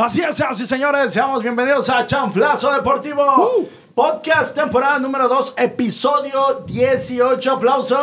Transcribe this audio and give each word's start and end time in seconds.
Así 0.00 0.20
es, 0.20 0.40
y 0.60 0.64
señores, 0.66 1.12
seamos 1.12 1.42
bienvenidos 1.42 1.90
a 1.90 2.06
Chanflazo 2.06 2.72
Deportivo. 2.72 3.66
Podcast 3.96 4.54
temporada 4.54 5.00
número 5.00 5.26
2, 5.28 5.54
episodio 5.58 6.62
18. 6.64 7.50
¡Aplausos! 7.52 7.98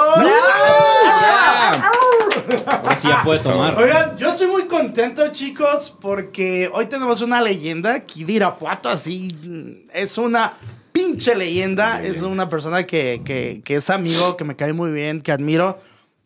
Así 2.86 3.08
ya 3.08 3.21
puedes 3.23 3.44
tomar. 3.44 3.81
Oigan, 3.81 4.18
yo 4.18 4.27
estoy 4.30 4.48
muy 4.48 4.66
contento, 4.66 5.30
chicos, 5.31 5.95
porque 6.02 6.70
hoy 6.73 6.88
tenemos 6.88 7.21
una 7.21 7.40
leyenda. 7.40 8.02
Kid 8.02 8.27
Irapuato, 8.27 8.90
así, 8.90 9.85
es 9.93 10.18
una 10.18 10.52
pinche 10.91 11.34
leyenda. 11.34 12.04
Es 12.04 12.21
una 12.21 12.49
persona 12.49 12.85
que, 12.85 13.21
que- 13.23 13.62
que 13.63 13.76
es 13.77 13.90
amigo, 13.90 14.35
que 14.35 14.43
me 14.43 14.57
cae 14.57 14.73
muy 14.73 14.91
bien, 14.91 15.21
que 15.21 15.32
admiro. 15.32 15.77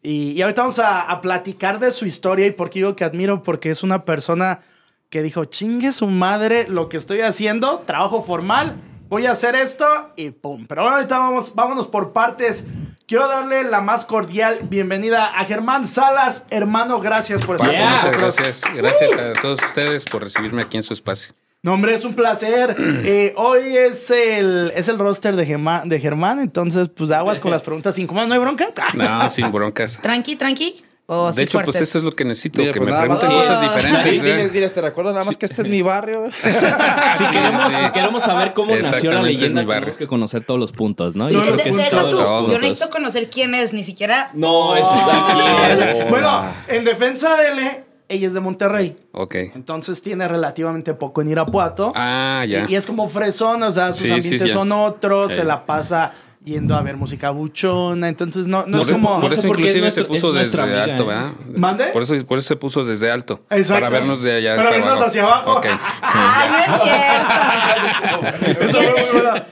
Y, 0.02 0.32
y 0.32 0.42
ahorita 0.42 0.64
vamos 0.64 0.80
a, 0.80 1.02
a 1.02 1.22
platicar 1.22 1.78
de 1.80 1.92
su 1.92 2.08
historia 2.08 2.48
y 2.48 2.52
por 2.52 2.72
qué 2.72 2.80
digo 2.80 2.96
que 2.96 3.04
admiro, 3.04 3.44
porque 3.44 3.70
es 3.70 3.84
una 3.84 4.04
persona 4.04 4.62
que 5.10 5.24
dijo, 5.24 5.46
chingue 5.46 5.92
su 5.92 6.08
madre 6.08 6.68
lo 6.70 6.88
que 6.90 6.98
estoy 6.98 7.22
haciendo, 7.22 7.80
trabajo 7.86 8.22
formal, 8.22 8.76
voy 9.10 9.26
a 9.26 9.32
hacer 9.32 9.56
esto 9.56 9.86
y 10.16 10.32
pum. 10.32 10.66
Pero 10.68 10.88
ahorita 10.88 11.18
vamos, 11.18 11.56
vámonos 11.56 11.88
por 11.88 12.14
partes. 12.14 12.66
Quiero 13.08 13.28
darle 13.28 13.64
la 13.64 13.82
más 13.82 14.06
cordial 14.06 14.60
bienvenida 14.70 15.26
a 15.26 15.44
Germán 15.46 15.88
Salas. 15.88 16.46
Hermano, 16.52 17.00
gracias 17.00 17.44
por 17.44 17.56
estar 17.56 17.72
Yeah. 17.72 17.88
con 17.88 17.96
Muchas 17.96 18.22
nosotros. 18.22 18.36
gracias. 18.36 18.76
Gracias 18.76 19.14
a 19.14 19.34
todos 19.42 19.64
ustedes 19.64 20.06
por 20.06 20.24
recibirme 20.24 20.62
aquí 20.62 20.78
en 20.78 20.84
su 20.84 20.94
espacio. 20.94 21.34
No, 21.64 21.74
hombre, 21.74 21.96
es 21.96 22.06
un 22.06 22.14
placer. 22.14 22.76
Eh, 23.04 23.34
hoy 23.36 23.76
es 23.76 24.12
el, 24.12 24.72
es 24.76 24.88
el 24.90 25.00
roster 25.00 25.36
de, 25.36 25.46
Germán, 25.48 25.90
de 25.90 26.00
Germán, 26.00 26.40
entonces, 26.40 26.90
pues 26.90 27.10
aguas 27.10 27.40
con 27.40 27.50
las 27.50 27.64
preguntas 27.64 27.98
incómodas. 27.98 28.28
¿No 28.28 28.36
hay 28.36 28.40
bronca? 28.40 28.68
No, 28.94 29.28
sin 29.32 29.52
broncas. 29.52 30.00
Tranqui, 30.04 30.36
tranqui. 30.36 30.84
O 31.12 31.28
De 31.30 31.34
sí 31.34 31.42
hecho, 31.42 31.60
pues 31.62 31.82
eso 31.82 31.98
es 31.98 32.04
lo 32.04 32.12
que 32.12 32.24
necesito, 32.24 32.60
Mira, 32.62 32.72
que 32.72 32.80
pues 32.80 32.86
me 32.92 32.96
más- 32.96 33.02
pregunten 33.02 33.32
cosas 33.32 33.62
diferentes. 33.62 34.12
Diles, 34.12 34.54
diles, 34.54 34.74
te 34.76 34.80
recuerdo 34.82 35.12
nada 35.12 35.26
más 35.26 35.38
que 35.38 35.48
este 35.48 35.64
es 35.64 35.68
mi 35.68 35.82
barrio. 35.82 36.30
Si 36.32 37.24
queremos, 37.32 37.64
Sí. 37.68 37.92
queremos 37.94 38.24
saber 38.24 38.54
cómo 38.54 38.76
nació 38.76 39.12
la 39.14 39.24
leyenda, 39.24 39.66
tenemos 39.66 39.98
que 39.98 40.06
conocer 40.06 40.44
todos 40.46 40.60
los 40.60 40.72
puntos, 40.72 41.16
¿no? 41.16 41.30
Yo 41.32 41.42
de- 41.42 41.52
de- 41.64 41.84
todos 41.90 42.46
tú, 42.46 42.60
necesito 42.60 42.92
conocer 42.92 43.28
quién 43.32 43.56
es, 43.56 43.74
ni 43.74 43.84
siquiera. 43.84 44.30
No, 44.36 44.76
es 44.76 44.84
aquí 44.86 45.42
es. 45.82 46.10
Bueno, 46.12 46.44
en 46.68 46.84
defensa 46.86 47.36
de 47.38 47.48
L, 47.54 47.84
ella 48.08 48.28
es 48.28 48.34
de 48.36 48.40
Monterrey. 48.40 48.96
Ok. 49.12 49.36
Entonces 49.56 50.02
tiene 50.04 50.28
relativamente 50.28 50.94
poco 50.94 51.22
en 51.24 51.30
Irapuato. 51.30 51.92
Ah, 51.96 52.46
ya. 52.48 52.66
Y, 52.68 52.74
y 52.74 52.76
es 52.76 52.86
como 52.86 53.08
fresón, 53.08 53.64
o 53.64 53.72
sea, 53.72 53.94
sus 53.94 54.12
ambientes 54.12 54.44
sí. 54.44 54.50
son 54.50 54.72
otros, 54.72 55.32
se 55.34 55.44
la 55.44 55.66
pasa 55.66 56.12
yendo 56.44 56.76
a 56.76 56.82
ver 56.82 56.98
música 56.98 57.30
buchona. 57.32 58.08
Entonces 58.10 58.48
no, 58.48 58.66
no 58.66 58.82
es 58.82 58.88
como. 58.88 59.20
por 59.22 59.24
No 59.24 59.30
sé 59.30 59.36
eso 59.36 59.48
inclusive 59.48 59.88
es 59.88 59.94
se 59.94 60.04
puso 60.06 60.32
desde 60.32 60.62
amiga, 60.62 60.84
alto, 60.86 61.04
¿eh? 61.04 61.06
¿verdad? 61.08 61.32
¿Mande? 61.56 61.86
Por 61.88 62.04
eso, 62.04 62.16
por 62.26 62.40
eso 62.40 62.48
se 62.48 62.56
puso 62.56 62.86
desde 62.86 63.12
alto. 63.12 63.44
Exacto. 63.50 63.74
Para 63.86 63.90
vernos 63.90 64.22
de 64.22 64.36
allá. 64.38 64.56
Para 64.56 64.70
para 64.70 64.82
vernos 64.82 65.02
hacia 65.08 65.24
abajo. 65.24 65.58
Ok. 65.58 65.66
¡Ay, 66.02 66.50
no 66.52 66.58
es 66.60 66.66
cierto! 66.84 68.66
Eso 68.66 68.78
fue 68.78 68.92
muy 69.12 69.22
bueno. 69.22 69.44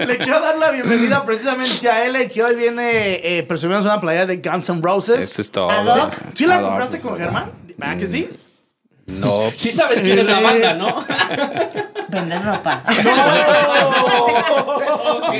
Le, 0.00 0.06
le 0.06 0.18
quiero 0.18 0.40
dar 0.40 0.58
la 0.58 0.70
bienvenida 0.70 1.24
precisamente 1.24 1.88
a 1.88 2.04
L, 2.06 2.28
que 2.28 2.42
hoy 2.42 2.54
viene 2.56 3.14
eh, 3.38 3.42
presumiendo 3.42 3.86
una 3.86 4.00
playa 4.00 4.26
de 4.26 4.36
Guns 4.38 4.68
N' 4.70 4.80
Roses. 4.82 5.22
Eso 5.22 5.40
es 5.42 5.50
todo. 5.50 5.68
¿Sí 6.34 6.46
la 6.46 6.56
Ah, 6.56 6.62
compraste 6.62 7.00
con 7.00 7.16
Germán? 7.16 7.50
¿Verdad 7.76 7.96
que 7.96 8.06
sí? 8.06 8.28
No. 9.20 9.50
Sí 9.56 9.70
sabes 9.70 10.00
quién 10.00 10.18
es 10.18 10.26
la 10.26 10.40
banda, 10.40 10.74
¿no? 10.74 11.04
Vender 12.08 12.42
ropa. 12.44 12.82
Ok. 15.12 15.34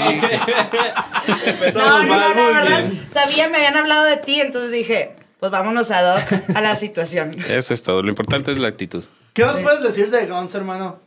No, 1.28 1.37
Empezamos 1.47 1.75
no, 1.75 2.03
no, 2.03 2.09
mal, 2.09 2.21
la 2.21 2.43
muy 2.43 2.53
verdad. 2.55 2.78
bien. 2.88 3.06
Sabía, 3.11 3.49
me 3.49 3.56
habían 3.59 3.77
hablado 3.77 4.05
de 4.05 4.16
ti, 4.19 4.41
entonces 4.41 4.71
dije, 4.72 5.12
pues 5.41 5.53
vámonos 5.53 5.91
a 5.91 6.03
Doc 6.03 6.32
a 6.55 6.61
la 6.61 6.77
situación. 6.77 7.32
Eso 7.49 7.75
es 7.75 7.82
todo. 7.82 8.03
Lo 8.03 8.09
importante 8.09 8.53
es 8.53 8.59
la 8.59 8.69
actitud. 8.69 9.05
¿Qué 9.32 9.44
nos 9.44 9.59
puedes 9.61 9.82
decir 9.82 10.11
de 10.11 10.27
Guns, 10.27 10.55
hermano? 10.55 11.00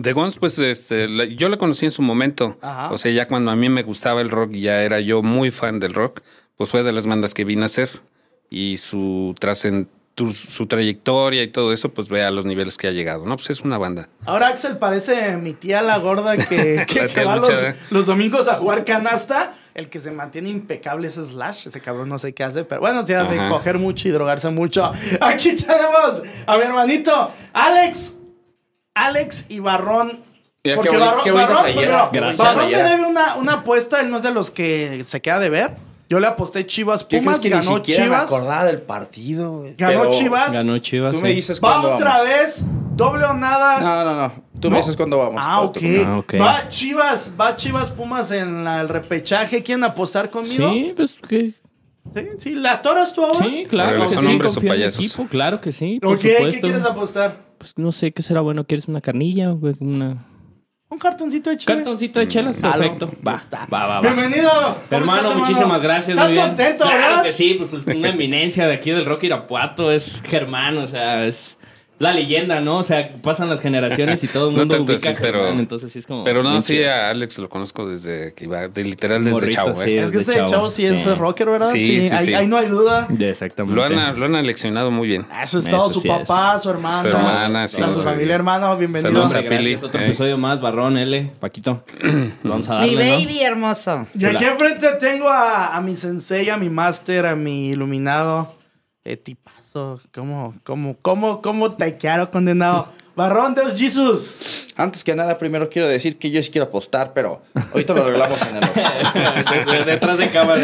The 0.00 0.12
Guns, 0.12 0.36
pues 0.38 0.58
este, 0.58 1.08
la- 1.08 1.24
yo 1.24 1.48
la 1.48 1.56
conocí 1.56 1.84
en 1.86 1.90
su 1.92 2.02
momento. 2.02 2.58
Ajá. 2.60 2.90
O 2.92 2.98
sea, 2.98 3.10
ya 3.12 3.26
cuando 3.28 3.50
a 3.50 3.56
mí 3.56 3.68
me 3.68 3.82
gustaba 3.82 4.20
el 4.20 4.30
rock 4.30 4.50
y 4.54 4.62
ya 4.62 4.82
era 4.82 5.00
yo 5.00 5.22
muy 5.22 5.50
fan 5.50 5.80
del 5.80 5.94
rock, 5.94 6.20
pues 6.56 6.70
fue 6.70 6.82
de 6.82 6.92
las 6.92 7.06
bandas 7.06 7.34
que 7.34 7.44
vine 7.44 7.62
a 7.62 7.66
hacer. 7.66 7.88
Y 8.50 8.76
su 8.78 9.34
trascend- 9.40 9.88
tu- 10.16 10.32
su 10.32 10.66
trayectoria 10.66 11.44
y 11.44 11.48
todo 11.48 11.72
eso, 11.72 11.90
pues 11.90 12.08
vea 12.08 12.32
los 12.32 12.44
niveles 12.44 12.76
que 12.76 12.88
ha 12.88 12.90
llegado. 12.90 13.24
No, 13.26 13.36
pues 13.36 13.50
es 13.50 13.60
una 13.60 13.78
banda. 13.78 14.08
Ahora 14.24 14.48
Axel 14.48 14.78
parece 14.78 15.36
mi 15.36 15.52
tía 15.52 15.82
la 15.82 15.98
gorda 15.98 16.36
que, 16.36 16.84
que, 16.88 17.02
La 17.02 17.06
que 17.06 17.14
tía 17.14 17.24
va 17.24 17.36
los, 17.36 17.50
¿eh? 17.50 17.76
los 17.90 18.06
domingos 18.06 18.48
a 18.48 18.56
jugar 18.56 18.84
canasta. 18.84 19.54
El 19.74 19.90
que 19.90 20.00
se 20.00 20.10
mantiene 20.10 20.48
impecable 20.48 21.06
es 21.06 21.14
Slash. 21.16 21.66
Ese 21.68 21.80
cabrón 21.82 22.08
no 22.08 22.18
sé 22.18 22.32
qué 22.32 22.42
hace, 22.44 22.64
pero 22.64 22.80
bueno, 22.80 23.04
ya 23.04 23.24
de 23.24 23.36
coger 23.50 23.78
mucho 23.78 24.08
y 24.08 24.10
drogarse 24.10 24.48
mucho. 24.48 24.90
Aquí 25.20 25.54
tenemos 25.54 26.22
a 26.46 26.56
mi 26.56 26.62
hermanito 26.62 27.30
Alex. 27.52 28.14
Alex 28.94 29.44
y 29.50 29.60
Barrón. 29.60 30.24
Porque 30.74 30.96
Barrón, 30.96 31.34
Barrón, 31.34 32.08
Gracias. 32.10 32.38
Barrón 32.38 32.70
me 32.72 32.82
debe 32.82 33.04
una, 33.04 33.36
una 33.36 33.52
apuesta. 33.52 34.00
Él 34.00 34.10
no 34.10 34.16
es 34.16 34.22
de 34.22 34.30
los 34.32 34.50
que 34.50 35.02
se 35.06 35.20
queda 35.20 35.38
de 35.38 35.50
ver. 35.50 35.76
Yo 36.08 36.20
le 36.20 36.26
aposté 36.28 36.64
Chivas 36.66 37.02
¿Qué 37.04 37.18
Pumas, 37.18 37.40
crees 37.40 37.42
que 37.42 37.58
ni 37.58 37.64
ganó 37.64 37.76
me 37.78 37.82
Chivas. 37.82 38.22
acordaba 38.24 38.64
del 38.64 38.80
partido, 38.82 39.58
güey? 39.58 39.74
Ganó 39.76 40.00
Pero 40.02 40.10
Chivas. 40.12 40.52
Ganó 40.52 40.78
Chivas. 40.78 41.14
Tú 41.14 41.20
me 41.20 41.30
dices 41.30 41.58
Va 41.58 41.72
cuándo 41.80 41.94
otra 41.94 42.10
vamos. 42.18 42.26
vez. 42.26 42.66
Doble 42.94 43.24
o 43.24 43.34
nada. 43.34 43.80
No, 43.80 44.04
no, 44.04 44.16
no. 44.28 44.32
Tú 44.60 44.68
No. 44.68 44.74
me 44.74 44.76
dices 44.78 44.96
cuándo 44.96 45.18
vamos. 45.18 45.40
Ah, 45.44 45.62
ok. 45.62 45.78
Ah, 46.06 46.18
ok. 46.18 46.34
Va 46.40 46.68
Chivas, 46.68 47.34
va 47.38 47.56
Chivas 47.56 47.90
Pumas 47.90 48.30
en 48.30 48.62
la- 48.64 48.80
el 48.80 48.88
repechaje. 48.88 49.62
¿Quieren 49.62 49.84
apostar 49.84 50.30
conmigo? 50.30 50.70
Sí, 50.70 50.92
pues 50.96 51.16
que. 51.28 51.52
Sí, 52.14 52.22
sí, 52.38 52.54
¿la 52.54 52.80
toras 52.82 53.12
tú 53.12 53.24
ahora? 53.24 53.38
Sí, 53.44 53.66
claro. 53.68 54.00
Que 54.02 54.08
son 54.08 54.24
sí, 54.24 54.30
hombres 54.30 54.56
o 54.56 54.60
payasos. 54.60 55.04
equipo, 55.04 55.26
claro 55.26 55.60
que 55.60 55.72
sí. 55.72 55.98
Por 56.00 56.14
Ok, 56.14 56.20
¿qué 56.22 56.58
quieres 56.60 56.84
apostar? 56.84 57.36
Pues 57.58 57.76
no 57.76 57.90
sé 57.90 58.12
qué 58.12 58.22
será 58.22 58.40
bueno. 58.42 58.64
¿Quieres 58.64 58.86
una 58.86 59.00
carnilla? 59.00 59.52
Una... 59.80 60.24
Un 60.88 60.98
cartoncito 60.98 61.50
de 61.50 61.56
chile. 61.56 61.74
Cartoncito 61.74 62.20
de 62.20 62.28
chelas, 62.28 62.56
Jalo. 62.56 62.78
perfecto. 62.78 63.10
Va, 63.26 63.34
está. 63.34 63.66
va, 63.66 63.86
va, 63.86 64.00
va. 64.00 64.00
Bienvenido. 64.02 64.50
¿Cómo 64.50 64.76
Hermano, 64.90 65.22
estás, 65.30 65.36
muchísimas 65.38 65.82
gracias. 65.82 66.08
¿Estás 66.10 66.26
muy 66.26 66.32
bien. 66.34 66.46
contento, 66.46 66.84
claro 66.84 66.98
verdad? 67.00 67.22
que 67.24 67.32
sí, 67.32 67.54
pues 67.58 67.72
es 67.72 67.86
una 67.86 68.08
eminencia 68.10 68.68
de 68.68 68.74
aquí 68.74 68.92
del 68.92 69.04
rock 69.04 69.24
Irapuato, 69.24 69.90
es 69.90 70.22
Germán, 70.24 70.78
o 70.78 70.86
sea, 70.86 71.24
es 71.26 71.58
la 71.98 72.12
leyenda, 72.12 72.60
¿no? 72.60 72.78
O 72.78 72.82
sea, 72.82 73.10
pasan 73.22 73.48
las 73.48 73.60
generaciones 73.60 74.22
y 74.22 74.28
todo 74.28 74.50
el 74.50 74.54
No 74.56 74.60
mundo 74.60 74.76
tanto 74.76 74.92
ubica 74.92 75.10
así, 75.10 75.18
pero- 75.20 75.38
Germán, 75.44 75.58
entonces 75.60 75.90
sí 75.92 75.98
es 76.00 76.06
como... 76.06 76.24
Pero 76.24 76.42
no, 76.42 76.60
sí, 76.60 76.82
a 76.84 77.10
Alex 77.10 77.38
lo 77.38 77.48
conozco 77.48 77.88
desde 77.88 78.34
que 78.34 78.44
iba, 78.44 78.68
de 78.68 78.84
literal 78.84 79.24
desde 79.24 79.34
Morrito, 79.34 79.52
chavo, 79.64 79.76
sí. 79.76 79.90
¿eh? 79.90 80.02
Es 80.02 80.10
que 80.10 80.18
este 80.18 80.34
chavo. 80.34 80.48
chavo 80.50 80.70
sí 80.70 80.84
es 80.84 81.02
Sí. 81.02 81.14
rocker, 81.14 81.48
¿verdad? 81.48 81.70
Sí, 81.72 82.02
sí, 82.02 82.14
ahí, 82.14 82.26
sí. 82.26 82.34
ahí 82.34 82.46
no 82.46 82.58
hay 82.58 82.68
duda. 82.68 83.08
Exactamente. 83.18 83.74
Lo 83.76 83.84
han, 83.84 84.18
lo 84.18 84.26
han 84.26 84.92
muy 84.92 85.08
bien. 85.08 85.26
Eso 85.42 85.58
es 85.58 85.66
Eso 85.66 85.76
todo. 85.76 85.92
Su 85.92 86.00
sí 86.00 86.08
es. 86.10 86.18
papá, 86.18 86.58
su 86.60 86.70
hermana. 86.70 87.00
Su 87.00 87.08
hermana, 87.08 87.68
sí, 87.68 87.80
su 87.94 88.00
familia, 88.00 88.34
hermano. 88.34 88.76
Bienvenido. 88.76 89.10
Saludos 89.10 89.32
a 89.34 89.38
Pili, 89.40 89.48
gracias, 89.70 89.82
otro 89.84 90.00
eh. 90.00 90.06
episodio 90.06 90.36
más, 90.38 90.60
Barrón, 90.60 90.96
L, 90.98 91.32
Paquito. 91.40 91.84
Lo 92.42 92.50
vamos 92.50 92.68
a 92.68 92.74
darle, 92.74 92.88
Mi 92.90 92.94
¿no? 92.96 93.16
baby 93.18 93.40
hermoso. 93.42 94.06
Y 94.14 94.24
aquí 94.24 94.44
enfrente 94.44 94.86
tengo 95.00 95.28
a, 95.28 95.74
a 95.76 95.80
mi 95.80 95.94
sensei, 95.96 96.50
a 96.50 96.56
mi 96.58 96.68
máster, 96.68 97.26
a 97.26 97.36
mi 97.36 97.70
iluminado. 97.70 98.54
Eh, 99.04 99.16
tipazo. 99.76 100.00
¿Cómo, 100.14 100.54
cómo, 100.64 100.96
cómo, 101.02 101.42
cómo 101.42 101.74
te 101.74 101.96
quiero, 101.96 102.30
condenado? 102.30 102.88
Barrón, 103.14 103.54
Dios 103.54 103.78
Jesus. 103.78 104.66
Antes 104.76 105.02
que 105.02 105.14
nada, 105.14 105.38
primero 105.38 105.70
quiero 105.70 105.88
decir 105.88 106.18
que 106.18 106.30
yo 106.30 106.42
sí 106.42 106.50
quiero 106.50 106.66
apostar, 106.66 107.14
pero 107.14 107.40
ahorita 107.72 107.94
lo 107.94 108.02
arreglamos 108.02 108.38
en 108.42 108.56
el 108.56 109.84
Detrás 109.86 110.18
de 110.18 110.28
cámara. 110.28 110.60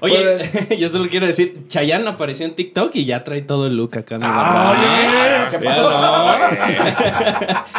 Oye, 0.00 0.76
yo 0.78 0.90
solo 0.90 1.08
quiero 1.08 1.26
decir, 1.26 1.66
Chayanne 1.66 2.06
apareció 2.06 2.44
en 2.44 2.54
TikTok 2.54 2.94
y 2.94 3.06
ya 3.06 3.24
trae 3.24 3.40
todo 3.40 3.66
el 3.68 3.76
look 3.78 3.96
acá. 3.96 4.18
Ah, 4.20 4.74
oye, 4.76 5.50
¿Qué 5.58 5.64
pasó? 5.64 5.90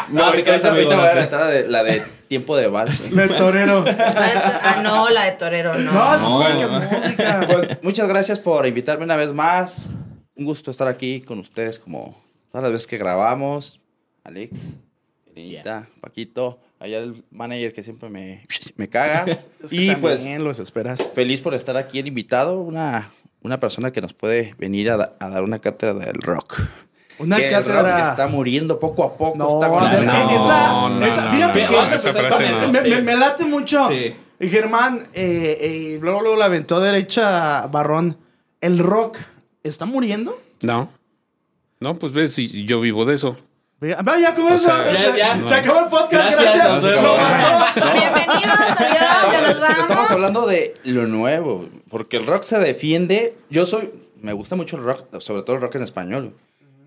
No, 0.10 0.16
No, 0.26 0.32
te 0.32 0.38
ahorita, 0.42 0.54
amigo. 0.56 0.70
ahorita 0.70 0.96
voy 0.96 1.06
a 1.06 1.14
rentar 1.14 1.40
la 1.42 1.48
de, 1.50 1.68
la 1.68 1.84
de 1.84 2.02
tiempo 2.28 2.58
de 2.58 2.68
vals. 2.68 3.12
De 3.16 3.28
torero. 3.28 3.86
La 3.86 3.92
de 3.94 4.00
Ah, 4.64 4.80
no, 4.82 5.08
la 5.10 5.26
de 5.26 5.32
torero, 5.34 5.76
no. 5.78 5.92
No, 5.92 6.18
No. 6.18 6.50
no, 6.50 6.80
música. 6.80 7.42
Pues, 7.48 7.78
muchas 7.84 8.08
gracias 8.08 8.40
por 8.40 8.66
invitarme 8.66 9.04
una 9.04 9.16
vez 9.18 9.32
más. 9.34 9.92
Un 10.40 10.46
gusto 10.46 10.72
estar 10.72 10.88
aquí 10.88 11.20
con 11.20 11.38
ustedes 11.40 11.78
como 11.78 12.18
todas 12.50 12.64
las 12.64 12.72
veces 12.72 12.88
que 12.88 12.98
grabamos. 12.98 13.82
Alex, 14.24 14.76
Elenita, 15.36 15.90
Paquito, 16.00 16.60
allá 16.80 17.00
el 17.00 17.26
manager 17.30 17.74
que 17.74 17.84
siempre 17.84 18.08
me, 18.10 18.46
me 18.78 18.88
caga. 18.88 19.26
Es 19.62 19.70
que 19.72 19.76
y 19.76 19.96
pues 19.98 20.22
también 20.22 20.46
los 20.46 20.60
esperas. 20.62 21.12
feliz 21.14 21.42
por 21.42 21.54
estar 21.54 21.76
aquí 21.76 22.00
el 22.00 22.08
invitado, 22.08 22.58
una, 22.62 23.12
una 23.42 23.58
persona 23.58 23.92
que 23.92 24.00
nos 24.00 24.14
puede 24.14 24.56
venir 24.58 24.90
a, 24.92 24.96
da- 24.96 25.18
a 25.20 25.28
dar 25.28 25.44
una 25.44 25.60
cátedra 25.60 25.94
del 25.94 26.22
rock. 26.22 26.62
Una 27.18 27.36
que 27.36 27.50
el 27.50 27.56
rock 27.56 27.66
cátedra. 27.68 28.10
está 28.12 28.28
muriendo 28.28 28.80
poco 28.80 29.04
a 29.04 29.18
poco. 29.18 29.38
No, 29.38 29.56
está 29.62 29.68
con 29.68 29.84
no, 29.84 29.90
esa- 29.90 31.26
no, 31.26 31.32
fíjate 31.32 31.64
no, 31.64 31.70
que 31.70 32.68
me, 32.70 32.82
Sí. 32.82 32.90
me- 32.92 33.02
me 33.02 33.18
late 33.18 33.44
mucho. 33.44 33.90
Sí. 33.90 34.16
Y 34.40 34.48
Germán, 34.48 35.00
eh, 35.14 35.58
eh, 35.60 36.00
luego, 36.02 36.22
luego 36.22 36.38
la 36.38 36.46
aventó 36.46 36.80
derecha 36.80 37.68
Barrón. 37.68 38.16
¿El 38.62 38.80
rock 38.80 39.18
está 39.70 39.86
muriendo? 39.86 40.40
No. 40.64 40.90
No, 41.80 41.98
pues 41.98 42.12
ves, 42.14 42.38
y 42.40 42.66
yo 42.66 42.82
vivo 42.82 43.06
de 43.06 43.16
eso. 43.16 43.38
Vaya, 44.04 44.36
¿cómo 44.36 44.50
O 44.50 44.56
es? 44.56 44.62
sea, 44.64 44.92
Ya, 44.92 45.16
ya. 45.16 45.48
Se 45.48 45.56
acabó 45.56 45.80
el 45.80 45.86
podcast, 45.88 46.12
Gracias, 46.12 46.42
gracias. 46.42 46.68
nos 46.70 46.84
vemos. 46.84 47.18
Bienvenidos, 47.76 48.60
adiós, 48.78 49.32
ya 49.32 49.42
nos 49.48 49.60
vamos. 49.62 49.80
Estamos 49.80 50.12
hablando 50.12 50.46
de 50.48 50.74
lo 50.84 51.08
nuevo, 51.08 51.66
porque 51.90 52.18
el 52.18 52.26
rock 52.28 52.44
se 52.44 52.60
defiende. 52.60 53.36
Yo 53.50 53.66
soy, 53.66 53.90
me 54.22 54.34
gusta 54.34 54.58
mucho 54.58 54.76
el 54.76 54.84
rock, 54.84 55.20
sobre 55.22 55.44
todo 55.44 55.56
el 55.56 55.62
rock 55.62 55.76
en 55.76 55.84
español. 55.84 56.34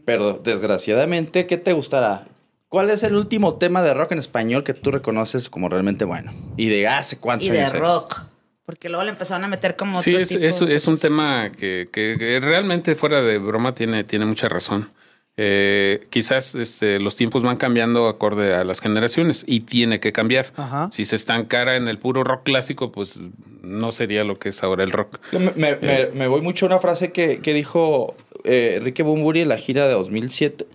Pero 0.05 0.35
desgraciadamente, 0.35 1.47
¿qué 1.47 1.57
te 1.57 1.73
gustará? 1.73 2.27
¿Cuál 2.69 2.91
es 2.91 3.03
el 3.05 3.15
último 3.15 3.55
tema 3.55 3.83
de 3.83 3.95
rock 3.95 4.13
en 4.13 4.19
español 4.19 4.63
que 4.65 4.75
tú 4.75 4.91
reconoces 4.91 5.49
como 5.49 5.69
realmente 5.71 6.05
bueno? 6.05 6.33
¿Y 6.59 6.69
de 6.69 6.89
hace 6.89 7.19
cuántos 7.19 7.47
Y 7.49 7.51
de 7.53 7.61
años 7.63 7.75
es? 7.75 8.32
Porque 8.65 8.89
luego 8.89 9.05
le 9.05 9.11
empezaron 9.11 9.45
a 9.45 9.49
meter 9.49 9.77
como 9.77 10.01
Sí, 10.01 10.15
es, 10.15 10.31
es- 10.33 10.87
un 10.87 10.99
tema 10.99 11.51
que, 11.51 11.89
que- 11.93 12.17
que 12.19 12.41
realmente 12.41 12.95
fuera 12.95 13.21
de 13.23 13.39
broma 13.39 13.75
tiene, 13.75 14.05
tiene 14.05 14.25
mucha 14.25 14.49
razón. 14.49 14.91
Eh, 15.39 16.07
quizás 16.11 16.55
este, 16.55 17.01
los 17.01 17.17
tiempos 17.17 17.43
van 17.43 17.57
cambiando 17.57 18.07
acorde 18.07 18.55
a 18.55 18.65
las 18.65 18.81
generaciones 18.81 19.45
y 19.49 19.61
tiene 19.61 19.99
que 19.99 20.13
cambiar. 20.13 20.53
Ajá. 20.57 20.89
Si 20.93 21.05
se 21.07 21.17
estancara 21.17 21.77
en 21.77 21.89
el 21.89 21.99
puro 21.99 22.23
rock 22.23 22.43
clásico, 22.45 22.93
pues 22.93 23.19
no 23.63 23.93
sería 23.93 24.25
lo 24.25 24.39
que 24.39 24.51
es 24.51 24.63
ahora 24.63 24.85
el 24.85 24.93
rock. 24.93 25.19
Me, 25.33 25.51
me- 25.57 25.77
me- 25.77 26.07
me 26.13 26.29
voy 26.29 26.43
mucho 26.43 26.67
a 26.67 26.69
una 26.69 26.79
frase 26.79 27.13
que, 27.13 27.39
que 27.41 27.55
dijo 27.55 28.15
eh, 28.45 28.75
Enrique 28.77 29.03
Bumburi 29.03 29.41
en 29.41 29.49
la 29.49 29.57
gira 29.57 29.87
de 29.89 29.95
2007. 29.95 30.67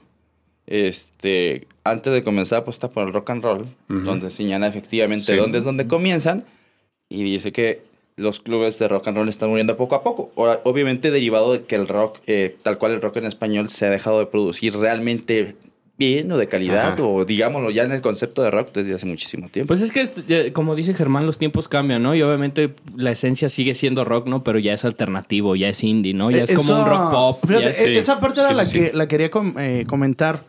Este, 0.66 1.68
antes 1.86 2.12
de 2.14 2.24
comenzar 2.24 2.58
a 2.58 2.62
apostar 2.64 2.90
por 2.90 3.08
el 3.08 3.14
rock 3.14 3.30
and 3.30 3.44
roll, 3.44 3.68
donde 3.88 4.30
señala 4.30 4.68
efectivamente 4.68 5.32
Sí. 5.34 5.36
dónde 5.38 5.60
es 5.60 5.64
donde 5.64 5.88
comienzan, 5.88 6.46
y 7.10 7.24
dice 7.24 7.52
que 7.52 7.82
los 8.16 8.40
clubes 8.40 8.80
de 8.80 8.88
rock 8.88 9.08
and 9.08 9.18
roll 9.18 9.30
están 9.30 9.50
muriendo 9.50 9.76
poco 9.78 9.96
a 9.96 10.04
poco. 10.04 10.32
Ahora, 10.36 10.60
obviamente 10.64 11.12
derivado 11.12 11.54
de 11.54 11.62
que 11.62 11.76
el 11.76 11.88
rock, 11.88 12.18
eh, 12.26 12.56
tal 12.64 12.78
cual 12.78 12.94
el 12.94 13.02
rock 13.02 13.18
en 13.18 13.26
español, 13.26 13.70
se 13.70 13.86
ha 13.86 13.90
dejado 13.92 14.20
de 14.20 14.26
producir 14.26 14.76
realmente 14.76 15.56
bien 16.00 16.32
o 16.32 16.38
de 16.38 16.48
calidad, 16.48 16.94
Ajá. 16.94 17.04
o 17.04 17.26
digámoslo 17.26 17.72
ya 17.72 17.84
en 17.84 17.92
el 17.92 18.02
concepto 18.02 18.44
de 18.44 18.52
rock 18.52 18.70
desde 18.74 18.94
hace 18.94 19.06
muchísimo 19.08 19.50
tiempo. 19.50 19.68
Pues 19.70 19.82
es 19.82 19.92
que, 19.92 20.52
como 20.54 20.76
dice 20.76 20.94
Germán, 20.94 21.26
los 21.26 21.38
tiempos 21.40 21.68
cambian, 21.68 22.04
¿no? 22.04 22.14
Y 22.16 22.22
obviamente 22.22 22.74
la 22.96 23.12
esencia 23.12 23.50
sigue 23.50 23.74
siendo 23.74 24.04
rock, 24.04 24.28
¿no? 24.28 24.44
Pero 24.44 24.60
ya 24.60 24.74
es 24.74 24.86
alternativo, 24.86 25.56
ya 25.56 25.70
es 25.70 25.84
indie, 25.84 26.14
¿no? 26.14 26.30
Ya 26.32 26.44
es 26.44 26.54
como 26.54 26.74
un 26.82 26.86
rock 26.88 27.12
pop. 27.12 27.40
Fíjate, 27.48 27.64
ya 27.66 27.70
es- 27.72 27.82
e- 27.82 27.98
esa 27.98 28.20
parte 28.20 28.42
era 28.42 28.50
Sí, 28.50 28.56
la, 28.56 28.66
sí, 28.66 28.80
que, 28.80 28.86
sí. 28.88 28.92
la 28.96 29.08
quería 29.08 29.32
com- 29.32 29.56
eh, 29.58 29.86
comentar. 29.88 30.44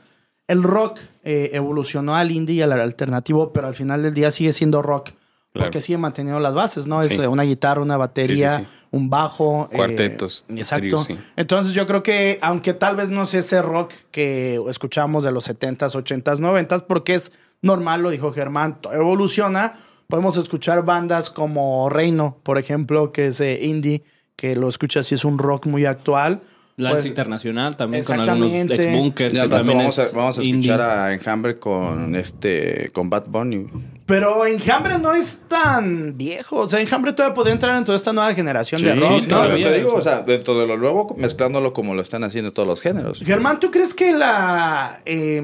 El 0.48 0.62
rock 0.62 0.98
eh, 1.24 1.50
evolucionó 1.52 2.14
al 2.16 2.30
indie 2.30 2.56
y 2.56 2.60
al 2.62 2.72
alternativo, 2.72 3.52
pero 3.52 3.66
al 3.68 3.74
final 3.74 4.02
del 4.02 4.14
día 4.14 4.30
sigue 4.30 4.52
siendo 4.54 4.80
rock. 4.82 5.10
Claro. 5.58 5.70
Porque 5.70 5.80
sigue 5.80 5.98
manteniendo 5.98 6.38
las 6.40 6.54
bases, 6.54 6.86
¿no? 6.86 7.00
Es 7.00 7.08
Sí. 7.08 7.20
eh, 7.22 7.26
una 7.28 7.42
guitarra, 7.42 7.80
una 7.82 7.96
batería, 7.96 8.58
Sí, 8.58 8.64
sí, 8.64 8.70
un 8.92 9.10
bajo. 9.10 9.68
eh, 9.72 9.76
Cuartetos, 9.76 10.44
exacto. 10.48 11.04
tríos. 11.04 11.08
Entonces 11.36 11.74
yo 11.74 11.86
creo 11.86 12.02
que, 12.02 12.38
aunque 12.42 12.74
tal 12.74 12.96
vez 12.96 13.08
no 13.08 13.26
sea 13.26 13.40
ese 13.40 13.60
rock 13.60 13.92
que 14.10 14.60
escuchamos 14.68 15.24
de 15.24 15.32
los 15.32 15.48
70s, 15.48 15.94
80s, 15.94 16.38
90s, 16.40 16.82
porque 16.86 17.14
es 17.14 17.32
normal, 17.60 18.02
lo 18.02 18.10
dijo 18.10 18.32
Germán, 18.32 18.78
evoluciona. 18.92 19.74
Podemos 20.06 20.36
escuchar 20.36 20.84
bandas 20.84 21.28
como 21.30 21.88
Reino, 21.90 22.38
por 22.42 22.56
ejemplo, 22.56 23.12
que 23.12 23.26
es 23.26 23.40
eh, 23.40 23.58
indie, 23.62 24.04
que 24.36 24.54
lo 24.56 24.68
escuchas 24.68 25.10
y 25.12 25.16
es 25.16 25.24
un 25.24 25.38
rock 25.38 25.66
muy 25.66 25.84
actual. 25.84 26.40
Lance 26.78 26.94
Pues, 27.00 27.06
Internacional 27.06 27.76
también 27.76 28.04
con 28.04 28.20
algunos 28.20 28.52
ex 28.52 28.92
bunkers 28.92 29.34
Ya 29.34 29.48
también 29.48 29.78
vamos, 29.78 29.98
es 29.98 30.14
a, 30.14 30.16
vamos 30.16 30.38
a 30.38 30.42
indie. 30.44 30.70
escuchar 30.70 30.80
a 30.80 31.12
Enjambre 31.12 31.58
con 31.58 32.14
este 32.14 32.90
con 32.94 33.10
Bad 33.10 33.26
Bunny. 33.28 33.66
Pero 34.06 34.46
Enjambre 34.46 34.98
no 34.98 35.12
es 35.12 35.42
tan 35.48 36.16
viejo. 36.16 36.60
O 36.60 36.68
sea, 36.68 36.80
Enjambre 36.80 37.12
todavía 37.12 37.34
podría 37.34 37.52
entrar 37.54 37.76
en 37.76 37.84
toda 37.84 37.96
esta 37.96 38.12
nueva 38.12 38.32
generación 38.32 38.80
de 38.82 38.94
rock, 38.94 39.20
sí, 39.20 39.26
¿no? 39.28 39.36
No, 39.36 39.42
todavía, 39.42 39.70
que 39.70 39.76
digo, 39.78 39.94
o 39.94 40.00
sea. 40.00 40.16
sea, 40.18 40.22
dentro 40.22 40.58
de 40.58 40.66
lo 40.66 40.78
nuevo, 40.78 41.14
mezclándolo 41.18 41.72
como 41.74 41.94
lo 41.94 42.00
están 42.00 42.24
haciendo 42.24 42.52
todos 42.52 42.66
los 42.66 42.80
géneros. 42.80 43.20
Germán, 43.22 43.60
¿tú 43.60 43.70
crees 43.70 43.92
que 43.92 44.12
la 44.12 45.00
eh, 45.04 45.36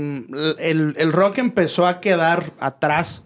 el, 0.59 0.95
el 0.97 1.13
rock 1.13 1.39
empezó 1.39 1.87
a 1.87 2.01
quedar 2.01 2.45
atrás 2.59 3.23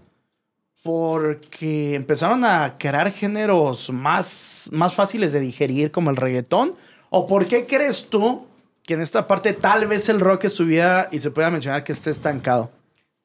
porque 0.82 1.94
empezaron 1.94 2.44
a 2.44 2.76
crear 2.78 3.12
géneros 3.12 3.90
más, 3.92 4.68
más 4.72 4.94
fáciles 4.94 5.32
de 5.32 5.40
digerir 5.40 5.90
como 5.90 6.10
el 6.10 6.16
reggaetón? 6.16 6.72
¿O 7.10 7.26
por 7.26 7.46
qué 7.46 7.66
crees 7.66 8.08
tú 8.08 8.46
que 8.82 8.94
en 8.94 9.00
esta 9.00 9.26
parte 9.26 9.52
tal 9.52 9.86
vez 9.86 10.08
el 10.08 10.20
rock 10.20 10.44
estuviera 10.44 11.08
y 11.12 11.18
se 11.18 11.30
pueda 11.30 11.50
mencionar 11.50 11.84
que 11.84 11.92
esté 11.92 12.10
estancado? 12.10 12.70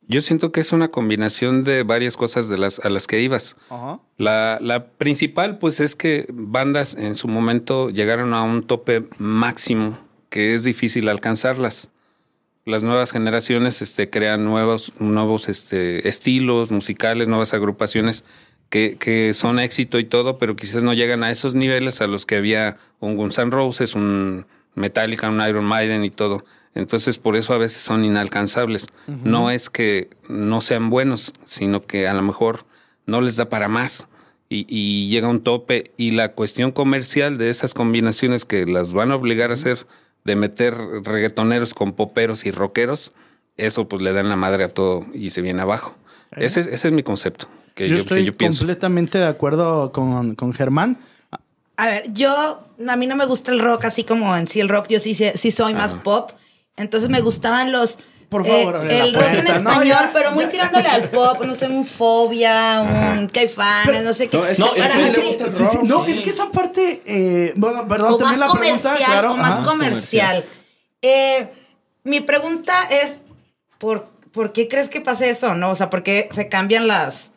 Yo 0.07 0.21
siento 0.21 0.51
que 0.51 0.59
es 0.59 0.73
una 0.73 0.89
combinación 0.89 1.63
de 1.63 1.83
varias 1.83 2.17
cosas 2.17 2.49
de 2.49 2.57
las 2.57 2.79
a 2.79 2.89
las 2.89 3.07
que 3.07 3.21
ibas. 3.21 3.55
La, 4.17 4.57
la 4.61 4.87
principal, 4.87 5.59
pues, 5.59 5.79
es 5.79 5.95
que 5.95 6.27
bandas 6.29 6.95
en 6.95 7.15
su 7.15 7.27
momento 7.29 7.89
llegaron 7.89 8.33
a 8.33 8.43
un 8.43 8.63
tope 8.63 9.05
máximo 9.17 9.97
que 10.29 10.55
es 10.55 10.63
difícil 10.63 11.07
alcanzarlas. 11.07 11.89
Las 12.65 12.81
nuevas 12.81 13.11
generaciones 13.11 13.81
este, 13.81 14.09
crean 14.09 14.45
nuevos, 14.45 14.93
nuevos 14.99 15.47
este, 15.47 16.07
estilos 16.07 16.71
musicales, 16.71 17.27
nuevas 17.27 17.53
agrupaciones 17.53 18.23
que, 18.73 18.97
que 18.97 19.35
son 19.35 19.59
éxito 19.59 19.99
y 19.99 20.03
todo, 20.03 20.39
pero 20.39 20.55
quizás 20.55 20.81
no 20.81 20.95
llegan 20.95 21.23
a 21.23 21.29
esos 21.29 21.53
niveles 21.53 22.01
a 22.01 22.07
los 22.07 22.25
que 22.25 22.37
había 22.37 22.77
un 22.99 23.15
Guns 23.15 23.37
N' 23.37 23.51
Roses, 23.51 23.93
un 23.93 24.47
Metallica, 24.73 25.29
un 25.29 25.47
Iron 25.47 25.63
Maiden 25.63 26.03
y 26.03 26.09
todo. 26.09 26.43
Entonces, 26.73 27.19
por 27.19 27.35
eso 27.35 27.53
a 27.53 27.59
veces 27.59 27.83
son 27.83 28.03
inalcanzables. 28.03 28.87
No 29.05 29.51
es 29.51 29.69
que 29.69 30.09
no 30.27 30.59
sean 30.61 30.89
buenos, 30.89 31.33
sino 31.45 31.83
que 31.83 32.07
a 32.07 32.15
lo 32.15 32.23
mejor 32.23 32.65
no 33.05 33.21
les 33.21 33.35
da 33.35 33.47
para 33.47 33.67
más 33.67 34.07
y, 34.49 34.65
y 34.67 35.07
llega 35.07 35.27
un 35.27 35.43
tope. 35.43 35.91
Y 35.95 36.09
la 36.09 36.31
cuestión 36.31 36.71
comercial 36.71 37.37
de 37.37 37.51
esas 37.51 37.75
combinaciones 37.75 38.43
que 38.43 38.65
las 38.65 38.91
van 38.91 39.11
a 39.11 39.15
obligar 39.17 39.51
a 39.51 39.53
hacer 39.53 39.85
de 40.23 40.35
meter 40.35 40.73
reggaetoneros 41.03 41.75
con 41.75 41.93
poperos 41.93 42.47
y 42.47 42.49
rockeros, 42.49 43.13
eso 43.55 43.87
pues 43.87 44.01
le 44.01 44.13
dan 44.13 44.29
la 44.29 44.35
madre 44.35 44.63
a 44.63 44.69
todo 44.69 45.05
y 45.13 45.29
se 45.29 45.41
viene 45.41 45.61
abajo. 45.61 45.95
Ese, 46.31 46.61
ese 46.61 46.87
es 46.87 46.91
mi 46.91 47.03
concepto 47.03 47.47
que 47.75 47.87
yo 47.89 47.95
yo, 47.95 48.01
estoy 48.01 48.19
que 48.19 48.25
yo 48.25 48.37
pienso. 48.37 48.59
completamente 48.59 49.17
de 49.17 49.27
acuerdo 49.27 49.91
con, 49.91 50.35
con 50.35 50.53
Germán. 50.53 50.97
A 51.75 51.87
ver, 51.87 52.13
yo, 52.13 52.63
a 52.87 52.95
mí 52.95 53.07
no 53.07 53.15
me 53.15 53.25
gusta 53.25 53.51
el 53.51 53.59
rock 53.59 53.85
así 53.85 54.03
como 54.03 54.35
en 54.37 54.45
sí 54.47 54.59
el 54.59 54.69
rock, 54.69 54.87
yo 54.89 54.99
sí, 54.99 55.15
sí, 55.15 55.31
sí 55.35 55.51
soy 55.51 55.73
más 55.73 55.95
pop. 55.95 56.31
Entonces 56.77 57.09
me 57.09 57.21
gustaban 57.21 57.71
los... 57.71 57.97
Por 58.29 58.47
eh, 58.47 58.49
favor, 58.49 58.83
la 58.85 58.93
el 59.05 59.13
rock 59.13 59.23
en 59.25 59.31
puerta. 59.43 59.59
No, 59.61 59.71
español, 59.71 59.87
ya, 59.87 60.09
pero 60.11 60.31
muy 60.31 60.45
ya. 60.45 60.49
tirándole 60.51 60.87
al 60.87 61.09
pop, 61.09 61.43
no 61.45 61.53
sé, 61.53 61.67
un 61.67 61.85
fobia, 61.85 62.81
un 62.81 63.27
caifanes, 63.27 64.03
no 64.03 64.11
sé 64.13 64.27
qué. 64.27 64.37
No, 64.37 64.45
es 64.45 64.57
No, 64.57 64.73
que- 64.73 64.79
es 64.79 65.55
sí, 65.55 65.65
Sí, 65.71 65.77
no, 65.83 66.03
es 66.05 66.27
esa 66.27 66.49
parte, 66.49 67.01
eh, 67.05 67.53
bueno, 67.55 67.87
perdón, 67.87 68.13
o 68.13 68.17
también 68.17 68.39
más 68.39 68.49
la 68.49 68.59
pregunta, 68.59 68.89
comercial, 68.89 69.11
claro. 69.11 69.33
o 69.33 69.37
más 69.37 69.55
ajá. 69.59 69.63
comercial. 69.63 70.45
Eh, 71.03 71.47
mi 72.03 72.21
pregunta 72.21 72.73
es, 72.89 73.21
¿por, 73.77 74.07
¿por 74.31 74.51
qué 74.51 74.67
crees 74.67 74.89
que 74.89 74.99
pase 75.01 75.29
eso? 75.29 75.53
¿No? 75.53 75.69
O 75.69 75.75
sea, 75.75 75.89
¿por 75.91 76.01
qué 76.01 76.27
se 76.31 76.49
cambian 76.49 76.87
las... 76.87 77.32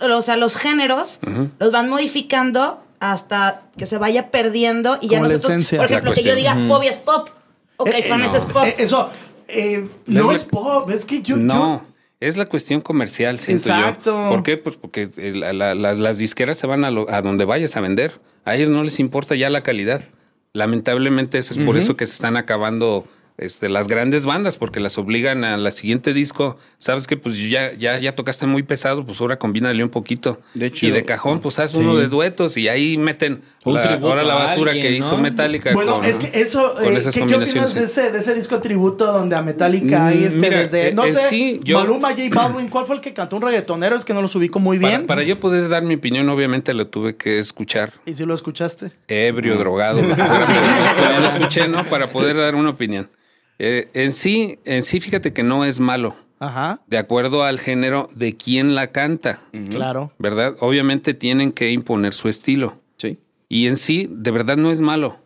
O 0.00 0.22
sea, 0.22 0.36
los 0.36 0.56
géneros 0.56 1.20
los 1.58 1.70
van 1.72 1.88
modificando 1.88 2.80
hasta 3.00 3.62
que 3.76 3.86
se 3.86 3.96
vaya 3.98 4.30
perdiendo 4.30 4.98
y 5.00 5.08
ya 5.08 5.18
Como 5.18 5.28
la 5.28 5.34
nosotros, 5.34 5.52
esencia. 5.52 5.78
por 5.78 5.90
La 5.90 5.96
ejemplo, 5.98 6.12
que 6.14 6.22
yo 6.24 6.34
diga 6.34 6.56
fobia 6.66 6.90
es 6.90 6.98
pop 6.98 7.28
o 7.76 7.86
Eh, 7.86 8.04
no. 8.08 8.24
es 8.36 8.44
pop. 8.44 8.64
Eh, 8.64 8.74
eso, 8.78 9.08
eh, 9.46 9.88
La- 10.06 10.20
no 10.22 10.32
es 10.32 10.44
pop, 10.44 10.90
es 10.90 11.04
que 11.04 11.22
yo... 11.22 11.36
no, 11.36 11.54
yo- 11.54 11.82
es 12.20 12.36
la 12.36 12.46
cuestión 12.48 12.80
comercial, 12.80 13.38
siento 13.38 13.68
Exacto. 13.68 14.10
yo. 14.10 14.28
¿Por 14.30 14.42
qué? 14.42 14.56
Pues 14.56 14.76
porque 14.76 15.08
eh, 15.16 15.32
la- 15.36 15.52
la- 15.52 15.74
la- 15.76 15.94
las 15.94 16.18
disqueras 16.18 16.58
se 16.58 16.66
van 16.66 16.84
a, 16.84 16.90
lo- 16.90 17.08
a 17.08 17.22
donde 17.22 17.44
vayas 17.44 17.76
a 17.76 17.80
vender. 17.80 18.20
A 18.44 18.56
ellos 18.56 18.70
no 18.70 18.82
les 18.82 18.98
importa 18.98 19.36
ya 19.36 19.48
la 19.50 19.62
calidad. 19.62 20.02
Lamentablemente 20.54 21.38
eso 21.38 21.52
es 21.54 21.60
por 21.64 21.76
eso 21.76 21.96
que 21.96 22.06
se 22.06 22.14
están 22.14 22.36
acabando 22.36 23.04
este, 23.38 23.68
las 23.68 23.86
grandes 23.88 24.26
bandas, 24.26 24.58
porque 24.58 24.80
las 24.80 24.98
obligan 24.98 25.44
a 25.44 25.56
la 25.56 25.70
siguiente 25.70 26.12
disco. 26.12 26.58
Sabes 26.78 27.06
que 27.06 27.16
pues 27.16 27.38
ya, 27.48 27.72
ya, 27.74 27.98
ya 28.00 28.14
tocaste 28.16 28.46
muy 28.46 28.64
pesado, 28.64 29.06
pues 29.06 29.20
ahora 29.20 29.38
combínale 29.38 29.82
un 29.84 29.90
poquito. 29.90 30.40
De 30.54 30.66
hecho- 30.66 30.86
y 30.86 30.90
de 30.90 31.04
cajón, 31.04 31.38
pues 31.40 31.58
haz 31.60 31.74
uno 31.74 31.96
de 31.96 32.08
duetos 32.08 32.56
y 32.56 32.66
ahí 32.68 32.98
meten 32.98 33.42
Un 33.64 33.74
la- 33.74 33.94
ahora 33.94 34.24
la 34.24 34.34
basura 34.34 34.72
alguien, 34.72 34.86
que 34.88 34.92
hizo 34.98 35.12
¿no? 35.16 35.22
Metallica. 35.22 35.72
Bueno, 35.72 35.96
con- 35.96 36.04
es 36.04 36.16
que 36.18 36.40
eso, 36.40 36.74
con 36.74 36.84
eh, 36.84 36.96
esas 36.98 37.14
¿qué, 37.14 37.24
qué 37.26 37.34
opinas 37.36 37.74
de 37.74 37.84
ese, 37.84 38.10
de 38.10 38.18
ese 38.18 38.34
disco 38.34 38.60
tributo 38.60 39.06
donde 39.12 39.36
a 39.36 39.42
Metallica 39.42 40.00
Mm, 40.00 40.06
ahí 40.08 40.24
este 40.24 40.38
mira, 40.40 40.58
desde, 40.60 40.88
eh, 40.88 40.92
no 40.92 41.04
eh, 41.04 41.12
sé, 41.12 41.28
sí, 41.28 41.60
yo- 41.62 41.78
Maluma, 41.78 42.08
J 42.10 42.22
Balvin, 42.32 42.68
¿cuál 42.68 42.86
fue 42.86 42.96
el 42.96 43.02
que 43.02 43.14
cantó 43.14 43.36
un 43.36 43.42
reggaetonero? 43.42 43.94
Es 43.96 44.04
que 44.04 44.14
no 44.14 44.20
los 44.22 44.34
ubico 44.34 44.58
muy 44.58 44.78
bien. 44.78 44.92
Para, 44.92 45.06
para 45.06 45.22
yo 45.22 45.38
poder 45.38 45.68
dar 45.68 45.84
mi 45.84 45.94
opinión, 45.94 46.28
obviamente 46.28 46.74
lo 46.74 46.88
tuve 46.88 47.14
que 47.16 47.38
escuchar 47.38 47.92
¿Y 48.04 48.14
si 48.14 48.24
lo 48.24 48.34
escuchaste? 48.34 48.90
ebrio, 49.06 49.56
drogado, 49.58 50.00
fuera, 50.00 50.16
pero- 50.96 51.08
pero 51.08 51.20
lo 51.20 51.26
escuché, 51.28 51.68
¿no? 51.68 51.84
Para 51.88 52.10
poder 52.10 52.36
dar 52.36 52.56
una 52.56 52.70
opinión. 52.70 53.08
Eh, 53.58 53.88
en 53.94 54.12
sí, 54.12 54.58
en 54.64 54.82
sí, 54.84 55.00
fíjate 55.00 55.32
que 55.32 55.42
no 55.42 55.64
es 55.64 55.80
malo, 55.80 56.14
Ajá, 56.38 56.80
de 56.86 56.98
acuerdo 56.98 57.42
al 57.42 57.58
género 57.58 58.08
de 58.14 58.36
quién 58.36 58.74
la 58.74 58.92
canta, 58.92 59.40
claro. 59.70 60.12
¿verdad? 60.18 60.54
Obviamente 60.60 61.14
tienen 61.14 61.50
que 61.52 61.70
imponer 61.72 62.14
su 62.14 62.28
estilo. 62.28 62.78
Sí. 62.96 63.18
Y 63.48 63.66
en 63.66 63.76
sí, 63.76 64.08
de 64.10 64.30
verdad 64.30 64.56
no 64.56 64.70
es 64.70 64.80
malo. 64.80 65.18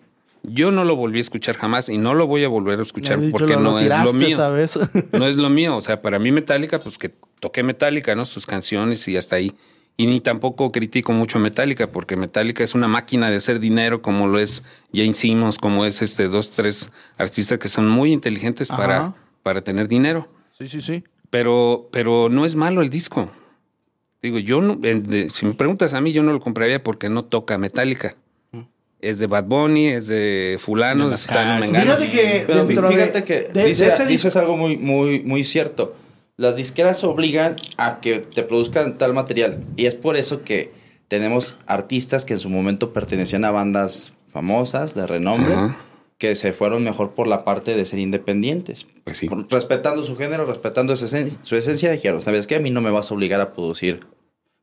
Yo 0.45 0.73
no 0.73 0.85
lo 0.85 0.97
volví 0.97 1.19
a 1.19 1.21
escuchar 1.21 1.57
jamás 1.57 1.89
y 1.89 1.99
no 1.99 2.15
lo 2.15 2.27
voy 2.27 2.43
a 2.43 2.49
volver 2.49 2.81
a 2.81 2.83
escuchar 2.83 3.21
dicho, 3.21 3.31
porque 3.33 3.53
lo- 3.55 3.61
no 3.61 3.71
lo 3.73 3.79
es 3.79 3.89
lo 4.05 4.13
mío. 4.13 4.37
¿sabes? 4.37 4.79
No 5.13 5.27
es 5.27 5.37
lo 5.37 5.51
mío. 5.51 5.77
O 5.77 5.83
sea, 5.83 6.03
para 6.03 6.19
mí 6.19 6.33
Metallica, 6.33 6.79
pues 6.81 6.99
que 6.99 7.11
toqué 7.39 7.63
Metallica, 7.63 8.15
¿no? 8.17 8.27
Sus 8.27 8.45
canciones 8.47 9.07
y 9.07 9.17
hasta 9.17 9.37
ahí. 9.37 9.53
Y 9.97 10.07
ni 10.07 10.21
tampoco 10.21 10.73
critico 10.73 11.13
mucho 11.13 11.39
a 11.39 11.41
Metallica, 11.41 11.93
porque 11.93 12.17
Metallica 12.17 12.65
es 12.65 12.75
una 12.75 12.89
máquina 12.89 13.31
de 13.31 13.37
hacer 13.37 13.61
dinero, 13.61 14.01
como 14.03 14.27
lo 14.27 14.39
es 14.39 14.65
Jane 14.95 15.13
Simmons, 15.15 15.59
como 15.59 15.85
es 15.85 16.01
este 16.03 16.29
dos, 16.29 16.51
tres 16.51 16.91
artistas 17.19 17.59
que 17.59 17.69
son 17.69 17.89
muy 17.89 18.11
inteligentes 18.13 18.71
Ajá. 18.71 18.81
para, 18.81 19.15
para 19.43 19.61
tener 19.63 19.89
dinero. 19.89 20.29
sí, 20.59 20.67
sí, 20.69 20.81
sí. 20.81 21.05
Pero, 21.31 21.89
pero 21.93 22.29
no 22.31 22.45
es 22.45 22.55
malo 22.57 22.83
el 22.83 22.91
disco. 22.91 23.31
Digo, 24.23 24.39
yo 24.39 24.61
no, 24.61 24.79
si 25.33 25.47
me 25.47 25.55
preguntas 25.55 25.95
a 25.95 26.01
mí, 26.01 26.13
yo 26.13 26.23
no 26.23 26.33
lo 26.33 26.41
compraría 26.41 26.83
porque 26.83 27.09
no 27.09 27.25
toca 27.25 27.57
Metallica. 27.59 28.15
es 29.01 29.19
de 29.19 29.27
Bad 29.27 29.45
Bunny, 29.45 29.87
es 29.89 30.07
de 30.07 30.59
fulano, 30.61 31.09
De. 31.09 31.81
Fíjate 31.83 32.09
que 32.11 32.45
de- 32.47 32.65
fíjate 32.89 33.25
que 33.25 33.35
de- 33.41 33.49
de 33.53 33.65
dice- 33.67 33.89
ese 33.89 34.07
dices 34.07 34.37
algo 34.37 34.57
muy, 34.57 34.77
muy, 34.77 35.21
muy 35.21 35.43
cierto. 35.43 35.97
Las 36.37 36.57
disqueras 36.57 37.05
obligan 37.05 37.57
a 37.77 38.01
que 38.01 38.19
te 38.19 38.43
produzcan 38.43 38.99
tal 38.99 39.13
material. 39.15 39.63
Y 39.77 39.87
es 39.87 39.95
por 39.95 40.17
eso 40.17 40.43
que 40.43 40.73
tenemos 41.09 41.59
artistas 41.67 42.25
que 42.25 42.35
en 42.35 42.39
su 42.41 42.49
momento 42.49 42.93
pertenecían 42.93 43.45
a 43.45 43.51
bandas 43.51 44.13
famosas, 44.33 44.95
de 44.95 45.07
renombre, 45.07 45.53
Ajá. 45.53 45.77
que 46.17 46.35
se 46.35 46.53
fueron 46.55 46.85
mejor 46.85 47.11
por 47.11 47.27
la 47.27 47.45
parte 47.45 47.75
de 47.75 47.85
ser 47.85 47.99
independientes. 47.99 48.87
Pues 49.05 49.19
sí. 49.19 49.29
Por- 49.29 49.47
respetando 49.53 50.03
su 50.03 50.17
género, 50.17 50.47
respetando 50.47 50.97
su 50.97 51.05
esencia, 51.05 51.39
su 51.43 51.55
esencia, 51.57 51.91
dijeron, 51.93 52.23
¿sabes 52.23 52.47
qué? 52.47 52.57
A 52.57 52.61
mí 52.61 52.71
no 52.71 52.81
me 52.81 52.91
vas 52.91 53.11
a 53.11 53.15
obligar 53.15 53.41
a 53.43 53.53
producir. 53.53 54.01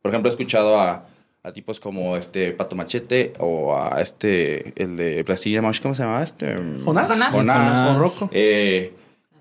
Por 0.02 0.10
ejemplo, 0.10 0.30
he 0.30 0.34
escuchado 0.34 0.80
a, 0.80 1.06
a 1.44 1.52
tipos 1.52 1.80
como 1.80 2.18
este 2.18 2.52
Pato 2.54 2.76
Machete 2.76 3.34
o 3.38 3.78
a 3.78 4.02
este, 4.02 4.74
el 4.82 4.98
de 4.98 5.24
Plastilina 5.24 5.62
Mosh, 5.62 5.82
¿cómo 5.82 5.94
se 5.94 6.02
llamaba? 6.02 6.24
Este, 6.24 6.56
¿Jonás? 6.84 7.08
Jonás. 7.08 7.32
Jonás. 7.32 7.98
Rocco. 8.00 8.30
Eh, 8.34 8.94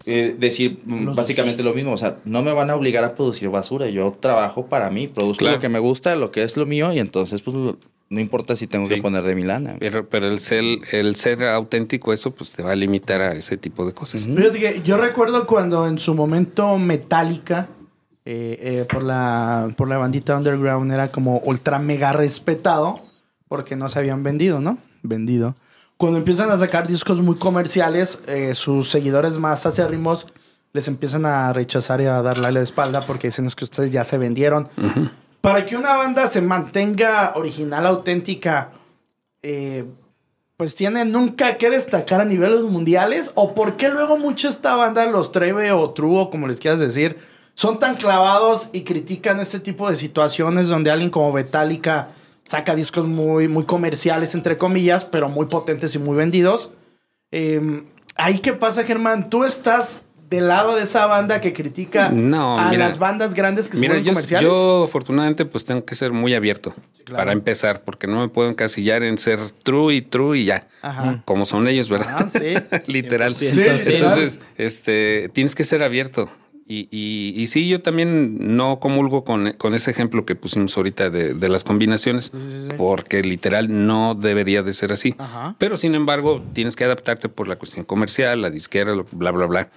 eh, 0.06 0.36
decir 0.38 0.78
Los- 0.86 1.16
básicamente 1.16 1.62
lo 1.62 1.74
mismo, 1.74 1.92
o 1.92 1.96
sea, 1.96 2.18
no 2.24 2.42
me 2.42 2.52
van 2.52 2.70
a 2.70 2.76
obligar 2.76 3.04
a 3.04 3.14
producir 3.14 3.48
basura, 3.48 3.88
yo 3.88 4.12
trabajo 4.18 4.66
para 4.66 4.90
mí, 4.90 5.08
produzco 5.08 5.38
Claro. 5.40 5.56
lo 5.56 5.60
que 5.60 5.68
me 5.68 5.78
gusta, 5.78 6.14
lo 6.16 6.30
que 6.30 6.42
es 6.42 6.56
lo 6.56 6.66
mío 6.66 6.92
y 6.92 6.98
entonces 6.98 7.42
pues 7.42 7.56
no 7.56 8.20
importa 8.20 8.56
si 8.56 8.66
tengo 8.66 8.86
Sí. 8.86 8.94
que 8.94 9.02
poner 9.02 9.22
de 9.22 9.34
mi 9.34 9.42
lana. 9.42 9.76
Pero, 9.78 10.08
pero 10.08 10.28
el, 10.28 10.38
ser, 10.40 10.64
el 10.92 11.14
ser 11.14 11.44
auténtico, 11.44 12.12
eso 12.12 12.30
pues 12.34 12.52
te 12.52 12.62
va 12.62 12.72
a 12.72 12.76
limitar 12.76 13.20
a 13.20 13.32
ese 13.32 13.56
tipo 13.58 13.84
de 13.84 13.92
cosas. 13.92 14.26
Yo 14.84 14.96
recuerdo 14.96 15.46
cuando 15.46 15.86
en 15.86 15.98
su 15.98 16.14
momento 16.14 16.78
Metallica, 16.78 17.68
eh, 18.24 18.58
eh, 18.60 18.84
por, 18.90 19.02
la, 19.02 19.72
por 19.76 19.88
la 19.88 19.98
bandita 19.98 20.36
underground, 20.36 20.90
era 20.92 21.08
como 21.10 21.38
ultra 21.40 21.78
mega 21.78 22.12
respetado 22.12 23.00
porque 23.46 23.76
no 23.76 23.88
se 23.88 23.98
habían 23.98 24.22
vendido, 24.22 24.60
¿no? 24.60 24.78
Vendido. 25.02 25.54
Cuando 25.98 26.18
empiezan 26.18 26.48
a 26.50 26.56
sacar 26.56 26.86
discos 26.86 27.20
muy 27.20 27.34
comerciales, 27.38 28.20
eh, 28.28 28.54
sus 28.54 28.88
seguidores 28.88 29.36
más 29.36 29.66
acérrimos 29.66 30.28
les 30.72 30.86
empiezan 30.86 31.26
a 31.26 31.52
rechazar 31.52 32.00
y 32.00 32.04
a 32.04 32.22
darle 32.22 32.52
la 32.52 32.60
espalda 32.60 33.00
porque 33.00 33.28
dicen 33.28 33.46
es 33.46 33.56
que 33.56 33.64
ustedes 33.64 33.90
ya 33.90 34.04
se 34.04 34.16
vendieron. 34.16 34.68
Para 35.40 35.66
que 35.66 35.76
una 35.76 35.96
banda 35.96 36.28
se 36.28 36.40
mantenga 36.40 37.32
original, 37.34 37.84
auténtica, 37.84 38.70
eh, 39.42 39.86
pues 40.56 40.76
tiene 40.76 41.04
nunca 41.04 41.56
que 41.56 41.68
destacar 41.68 42.20
a 42.20 42.24
niveles 42.24 42.62
mundiales? 42.62 43.32
¿O 43.34 43.54
por 43.54 43.76
qué 43.76 43.88
luego 43.88 44.18
mucho 44.18 44.48
esta 44.48 44.76
banda, 44.76 45.04
los 45.06 45.32
Treve 45.32 45.72
o 45.72 45.90
True, 45.90 46.20
o 46.20 46.30
como 46.30 46.46
les 46.46 46.60
quieras 46.60 46.78
decir, 46.78 47.18
son 47.54 47.80
tan 47.80 47.96
clavados 47.96 48.68
y 48.72 48.84
critican 48.84 49.40
este 49.40 49.58
tipo 49.58 49.90
de 49.90 49.96
situaciones 49.96 50.68
donde 50.68 50.92
alguien 50.92 51.10
como 51.10 51.32
Metallica 51.32 52.10
saca 52.48 52.74
discos 52.74 53.06
muy, 53.06 53.46
muy 53.46 53.64
comerciales, 53.64 54.34
entre 54.34 54.58
comillas, 54.58 55.04
pero 55.04 55.28
muy 55.28 55.46
potentes 55.46 55.94
y 55.94 55.98
muy 55.98 56.16
vendidos? 56.16 56.70
Eh, 57.30 57.84
¿Ahí 58.16 58.40
qué 58.40 58.52
pasa, 58.54 58.82
Germán? 58.82 59.30
¿Tú 59.30 59.44
estás 59.44 60.06
del 60.30 60.48
lado 60.48 60.76
de 60.76 60.82
esa 60.82 61.06
banda 61.06 61.40
que 61.40 61.52
critica 61.52 62.10
No, 62.10 62.58
a 62.58 62.70
mira. 62.70 62.88
las 62.88 62.98
bandas 62.98 63.32
grandes 63.34 63.68
que 63.68 63.74
se 63.76 63.80
Mira, 63.80 63.94
vuelven 63.94 64.04
yo, 64.06 64.12
comerciales? 64.12 64.50
yo 64.50 64.84
afortunadamente 64.84 65.46
pues 65.46 65.64
tengo 65.64 65.84
que 65.86 65.94
ser 65.94 66.12
muy 66.12 66.34
abierto 66.34 66.74
claro. 67.04 67.16
para 67.16 67.32
empezar, 67.32 67.82
porque 67.82 68.06
no 68.06 68.20
me 68.20 68.28
puedo 68.28 68.48
encasillar 68.50 69.02
en 69.02 69.16
ser 69.18 69.40
true 69.62 69.94
y 69.94 70.02
true 70.02 70.38
y 70.38 70.44
ya. 70.46 70.68
Ajá. 70.82 71.22
Como 71.24 71.46
son 71.46 71.66
ellos, 71.68 71.88
¿verdad? 71.88 72.16
Ah, 72.18 72.28
sí. 72.30 72.54
Literal. 72.92 73.34
100%, 73.34 73.78
sí. 73.78 73.92
Entonces, 73.94 74.40
este, 74.56 75.30
tienes 75.32 75.54
que 75.54 75.64
ser 75.64 75.82
abierto. 75.82 76.28
Y, 76.70 76.87
y, 76.90 77.32
y 77.34 77.46
sí, 77.46 77.66
yo 77.66 77.80
también 77.80 78.37
no 78.56 78.78
comulgo 78.78 79.25
con, 79.25 79.52
con 79.54 79.72
ese 79.72 79.90
ejemplo 79.90 80.26
que 80.26 80.34
pusimos 80.37 80.76
ahorita 80.76 81.08
de, 81.08 81.32
de 81.32 81.48
las 81.48 81.64
combinaciones, 81.64 82.30
porque 82.76 83.22
literal 83.22 83.87
no 83.87 84.14
debería 84.14 84.62
de 84.62 84.75
ser 84.75 84.92
así. 84.92 85.14
Ajá. 85.16 85.56
Pero 85.58 85.78
sin 85.78 85.94
embargo, 85.94 86.42
tienes 86.52 86.76
que 86.76 86.84
adaptarte 86.84 87.30
por 87.30 87.48
la 87.48 87.56
cuestión 87.56 87.87
comercial, 87.87 88.42
la 88.42 88.50
disquera, 88.50 88.92
bla, 89.12 89.30
bla, 89.30 89.46
bla. 89.46 89.70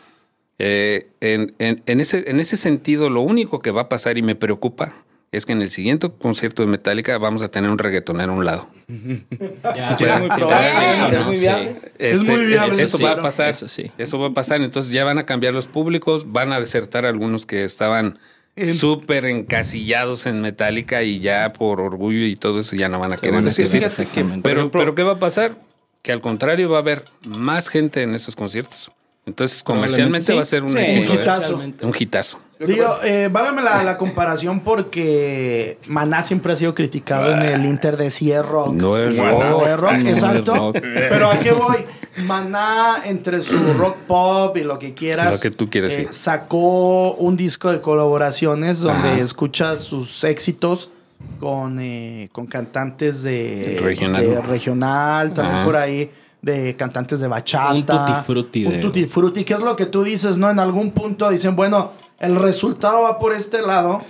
Eh, 0.59 1.07
en, 1.21 1.55
en- 1.59 1.81
en 1.85 2.01
ese, 2.01 2.29
en 2.29 2.39
ese 2.41 2.57
sentido, 2.57 3.09
lo 3.09 3.21
único 3.21 3.59
que 3.61 3.71
va 3.71 3.83
a 3.83 3.89
pasar 3.89 4.17
y 4.17 4.21
me 4.21 4.35
preocupa 4.35 4.93
es 5.31 5.45
que 5.45 5.53
en 5.53 5.61
el 5.61 5.69
siguiente 5.69 6.09
concierto 6.19 6.61
de 6.61 6.67
Metallica 6.67 7.17
vamos 7.17 7.41
a 7.41 7.49
tener 7.49 7.69
un 7.69 7.77
reggaetonero 7.77 8.33
a 8.33 8.35
un 8.35 8.45
lado. 8.45 8.67
Ya, 9.75 9.97
Sí, 9.97 10.03
es 10.05 10.19
muy 10.19 10.29
probable, 10.29 10.69
sí, 10.69 11.15
es 11.15 11.25
muy 11.25 11.35
sí. 11.35 11.41
viable. 11.41 11.81
Es 11.99 12.23
muy 12.23 12.45
viable, 12.45 12.83
Eso 12.83 12.97
sí. 12.97 13.03
va 13.03 13.11
a 13.11 13.21
pasar. 13.21 13.49
Eso 13.49 13.67
sí. 13.67 13.91
Eso 13.97 14.19
va 14.19 14.27
a 14.27 14.33
pasar. 14.33 14.61
Entonces 14.61 14.91
ya 14.91 15.03
van 15.05 15.17
a 15.17 15.25
cambiar 15.25 15.53
los 15.53 15.67
públicos, 15.67 16.31
van 16.31 16.51
a 16.51 16.59
desertar 16.59 17.05
algunos 17.05 17.45
que 17.45 17.63
estaban 17.63 18.19
En- 18.57 18.73
súper 18.73 19.23
encasillados 19.25 20.25
en 20.25 20.41
Metallica 20.41 21.03
y 21.03 21.19
ya 21.19 21.53
por 21.53 21.79
orgullo 21.79 22.25
y 22.25 22.35
todo 22.35 22.59
eso 22.59 22.75
ya 22.75 22.89
no 22.89 22.99
van 22.99 23.13
a 23.13 23.17
querer 23.17 23.41
que, 23.43 24.23
por 24.25 24.41
Pero, 24.41 24.71
pero 24.71 24.95
¿qué 24.95 25.03
va 25.03 25.13
a 25.13 25.19
pasar? 25.19 25.55
Que 26.01 26.11
al 26.11 26.19
contrario 26.19 26.69
va 26.69 26.77
a 26.77 26.81
haber 26.81 27.05
más 27.25 27.69
gente 27.69 28.01
en 28.01 28.13
esos 28.15 28.35
conciertos. 28.35 28.91
Entonces 29.25 29.63
comercialmente 29.63 30.33
va 30.33 30.41
a 30.41 30.45
ser 30.45 30.63
un 30.63 30.69
sí. 30.71 30.79
éxito. 30.79 31.13
Un 31.13 31.19
hitazo. 31.21 31.55
Un 31.83 31.93
hitazo. 31.97 32.39
Digo, 32.67 32.97
eh, 33.03 33.29
válgame 33.31 33.61
la, 33.61 33.83
la 33.83 33.97
comparación 33.97 34.59
porque 34.61 35.77
Maná 35.87 36.21
siempre 36.23 36.53
ha 36.53 36.55
sido 36.55 36.73
criticado 36.75 37.31
en 37.33 37.41
el 37.41 37.65
Inter 37.65 37.97
de 37.97 38.09
Cierro. 38.09 38.71
No 38.73 38.97
es 38.97 39.15
No 39.15 39.23
rock. 39.41 39.67
es 39.67 39.77
rock, 39.79 39.91
No 39.93 40.09
es 40.09 40.17
exacto. 40.17 40.55
rock. 40.55 40.77
Pero 40.81 41.29
¿a 41.29 41.39
qué 41.39 41.51
voy? 41.51 41.77
Maná, 42.25 42.97
entre 43.05 43.41
su 43.41 43.57
rock 43.73 43.95
pop 44.07 44.57
y 44.57 44.63
lo 44.63 44.77
que 44.77 44.93
quieras, 44.93 45.27
eh, 45.27 45.31
Lo 45.35 45.39
que 45.39 45.51
tú 45.51 45.69
quieras, 45.69 45.93
sí. 45.93 46.07
sacó 46.11 47.13
un 47.13 47.37
disco 47.37 47.71
de 47.71 47.79
colaboraciones 47.81 48.79
donde 48.79 49.09
Ajá. 49.09 49.19
escuchas 49.21 49.81
sus 49.81 50.23
éxitos 50.23 50.91
con, 51.39 51.79
eh, 51.79 52.29
con 52.31 52.47
cantantes 52.47 53.23
de 53.23 53.79
Regional. 53.81 54.21
de 54.27 54.41
regional, 54.41 55.33
también 55.33 55.55
Ajá. 55.57 55.65
por 55.65 55.75
ahí 55.77 56.09
de 56.41 56.75
cantantes 56.75 57.19
de 57.19 57.27
bachata. 57.27 57.73
Un 57.73 57.85
tutti 57.85 58.13
frutti 58.25 58.65
Un 58.65 58.81
tutti 58.81 59.05
frutti, 59.05 59.43
que 59.43 59.53
es 59.53 59.59
lo 59.59 59.75
que 59.75 59.85
tú 59.85 60.03
dices, 60.03 60.37
¿no? 60.37 60.49
En 60.49 60.59
algún 60.59 60.91
punto 60.91 61.29
dicen, 61.29 61.55
bueno, 61.55 61.91
el 62.21 62.35
resultado 62.37 63.01
va 63.01 63.19
por 63.19 63.33
este 63.33 63.61
lado. 63.61 64.01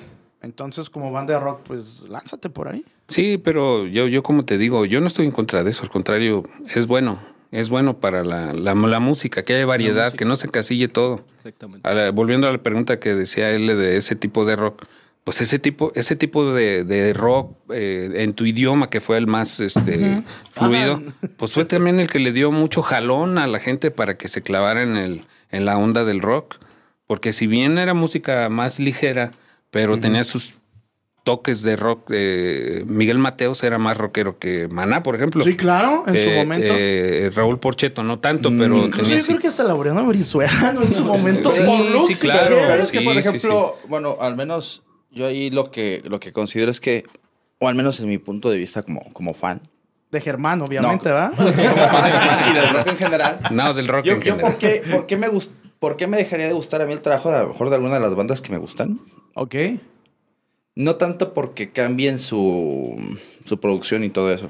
Entonces, 0.44 0.90
como 0.90 1.12
banda 1.12 1.36
de 1.36 1.40
rock, 1.40 1.62
pues 1.64 2.08
lánzate 2.10 2.50
por 2.50 2.68
ahí. 2.68 2.84
Sí, 3.08 3.38
pero 3.38 3.86
yo, 3.86 4.08
yo 4.08 4.24
como 4.24 4.44
te 4.44 4.58
digo, 4.58 4.86
yo 4.86 5.00
no 5.00 5.08
estoy 5.08 5.26
en 5.28 5.32
contra 5.32 5.64
de 5.64 5.70
eso. 5.72 5.84
Al 5.84 5.90
contrario, 5.92 6.44
es 6.76 6.88
bueno. 6.88 7.20
Es 7.52 7.70
bueno 7.70 8.00
para 8.00 8.24
la, 8.24 8.54
la, 8.54 8.74
la 8.74 9.00
música, 9.02 9.44
que 9.44 9.54
haya 9.56 9.66
variedad, 9.66 10.14
que 10.14 10.24
no 10.26 10.36
se 10.38 10.48
casille 10.48 10.88
todo. 10.88 11.26
Exactamente. 11.38 11.88
A 11.88 11.94
la- 11.94 12.12
volviendo 12.12 12.48
a 12.48 12.52
la 12.52 12.58
pregunta 12.64 12.98
que 13.00 13.14
decía 13.14 13.52
él 13.52 13.68
de 13.68 13.98
ese 13.98 14.16
tipo 14.16 14.46
de 14.46 14.56
rock, 14.56 14.86
pues 15.26 15.42
ese 15.42 15.60
tipo, 15.60 15.92
ese 15.94 16.16
tipo 16.16 16.54
de, 16.54 16.84
de 16.86 17.12
rock 17.14 17.56
eh, 17.72 18.10
en 18.16 18.34
tu 18.34 18.46
idioma 18.46 18.90
que 18.90 19.02
fue 19.02 19.18
el 19.18 19.28
más 19.28 19.60
este, 19.60 20.24
fluido, 20.54 21.04
pues 21.38 21.52
fue 21.52 21.66
también 21.66 22.00
el 22.00 22.08
que 22.10 22.18
le 22.20 22.32
dio 22.32 22.52
mucho 22.52 22.82
jalón 22.82 23.38
a 23.38 23.46
la 23.48 23.60
gente 23.60 23.92
para 23.92 24.18
que 24.18 24.28
se 24.30 24.42
clavara 24.42 24.82
en, 24.82 24.96
el, 24.98 25.26
en 25.52 25.66
la 25.66 25.78
onda 25.78 26.06
del 26.06 26.22
rock. 26.22 26.56
Porque 27.12 27.34
si 27.34 27.46
bien 27.46 27.78
era 27.78 27.94
música 27.94 28.48
más 28.48 28.80
ligera, 28.80 29.32
pero 29.70 30.00
tenía 30.00 30.24
sus 30.24 30.54
toques 31.26 31.62
de 31.62 31.76
rock, 31.76 32.10
eh, 32.14 32.86
Miguel 32.88 33.18
Mateos 33.18 33.62
era 33.66 33.78
más 33.78 33.98
rockero 33.98 34.40
que 34.40 34.70
Maná, 34.70 35.04
por 35.04 35.18
ejemplo. 35.18 35.44
Sí, 35.44 35.58
claro, 35.58 36.06
en 36.08 36.14
su 36.14 36.30
Eh, 36.30 36.38
momento. 36.38 36.68
eh, 36.70 37.30
Raúl 37.36 37.60
Porcheto, 37.60 38.02
no 38.02 38.20
tanto, 38.20 38.50
pero 38.58 38.78
Incluso 38.78 39.04
tenía 39.10 39.20
yo 39.20 39.26
creo 39.26 39.40
que 39.40 39.48
hasta 39.48 39.64
Laureano 39.66 40.06
Brizuela, 40.08 40.72
¿no? 40.72 40.84
En 40.84 40.94
su 40.94 41.04
momento. 41.04 41.50
Sí, 41.52 41.62
por 41.64 41.78
sí, 41.80 41.90
looks, 41.92 42.20
claro. 42.22 42.56
Pero 42.66 42.82
es 42.84 42.92
que, 42.92 43.00
Sí, 43.00 43.04
por 43.04 43.14
sí, 43.16 43.20
ejemplo, 43.20 43.78
bueno, 43.90 44.16
al 44.22 44.38
menos 44.38 44.84
yo 45.12 45.28
ahí 45.28 45.50
lo 45.52 45.70
que, 45.70 46.02
lo 46.06 46.18
que 46.22 46.32
considero 46.32 46.72
es 46.72 46.80
que, 46.80 47.04
o 47.60 47.68
al 47.68 47.76
menos 47.76 48.00
en 48.00 48.08
mi 48.08 48.20
punto 48.20 48.50
de 48.50 48.58
vista 48.58 48.84
como, 48.84 49.12
como 49.12 49.34
fan, 49.34 49.60
De 50.12 50.22
Germán, 50.22 50.62
obviamente, 50.62 51.10
No. 51.10 51.16
¿va? 51.16 51.32
y 51.40 52.54
del 52.56 52.70
rock 52.70 52.88
en 52.88 52.98
general, 52.98 53.40
No, 53.52 53.74
del 53.74 53.90
rock 53.90 54.06
yo, 54.06 54.14
en 54.14 54.20
yo 54.22 54.24
general. 54.36 54.52
¿por, 54.52 54.60
qué, 54.60 54.82
por, 54.90 55.06
qué 55.08 55.18
me 55.18 55.28
gust- 55.30 55.52
¿por 55.82 55.98
qué 55.98 56.08
me 56.08 56.16
dejaría 56.16 56.48
de 56.48 56.54
gustar 56.54 56.82
a 56.82 56.86
mí 56.86 56.94
el 56.94 57.02
trabajo 57.02 57.30
de 57.30 57.36
a 57.38 57.42
lo 57.42 57.50
mejor 57.50 57.70
de 57.70 57.76
alguna 57.76 57.96
de 57.96 58.00
las 58.00 58.16
bandas 58.16 58.42
que 58.42 58.54
me 58.54 58.58
gustan? 58.58 59.02
ok. 59.36 59.56
No 60.76 60.96
tanto 60.96 61.34
porque 61.34 61.70
cambien 61.70 62.18
su, 62.18 62.96
su 63.44 63.60
producción 63.60 64.06
y 64.06 64.10
todo 64.10 64.32
eso. 64.32 64.48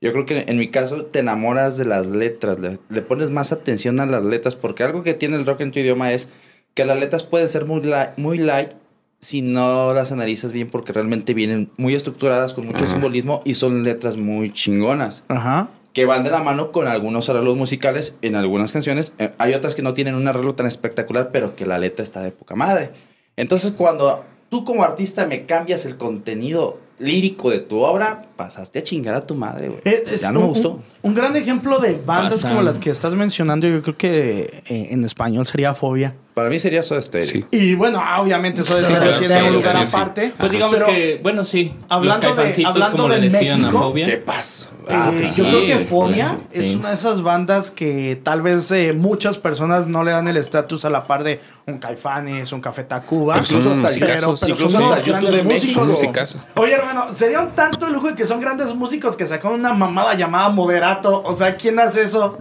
Yo 0.00 0.12
creo 0.12 0.26
que 0.26 0.44
en 0.46 0.58
mi 0.58 0.68
caso 0.68 1.06
te 1.06 1.20
enamoras 1.20 1.78
de 1.78 1.86
las 1.86 2.06
letras, 2.06 2.60
le, 2.60 2.78
le 2.90 3.00
pones 3.00 3.30
más 3.30 3.50
atención 3.52 3.98
a 4.00 4.04
las 4.06 4.22
letras, 4.22 4.56
porque 4.56 4.82
algo 4.82 5.02
que 5.02 5.14
tiene 5.14 5.36
el 5.36 5.46
rock 5.46 5.62
en 5.62 5.72
tu 5.72 5.78
idioma 5.78 6.12
es 6.12 6.28
que 6.74 6.84
las 6.84 6.98
letras 6.98 7.22
pueden 7.22 7.48
ser 7.48 7.64
muy, 7.64 7.80
li- 7.80 7.92
muy 8.18 8.36
light 8.36 8.72
si 9.20 9.40
no 9.40 9.94
las 9.94 10.12
analizas 10.12 10.52
bien, 10.52 10.68
porque 10.68 10.92
realmente 10.92 11.32
vienen 11.32 11.70
muy 11.78 11.94
estructuradas, 11.94 12.52
con 12.52 12.66
mucho 12.66 12.86
simbolismo 12.86 13.40
y 13.46 13.54
son 13.54 13.82
letras 13.84 14.18
muy 14.18 14.52
chingonas 14.52 15.24
Ajá. 15.28 15.70
Que 15.94 16.04
van 16.04 16.24
de 16.24 16.30
la 16.30 16.42
mano 16.42 16.72
con 16.72 16.88
algunos 16.88 17.28
arreglos 17.30 17.56
musicales 17.56 18.16
en 18.20 18.34
algunas 18.34 18.72
canciones. 18.72 19.12
Eh, 19.18 19.32
Hay 19.38 19.54
otras 19.54 19.74
que 19.74 19.82
no 19.82 19.94
tienen 19.94 20.16
un 20.16 20.26
arreglo 20.28 20.54
tan 20.54 20.66
espectacular, 20.66 21.30
pero 21.32 21.54
que 21.54 21.64
la 21.64 21.78
letra 21.78 22.02
está 22.02 22.20
de 22.20 22.32
poca 22.32 22.56
madre. 22.56 22.90
Entonces, 23.36 23.72
cuando 23.76 24.24
tú 24.50 24.64
como 24.64 24.82
artista 24.82 25.24
me 25.26 25.46
cambias 25.46 25.86
el 25.86 25.96
contenido 25.96 26.80
lírico 26.98 27.50
de 27.50 27.60
tu 27.60 27.78
obra, 27.78 28.26
pasaste 28.36 28.78
a 28.80 28.82
chingar 28.82 29.14
a 29.14 29.26
tu 29.26 29.34
madre, 29.34 29.68
güey. 29.68 29.80
Ya 30.20 30.32
no 30.32 30.40
me 30.40 30.46
gustó. 30.46 30.70
Un, 30.72 30.82
un 31.02 31.14
gran 31.14 31.36
ejemplo 31.36 31.78
de 31.78 32.00
bandas 32.04 32.34
Pasan. 32.36 32.50
como 32.52 32.62
las 32.62 32.78
que 32.78 32.90
estás 32.90 33.14
mencionando, 33.14 33.66
yo 33.68 33.82
creo 33.82 33.96
que 33.96 34.62
eh, 34.68 34.88
en 34.90 35.04
español 35.04 35.46
sería 35.46 35.74
Fobia. 35.74 36.14
Para 36.34 36.48
mí 36.50 36.58
sería 36.58 36.82
Soda 36.82 37.00
Stereo. 37.00 37.28
Sí. 37.28 37.44
Y 37.52 37.74
bueno, 37.76 38.02
obviamente 38.18 38.62
eso 38.62 38.74
Sí, 38.76 38.82
tiene 38.86 38.98
claro, 38.98 39.10
un 39.12 39.52
sí, 39.52 39.58
lugar 39.58 39.76
sí, 39.80 39.86
sí. 39.86 39.96
aparte. 39.96 40.32
Pues 40.36 40.50
digamos 40.50 40.74
Pero, 40.76 40.86
que, 40.86 41.20
bueno, 41.22 41.44
sí. 41.44 41.72
Hablando 41.88 42.26
los 42.26 42.36
de- 42.56 42.66
hablando 42.66 42.96
como 42.96 43.08
le 43.10 43.14
de 43.20 43.28
decían 43.30 43.60
México, 43.60 43.78
a 43.78 43.82
Fobia. 43.82 44.04
¿Qué 44.06 44.16
pasa? 44.16 44.66
eh, 44.66 44.90
Ah, 44.90 45.10
pues 45.16 45.36
yo 45.36 45.44
sí, 45.44 45.50
creo 45.50 45.64
que 45.64 45.78
sí, 45.78 45.84
Fobia 45.84 46.36
sí. 46.50 46.58
es 46.60 46.74
una 46.74 46.88
de 46.88 46.94
esas 46.96 47.22
bandas 47.22 47.70
que 47.70 48.18
tal 48.20 48.42
vez 48.42 48.68
eh, 48.72 48.92
muchas 48.94 49.38
personas 49.38 49.86
no 49.86 50.02
le 50.02 50.10
dan 50.10 50.26
el 50.26 50.36
estatus 50.36 50.84
a 50.84 50.90
la 50.90 51.06
par 51.06 51.22
de 51.22 51.38
un 51.66 51.78
Caifanes, 51.78 52.50
un 52.52 52.60
Café 52.60 52.82
Tacuba. 52.82 53.34
Pero 53.34 53.44
Incluso 53.46 53.70
hasta- 53.70 53.82
musicazos. 53.88 54.40
pero 54.40 54.52
incluso 54.54 54.78
hasta 54.92 55.06
YouTube 55.06 55.30
de 55.30 55.42
México. 55.44 55.86
Oye, 56.56 56.72
hermano, 56.72 57.14
se 57.14 57.28
dieron 57.28 57.54
tanto 57.54 57.86
el 57.86 57.92
lujo 57.92 58.08
de 58.08 58.16
que 58.16 58.23
son 58.26 58.40
grandes 58.40 58.74
músicos 58.74 59.16
que 59.16 59.26
sacaron 59.26 59.60
una 59.60 59.72
mamada 59.72 60.14
llamada 60.14 60.48
Moderato. 60.48 61.22
O 61.24 61.34
sea, 61.36 61.56
¿quién 61.56 61.78
hace 61.78 62.02
eso? 62.02 62.38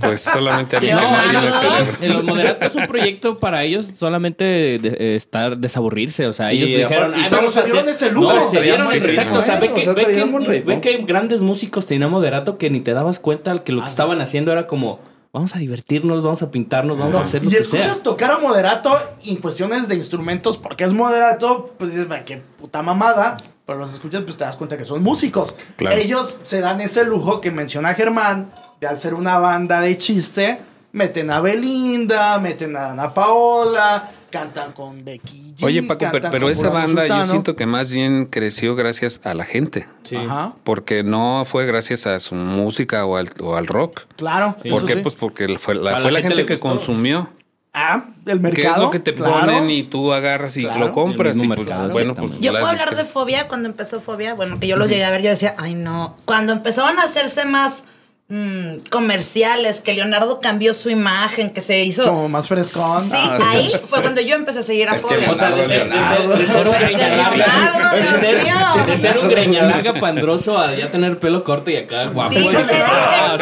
Pues 0.00 0.20
solamente 0.22 0.76
alguien 0.78 0.96
que 0.98 1.04
No, 1.04 1.10
no 1.10 1.40
cerebro. 1.50 1.96
eh, 2.00 2.08
los 2.08 2.24
moderatos 2.24 2.66
es 2.68 2.74
un 2.74 2.86
proyecto 2.86 3.38
para 3.38 3.62
ellos 3.62 3.86
solamente 3.94 4.44
de, 4.44 4.78
de- 4.78 5.16
estar 5.16 5.56
desaburrirse. 5.58 6.26
O 6.26 6.32
sea, 6.32 6.50
ellos 6.50 6.70
Y 6.70 6.76
dijeron, 6.76 7.04
aparte- 7.14 7.16
"Ay, 7.18 7.26
pero 7.28 7.36
vamos 7.36 7.54
se 7.54 7.60
a 7.60 7.62
dieron 7.64 7.88
hacer-". 7.88 7.94
ese 7.94 8.10
lujo. 8.10 8.32
No, 8.32 8.92
exacto. 8.92 9.38
O 9.38 9.42
sea, 9.42 9.56
¿eh? 9.56 9.60
ve 9.60 9.68
O 9.68 9.74
que, 9.74 9.82
sea, 9.84 9.92
ve 9.92 10.06
que- 10.06 10.60
ve 10.62 10.80
que 10.80 10.96
grandes 11.04 11.40
músicos 11.40 11.86
tenían 11.86 12.10
moderato 12.10 12.58
que 12.58 12.70
ni 12.70 12.80
te 12.80 12.94
dabas 12.94 13.18
cuenta 13.20 13.56
que 13.62 13.72
lo 13.72 13.82
que 13.82 13.88
estaban 13.88 14.20
haciendo 14.20 14.50
era 14.50 14.66
como, 14.66 14.98
vamos 15.32 15.54
a 15.54 15.58
divertirnos, 15.60 16.22
vamos 16.22 16.42
a 16.42 16.50
pintarnos, 16.50 16.98
vamos 16.98 17.14
a 17.16 17.20
hacer 17.20 17.44
lo 17.44 17.50
Y 17.50 17.52
que 17.54 17.60
escuchas 17.60 17.94
sea. 17.96 18.02
tocar 18.02 18.32
a 18.32 18.38
Moderato 18.38 18.98
en 19.24 19.36
cuestiones 19.36 19.88
de 19.88 19.94
instrumentos, 19.94 20.58
porque 20.58 20.82
es 20.84 20.92
Moderato, 20.92 21.74
pues 21.78 21.92
dices, 21.92 22.10
"Va, 22.10 22.20
qué 22.24 22.38
puta 22.58 22.82
mamada. 22.82 23.36
Pero 23.72 23.84
los 23.86 23.94
escuchas, 23.94 24.22
pues 24.24 24.36
te 24.36 24.44
das 24.44 24.56
cuenta 24.56 24.76
que 24.76 24.84
son 24.84 25.02
músicos. 25.02 25.54
Claro. 25.76 25.96
Ellos 25.96 26.40
se 26.42 26.60
dan 26.60 26.82
ese 26.82 27.04
lujo 27.04 27.40
que 27.40 27.50
menciona 27.50 27.94
Germán, 27.94 28.50
de 28.82 28.86
al 28.86 28.98
ser 28.98 29.14
una 29.14 29.38
banda 29.38 29.80
de 29.80 29.96
chiste, 29.96 30.58
meten 30.92 31.30
a 31.30 31.40
Belinda, 31.40 32.38
meten 32.38 32.76
a 32.76 32.90
Ana 32.90 33.14
Paola, 33.14 34.10
cantan 34.28 34.72
con 34.72 35.02
Becky 35.06 35.54
G. 35.56 35.64
Oye, 35.64 35.82
Paco, 35.84 36.04
pero, 36.12 36.30
pero 36.30 36.50
esa 36.50 36.68
banda 36.68 37.06
yo 37.06 37.24
siento 37.24 37.56
que 37.56 37.64
más 37.64 37.90
bien 37.90 38.26
creció 38.26 38.76
gracias 38.76 39.22
a 39.24 39.32
la 39.32 39.46
gente. 39.46 39.88
Sí. 40.02 40.16
Ajá, 40.16 40.52
Porque 40.64 41.02
no 41.02 41.44
fue 41.46 41.64
gracias 41.64 42.06
a 42.06 42.20
su 42.20 42.34
música 42.34 43.06
o 43.06 43.16
al, 43.16 43.30
o 43.40 43.56
al 43.56 43.66
rock. 43.66 44.02
claro. 44.16 44.54
Sí. 44.62 44.68
¿Por 44.68 44.84
qué? 44.84 44.96
sí. 44.96 45.00
Pues 45.00 45.14
porque 45.14 45.48
fue 45.58 45.76
la, 45.76 45.96
fue 45.96 46.12
la 46.12 46.20
gente 46.20 46.44
que 46.44 46.56
gustó. 46.56 46.68
consumió. 46.68 47.30
Ah, 47.74 48.04
el 48.26 48.38
mercado. 48.40 48.62
¿Qué 48.62 48.70
es 48.70 48.78
lo 48.78 48.90
que 48.90 48.98
te 48.98 49.14
claro. 49.14 49.32
ponen 49.46 49.70
y 49.70 49.82
tú 49.84 50.12
agarras 50.12 50.56
y 50.58 50.62
Claro. 50.62 50.80
lo 50.80 50.92
compras? 50.92 51.38
Y 51.38 51.48
pues 51.48 51.68
bueno, 51.90 52.14
pues. 52.14 52.38
Yo 52.38 52.52
puedo 52.52 52.66
hablar 52.66 52.94
de 52.94 53.04
fobia 53.04 53.48
cuando 53.48 53.68
empezó 53.68 54.00
fobia. 54.00 54.34
Bueno, 54.34 54.60
que 54.60 54.66
yo 54.66 54.76
los 54.76 54.90
llegué 54.90 55.04
a 55.04 55.10
ver, 55.10 55.22
yo 55.22 55.30
decía, 55.30 55.54
ay 55.58 55.74
no. 55.74 56.16
Cuando 56.26 56.52
empezaron 56.52 56.98
a 56.98 57.04
hacerse 57.04 57.46
más 57.46 57.84
mm, 58.32 58.88
comerciales, 58.90 59.80
que 59.82 59.92
Leonardo 59.92 60.40
cambió 60.40 60.72
su 60.72 60.88
imagen, 60.88 61.50
que 61.50 61.60
se 61.60 61.84
hizo. 61.84 62.04
Como 62.04 62.28
más 62.30 62.48
frescón. 62.48 63.04
Sí, 63.04 63.12
Ah, 63.14 63.38
ahí 63.50 63.72
fue 63.88 64.00
cuando 64.00 64.20
yo 64.22 64.34
empecé 64.36 64.60
a 64.60 64.62
seguir 64.62 64.88
a 64.88 64.98
fobia. 64.98 65.30
O 65.30 65.34
sea, 65.34 65.50
de 65.50 65.62
ser, 65.64 65.88
de 68.86 68.96
ser, 68.96 69.18
un 69.18 69.28
greñalaga 69.28 69.94
pandroso 69.94 70.58
a 70.58 70.74
ya 70.74 70.90
tener 70.90 71.18
pelo 71.18 71.44
corto 71.44 71.70
y 71.70 71.76
acá 71.76 72.06
guapo. 72.06 72.32
Sí, 72.32 72.48
Ah, 72.84 73.36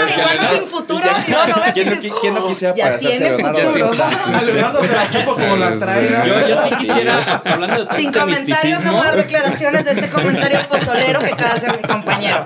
sin 0.52 0.66
futuro. 0.66 1.04
Y 1.26 1.30
luego 1.30 1.46
lo 1.46 1.54
ves 1.62 1.68
y 1.68 1.72
¿Quién 1.72 1.86
no 1.86 1.92
dices, 1.94 2.12
qui- 2.12 2.20
quién 2.20 2.34
no 2.34 2.44
"Oh, 2.44 2.48
quisiera 2.48 2.74
ya 2.74 2.84
parecerse 2.84 3.16
a 3.16 3.18
tiene 3.18 3.36
Leonardo? 3.72 4.04
A 4.36 4.42
Leonardo 4.42 4.80
se 4.80 4.92
la 4.92 5.10
chupa 5.10 5.32
como 5.34 5.56
la 5.56 5.70
Sí, 5.70 5.76
sí. 5.80 6.48
Yo, 6.48 6.62
sí 6.62 6.70
quisiera, 6.78 7.42
hablando 7.44 7.76
de 7.78 7.84
todo 7.86 7.96
Sin 7.96 8.12
comentarios, 8.12 8.80
no 8.80 8.92
misticismo, 8.92 8.92
voy 8.92 9.00
a 9.00 9.04
dar 9.04 9.16
declaraciones 9.16 9.84
de 9.84 9.92
ese 9.92 10.10
comentario 10.10 10.60
pozolero 10.68 11.20
que 11.20 11.32
acaba 11.32 11.50
de 11.50 11.56
hacer 11.56 11.76
mi 11.76 11.82
compañero. 11.88 12.44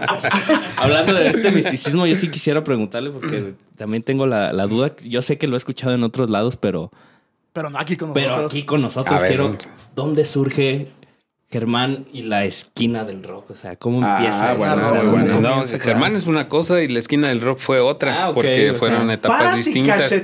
hablando 0.76 1.14
de 1.14 1.28
este 1.30 1.50
misticismo, 1.50 2.06
yo 2.06 2.14
sí 2.14 2.28
quisiera 2.34 2.62
preguntarle 2.64 3.10
porque 3.10 3.54
también 3.76 4.02
tengo 4.02 4.26
la, 4.26 4.52
la 4.52 4.66
duda. 4.66 4.94
Yo 5.04 5.22
sé 5.22 5.38
que 5.38 5.46
lo 5.46 5.54
he 5.54 5.58
escuchado 5.58 5.94
en 5.94 6.02
otros 6.04 6.28
lados, 6.30 6.56
pero, 6.56 6.90
Pero 7.52 7.70
no 7.70 7.78
aquí 7.78 7.96
con 7.96 8.08
nosotros. 8.10 8.34
pero 8.34 8.46
aquí 8.46 8.62
con 8.64 8.82
nosotros 8.82 9.20
ver. 9.20 9.28
quiero. 9.28 9.56
¿Dónde 9.94 10.24
surge 10.24 10.88
Germán 11.50 12.06
y 12.12 12.22
la 12.22 12.44
esquina 12.44 13.04
del 13.04 13.22
rock? 13.22 13.50
O 13.52 13.54
sea, 13.54 13.76
¿cómo 13.76 14.00
Ah, 14.04 14.16
empieza 14.16 14.50
eso? 14.52 14.58
bueno, 14.58 14.82
O 14.82 14.84
sea, 14.84 15.02
muy 15.02 15.10
¿dónde 15.26 15.32
bueno. 15.34 15.56
No, 15.62 15.78
Germán 15.78 16.16
es 16.16 16.26
una 16.26 16.48
cosa 16.48 16.82
y 16.82 16.88
la 16.88 16.98
esquina 16.98 17.28
del 17.28 17.40
rock 17.40 17.58
fue 17.60 17.80
otra, 17.80 18.26
Ah, 18.26 18.32
porque 18.32 18.70
o 18.72 18.74
fueron 18.74 19.06
sea, 19.06 19.14
etapas 19.14 19.56
distintas. 19.56 20.10
Sí, 20.10 20.22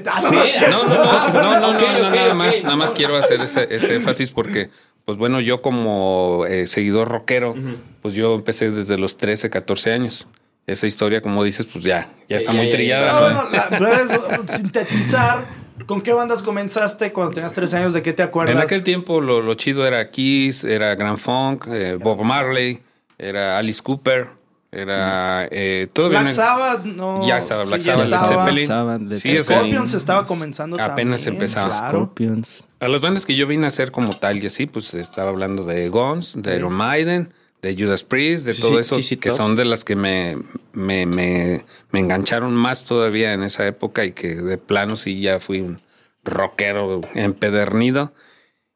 No, 0.68 0.82
no, 0.82 0.94
no, 0.94 1.32
no, 1.32 1.60
no, 1.60 1.72
no, 1.80 2.10
nada 2.10 2.34
más, 2.34 2.62
nada 2.64 2.76
más 2.76 2.92
quiero 2.92 3.16
hacer 3.16 3.40
ese, 3.40 3.68
ese 3.70 3.94
énfasis 3.94 4.32
porque, 4.32 4.70
pues 5.04 5.18
bueno, 5.18 5.40
yo 5.40 5.62
como 5.62 6.44
eh, 6.48 6.66
seguidor 6.66 7.08
rockero, 7.08 7.54
pues 8.02 8.14
yo 8.14 8.34
empecé 8.34 8.70
desde 8.72 8.98
los 8.98 9.16
13, 9.16 9.50
14 9.50 9.92
años. 9.92 10.26
Esa 10.66 10.86
historia, 10.86 11.20
como 11.20 11.42
dices, 11.42 11.66
pues 11.66 11.84
ya, 11.84 12.08
ya 12.28 12.38
Sí, 12.38 12.44
está 12.44 12.52
muy 12.52 12.70
trillada, 12.70 13.20
No, 13.20 13.28
¿no? 13.30 13.42
no, 13.44 13.50
la- 13.50 13.68
puedes 13.78 14.10
sintetizar 14.56 15.46
con 15.86 16.00
qué 16.00 16.12
bandas 16.12 16.42
comenzaste 16.42 17.12
cuando 17.12 17.32
tenías 17.34 17.52
tres 17.54 17.74
años, 17.74 17.92
de 17.94 18.02
qué 18.02 18.12
te 18.12 18.22
acuerdas. 18.22 18.56
En 18.56 18.62
aquel 18.62 18.84
tiempo 18.84 19.20
lo, 19.20 19.40
lo 19.40 19.54
chido 19.54 19.86
era 19.86 20.10
Kiss, 20.10 20.62
era 20.64 20.94
Grand 20.94 21.18
Funk, 21.18 21.66
eh, 21.68 21.96
Bob 22.00 22.22
Marley, 22.22 22.80
era 23.18 23.58
Alice 23.58 23.82
Cooper, 23.82 24.28
era 24.70 25.48
eh, 25.50 25.88
todavía 25.92 26.20
Black 26.20 26.32
Sabbath, 26.32 26.84
no. 26.84 27.26
Ya 27.26 27.38
estaba 27.38 27.64
Black 27.64 27.80
sí, 27.80 27.86
ya 27.88 27.94
Sabbath, 27.94 28.08
Led 28.10 28.16
estaba. 28.22 28.44
Zeppelin. 28.44 28.66
Sabbath, 28.68 29.00
Led 29.02 29.16
Sí, 29.16 29.28
Zeppelin. 29.28 29.40
o 29.40 29.44
sea, 29.44 29.56
Scorpions 29.56 29.94
estaba 29.94 30.24
comenzando 30.26 30.76
Apenas 30.80 31.22
también, 31.24 31.42
empezaba. 31.42 31.68
Claro. 31.70 31.98
Scorpions. 31.98 32.64
A 32.78 32.86
las 32.88 33.00
bandas 33.00 33.26
que 33.26 33.34
yo 33.34 33.46
vine 33.48 33.64
a 33.64 33.68
hacer 33.68 33.90
como 33.90 34.10
tal 34.12 34.40
y 34.42 34.46
así, 34.46 34.66
pues 34.66 34.94
estaba 34.94 35.30
hablando 35.30 35.64
de 35.64 35.88
Guns, 35.88 36.34
de 36.40 36.56
Iron 36.56 36.72
Maiden, 36.74 37.32
de 37.62 37.76
Judas 37.76 38.04
Priest, 38.04 38.46
de 38.46 38.54
Sí, 38.54 38.62
todo 38.62 38.74
sí, 38.74 38.80
eso, 38.80 39.02
sí, 39.02 39.16
que 39.16 39.30
son 39.30 39.56
de 39.56 39.64
las 39.64 39.84
que 39.84 39.96
me, 39.96 40.36
me, 40.72 41.06
me, 41.06 41.64
me 41.90 42.00
engancharon 42.00 42.54
más 42.54 42.84
todavía 42.84 43.32
en 43.32 43.42
esa 43.42 43.66
época 43.66 44.04
y 44.04 44.12
que 44.12 44.36
de 44.36 44.58
plano 44.58 44.96
sí 44.96 45.20
ya 45.20 45.40
fui 45.40 45.60
un 45.60 45.80
rockero 46.24 47.00
empedernido. 47.14 48.12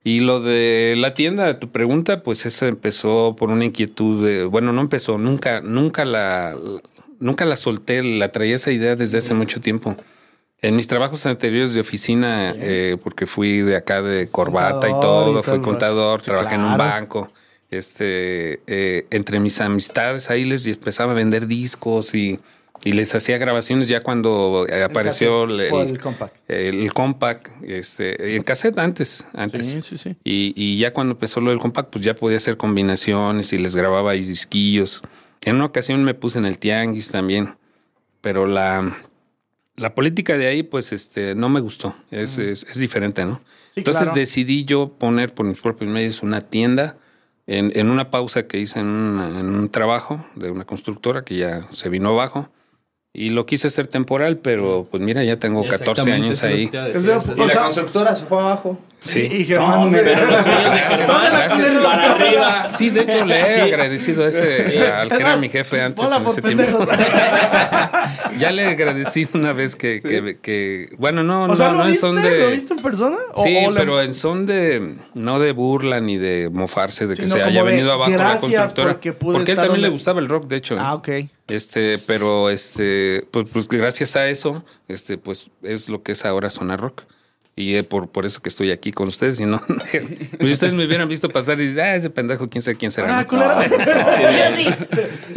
Y 0.07 0.21
lo 0.21 0.41
de 0.41 0.95
la 0.99 1.15
tienda, 1.15 1.59
tu 1.59 1.71
pregunta, 1.71 2.23
pues 2.23 2.45
eso 2.45 2.67
empezó 2.67 3.37
por 3.37 3.51
una 3.51 3.65
inquietud 3.65 4.27
de, 4.27 4.45
bueno, 4.45 4.73
no 4.75 4.83
empezó, 4.83 5.17
nunca, 5.17 5.63
nunca 5.63 6.05
la, 6.05 6.55
nunca 7.21 7.47
la 7.47 7.57
solté, 7.57 8.03
la 8.03 8.31
traía 8.31 8.57
esa 8.57 8.71
idea 8.71 8.97
desde 8.97 9.19
hace 9.19 9.33
mucho 9.33 9.63
tiempo. 9.63 9.97
En 10.61 10.77
mis 10.77 10.89
trabajos 10.89 11.25
anteriores 11.25 11.73
de 11.73 11.81
oficina, 11.81 12.55
eh, 12.57 12.99
porque 13.03 13.27
fui 13.27 13.61
de 13.61 13.77
acá 13.77 14.03
de 14.03 14.29
corbata 14.29 14.89
y 14.89 14.93
Contador 14.93 15.29
y 15.29 15.33
todo, 15.33 15.43
fui 15.43 15.61
contador, 15.63 16.21
trabajé 16.21 16.55
en 16.57 16.65
un 16.65 16.77
banco. 16.77 17.31
Este, 17.71 18.61
eh, 18.67 19.07
entre 19.11 19.41
mis 19.41 19.61
amistades 19.61 20.31
ahí 20.31 20.45
les 20.45 20.67
empezaba 20.67 21.13
a 21.13 21.15
vender 21.15 21.47
discos 21.47 22.15
y, 22.15 22.39
y 22.85 22.93
les 22.93 23.15
hacía 23.15 23.39
grabaciones 23.39 23.89
ya 23.89 24.03
cuando 24.03 24.67
apareció 24.85 25.47
cassette, 25.47 25.73
el, 25.73 25.99
compact. 25.99 26.51
el 26.51 26.93
compact, 26.93 27.49
este, 27.63 28.37
en 28.37 28.43
cassette 28.43 28.79
antes, 28.79 29.27
antes. 29.33 29.67
Sí, 29.67 29.83
sí, 29.83 29.97
sí. 29.97 30.17
Y, 30.23 30.53
y 30.57 30.79
ya 30.79 30.93
cuando 30.93 31.13
empezó 31.13 31.41
lo 31.41 31.51
del 31.51 31.59
compact, 31.59 31.91
pues 31.91 32.05
ya 32.05 32.15
podía 32.15 32.37
hacer 32.37 32.57
combinaciones 32.57 33.53
y 33.53 33.59
les 33.59 33.75
grababa 33.75 34.13
disquillos. 34.13 35.03
En 35.45 35.57
una 35.57 35.67
ocasión 35.67 36.05
me 36.05 36.15
puse 36.15 36.39
en 36.39 36.47
el 36.47 36.59
tianguis 36.59 37.11
también, 37.11 37.57
pero 38.21 38.47
la, 38.47 38.97
la 39.77 39.95
política 39.95 40.39
de 40.39 40.47
ahí, 40.47 40.63
pues, 40.63 40.93
este, 40.93 41.35
no 41.35 41.49
me 41.49 41.61
gustó. 41.61 41.95
Es, 42.11 42.39
es, 42.39 42.65
es 42.71 42.79
diferente, 42.79 43.25
¿no? 43.25 43.43
Sí, 43.75 43.81
Entonces 43.81 44.05
claro. 44.05 44.19
decidí 44.19 44.65
yo 44.65 44.93
poner 44.99 45.35
por 45.35 45.47
mis 45.47 45.61
propios 45.61 45.91
medios 45.91 46.23
una 46.23 46.41
tienda 46.41 46.97
en, 47.47 47.73
en 47.75 47.91
una 47.91 48.11
pausa 48.11 48.47
que 48.47 48.59
hice 48.59 48.81
en, 48.81 48.87
una- 48.87 49.41
en 49.41 49.55
un 49.55 49.69
trabajo 49.69 50.25
de 50.35 50.51
una 50.51 50.65
constructora 50.65 51.23
que 51.25 51.37
ya 51.37 51.67
se 51.71 51.89
vino 51.89 52.11
abajo. 52.11 52.49
Y 53.17 53.31
lo 53.31 53.47
quise 53.47 53.69
hacer 53.69 53.87
temporal, 53.87 54.39
pero 54.39 54.89
pues 54.91 55.01
mira, 55.01 55.23
ya 55.23 55.39
tengo 55.39 55.63
14 55.63 55.85
Exactamente, 55.91 56.27
años 56.27 56.43
ahí. 56.43 56.67
te. 56.67 56.99
O 56.99 57.01
sea, 57.21 57.21
Y 57.37 57.47
la 57.47 57.63
constructora 57.63 58.15
se 58.17 58.25
fue 58.27 58.41
abajo. 58.41 58.77
Sí. 59.05 59.29
Y 59.31 59.45
Germán. 59.45 59.93
No, 59.93 59.99
pero 59.99 60.27
los 60.31 60.41
sueños 60.43 60.65
de 60.65 60.71
Gracias, 60.81 60.99
Germán 60.99 61.27
gracias. 61.31 61.75
para 61.85 62.11
arriba. 62.13 62.69
Sí, 62.77 62.91
de 62.91 63.01
hecho 63.03 63.25
le 63.27 63.41
he 63.41 63.55
Sí. 63.55 63.61
agradecido 63.61 64.27
ese 64.27 64.89
al 64.93 65.09
que 65.11 65.17
era 65.17 65.37
mi 65.37 65.49
jefe 65.51 65.81
antes 65.83 66.11
en 66.11 66.27
ese 66.27 66.43
tiempo. 66.43 66.87
Ya 68.39 68.51
le 68.51 68.67
agradecí 68.67 69.29
una 69.33 69.53
vez 69.53 69.77
que, 69.77 70.01
que, 70.03 70.39
que- 70.43 70.89
bueno, 70.99 71.23
no, 71.23 71.45
o 71.45 71.55
sea, 71.57 71.69
no, 71.69 71.79
¿lo 71.79 71.85
no 71.85 71.89
en 71.91 71.95
son 71.97 72.21
de 72.21 72.39
¿Lo 72.41 72.51
viste 72.51 72.75
en 72.75 72.81
persona? 72.83 73.17
¿O- 73.33 73.45
Sí, 73.45 73.57
o 73.69 73.73
pero 73.75 74.03
en 74.03 74.13
son 74.13 74.45
de 74.47 74.95
no 75.15 75.39
de 75.39 75.53
burla 75.53 76.01
ni 76.01 76.17
de 76.19 76.49
mofarse 76.53 77.07
de 77.07 77.15
que 77.17 77.29
se 77.29 77.41
haya 77.41 77.63
venido 77.63 77.93
abajo 77.93 78.11
la 78.11 78.17
"Gracias 78.17 78.41
constructora. 78.41 78.89
porque 78.95 79.13
pude 79.13 79.37
Porque 79.37 79.53
a 79.53 79.55
él 79.55 79.57
también 79.61 79.81
le 79.83 79.87
donde-". 79.87 79.93
gustaba 79.93 80.19
el 80.21 80.29
rock, 80.29 80.47
de 80.49 80.57
hecho. 80.57 80.77
Ah, 80.81 80.95
ok. 80.95 81.09
Este, 81.49 81.99
pero 82.09 82.51
este, 82.51 83.25
pues, 83.31 83.47
pues 83.53 83.69
gracias 83.69 84.17
a 84.17 84.27
eso, 84.29 84.65
este, 84.89 85.17
pues 85.17 85.51
es 85.63 85.89
lo 85.89 86.03
que 86.03 86.13
es 86.13 86.25
ahora 86.25 86.51
Zona 86.51 86.77
Rock. 86.77 87.03
Y 87.57 87.77
eh, 87.77 87.85
por, 87.85 88.09
por 88.09 88.27
eso 88.27 88.43
que 88.43 88.49
estoy 88.49 88.73
aquí 88.73 88.91
con 88.93 89.09
ustedes, 89.09 89.39
y 89.39 89.47
no, 89.47 89.63
pues 90.39 90.53
ustedes 90.53 90.73
me 90.73 90.85
hubieran 90.85 91.09
visto 91.09 91.29
pasar 91.29 91.61
y 91.61 91.69
dicen, 91.69 91.81
ah, 91.85 91.95
ese 91.95 92.11
pendejo, 92.11 92.49
quién 92.49 92.63
sabe 92.63 92.77
quién 92.77 92.91
será. 92.91 93.19
Ah, 93.19 93.23
¿no? 93.23 93.29
culero. 93.29 93.55
Yo 93.63 94.57
sí. 94.57 94.69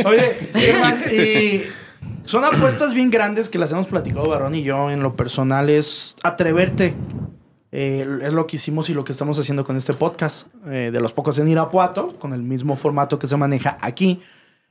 Oye, 0.04 0.52
y 1.14 1.64
son 2.28 2.44
apuestas 2.44 2.94
bien 2.94 3.10
grandes 3.12 3.50
que 3.50 3.60
las 3.60 3.72
hemos 3.72 3.88
platicado 3.88 4.28
Barón 4.28 4.56
y 4.56 4.64
yo 4.64 4.92
en 4.92 5.02
lo 5.02 5.16
personal 5.16 5.70
es 5.70 6.16
atreverte. 6.24 6.94
Eh, 7.72 8.06
es 8.22 8.34
lo 8.34 8.48
que 8.48 8.56
hicimos 8.56 8.90
y 8.90 8.94
lo 8.94 9.04
que 9.04 9.12
estamos 9.12 9.38
haciendo 9.40 9.64
con 9.64 9.78
este 9.78 9.94
podcast. 9.94 10.48
eh, 10.66 10.90
de 10.92 11.00
los 11.00 11.14
pocos 11.14 11.38
en 11.40 11.48
Irapuato, 11.48 12.18
con 12.18 12.34
el 12.34 12.42
mismo 12.42 12.76
formato 12.76 13.20
que 13.20 13.28
se 13.28 13.38
maneja 13.38 13.78
aquí. 13.82 14.22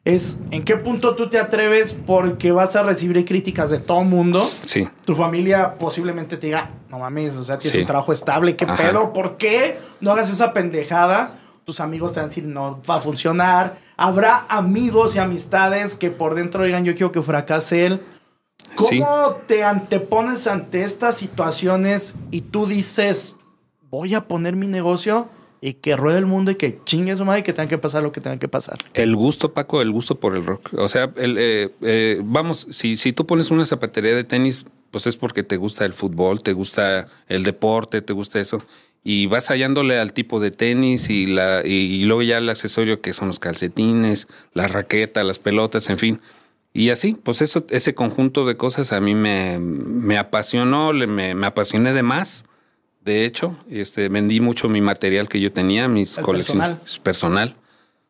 Es 0.06 0.38
en 0.52 0.62
qué 0.62 0.76
punto 0.76 1.16
tú 1.16 1.28
te 1.28 1.38
atreves 1.38 1.94
porque 2.06 2.52
vas 2.52 2.76
a 2.76 2.84
recibir 2.84 3.22
críticas 3.24 3.70
de 3.70 3.78
todo 3.78 4.04
mundo. 4.04 4.48
Sí. 4.62 4.88
Tu 5.04 5.16
familia 5.16 5.74
posiblemente 5.78 6.36
te 6.36 6.46
diga, 6.46 6.70
no 6.88 7.00
mames, 7.00 7.36
o 7.36 7.42
sea, 7.42 7.58
tienes 7.58 7.74
Sí. 7.74 7.80
un 7.80 7.86
trabajo 7.86 8.12
estable, 8.12 8.54
¿qué 8.54 8.64
Ajá. 8.66 8.76
pedo? 8.76 9.12
¿Por 9.12 9.36
qué 9.36 9.78
no 10.00 10.12
hagas 10.12 10.30
esa 10.30 10.52
pendejada? 10.52 11.32
Tus 11.64 11.80
amigos 11.80 12.12
te 12.12 12.20
van 12.20 12.26
a 12.26 12.28
decir, 12.28 12.44
no 12.44 12.80
va 12.88 12.94
a 12.94 13.00
funcionar. 13.00 13.76
Habrá 13.96 14.46
amigos 14.48 15.16
y 15.16 15.18
amistades 15.18 15.96
que 15.96 16.10
por 16.10 16.36
dentro 16.36 16.62
digan, 16.62 16.84
yo 16.84 16.94
quiero 16.94 17.10
que 17.10 17.20
fracase 17.20 17.86
él. 17.86 18.00
¿Cómo 18.76 18.88
Sí. 18.88 19.02
te 19.48 19.64
antepones 19.64 20.46
ante 20.46 20.84
estas 20.84 21.16
situaciones 21.16 22.14
y 22.30 22.42
tú 22.42 22.66
dices, 22.66 23.34
voy 23.90 24.14
a 24.14 24.28
poner 24.28 24.54
mi 24.54 24.68
negocio 24.68 25.28
y 25.60 25.74
que 25.74 25.96
ruede 25.96 26.18
el 26.18 26.26
mundo 26.26 26.50
y 26.50 26.54
que 26.54 26.78
chingue 26.84 27.16
su 27.16 27.24
madre 27.24 27.40
y 27.40 27.42
que 27.42 27.52
tenga 27.52 27.68
que 27.68 27.78
pasar 27.78 28.02
lo 28.02 28.12
que 28.12 28.20
tenga 28.20 28.38
que 28.38 28.48
pasar? 28.48 28.78
El 28.94 29.16
gusto, 29.16 29.52
Paco, 29.52 29.82
el 29.82 29.90
gusto 29.90 30.20
por 30.20 30.36
el 30.36 30.44
rock. 30.44 30.70
O 30.74 30.88
sea, 30.88 31.12
el, 31.16 31.36
eh, 31.38 31.70
eh, 31.82 32.20
vamos, 32.22 32.66
si, 32.70 32.96
si 32.96 33.12
tú 33.12 33.26
pones 33.26 33.50
una 33.50 33.66
zapatería 33.66 34.14
de 34.14 34.24
tenis, 34.24 34.64
pues 34.90 35.06
es 35.06 35.16
porque 35.16 35.42
te 35.42 35.58
gusta 35.58 35.84
el 35.84 35.92
fútbol, 35.92 36.42
te 36.42 36.54
gusta 36.54 37.06
el 37.28 37.42
deporte, 37.42 38.00
te 38.00 38.14
gusta 38.14 38.40
eso. 38.40 38.62
Y 39.04 39.26
vas 39.26 39.50
hallándole 39.50 39.98
al 39.98 40.14
tipo 40.14 40.40
de 40.40 40.50
tenis 40.50 41.10
y, 41.10 41.26
la, 41.26 41.64
y, 41.64 42.04
luego 42.06 42.22
ya 42.22 42.38
el 42.38 42.48
accesorio 42.48 43.00
que 43.00 43.12
son 43.12 43.28
los 43.28 43.38
calcetines, 43.38 44.26
la 44.54 44.68
raqueta, 44.68 45.22
las 45.22 45.38
pelotas, 45.38 45.90
en 45.90 45.98
fin. 45.98 46.20
Y 46.72 46.88
así, 46.88 47.14
pues 47.22 47.40
eso, 47.40 47.66
ese 47.68 47.94
conjunto 47.94 48.44
de 48.46 48.56
cosas 48.56 48.92
a 48.92 49.00
mí 49.00 49.14
me, 49.14 49.58
me 49.58 50.16
apasionó, 50.18 50.92
me, 50.92 51.34
me 51.34 51.46
apasioné 51.46 51.92
de 51.92 52.02
más. 52.02 52.45
De 53.06 53.24
hecho, 53.24 53.56
este, 53.70 54.08
vendí 54.08 54.40
mucho 54.40 54.68
mi 54.68 54.80
material 54.80 55.28
que 55.28 55.40
yo 55.40 55.52
tenía, 55.52 55.86
mis 55.86 56.18
El 56.18 56.24
colecciones 56.24 56.98
personal, 56.98 57.54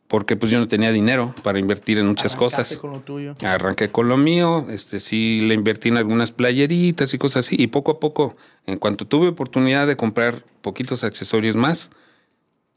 porque 0.08 0.36
pues 0.36 0.50
yo 0.50 0.58
no 0.58 0.68
tenía 0.68 0.90
dinero 0.90 1.34
para 1.42 1.58
invertir 1.58 1.98
en 1.98 2.06
muchas 2.06 2.34
Arrancaste 2.34 2.62
cosas. 2.76 2.78
con 2.78 2.90
lo 2.92 3.00
tuyo. 3.00 3.34
Arranqué 3.44 3.90
con 3.90 4.08
lo 4.08 4.16
mío, 4.16 4.66
este 4.70 4.98
sí 4.98 5.42
le 5.42 5.52
invertí 5.52 5.90
en 5.90 5.98
algunas 5.98 6.32
playeritas 6.32 7.12
y 7.12 7.18
cosas 7.18 7.44
así, 7.46 7.56
y 7.58 7.66
poco 7.66 7.90
a 7.92 8.00
poco, 8.00 8.36
en 8.66 8.78
cuanto 8.78 9.06
tuve 9.06 9.28
oportunidad 9.28 9.86
de 9.86 9.96
comprar 9.98 10.44
poquitos 10.62 11.04
accesorios 11.04 11.56
más, 11.56 11.90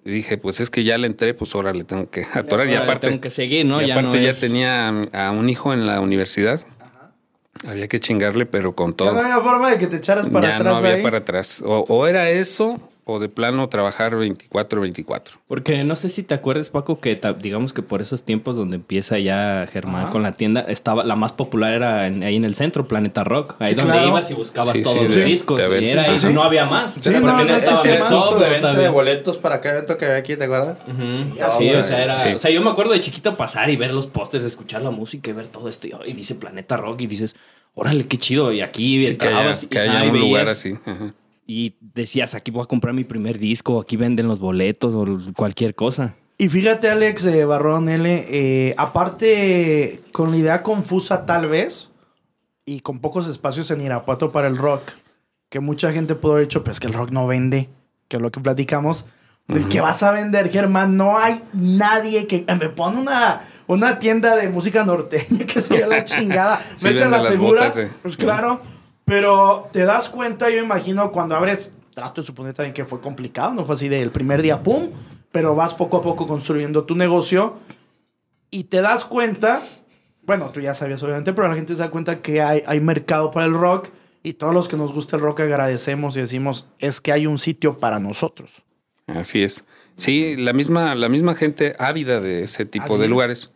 dije, 0.03 0.37
pues 0.37 0.59
es 0.59 0.69
que 0.69 0.83
ya 0.83 0.97
le 0.97 1.07
entré, 1.07 1.33
pues 1.33 1.55
ahora 1.55 1.71
le 1.73 1.85
tengo 1.85 2.09
que 2.09 2.25
atorar. 2.33 2.67
y 2.69 2.75
aparte, 2.75 3.07
tengo 3.07 3.21
que 3.21 3.29
seguir, 3.29 3.65
¿no? 3.65 3.81
y 3.81 3.87
Ya 3.87 3.93
aparte 3.93 4.17
no 4.17 4.21
ya 4.21 4.31
es- 4.31 4.41
tenía 4.41 4.89
a, 4.89 5.27
a 5.27 5.31
un 5.31 5.47
hijo 5.49 5.73
en 5.73 5.87
la 5.87 6.01
universidad. 6.01 6.59
Había 7.67 7.87
que 7.87 7.99
chingarle, 7.99 8.45
pero 8.45 8.73
con 8.75 8.91
Ya 8.91 8.95
todo. 8.97 9.13
no 9.13 9.19
había 9.19 9.39
forma 9.39 9.69
de 9.71 9.77
que 9.77 9.87
te 9.87 9.97
echaras 9.97 10.25
para 10.27 10.47
ya 10.49 10.55
atrás 10.55 10.73
no 10.73 10.79
había 10.79 10.93
ahí. 10.95 11.03
para 11.03 11.17
atrás. 11.19 11.61
O, 11.65 11.85
o 11.89 12.07
era 12.07 12.29
eso, 12.29 12.79
o 13.09 13.19
de 13.19 13.29
plano 13.29 13.67
trabajar 13.69 14.13
24-24. 14.15 15.21
Porque 15.47 15.83
no 15.83 15.95
sé 15.95 16.09
si 16.09 16.23
te 16.23 16.33
acuerdas, 16.35 16.69
Paco, 16.69 16.99
que 16.99 17.19
digamos 17.41 17.73
que 17.73 17.81
por 17.81 18.01
esos 18.01 18.23
tiempos 18.23 18.55
donde 18.55 18.75
empieza 18.75 19.17
ya 19.19 19.65
Germán 19.71 20.03
Ajá. 20.03 20.11
con 20.11 20.21
la 20.23 20.33
tienda, 20.33 20.61
estaba 20.61 21.03
la 21.03 21.15
más 21.15 21.33
popular 21.33 21.73
era 21.73 22.07
en- 22.07 22.23
ahí 22.23 22.35
en 22.35 22.45
el 22.45 22.55
centro, 22.55 22.87
Planeta 22.87 23.23
Rock. 23.23 23.55
Ahí 23.59 23.69
Sí, 23.69 23.75
donde 23.75 23.93
claro. 23.93 24.07
ibas 24.09 24.29
y 24.31 24.33
buscabas 24.35 24.75
Sí, 24.75 24.83
todos 24.83 24.97
sí, 24.99 25.03
los 25.05 25.15
discos. 25.25 25.59
y 25.59 25.85
era 25.85 26.03
ahí, 26.03 26.19
no 26.33 26.43
había 26.43 26.65
más. 26.65 26.93
Sí, 26.93 26.99
porque 27.03 27.19
no, 27.19 27.43
no, 27.43 27.55
estaba 27.55 28.73
de 28.73 28.89
boletos 28.89 29.37
para 29.37 29.61
cada 29.61 29.75
evento 29.77 29.97
que 29.97 30.05
había 30.05 30.17
aquí, 30.17 30.35
¿te 30.35 30.43
acuerdas? 30.45 30.77
Sí, 31.57 31.65
güey. 31.65 31.75
o 31.75 31.83
sea, 31.83 32.03
era, 32.03 32.13
Sí. 32.13 32.29
o 32.29 32.37
sea, 32.37 32.51
yo 32.51 32.61
me 32.61 32.69
acuerdo 32.69 32.93
de 32.93 32.99
chiquito 32.99 33.35
pasar 33.35 33.69
y 33.69 33.75
ver 33.77 33.91
los 33.91 34.07
pósters, 34.07 34.43
escuchar 34.43 34.81
la 34.81 34.91
música 34.91 35.29
y 35.29 35.33
ver 35.33 35.47
todo 35.47 35.69
esto. 35.69 35.87
Y, 35.87 35.93
ay, 36.03 36.13
dice 36.13 36.35
Planeta 36.35 36.77
Rock 36.77 37.01
y 37.01 37.07
dices, 37.07 37.35
órale, 37.75 38.05
qué 38.05 38.17
chido. 38.17 38.51
Y 38.51 38.61
aquí 38.61 39.03
Sí, 39.03 39.15
que 39.15 39.25
haya, 39.27 39.35
entrabas 39.37 39.63
y- 39.63 39.67
que 39.67 39.79
haya 39.79 40.05
y 40.05 40.09
un 40.09 40.19
lugar 40.19 40.45
veías- 40.45 40.57
así. 40.57 40.77
Ajá. 40.85 41.13
Y 41.51 41.77
decías, 41.81 42.35
aquí 42.35 42.51
voy 42.51 42.61
a 42.61 42.67
comprar 42.67 42.93
mi 42.93 43.03
primer 43.03 43.39
disco, 43.39 43.81
aquí 43.81 43.97
venden 43.97 44.27
los 44.27 44.37
boletos 44.37 44.93
o 44.93 45.03
cualquier 45.35 45.73
cosa. 45.73 46.13
Y 46.37 46.47
fíjate, 46.47 46.89
Alex 46.89 47.25
eh, 47.25 47.43
Barrón 47.43 47.89
L, 47.89 48.25
eh, 48.29 48.75
aparte 48.77 49.99
con 50.11 50.29
la 50.29 50.37
idea 50.37 50.61
confusa 50.61 51.25
tal 51.25 51.47
vez, 51.47 51.89
y 52.67 52.81
con 52.81 52.99
pocos 52.99 53.27
espacios 53.27 53.71
en 53.71 53.81
Irapuato 53.81 54.31
para 54.31 54.47
el 54.47 54.59
rock, 54.59 54.91
que 55.49 55.59
mucha 55.59 55.91
gente 55.91 56.13
pudo 56.13 56.33
haber 56.33 56.45
dicho, 56.45 56.61
pero 56.61 56.71
es 56.71 56.79
que 56.79 56.85
el 56.85 56.93
rock 56.93 57.09
no 57.09 57.25
vende, 57.25 57.67
que 58.07 58.17
es 58.17 58.21
lo 58.21 58.29
que 58.29 58.41
platicamos. 58.41 59.07
¿De 59.47 59.65
qué 59.65 59.81
vas 59.81 60.03
a 60.03 60.11
vender, 60.11 60.51
Germán? 60.51 60.97
No 60.97 61.17
hay 61.17 61.41
nadie 61.53 62.27
que 62.27 62.45
me 62.59 62.69
pone 62.69 63.01
una, 63.01 63.41
una 63.65 63.97
tienda 63.97 64.35
de 64.35 64.49
música 64.49 64.85
norteña 64.85 65.45
que 65.47 65.61
sea 65.61 65.87
la 65.87 66.03
chingada. 66.05 66.61
Sí, 66.75 66.89
vende 66.89 67.05
la 67.05 67.09
las 67.09 67.25
segura. 67.25 67.61
botas, 67.61 67.77
eh. 67.79 67.89
Pues 68.03 68.15
claro. 68.17 68.61
Pero 69.09 69.67
te 69.73 69.85
das 69.85 70.07
cuenta, 70.07 70.49
yo 70.49 70.63
imagino, 70.63 71.11
cuando 71.11 71.35
abres, 71.35 71.71
trato 71.95 72.21
de 72.21 72.27
suponer 72.27 72.53
también 72.53 72.73
que 72.73 72.85
fue 72.85 73.01
complicado, 73.01 73.53
no 73.53 73.65
fue 73.65 73.75
así 73.75 73.89
del 73.89 74.11
primer 74.11 74.41
día, 74.41 74.61
¡pum! 74.61 74.89
Pero 75.31 75.55
vas 75.55 75.73
poco 75.73 75.97
a 75.97 76.01
poco 76.01 76.27
construyendo 76.27 76.83
tu 76.85 76.95
negocio 76.95 77.55
y 78.51 78.65
te 78.65 78.81
das 78.81 79.05
cuenta, 79.05 79.61
bueno, 80.23 80.49
tú 80.51 80.59
ya 80.61 80.73
sabías 80.73 81.01
obviamente, 81.03 81.33
pero 81.33 81.47
la 81.47 81.55
gente 81.55 81.73
se 81.75 81.79
da 81.81 81.89
cuenta 81.91 82.21
que 82.21 82.41
hay, 82.41 82.61
hay 82.67 82.79
mercado 82.79 83.31
para 83.31 83.45
el 83.47 83.53
rock 83.53 83.89
y 84.21 84.33
todos 84.33 84.53
los 84.53 84.67
que 84.67 84.77
nos 84.77 84.93
gusta 84.93 85.15
el 85.15 85.23
rock 85.23 85.41
agradecemos 85.41 86.15
y 86.15 86.21
decimos, 86.21 86.67
es 86.77 87.01
que 87.01 87.11
hay 87.11 87.25
un 87.25 87.39
sitio 87.39 87.77
para 87.77 87.99
nosotros. 87.99 88.63
Así 89.07 89.41
es. 89.41 89.65
Sí, 89.95 90.35
la 90.37 90.53
misma, 90.53 90.93
la 90.93 91.09
misma 91.09 91.33
gente 91.35 91.75
ávida 91.79 92.21
de 92.21 92.43
ese 92.43 92.65
tipo 92.65 92.85
Así 92.85 92.97
de 92.99 93.03
es. 93.05 93.09
lugares. 93.09 93.51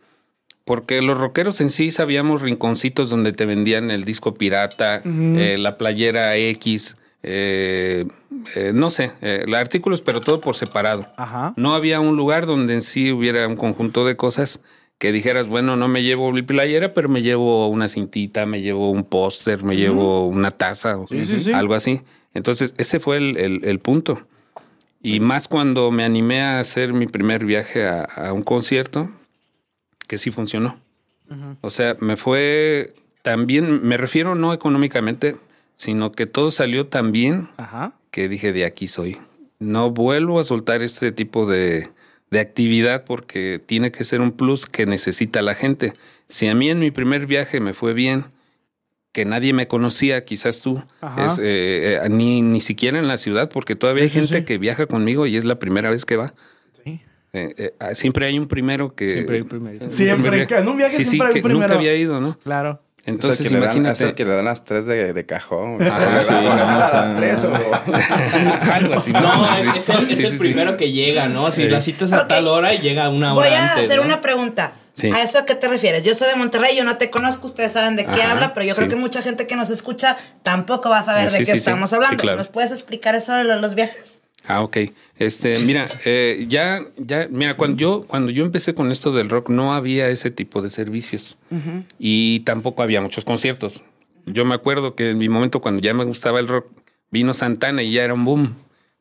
Porque 0.64 1.02
los 1.02 1.18
rockeros 1.18 1.60
en 1.60 1.68
sí 1.70 1.90
sabíamos 1.90 2.40
rinconcitos 2.40 3.10
donde 3.10 3.32
te 3.32 3.44
vendían 3.44 3.90
el 3.90 4.04
disco 4.04 4.34
pirata, 4.34 5.02
eh, 5.04 5.56
la 5.58 5.76
playera 5.76 6.36
X, 6.36 6.96
eh, 7.22 8.06
eh, 8.54 8.72
no 8.74 8.90
sé, 8.90 9.12
eh, 9.20 9.44
los 9.46 9.56
artículos, 9.60 10.00
pero 10.00 10.20
todo 10.22 10.40
por 10.40 10.56
separado. 10.56 11.06
Ajá. 11.18 11.52
No 11.56 11.74
había 11.74 12.00
un 12.00 12.16
lugar 12.16 12.46
donde 12.46 12.72
en 12.74 12.80
sí 12.82 13.12
hubiera 13.12 13.46
un 13.46 13.56
conjunto 13.56 14.06
de 14.06 14.16
cosas 14.16 14.60
que 14.96 15.12
dijeras, 15.12 15.48
bueno, 15.48 15.76
no 15.76 15.86
me 15.88 16.02
llevo 16.02 16.32
mi 16.32 16.40
playera, 16.42 16.94
pero 16.94 17.08
me 17.10 17.20
llevo 17.20 17.68
una 17.68 17.88
cintita, 17.88 18.46
me 18.46 18.62
llevo 18.62 18.90
un 18.90 19.04
póster, 19.04 19.62
me 19.64 19.76
llevo 19.76 20.26
una 20.26 20.50
taza, 20.50 20.96
o 20.96 21.06
Sí, 21.08 21.24
sí, 21.24 21.40
sí. 21.40 21.52
algo 21.52 21.74
así. 21.74 22.00
Entonces, 22.32 22.74
ese 22.78 23.00
fue 23.00 23.18
el, 23.18 23.36
el- 23.36 23.60
el 23.64 23.78
punto. 23.80 24.26
Y 25.02 25.20
más 25.20 25.46
cuando 25.48 25.90
me 25.90 26.04
animé 26.04 26.40
a 26.40 26.58
hacer 26.60 26.94
mi 26.94 27.06
primer 27.06 27.44
viaje 27.44 27.86
a, 27.86 28.04
a 28.04 28.32
un 28.32 28.42
concierto, 28.42 29.10
que 30.06 30.18
sí 30.18 30.30
funcionó. 30.30 30.78
O 31.62 31.70
sea, 31.70 31.96
me 32.00 32.16
fue 32.16 32.94
también, 33.22 33.86
me 33.86 33.96
refiero 33.96 34.34
no 34.34 34.52
económicamente, 34.52 35.36
sino 35.74 36.12
que 36.12 36.26
todo 36.26 36.50
salió 36.50 36.86
tan 36.86 37.12
bien 37.12 37.48
Ajá. 37.56 37.94
que 38.10 38.28
dije, 38.28 38.52
de 38.52 38.64
aquí 38.64 38.88
soy. 38.88 39.18
No 39.58 39.90
vuelvo 39.90 40.38
a 40.38 40.44
soltar 40.44 40.82
este 40.82 41.12
tipo 41.12 41.46
de, 41.46 41.88
de 42.30 42.40
actividad 42.40 43.04
porque 43.04 43.60
tiene 43.64 43.90
que 43.90 44.04
ser 44.04 44.20
un 44.20 44.32
plus 44.32 44.66
que 44.66 44.86
necesita 44.86 45.40
la 45.42 45.54
gente. 45.54 45.94
Si 46.28 46.46
a 46.46 46.54
mí 46.54 46.68
en 46.68 46.78
mi 46.78 46.90
primer 46.90 47.26
viaje 47.26 47.60
me 47.60 47.72
fue 47.72 47.94
bien, 47.94 48.26
que 49.12 49.24
nadie 49.24 49.52
me 49.52 49.68
conocía, 49.68 50.24
quizás 50.24 50.60
tú, 50.60 50.82
es, 51.16 51.38
eh, 51.38 52.00
eh, 52.02 52.08
ni, 52.10 52.42
ni 52.42 52.60
siquiera 52.60 52.98
en 52.98 53.06
la 53.06 53.16
ciudad, 53.16 53.48
porque 53.48 53.76
todavía 53.76 54.02
hay 54.02 54.08
sí, 54.08 54.18
gente 54.18 54.38
sí. 54.38 54.44
que 54.44 54.58
viaja 54.58 54.86
conmigo 54.86 55.26
y 55.26 55.36
es 55.36 55.44
la 55.44 55.60
primera 55.60 55.88
vez 55.88 56.04
que 56.04 56.16
va. 56.16 56.34
Eh, 57.34 57.54
eh, 57.58 57.74
ah, 57.80 57.94
siempre 57.94 58.26
hay 58.26 58.38
un 58.38 58.46
primero 58.48 58.94
que... 58.94 59.12
Siempre 59.12 59.36
hay 59.36 59.42
un 59.42 59.48
primero. 59.48 59.90
Siempre, 59.90 60.46
en 60.48 60.68
un 60.68 60.76
viaje 60.76 60.96
Sí, 60.96 61.04
sí, 61.04 61.10
siempre 61.10 61.28
hay 61.28 61.32
que 61.34 61.38
un 61.40 61.42
primero. 61.44 61.68
nunca 61.68 61.74
había 61.78 61.94
ido, 61.96 62.20
¿no? 62.20 62.38
Claro. 62.38 62.80
Entonces, 63.06 63.46
que 63.46 63.52
le 63.52 63.60
dan, 63.60 63.70
es 63.70 63.76
imagínate. 63.76 64.04
el 64.04 64.14
que 64.14 64.24
le 64.24 64.30
dan 64.34 64.44
las 64.46 64.64
tres 64.64 64.86
de, 64.86 65.12
de 65.12 65.26
cajón. 65.26 65.76
Le 65.78 65.84
sí, 65.84 65.90
dan 65.90 66.44
no, 66.44 66.52
a 66.52 66.78
las 66.90 67.16
tres 67.16 67.42
o... 67.44 67.52
Algo 68.72 68.94
así. 68.94 69.12
No, 69.12 69.56
es 69.74 69.88
el, 69.90 70.10
es 70.10 70.16
Sí, 70.16 70.24
el 70.24 70.30
sí, 70.30 70.38
sí. 70.38 70.38
primero 70.38 70.76
que 70.76 70.90
llega, 70.92 71.28
¿no? 71.28 71.52
Si 71.52 71.68
la 71.68 71.80
citas 71.82 72.12
a 72.12 72.26
tal 72.28 72.48
hora 72.48 72.72
y 72.72 72.78
llega 72.78 73.08
una 73.10 73.34
hora 73.34 73.46
Voy 73.48 73.54
a 73.54 73.68
antes. 73.72 73.84
hacer 73.84 73.98
¿no? 73.98 74.06
una 74.06 74.20
pregunta. 74.20 74.72
Sí. 74.94 75.10
¿A 75.12 75.22
eso 75.22 75.38
a 75.40 75.44
qué 75.44 75.54
te 75.56 75.68
refieres? 75.68 76.04
Yo 76.04 76.14
soy 76.14 76.28
de 76.28 76.36
Monterrey, 76.36 76.76
yo 76.76 76.84
no 76.84 76.96
te 76.96 77.10
conozco, 77.10 77.46
ustedes 77.48 77.72
saben 77.72 77.96
de 77.96 78.04
qué 78.06 78.22
Ajá, 78.22 78.30
habla, 78.32 78.54
pero 78.54 78.64
yo 78.64 78.76
creo 78.76 78.88
que 78.88 78.94
mucha 78.96 79.22
gente 79.22 79.46
que 79.46 79.56
nos 79.56 79.70
escucha 79.70 80.16
tampoco 80.44 80.88
va 80.88 81.00
a 81.00 81.02
saber 81.02 81.28
Ah, 81.28 81.32
de 81.32 81.44
qué 81.44 81.50
estamos 81.52 81.90
Sí, 81.90 81.96
hablando. 81.96 82.16
claro. 82.18 82.38
¿Nos 82.38 82.48
puedes 82.48 82.70
explicar 82.70 83.16
eso 83.16 83.32
de 83.34 83.42
lo- 83.44 83.60
los 83.60 83.74
viajes? 83.74 84.20
Ah, 84.46 84.62
ok. 84.62 84.76
Este, 85.18 85.58
mira, 85.60 85.86
eh, 86.04 86.46
ya, 86.48 86.84
ya, 86.96 87.28
mira, 87.30 87.56
cuando 87.56 87.78
yo, 87.78 88.02
cuando 88.06 88.30
yo 88.30 88.44
empecé 88.44 88.74
con 88.74 88.92
esto 88.92 89.12
del 89.12 89.30
rock, 89.30 89.48
no 89.48 89.72
había 89.72 90.08
ese 90.08 90.30
tipo 90.30 90.60
de 90.62 90.70
servicios. 90.70 91.36
Y 91.98 92.40
tampoco 92.40 92.82
había 92.82 93.00
muchos 93.00 93.24
conciertos. 93.24 93.82
Yo 94.26 94.44
me 94.44 94.54
acuerdo 94.54 94.94
que 94.94 95.10
en 95.10 95.18
mi 95.18 95.28
momento, 95.28 95.60
cuando 95.60 95.80
ya 95.80 95.94
me 95.94 96.04
gustaba 96.04 96.40
el 96.40 96.48
rock, 96.48 96.66
vino 97.10 97.32
Santana 97.32 97.82
y 97.82 97.92
ya 97.92 98.04
era 98.04 98.14
un 98.14 98.24
boom. 98.24 98.54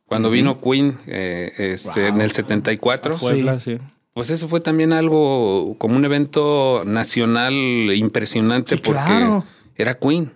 Cuando 0.05 0.29
vino 0.29 0.61
Queen, 0.61 0.97
eh, 1.07 1.51
este, 1.57 2.07
en 2.07 2.21
el 2.21 2.31
74, 2.31 3.15
Puebla, 3.17 3.59
sí. 3.59 3.79
pues 4.13 4.29
eso 4.29 4.47
fue 4.47 4.59
también 4.59 4.93
algo 4.93 5.75
como 5.79 5.95
un 5.95 6.05
evento 6.05 6.83
nacional 6.85 7.53
impresionante 7.95 8.75
Sí, 8.75 8.81
porque 8.83 9.01
claro. 9.01 9.45
era 9.75 9.97
Queen. 9.97 10.31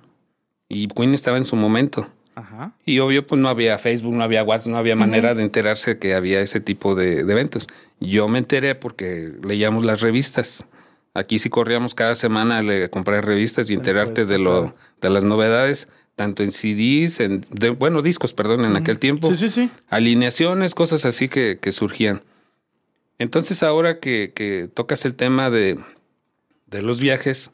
Y 0.70 0.88
Queen 0.88 1.13
estaba 1.13 1.38
en 1.38 1.46
su 1.46 1.56
momento. 1.56 2.10
Ajá. 2.58 2.74
Y 2.86 3.00
obvio, 3.00 3.28
pues 3.28 3.39
no 3.39 3.50
había 3.50 3.78
Facebook, 3.78 4.13
no 4.15 4.24
había 4.24 4.43
WhatsApp, 4.43 4.72
no 4.72 4.78
había 4.78 4.96
manera 4.96 5.36
de 5.36 5.43
enterarse 5.43 6.00
que 6.00 6.15
había 6.15 6.41
ese 6.41 6.60
tipo 6.60 6.96
de, 6.96 7.24
de 7.24 7.32
eventos. 7.34 7.67
Yo 8.00 8.28
me 8.28 8.39
enteré 8.39 8.74
porque 8.76 9.32
leíamos 9.43 9.86
las 9.86 10.02
revistas. 10.02 10.65
Aquí 11.13 11.38
sí 11.39 11.50
corríamos 11.50 11.93
cada 11.93 12.15
semana 12.15 12.60
a 12.60 12.88
comprar 12.89 13.26
revistas 13.26 13.70
y 13.70 13.74
enterarte 13.76 14.22
supuesto, 14.22 14.32
de 14.34 14.39
lo 14.39 14.50
claro. 14.62 14.76
de 15.02 15.10
las 15.10 15.24
novedades, 15.24 15.88
tanto 16.15 16.41
en 16.41 16.52
CDs, 16.52 17.20
en 17.20 17.46
de- 17.52 17.70
bueno, 17.70 18.02
discos, 18.02 18.34
perdón, 18.34 18.65
en 18.65 18.76
aquel 18.76 18.98
tiempo. 18.98 19.30
Sí, 19.30 19.36
sí, 19.36 19.50
sí. 19.50 19.70
Alineaciones, 19.89 20.74
cosas 20.74 21.06
así 21.06 21.28
que, 21.30 21.60
que 21.62 21.72
surgían. 21.72 22.24
Entonces 23.20 23.63
ahora 23.63 24.00
que, 24.00 24.32
que 24.36 24.67
tocas 24.74 25.06
el 25.06 25.15
tema 25.15 25.50
de, 25.50 25.80
de 26.67 26.82
los 26.82 27.00
viajes, 27.00 27.52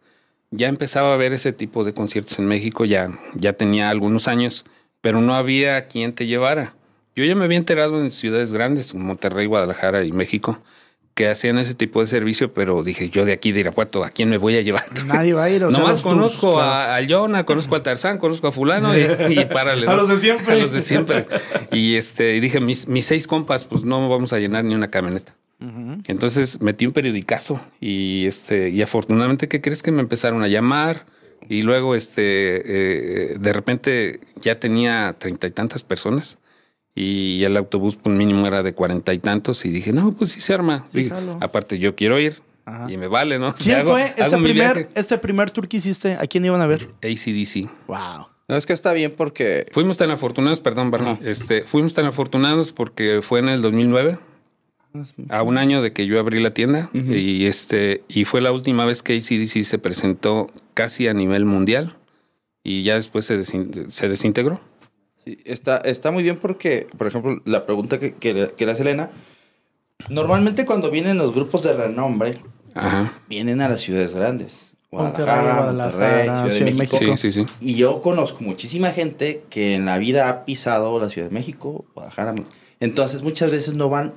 ya 0.51 0.67
empezaba 0.67 1.13
a 1.13 1.17
ver 1.17 1.33
ese 1.33 1.53
tipo 1.53 1.83
de 1.83 1.93
conciertos 1.93 2.37
en 2.39 2.45
México, 2.47 2.85
ya, 2.85 3.09
ya 3.35 3.53
tenía 3.53 3.89
algunos 3.89 4.27
años, 4.27 4.65
pero 5.03 5.19
no 5.19 5.35
había 5.35 5.89
quien 5.89 6.13
te 6.13 6.27
llevara. 6.27 6.75
Yo 7.13 7.25
ya 7.25 7.35
me 7.35 7.43
había 7.43 7.57
enterado 7.57 8.01
en 8.01 8.09
ciudades 8.09 8.53
grandes, 8.53 8.95
Monterrey, 8.95 9.47
Guadalajara 9.47 10.05
y 10.05 10.13
México, 10.13 10.63
que 11.13 11.27
hacían 11.27 11.57
ese 11.57 11.75
tipo 11.75 11.99
de 11.99 12.07
servicio, 12.07 12.53
pero 12.53 12.83
dije, 12.83 13.09
yo 13.09 13.25
de 13.25 13.33
aquí 13.33 13.51
de 13.51 13.59
Irapuato, 13.59 14.01
¿a 14.05 14.09
quién 14.09 14.29
me 14.29 14.37
voy 14.37 14.55
a 14.55 14.61
llevar? 14.61 14.85
Nadie 15.05 15.33
va 15.33 15.43
a 15.43 15.49
ir. 15.49 15.65
O 15.65 15.71
sea, 15.71 15.79
Nomás 15.81 16.01
tours, 16.01 16.15
conozco 16.15 16.53
claro. 16.53 16.71
a, 16.71 16.95
a 16.95 17.05
Jonah, 17.05 17.45
conozco 17.45 17.75
a 17.75 17.83
Tarzán, 17.83 18.17
conozco 18.17 18.47
a 18.47 18.53
fulano 18.53 18.97
y, 18.97 19.01
y 19.01 19.45
párale. 19.45 19.87
A 19.91 19.93
los 19.93 20.07
de 20.07 20.17
siempre. 20.17 20.53
A 20.53 20.55
los 20.55 20.71
de 20.71 20.81
siempre. 20.81 21.27
Y 21.73 21.95
este, 21.95 22.39
dije, 22.39 22.61
mis, 22.61 22.87
mis 22.87 23.05
seis 23.05 23.27
compas, 23.27 23.65
pues 23.65 23.83
no 23.83 24.07
vamos 24.07 24.31
a 24.31 24.39
llenar 24.39 24.63
ni 24.63 24.73
una 24.73 24.89
camioneta. 24.89 25.35
Entonces 26.07 26.61
metí 26.61 26.85
un 26.85 26.91
periodicazo 26.91 27.61
y 27.79 28.25
este, 28.25 28.69
y 28.69 28.81
afortunadamente, 28.81 29.47
¿qué 29.47 29.61
crees 29.61 29.81
que 29.81 29.91
me 29.91 30.01
empezaron 30.01 30.43
a 30.43 30.47
llamar? 30.47 31.05
Y 31.49 31.61
luego, 31.63 31.95
este, 31.95 32.23
eh, 33.33 33.37
de 33.39 33.53
repente 33.53 34.19
ya 34.41 34.55
tenía 34.55 35.15
treinta 35.17 35.47
y 35.47 35.51
tantas 35.51 35.83
personas 35.83 36.37
y 36.95 37.43
el 37.43 37.57
autobús 37.57 37.95
pues, 37.97 38.15
mínimo 38.15 38.45
era 38.45 38.61
de 38.63 38.73
cuarenta 38.73 39.13
y 39.13 39.19
tantos 39.19 39.65
y 39.65 39.69
dije, 39.69 39.91
no, 39.93 40.11
pues 40.11 40.31
sí 40.31 40.39
se 40.41 40.53
arma. 40.53 40.85
Sí, 40.91 41.03
Dije, 41.03 41.15
aparte 41.41 41.79
yo 41.79 41.95
quiero 41.95 42.19
ir 42.19 42.41
Ajá. 42.65 42.91
y 42.91 42.97
me 42.97 43.07
vale, 43.07 43.39
¿no? 43.39 43.53
¿Quién 43.55 43.77
Hago- 43.79 43.91
fue 43.91 44.13
este 44.15 44.37
primer, 44.37 44.53
viaje. 44.53 44.89
este 44.95 45.17
primer 45.17 45.49
tour 45.51 45.67
que 45.67 45.77
hiciste? 45.77 46.13
¿A 46.13 46.27
quién 46.27 46.45
iban 46.45 46.61
a 46.61 46.67
ver? 46.67 46.89
ACDC. 47.01 47.69
Wow. 47.87 48.27
No, 48.47 48.57
es 48.57 48.65
que 48.65 48.73
está 48.73 48.91
bien 48.93 49.13
porque 49.17 49.65
Fuimos 49.71 49.97
tan 49.97 50.11
afortunados, 50.11 50.59
perdón, 50.59 50.91
Barney, 50.91 51.13
Ajá. 51.13 51.21
este, 51.29 51.61
fuimos 51.63 51.93
tan 51.93 52.05
afortunados 52.05 52.71
porque 52.73 53.21
fue 53.23 53.39
en 53.39 53.49
el 53.49 53.61
2009, 53.61 54.19
a 55.29 55.41
un 55.41 55.57
año 55.57 55.81
de 55.81 55.91
que 55.93 56.05
yo 56.05 56.19
abrí 56.19 56.39
la 56.39 56.53
tienda 56.53 56.89
y 56.93 57.45
este 57.47 58.03
y 58.07 58.25
fue 58.25 58.41
la 58.41 58.51
última 58.51 58.85
vez 58.85 59.01
que 59.01 59.13
ACDC 59.17 59.63
se 59.63 59.79
presentó 59.79 60.51
casi 60.73 61.07
a 61.07 61.13
nivel 61.13 61.45
mundial 61.45 61.95
y 62.63 62.83
ya 62.83 62.95
después 62.95 63.25
se, 63.25 63.39
desin- 63.39 63.89
se 63.89 64.09
desintegró. 64.09 64.59
Sí, 65.23 65.39
está, 65.45 65.77
está 65.77 66.11
muy 66.11 66.23
bien 66.23 66.37
porque, 66.37 66.87
por 66.97 67.07
ejemplo, 67.07 67.41
la 67.45 67.65
pregunta 67.65 67.99
que, 67.99 68.15
que, 68.15 68.33
le- 68.33 68.51
que 68.53 68.65
le 68.65 68.71
hace 68.73 68.81
Elena, 68.83 69.09
normalmente 70.09 70.65
cuando 70.65 70.91
vienen 70.91 71.17
los 71.17 71.33
grupos 71.33 71.63
de 71.63 71.73
renombre, 71.73 72.37
Ajá. 72.73 73.13
vienen 73.29 73.61
a 73.61 73.69
las 73.69 73.81
ciudades 73.81 74.15
grandes. 74.15 74.71
Guadalajara, 74.91 75.33
Monterrey, 75.35 75.55
Guadalajara, 75.55 76.23
Ciudad 76.23 76.43
de 76.43 76.49
Ciudad 76.51 76.65
de 76.71 76.75
México. 76.77 76.97
México. 76.99 77.17
Sí, 77.17 77.31
sí, 77.31 77.45
sí. 77.45 77.53
Y 77.61 77.75
yo 77.75 78.01
conozco 78.01 78.43
muchísima 78.43 78.91
gente 78.91 79.43
que 79.49 79.73
en 79.75 79.85
la 79.85 79.97
vida 79.97 80.29
ha 80.29 80.45
pisado 80.45 80.99
la 80.99 81.09
Ciudad 81.09 81.29
de 81.29 81.33
México, 81.33 81.85
Guadalajara. 81.95 82.35
Entonces 82.79 83.23
muchas 83.23 83.49
veces 83.49 83.73
no 83.73 83.89
van 83.89 84.13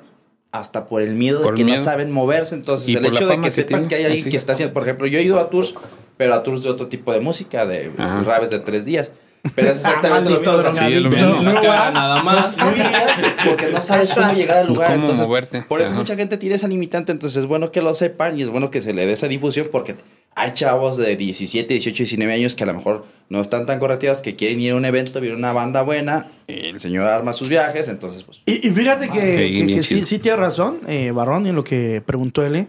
hasta 0.53 0.87
por 0.87 1.01
el 1.03 1.15
miedo 1.15 1.43
Por 1.43 1.53
de 1.55 1.59
que 1.59 1.65
miedo. 1.65 1.79
no 1.79 1.83
saben 1.85 2.11
moverse. 2.11 2.55
Entonces 2.55 2.89
Y 2.91 2.97
el 2.97 3.07
hecho 3.07 3.27
de 3.27 3.37
que 3.37 3.43
que 3.43 3.51
sepan 3.53 3.69
tiene. 3.83 3.89
que 3.89 3.95
hay 3.95 4.05
alguien 4.05 4.31
que 4.31 4.37
está 4.37 4.53
haciendo, 4.53 4.75
por 4.75 4.83
ejemplo, 4.83 5.07
yo 5.07 5.19
he 5.19 5.23
ido 5.23 5.41
a 5.41 5.49
tours, 5.49 5.75
pero 6.17 6.35
a 6.35 6.43
tours 6.43 6.63
de 6.63 6.71
otro 6.71 6.87
tipo 6.89 7.13
de 7.13 7.21
música, 7.21 7.67
de 7.67 7.91
Ajá. 7.97 8.23
raves 8.23 8.51
de 8.51 8.59
tres 8.59 8.85
días. 8.85 9.11
Pero 9.55 9.69
es 9.71 9.77
exactamente 9.77 10.31
lo 10.33 10.41
mismo. 10.41 10.73
Sí, 10.73 10.93
es 10.93 11.03
lo 11.03 11.11
mismo. 11.11 11.43
No 11.43 11.51
acá, 11.51 11.69
vas. 11.69 11.95
nada 11.95 12.23
más. 12.25 12.59
no 12.59 12.73
llegas 12.73 13.13
porque 13.47 13.67
no 13.73 13.81
sabes 13.81 14.13
cómo 14.13 14.33
llegar 14.33 14.59
al 14.59 14.67
lugar. 14.67 14.89
Cómo 14.91 15.03
entonces, 15.03 15.25
moverte. 15.27 15.63
Por 15.63 15.81
eso 15.81 15.91
Ajá. 15.91 15.99
mucha 15.99 16.17
gente 16.17 16.37
tiene 16.37 16.57
esa 16.57 16.67
limitante. 16.67 17.13
Entonces 17.13 17.39
es 17.45 17.47
bueno 17.49 17.71
que 17.71 17.81
lo 17.81 17.95
sepan 17.95 18.37
y 18.37 18.43
es 18.43 18.49
bueno 18.49 18.71
que 18.73 18.83
se 18.83 18.93
le 18.93 19.07
dé 19.07 19.13
esa 19.13 19.29
difusión 19.29 19.69
porque 19.71 19.95
hay 20.35 20.51
chavos 20.53 20.97
de 20.97 21.15
17, 21.17 21.73
18, 21.75 21.97
19 21.97 22.33
años 22.35 22.57
que 22.57 22.65
a 22.65 22.67
lo 22.67 22.75
mejor 22.75 23.07
no 23.29 23.41
están 23.41 23.67
tan 23.67 23.79
correteados 23.79 24.21
que 24.21 24.35
quieren 24.35 24.61
ir 24.61 24.73
a 24.73 24.75
un 24.75 24.85
evento, 24.85 25.21
viene 25.21 25.37
una 25.37 25.53
banda 25.53 25.83
buena, 25.83 26.27
el 26.49 26.79
señor 26.81 27.05
arma 27.09 27.33
sus 27.33 27.49
viajes, 27.49 27.89
entonces 27.89 28.23
pues... 28.25 28.43
Y, 28.47 28.67
y 28.69 28.71
fíjate 28.71 29.07
que, 29.09 29.19
Ok, 29.19 29.25
que- 29.25 29.49
bien 29.51 29.67
que 29.69 29.83
sí, 29.83 30.05
sí 30.05 30.19
tiene 30.19 30.37
razón, 30.37 30.81
eh, 30.89 31.11
Barrón, 31.13 31.47
en 31.47 31.55
lo 31.55 31.65
que 31.65 32.03
preguntó 32.05 32.45
L. 32.45 32.67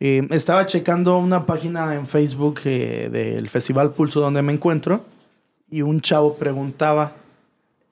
Eh, 0.00 0.26
estaba 0.30 0.66
checando 0.66 1.18
una 1.18 1.44
página 1.44 1.94
en 1.94 2.06
Facebook 2.06 2.60
eh, 2.64 3.08
del 3.10 3.48
Festival 3.48 3.90
Pulso 3.90 4.20
donde 4.20 4.42
me 4.42 4.52
encuentro 4.52 5.04
y 5.70 5.82
un 5.82 6.00
chavo 6.00 6.34
preguntaba, 6.36 7.12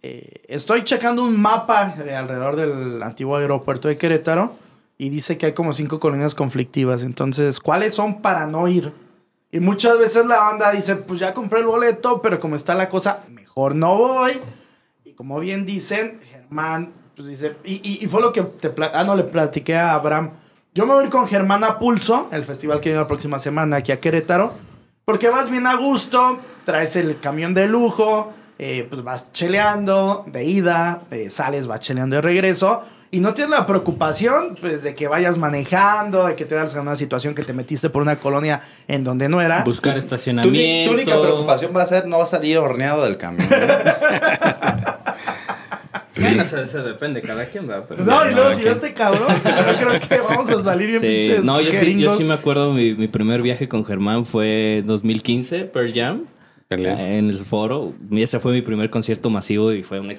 eh, 0.02 0.44
estoy 0.46 0.84
checando 0.84 1.24
un 1.24 1.38
mapa 1.40 1.88
de 1.96 2.14
alrededor 2.14 2.54
del 2.56 3.02
antiguo 3.02 3.36
aeropuerto 3.36 3.88
de 3.88 3.96
Querétaro 3.98 4.54
y 4.98 5.08
dice 5.10 5.36
que 5.36 5.46
hay 5.46 5.52
como 5.52 5.72
cinco 5.72 5.98
colonias 6.00 6.34
conflictivas, 6.34 7.02
entonces, 7.02 7.58
¿cuáles 7.60 7.94
son 7.94 8.22
para 8.22 8.46
no 8.46 8.66
ir? 8.68 8.92
Y 9.50 9.60
muchas 9.60 9.98
veces 9.98 10.24
la 10.26 10.38
banda 10.38 10.70
dice, 10.70 10.96
pues 10.96 11.18
ya 11.20 11.34
compré 11.34 11.60
el 11.60 11.66
boleto, 11.66 12.22
pero 12.22 12.38
como 12.40 12.54
está 12.56 12.74
la 12.74 12.88
cosa, 12.88 13.24
mejor 13.30 13.74
no 13.74 13.96
voy. 13.98 14.32
Y 15.04 15.12
como 15.12 15.38
bien 15.40 15.66
dicen, 15.66 16.20
Germán, 16.30 16.92
pues 17.14 17.28
dice, 17.28 17.56
y, 17.64 17.74
y- 17.88 18.04
y 18.04 18.08
fue 18.08 18.20
lo 18.22 18.32
que 18.32 18.42
te, 18.42 18.72
ah, 18.92 19.04
no, 19.04 19.14
le 19.16 19.24
platiqué 19.24 19.76
a 19.76 19.94
Abraham. 19.94 20.30
Yo 20.76 20.84
me 20.84 20.92
voy 20.92 21.04
a 21.04 21.06
ir 21.06 21.10
con 21.10 21.26
Germán 21.26 21.64
a 21.64 21.78
Pulso, 21.78 22.28
el 22.32 22.44
festival 22.44 22.80
que 22.80 22.90
viene 22.90 23.00
la 23.00 23.08
próxima 23.08 23.38
semana 23.38 23.76
aquí 23.76 23.92
a 23.92 23.98
Querétaro, 23.98 24.52
porque 25.06 25.30
vas 25.30 25.48
bien 25.48 25.66
a 25.66 25.74
gusto, 25.74 26.38
traes 26.66 26.96
el 26.96 27.18
camión 27.18 27.54
de 27.54 27.66
lujo, 27.66 28.34
eh, 28.58 28.86
pues 28.86 29.02
vas 29.02 29.32
cheleando 29.32 30.26
de 30.26 30.44
ida, 30.44 31.00
eh, 31.10 31.30
sales, 31.30 31.66
vas 31.66 31.80
cheleando 31.80 32.16
de 32.16 32.20
regreso. 32.20 32.82
Y 33.10 33.20
no 33.20 33.32
tienes 33.32 33.58
la 33.58 33.64
preocupación 33.64 34.58
pues, 34.60 34.82
de 34.82 34.94
que 34.94 35.08
vayas 35.08 35.38
manejando, 35.38 36.26
de 36.26 36.36
que 36.36 36.44
te 36.44 36.54
das 36.54 36.74
en 36.74 36.80
una 36.80 36.96
situación 36.96 37.34
que 37.34 37.42
te 37.42 37.54
metiste 37.54 37.88
por 37.88 38.02
una 38.02 38.16
colonia 38.16 38.60
en 38.86 39.02
donde 39.02 39.30
no 39.30 39.40
era. 39.40 39.64
Buscar 39.64 39.94
Tu, 39.94 40.00
estacionamiento. 40.00 40.90
tu 40.90 40.94
única 40.94 41.18
preocupación 41.18 41.72
va 41.74 41.84
a 41.84 41.86
ser 41.86 42.06
no 42.06 42.18
va 42.18 42.24
a 42.24 42.26
salir 42.26 42.58
horneado 42.58 43.02
del 43.02 43.16
camión. 43.16 43.48
¿no? 43.48 43.56
Bueno, 46.28 46.42
eso, 46.42 46.58
eso 46.58 46.82
depende, 46.82 47.20
cada 47.22 47.46
quien 47.46 47.68
va. 47.68 47.82
pero- 47.86 48.04
No, 48.04 48.28
y 48.28 48.32
luego 48.34 48.50
no, 48.50 48.54
si 48.54 48.62
que- 48.62 48.70
este 48.70 48.92
cabrón, 48.94 49.28
yo 49.28 49.76
creo 49.78 50.00
que 50.00 50.20
vamos 50.20 50.50
a 50.50 50.62
salir 50.62 50.88
bien 50.88 51.00
Sí, 51.00 51.06
pinches 51.06 51.44
no, 51.44 51.60
yo 51.60 51.72
sí, 51.72 51.98
yo 51.98 52.16
sí 52.16 52.24
me 52.24 52.34
acuerdo, 52.34 52.72
mi, 52.72 52.94
mi 52.94 53.08
primer 53.08 53.42
viaje 53.42 53.68
con 53.68 53.84
Germán 53.84 54.24
fue 54.26 54.82
2015, 54.86 55.64
Pearl 55.64 55.92
Jam, 55.94 56.22
Pelea. 56.68 57.16
en 57.16 57.30
el 57.30 57.38
foro. 57.44 57.92
Y 58.10 58.22
ese 58.22 58.40
fue 58.40 58.52
mi 58.52 58.60
primer 58.60 58.90
concierto 58.90 59.30
masivo 59.30 59.72
y 59.72 59.82
fue 59.84 60.00
de 60.00 60.16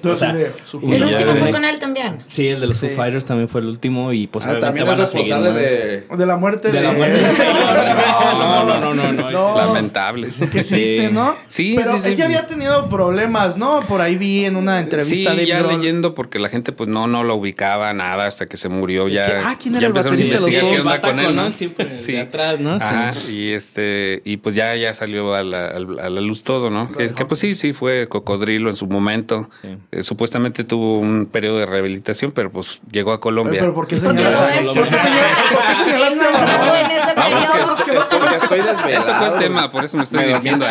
su- 0.64 0.80
Y 0.82 0.94
El 0.94 1.04
último 1.04 1.34
fue 1.34 1.50
con 1.50 1.64
él 1.64 1.78
también. 1.78 2.18
Sí, 2.26 2.48
el 2.48 2.60
de 2.60 2.66
los 2.68 2.78
Foo 2.78 2.88
Fighters 2.88 3.26
también 3.26 3.48
fue 3.48 3.60
el 3.60 3.66
último 3.66 4.12
y 4.14 4.26
pues 4.28 4.46
Ah, 4.46 4.58
también 4.58 4.86
van 4.86 4.98
a 5.00 5.04
seguir 5.04 5.26
responsable 5.34 5.60
más. 5.62 5.70
de... 5.70 6.16
de 6.16 6.26
la 6.26 6.36
muerte 6.36 6.70
De 6.72 6.80
la 6.80 6.92
muerte. 6.92 7.18
No, 8.38 8.64
no, 8.64 8.80
no, 8.80 8.94
no, 8.94 9.12
no. 9.12 9.30
No. 9.30 9.56
Lamentables. 9.56 10.36
Qué 10.50 10.64
Sí. 10.64 10.74
triste, 10.74 11.10
¿no? 11.12 11.36
Sí, 11.46 11.74
Pero 11.76 11.92
sí, 11.94 12.00
sí. 12.00 12.08
él 12.10 12.16
ya 12.16 12.24
había 12.26 12.46
tenido 12.46 12.88
problemas, 12.88 13.56
¿no? 13.58 13.80
Por 13.80 14.00
ahí 14.00 14.16
vi 14.16 14.44
en 14.44 14.56
una 14.56 14.80
entrevista 14.80 15.32
sí, 15.32 15.36
de 15.36 15.46
ya 15.46 15.58
Grohl. 15.60 15.76
leyendo 15.78 16.14
porque 16.14 16.38
la 16.38 16.48
gente 16.48 16.72
pues 16.72 16.88
no, 16.88 17.06
no 17.06 17.24
lo 17.24 17.36
ubicaba 17.36 17.92
nada 17.94 18.26
hasta 18.26 18.46
que 18.46 18.56
se 18.56 18.68
murió. 18.68 19.08
¿Y 19.08 19.12
Ya, 19.14 19.26
qué? 19.26 19.32
Ah, 19.44 19.56
¿quién 19.60 19.74
era 19.74 19.82
ya 19.82 19.86
el 19.88 19.90
empezaron 19.96 20.14
a 20.14 20.16
baterista 20.16 20.36
de 20.36 20.40
los 20.40 20.50
investigar 20.50 20.62
Foo? 20.62 20.70
qué 20.70 20.80
onda 20.80 21.00
con 21.00 21.18
él, 21.20 21.36
¿no? 21.36 21.98
Sí. 21.98 22.12
de 22.12 22.20
atrás, 22.20 22.60
¿no? 22.60 22.78
Sí. 22.78 22.86
Ajá, 22.86 23.14
y 23.30 23.50
este, 23.52 24.22
y 24.24 24.36
pues 24.38 24.54
ya, 24.54 24.74
ya 24.76 24.94
salió 24.94 25.34
a 25.34 25.42
la, 25.42 25.68
al- 25.68 25.98
luz 26.38 26.44
todo, 26.44 26.70
¿no? 26.70 26.88
Que, 26.88 27.12
que, 27.12 27.24
pues 27.24 27.40
sí, 27.40 27.54
sí, 27.54 27.72
fue 27.72 28.08
cocodrilo 28.08 28.68
en 28.70 28.76
su 28.76 28.86
momento. 28.86 29.48
Sí. 29.62 29.76
Eh, 29.92 30.02
supuestamente 30.02 30.64
tuvo 30.64 30.98
un 30.98 31.26
periodo 31.26 31.58
de 31.58 31.66
rehabilitación, 31.66 32.30
pero 32.32 32.50
pues 32.50 32.80
llegó 32.90 33.12
a 33.12 33.20
Colombia. 33.20 33.60
pero 33.60 33.74
¿por 33.74 33.86
qué 33.86 33.96
¿Por 33.96 34.14
qué 34.14 34.22
señalas 34.22 34.38
lo 34.40 34.44
a 34.44 34.46
ves? 34.46 34.76
¿Por 34.76 34.88
qué 34.88 34.96
señalaste 34.96 36.16
no 36.16 36.38
a 36.38 36.40
entró 36.40 36.56
Barrón? 36.56 36.76
en 36.78 36.90
ese 36.90 37.14
periodo. 37.14 38.08
Porque 38.18 38.34
estoy 38.36 38.58
desvelado. 38.60 39.08
Este 39.08 39.14
fue 39.14 39.28
el 39.28 39.38
tema, 39.38 39.70
por 39.70 39.84
eso 39.84 39.96
me 39.96 40.02
estoy 40.04 40.24
dirigiendo 40.24 40.66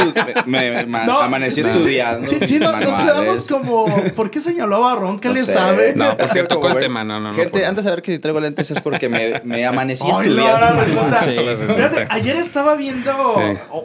me, 0.45 0.71
me- 0.71 0.85
ma- 0.85 1.05
No, 1.05 1.19
amanecí 1.21 1.61
sí, 1.61 1.69
estudiando. 1.69 2.27
Sí, 2.27 2.37
sí, 2.45 2.59
no- 2.59 2.71
nos 2.79 2.97
quedamos 2.99 3.47
como, 3.47 3.85
¿por 4.15 4.29
qué 4.29 4.39
señaló 4.41 4.77
a 4.77 4.79
Barrón? 4.95 5.19
¿Qué 5.19 5.29
No 5.29 5.33
le 5.35 5.41
sé. 5.43 5.53
sabe? 5.53 5.93
No, 5.95 6.15
pues 6.17 6.31
que 6.31 6.43
tocó 6.43 6.69
el 6.69 6.79
tema, 6.79 7.03
no, 7.03 7.19
no, 7.19 7.29
no. 7.29 7.33
Gente, 7.33 7.65
antes 7.65 7.83
de 7.83 7.89
saber 7.89 8.01
que 8.01 8.13
si 8.13 8.19
traigo 8.19 8.39
lentes 8.39 8.69
es 8.71 8.79
porque 8.79 9.09
me, 9.09 9.65
amanecí 9.65 10.07
estudiando. 10.07 10.47
ahora 10.47 10.71
resulta. 10.71 11.17
Fíjate, 11.75 12.07
ayer 12.09 12.37
estaba 12.37 12.75
viendo 12.75 13.13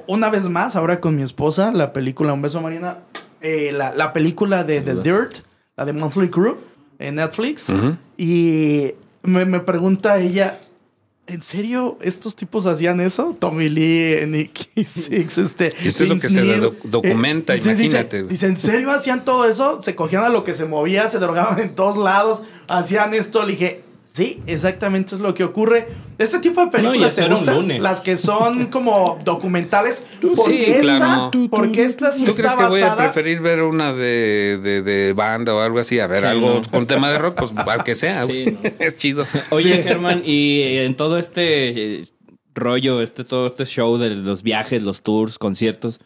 una 0.07 0.31
vez 0.31 0.45
más, 0.49 0.77
ahora 0.77 1.01
con 1.01 1.17
mi 1.17 1.23
esposa, 1.23 1.72
la 1.73 1.93
película 1.93 2.33
Un 2.33 2.43
beso 2.43 2.61
Marina, 2.61 2.99
eh, 3.41 3.71
la, 3.73 3.95
la 3.95 4.13
película 4.13 4.65
de 4.65 4.81
The 4.81 4.95
Dirt, 4.97 5.39
la 5.77 5.85
de 5.85 5.93
Monthly 5.93 6.29
Crew, 6.31 6.57
en 6.99 7.17
Netflix. 7.17 7.73
Y 8.17 8.93
me, 9.23 9.45
me 9.45 9.61
pregunta 9.61 10.19
ella, 10.19 10.59
¿en 11.27 11.43
serio 11.43 11.99
estos 12.03 12.37
tipos 12.37 12.67
hacían 12.67 13.01
eso? 13.01 13.37
Tommy 13.39 13.69
Lee, 13.69 14.27
Nicky 14.27 14.85
Six, 14.85 15.39
este... 15.39 15.73
Y 15.83 15.89
eso 15.89 16.05
es 16.05 16.09
lo 16.11 16.19
que 16.19 16.29
se 16.29 16.43
doc- 16.59 16.77
documenta, 16.85 17.55
dice- 17.55 17.73
imagínate, 17.73 18.23
güey. 18.23 18.31
Dice, 18.31 18.47
¿en 18.47 18.57
serio 18.57 18.91
hacían 18.91 19.25
todo 19.25 19.47
eso? 19.49 19.83
Se 19.83 19.95
cogían 19.95 20.25
a 20.25 20.29
lo 20.29 20.45
que 20.45 20.55
se 20.55 20.65
movía, 20.65 21.09
se 21.09 21.19
drogaban 21.19 21.59
en 21.61 21.75
todos 21.75 21.97
lados, 21.97 22.43
hacían 22.69 23.15
esto. 23.15 23.45
Le 23.45 23.53
dije, 23.53 23.85
sí, 24.13 24.41
exactamente 24.47 25.15
es 25.15 25.21
lo 25.21 25.35
que 25.35 25.45
ocurre. 25.45 25.89
Este 26.19 26.39
tipo 26.39 26.61
de 26.65 26.71
películas 26.71 27.17
te 27.17 27.29
gustan, 27.29 27.83
las 27.83 28.01
que 28.01 28.17
son 28.17 28.67
como 28.67 29.19
documentales. 29.25 30.07
Sí, 30.21 30.29
Porque 30.37 30.71
esta, 30.73 30.83
claro. 30.83 31.31
porque 31.51 31.85
esta 31.85 32.13
sí 32.13 32.25
¿Tú 32.25 32.31
está 32.31 32.43
crees 32.43 32.57
que 32.57 32.65
voy 32.67 32.83
a 32.83 32.97
preferir 32.97 33.41
ver 33.41 33.63
una 33.63 33.93
de, 33.93 34.59
de, 34.63 34.83
de 34.83 35.13
banda 35.15 35.55
o 35.55 35.61
algo 35.61 35.79
así? 35.79 35.99
A 35.99 36.07
ver, 36.07 36.21
Sí, 36.21 36.27
algo 36.27 36.61
no. 36.63 36.71
con 36.71 36.87
tema 36.87 37.11
de 37.11 37.19
rock, 37.19 37.37
pues 37.39 37.53
al 37.57 37.83
que 37.85 37.95
sea. 37.95 38.23
Sí, 38.27 38.47
no. 38.63 38.71
Es 38.79 38.97
chido. 38.97 39.27
Oye, 39.51 39.83
Germán, 39.83 40.23
y 40.25 40.61
eh, 40.61 40.85
en 40.85 40.95
todo 40.95 41.19
este 41.19 42.01
eh, 42.01 42.05
rollo, 42.55 43.01
este 43.03 43.25
todo 43.25 43.47
este 43.49 43.65
show 43.67 43.97
de 43.99 44.11
los 44.11 44.43
viajes, 44.43 44.83
los 44.83 45.03
tours, 45.03 45.39
conciertos, 45.39 46.01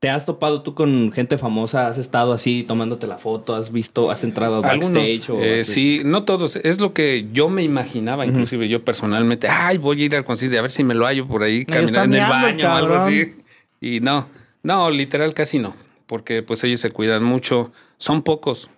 ¿Te 0.00 0.08
has 0.10 0.26
topado 0.26 0.62
tú 0.62 0.74
con 0.74 1.10
gente 1.10 1.38
famosa? 1.38 1.88
¿Has 1.88 1.98
estado 1.98 2.32
así 2.32 2.62
tomándote 2.62 3.08
la 3.08 3.18
foto? 3.18 3.56
¿Has 3.56 3.72
visto, 3.72 4.12
has 4.12 4.22
entrado 4.22 4.62
backstage? 4.62 5.28
Algunos, 5.28 5.28
o 5.30 5.42
eh, 5.42 5.64
sí, 5.64 6.02
no 6.04 6.24
todos. 6.24 6.54
Es 6.54 6.78
lo 6.78 6.92
que 6.92 7.26
yo 7.32 7.48
me 7.48 7.64
imaginaba, 7.64 8.24
inclusive 8.24 8.68
yo 8.68 8.84
personalmente. 8.84 9.48
Ay, 9.48 9.76
voy 9.76 10.02
a 10.02 10.04
ir 10.04 10.14
al 10.14 10.24
concierto 10.24 10.56
a 10.56 10.62
ver 10.62 10.70
si 10.70 10.84
me 10.84 10.94
lo 10.94 11.04
hallo 11.04 11.26
por 11.26 11.42
ahí, 11.42 11.64
caminar 11.64 12.04
en 12.04 12.14
el 12.14 12.20
baño 12.20 12.68
o 12.68 12.70
algo 12.70 12.94
cabrón. 12.94 13.08
así. 13.08 13.34
Y 13.80 13.98
no, 13.98 14.28
no, 14.62 14.88
literal 14.90 15.34
casi 15.34 15.58
no. 15.58 15.74
Porque 16.06 16.44
pues 16.44 16.62
ellos 16.62 16.80
se 16.80 16.90
cuidan 16.90 17.24
mucho. 17.24 17.72
Son 17.96 18.22
pocos. 18.22 18.70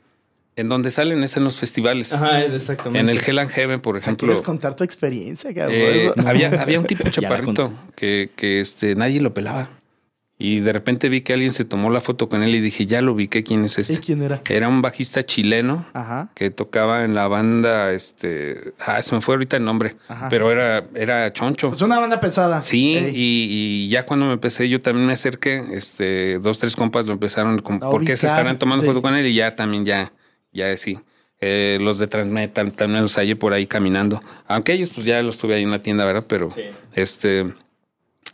En 0.56 0.70
donde 0.70 0.90
salen 0.90 1.22
es 1.22 1.36
en 1.36 1.44
los 1.44 1.56
festivales. 1.56 2.14
Ajá, 2.14 2.42
exactamente. 2.42 2.98
En 2.98 3.08
el 3.10 3.22
Hell 3.24 3.38
and 3.38 3.50
Heaven, 3.50 3.80
por 3.80 3.98
ejemplo. 3.98 4.26
¿Quieres 4.26 4.42
contar 4.42 4.74
tu 4.74 4.84
experiencia, 4.84 5.52
cabrón? 5.52 5.76
Eh, 5.78 6.10
había, 6.26 6.48
había 6.60 6.80
un 6.80 6.86
tipo 6.86 7.08
chaparrito 7.08 7.72
que, 7.94 8.30
que 8.34 8.60
este, 8.60 8.94
nadie 8.94 9.20
lo 9.20 9.34
pelaba. 9.34 9.68
Y 10.42 10.60
de 10.60 10.72
repente 10.72 11.10
vi 11.10 11.20
que 11.20 11.34
alguien 11.34 11.52
se 11.52 11.66
tomó 11.66 11.90
la 11.90 12.00
foto 12.00 12.30
con 12.30 12.42
él 12.42 12.54
y 12.54 12.60
dije, 12.60 12.86
ya 12.86 13.02
lo 13.02 13.14
vi, 13.14 13.28
¿quién 13.28 13.66
es 13.66 13.76
¿Y 13.76 13.82
este? 13.82 13.98
quién 14.00 14.22
era? 14.22 14.40
Era 14.48 14.68
un 14.68 14.80
bajista 14.80 15.22
chileno 15.22 15.84
Ajá. 15.92 16.30
que 16.34 16.48
tocaba 16.50 17.04
en 17.04 17.14
la 17.14 17.28
banda, 17.28 17.92
este, 17.92 18.72
ah, 18.86 19.02
se 19.02 19.14
me 19.14 19.20
fue 19.20 19.34
ahorita 19.34 19.58
el 19.58 19.64
nombre, 19.66 19.96
Ajá. 20.08 20.30
pero 20.30 20.50
era, 20.50 20.82
era 20.94 21.30
choncho. 21.34 21.72
Es 21.74 21.82
una 21.82 22.00
banda 22.00 22.20
pesada. 22.20 22.62
Sí, 22.62 22.96
y, 23.12 23.84
y 23.84 23.88
ya 23.90 24.06
cuando 24.06 24.24
me 24.24 24.32
empecé, 24.32 24.66
yo 24.70 24.80
también 24.80 25.06
me 25.06 25.12
acerqué, 25.12 25.62
este, 25.72 26.38
dos, 26.38 26.58
tres 26.58 26.74
compas 26.74 27.06
lo 27.06 27.12
empezaron, 27.12 27.58
con, 27.58 27.76
A 27.76 27.90
¿por 27.90 28.02
qué 28.06 28.16
se 28.16 28.26
estarán 28.26 28.58
tomando 28.58 28.80
sí. 28.82 28.88
foto 28.88 29.02
con 29.02 29.14
él? 29.14 29.26
Y 29.26 29.34
ya 29.34 29.54
también, 29.54 29.84
ya, 29.84 30.10
ya 30.54 30.74
sí. 30.78 30.98
Eh, 31.42 31.76
los 31.82 31.98
de 31.98 32.06
Transmetal 32.06 32.72
también 32.72 33.02
los 33.02 33.14
hallé 33.16 33.36
por 33.36 33.52
ahí 33.52 33.66
caminando. 33.66 34.22
Aunque 34.46 34.72
ellos, 34.72 34.88
pues 34.94 35.04
ya 35.06 35.22
los 35.22 35.36
tuve 35.36 35.54
ahí 35.56 35.64
en 35.64 35.70
la 35.70 35.82
tienda, 35.82 36.04
¿verdad? 36.06 36.24
Pero, 36.26 36.50
Sí. 36.50 36.62
este, 36.94 37.46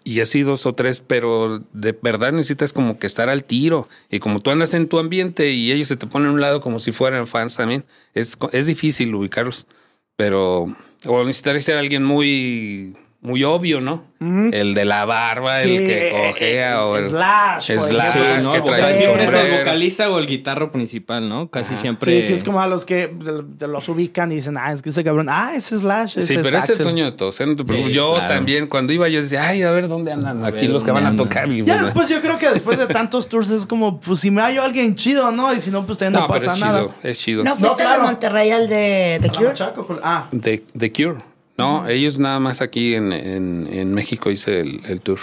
y 0.06 0.20
así 0.20 0.42
dos 0.42 0.66
o 0.66 0.72
tres, 0.72 1.02
pero 1.04 1.64
de 1.72 1.90
verdad 2.00 2.30
necesitas 2.30 2.72
como 2.72 2.96
que 2.96 3.08
estar 3.08 3.28
al 3.28 3.42
tiro. 3.42 3.88
Y 4.08 4.20
como 4.20 4.38
tú 4.38 4.52
andas 4.52 4.72
en 4.72 4.86
tu 4.86 5.00
ambiente 5.00 5.50
y 5.50 5.72
ellos 5.72 5.88
se 5.88 5.96
te 5.96 6.06
ponen 6.06 6.28
a 6.28 6.32
un 6.32 6.40
lado 6.40 6.60
como 6.60 6.78
si 6.78 6.92
fueran 6.92 7.26
fans 7.26 7.56
también, 7.56 7.84
es, 8.14 8.38
es 8.52 8.66
difícil 8.66 9.12
ubicarlos. 9.16 9.66
Pero, 10.14 10.68
o 11.06 11.24
necesitaría 11.24 11.60
ser 11.60 11.76
alguien 11.76 12.04
muy, 12.04 12.96
muy 13.26 13.42
obvio, 13.42 13.80
¿no? 13.80 14.04
El 14.20 14.72
de 14.74 14.84
la 14.86 15.04
barba, 15.04 15.60
Sí, 15.62 15.76
el 15.76 15.86
que 15.86 16.08
eh, 16.08 16.12
cojea 16.30 16.72
eh, 16.72 16.76
o 16.76 16.96
el 16.96 17.04
Slash, 17.06 17.72
Slash, 17.78 18.12
Sí. 18.12 18.18
¿no? 18.44 18.52
que 18.52 18.60
trae 18.62 18.96
siempre 18.96 19.24
es 19.24 19.34
el 19.34 19.58
vocalista 19.58 20.08
o 20.10 20.18
el 20.18 20.26
guitarro 20.26 20.70
principal, 20.70 21.28
¿no? 21.28 21.50
Casi 21.50 21.76
siempre. 21.76 22.20
Sí, 22.22 22.26
que 22.28 22.34
es 22.34 22.44
como 22.44 22.60
a 22.60 22.66
los 22.68 22.84
que 22.86 23.12
los 23.60 23.88
ubican 23.88 24.30
y 24.32 24.36
dicen, 24.36 24.56
ah, 24.56 24.72
es 24.72 24.80
que 24.80 24.90
ese 24.90 25.02
cabrón, 25.04 25.26
ah, 25.28 25.52
ese 25.56 25.76
Slash. 25.76 26.18
Sí, 26.20 26.34
pero 26.36 26.40
ese 26.40 26.46
es 26.46 26.50
el 26.50 26.56
Axel". 26.56 26.76
sueño 26.76 27.04
de 27.04 27.12
todos. 27.12 27.38
¿eh? 27.40 27.46
No. 27.46 27.56
Sí, 27.66 27.92
yo 27.92 28.14
claro. 28.14 28.28
también, 28.34 28.68
cuando 28.68 28.92
iba, 28.92 29.08
yo 29.08 29.20
decía, 29.20 29.48
ay, 29.48 29.62
a 29.62 29.70
ver 29.72 29.88
dónde 29.88 30.12
andan 30.12 30.42
A 30.44 30.48
aquí 30.48 30.62
ver 30.62 30.70
los 30.70 30.84
que 30.84 30.92
van 30.92 31.04
a 31.06 31.14
tocar. 31.16 31.50
Y, 31.50 31.64
Ya 31.64 31.82
después 31.82 32.08
yo 32.08 32.20
creo 32.22 32.38
que 32.38 32.48
después 32.48 32.78
de 32.78 32.86
tantos 32.86 33.28
tours 33.28 33.50
es 33.50 33.66
como, 33.66 34.00
pues 34.00 34.20
si 34.20 34.30
me 34.30 34.40
hallo 34.40 34.62
alguien 34.62 34.94
chido, 34.94 35.30
¿no? 35.32 35.52
Y 35.52 35.60
si 35.60 35.70
no, 35.72 35.84
pues 35.84 35.98
también 35.98 36.14
no, 36.22 36.28
no, 36.28 36.32
pero 36.32 36.40
pasa 36.46 36.54
es 36.54 36.60
nada. 36.60 36.80
chido, 36.80 36.94
es 37.02 37.18
chido. 37.18 37.44
¿No 37.44 37.56
fuiste 37.56 37.82
claro. 37.82 38.02
de 38.02 38.06
Monterrey 38.08 38.50
al 38.52 38.68
de 38.68 39.18
The 39.20 39.28
Ah, 39.28 39.72
Cure? 39.74 40.00
Ah, 40.02 40.28
The, 40.30 40.64
The 40.78 40.92
Cure. 40.92 41.16
No, 41.58 41.88
ellos 41.88 42.18
nada 42.18 42.38
más 42.38 42.60
aquí 42.60 42.94
en, 42.94 43.12
en, 43.12 43.68
en 43.72 43.94
México 43.94 44.30
hice 44.30 44.60
el, 44.60 44.82
el 44.86 45.00
tour. 45.00 45.18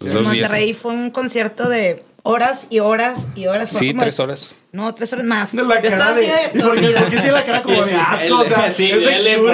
Los 0.00 0.08
En 0.14 0.32
días. 0.32 0.48
Monterrey 0.50 0.74
fue 0.74 0.92
un 0.92 1.10
concierto 1.10 1.68
de 1.68 2.02
horas 2.22 2.66
y 2.70 2.78
horas 2.80 3.26
y 3.34 3.46
horas. 3.46 3.70
Sí, 3.70 3.88
como 3.88 4.02
tres 4.02 4.18
horas. 4.18 4.54
No, 4.74 4.94
tres 4.94 5.12
horas 5.12 5.26
más. 5.26 5.52
de 5.52 5.58
Yo 5.58 5.64
la 5.64 5.74
estaba 5.80 5.98
cara 5.98 6.10
así 6.12 6.20
de... 6.20 6.26
de 6.26 6.32
¿Y 6.32 6.62
por, 6.62 6.72
qué- 6.72 6.80
dormida. 6.80 7.00
por 7.00 7.10
qué 7.10 7.16
tiene 7.16 7.32
la 7.32 7.44
cara 7.44 7.62
como 7.62 7.84
de 7.84 7.94
asco? 7.94 8.38
o 8.38 8.44
sea, 8.44 8.70
sí, 8.70 8.90
es 8.90 9.00
de 9.00 9.06
dele, 9.06 9.36
por 9.36 9.50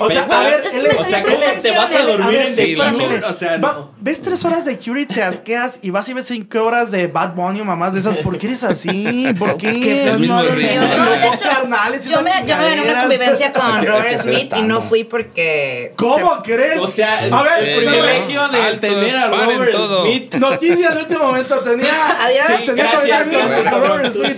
O 0.00 0.10
sea, 0.10 0.26
a 0.28 0.40
ver, 0.40 0.60
Es 0.64 0.72
él 0.74 0.86
es... 0.86 0.98
O 0.98 1.04
sea, 1.04 1.22
¿cómo 1.22 1.36
te 1.62 1.70
vas 1.70 1.92
a 1.94 2.02
dormir 2.02 2.26
ver, 2.38 2.46
en 2.48 2.56
The. 2.56 2.74
Cure? 2.74 3.24
O 3.24 3.32
sea, 3.34 3.56
Va- 3.58 3.72
no. 3.72 3.92
ves 4.00 4.20
tres 4.20 4.44
horas 4.44 4.64
de 4.64 4.76
Cure 4.78 5.02
y 5.02 5.06
te 5.06 5.22
asqueas 5.22 5.78
y 5.82 5.90
vas 5.90 6.08
y 6.08 6.12
ves 6.14 6.26
cinco 6.26 6.64
horas 6.64 6.90
de 6.90 7.06
Bad 7.06 7.34
Bunny 7.36 7.60
o 7.60 7.64
mamás 7.64 7.94
de 7.94 8.00
esas. 8.00 8.16
¿Por 8.16 8.36
qué 8.36 8.46
eres 8.48 8.64
así? 8.64 9.28
¿Por 9.38 9.56
qué? 9.56 10.08
El 10.08 10.18
mismo 10.18 10.42
ritmo. 10.42 10.86
de 10.88 11.20
Los 11.20 11.36
carnales 11.40 12.04
yo 12.04 12.20
me, 12.20 12.30
yo 12.44 12.56
me 12.56 12.68
gané 12.76 12.82
una 12.90 13.00
convivencia 13.02 13.52
con 13.52 13.86
Robert 13.86 14.20
Smith 14.22 14.52
y 14.56 14.62
no 14.62 14.80
fui 14.80 15.04
porque... 15.04 15.92
¿Cómo 15.94 16.42
crees? 16.42 16.78
O 16.80 16.88
sea, 16.88 17.24
el, 17.24 17.32
a 17.32 17.42
ver, 17.42 17.68
el 17.68 17.76
privilegio 17.76 18.48
de 18.48 18.76
tener 18.78 19.16
a 19.16 19.28
Robert. 19.28 19.72
Smith. 20.02 20.34
Noticia 20.34 20.90
de 20.90 20.98
último 21.02 21.20
momento. 21.26 21.60
Tenía, 21.60 21.92
Adiós. 22.24 22.64
tenía 22.66 22.90
que 22.90 22.96
a 23.36 23.48
Robert 23.48 23.64
cabrón. 23.64 24.31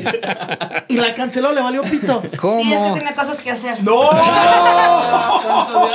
Y 0.89 0.97
la 0.97 1.15
canceló, 1.15 1.53
le 1.53 1.61
valió 1.63 1.83
pito. 1.83 2.21
Sí, 2.23 2.29
es 2.33 2.39
¿Cómo? 2.41 2.85
que 2.95 3.01
tiene 3.01 3.15
cosas 3.15 3.41
que 3.41 3.51
hacer. 3.51 3.83
¡No! 3.83 4.11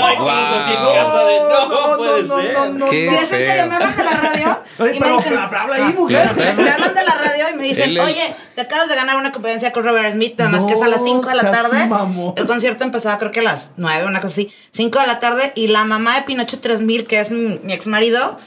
Ay, 0.01 0.17
cosas 0.17 0.53
así 0.61 0.71
en 0.71 0.79
casa 0.95 1.23
de 1.25 1.39
no, 1.39 1.97
puede 1.97 2.27
ser. 2.27 2.89
Qué 2.89 3.07
Si 3.09 3.15
es 3.15 3.21
en 3.21 3.29
serio, 3.29 3.67
me 3.67 3.75
hablan 3.75 3.95
de 3.95 4.03
la 4.03 4.11
radio 4.11 4.57
Oye, 4.79 4.89
y 4.95 4.99
me 4.99 4.99
pero 5.05 5.17
dicen... 5.17 5.37
habla 5.37 5.75
ahí, 5.75 5.93
mujer. 5.93 6.29
Me 6.57 6.69
hablan 6.69 6.93
de 6.93 7.03
la 7.03 7.13
radio 7.15 7.45
y 7.51 7.55
me 7.57 7.63
dicen, 7.63 7.99
oye, 7.99 8.35
te 8.55 8.61
acabas 8.61 8.89
de 8.89 8.95
ganar 8.95 9.17
una 9.17 9.31
convivencia 9.31 9.71
con 9.71 9.83
Robert 9.83 10.13
Smith, 10.13 10.35
nada 10.37 10.49
más 10.51 10.63
que 10.65 10.73
es 10.73 10.81
a 10.81 10.87
las 10.87 11.01
No 11.01 11.07
5 11.07 11.29
de 11.29 11.35
la 11.35 11.51
tarde. 11.51 11.85
mamón. 11.85 12.33
El 12.35 12.47
concierto 12.47 12.83
empezaba 12.83 13.17
creo 13.17 13.31
que 13.31 13.39
a 13.41 13.43
las 13.43 13.71
9, 13.77 14.05
una 14.05 14.21
cosa 14.21 14.33
así. 14.33 14.51
5 14.71 14.99
de 14.99 15.07
la 15.07 15.19
tarde 15.19 15.51
y 15.55 15.67
la 15.67 15.83
mamá 15.85 16.15
de 16.15 16.23
Pinocho 16.23 16.59
3000, 16.59 17.05
que 17.07 17.19
es 17.19 17.31
mi, 17.31 17.59
mi 17.63 17.73
ex 17.73 17.87
marido, 17.87 18.37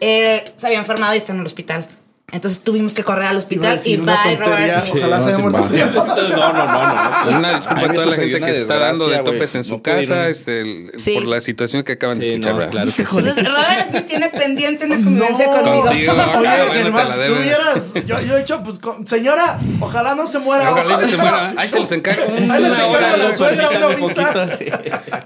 eh, 0.00 0.52
se 0.56 0.66
había 0.66 0.78
enfermado 0.78 1.14
y 1.14 1.18
está 1.18 1.32
en 1.32 1.40
el 1.40 1.46
hospital. 1.46 1.86
Entonces 2.32 2.60
tuvimos 2.60 2.94
que 2.94 3.04
correr 3.04 3.26
al 3.26 3.36
hospital 3.36 3.78
y 3.84 3.96
bye 3.98 4.02
una 4.04 4.16
Robert. 4.36 4.84
Smith. 4.86 5.04
Ojalá 5.04 5.18
no, 5.18 5.24
se 5.24 5.28
haya 5.30 5.38
muerto. 5.38 5.60
No, 5.60 6.16
no, 6.16 6.52
no, 6.52 6.64
no. 6.64 7.10
Pues 7.24 7.36
Una 7.36 7.54
disculpa 7.56 7.82
A 7.82 7.92
toda 7.92 8.06
la 8.06 8.16
gente 8.16 8.40
que 8.40 8.54
se 8.54 8.60
está 8.62 8.78
dando 8.78 9.08
de 9.08 9.18
topes 9.18 9.54
en 9.54 9.64
su 9.64 9.82
casa 9.82 10.28
este, 10.28 10.60
el- 10.62 10.92
Sí. 10.96 11.14
por 11.14 11.26
la 11.26 11.40
situación 11.42 11.84
que 11.84 11.92
acaban 11.92 12.18
de 12.18 12.28
escuchar. 12.28 12.70
claro 12.70 12.90
que 12.96 13.04
sí. 13.04 13.16
Entonces 13.18 13.44
Robert 13.48 13.90
Smith 13.90 14.06
tiene 14.06 14.28
pendiente 14.30 14.86
una 14.86 14.94
convivencia 14.96 15.46
No. 15.46 15.52
conmigo. 15.62 15.82
Contigo. 15.84 16.12
Oye, 16.38 16.48
bueno, 16.48 16.70
te 16.72 16.78
Germán, 16.78 17.08
la 17.10 17.26
tú. 17.26 18.00
Yo, 18.06 18.20
yo 18.22 18.36
he 18.36 18.38
dicho, 18.38 18.62
pues, 18.64 18.78
con- 18.78 19.06
señora, 19.06 19.60
ojalá 19.80 20.14
no 20.14 20.26
se 20.26 20.38
muera. 20.38 20.70
Ojalá 20.70 20.96
no 21.02 21.06
se 21.06 21.16
muera. 21.18 21.52
Ahí 21.58 21.68
se 21.68 21.80
los 21.80 21.92
encargo. 21.92 22.22
Ahí 22.50 22.62
les 22.62 22.78
hora. 22.80 23.16
la 23.18 23.36
suegra, 23.36 23.68
una 23.70 23.96
poquito. 23.98 24.40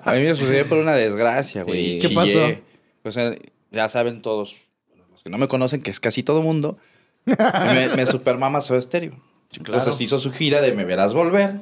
A 0.05 0.13
mí 0.13 0.21
me 0.25 0.35
sucedió 0.35 0.69
por 0.69 0.79
una 0.79 0.95
desgracia, 0.97 1.63
güey. 1.63 1.99
¿Qué 1.99 2.09
pasó? 2.11 2.27
Chillé. 2.27 2.63
O 3.05 3.13
sea, 3.13 3.33
ya 3.71 3.89
saben 3.89 4.21
todos, 4.23 4.57
los 5.13 5.23
que 5.23 5.31
no 5.31 5.39
me 5.39 5.47
conocen, 5.47 5.81
que 5.83 5.91
es 5.93 6.01
casi 6.01 6.23
todo 6.25 6.43
mundo, 6.43 6.79
me, 7.27 7.89
me 7.97 8.07
supermama 8.07 8.61
Soda 8.61 8.81
Stereo. 8.81 9.13
Entonces 9.57 10.01
hizo 10.01 10.19
su 10.19 10.33
gira 10.33 10.61
de 10.61 10.73
Me 10.73 10.85
Verás 10.85 11.15
Volver. 11.15 11.61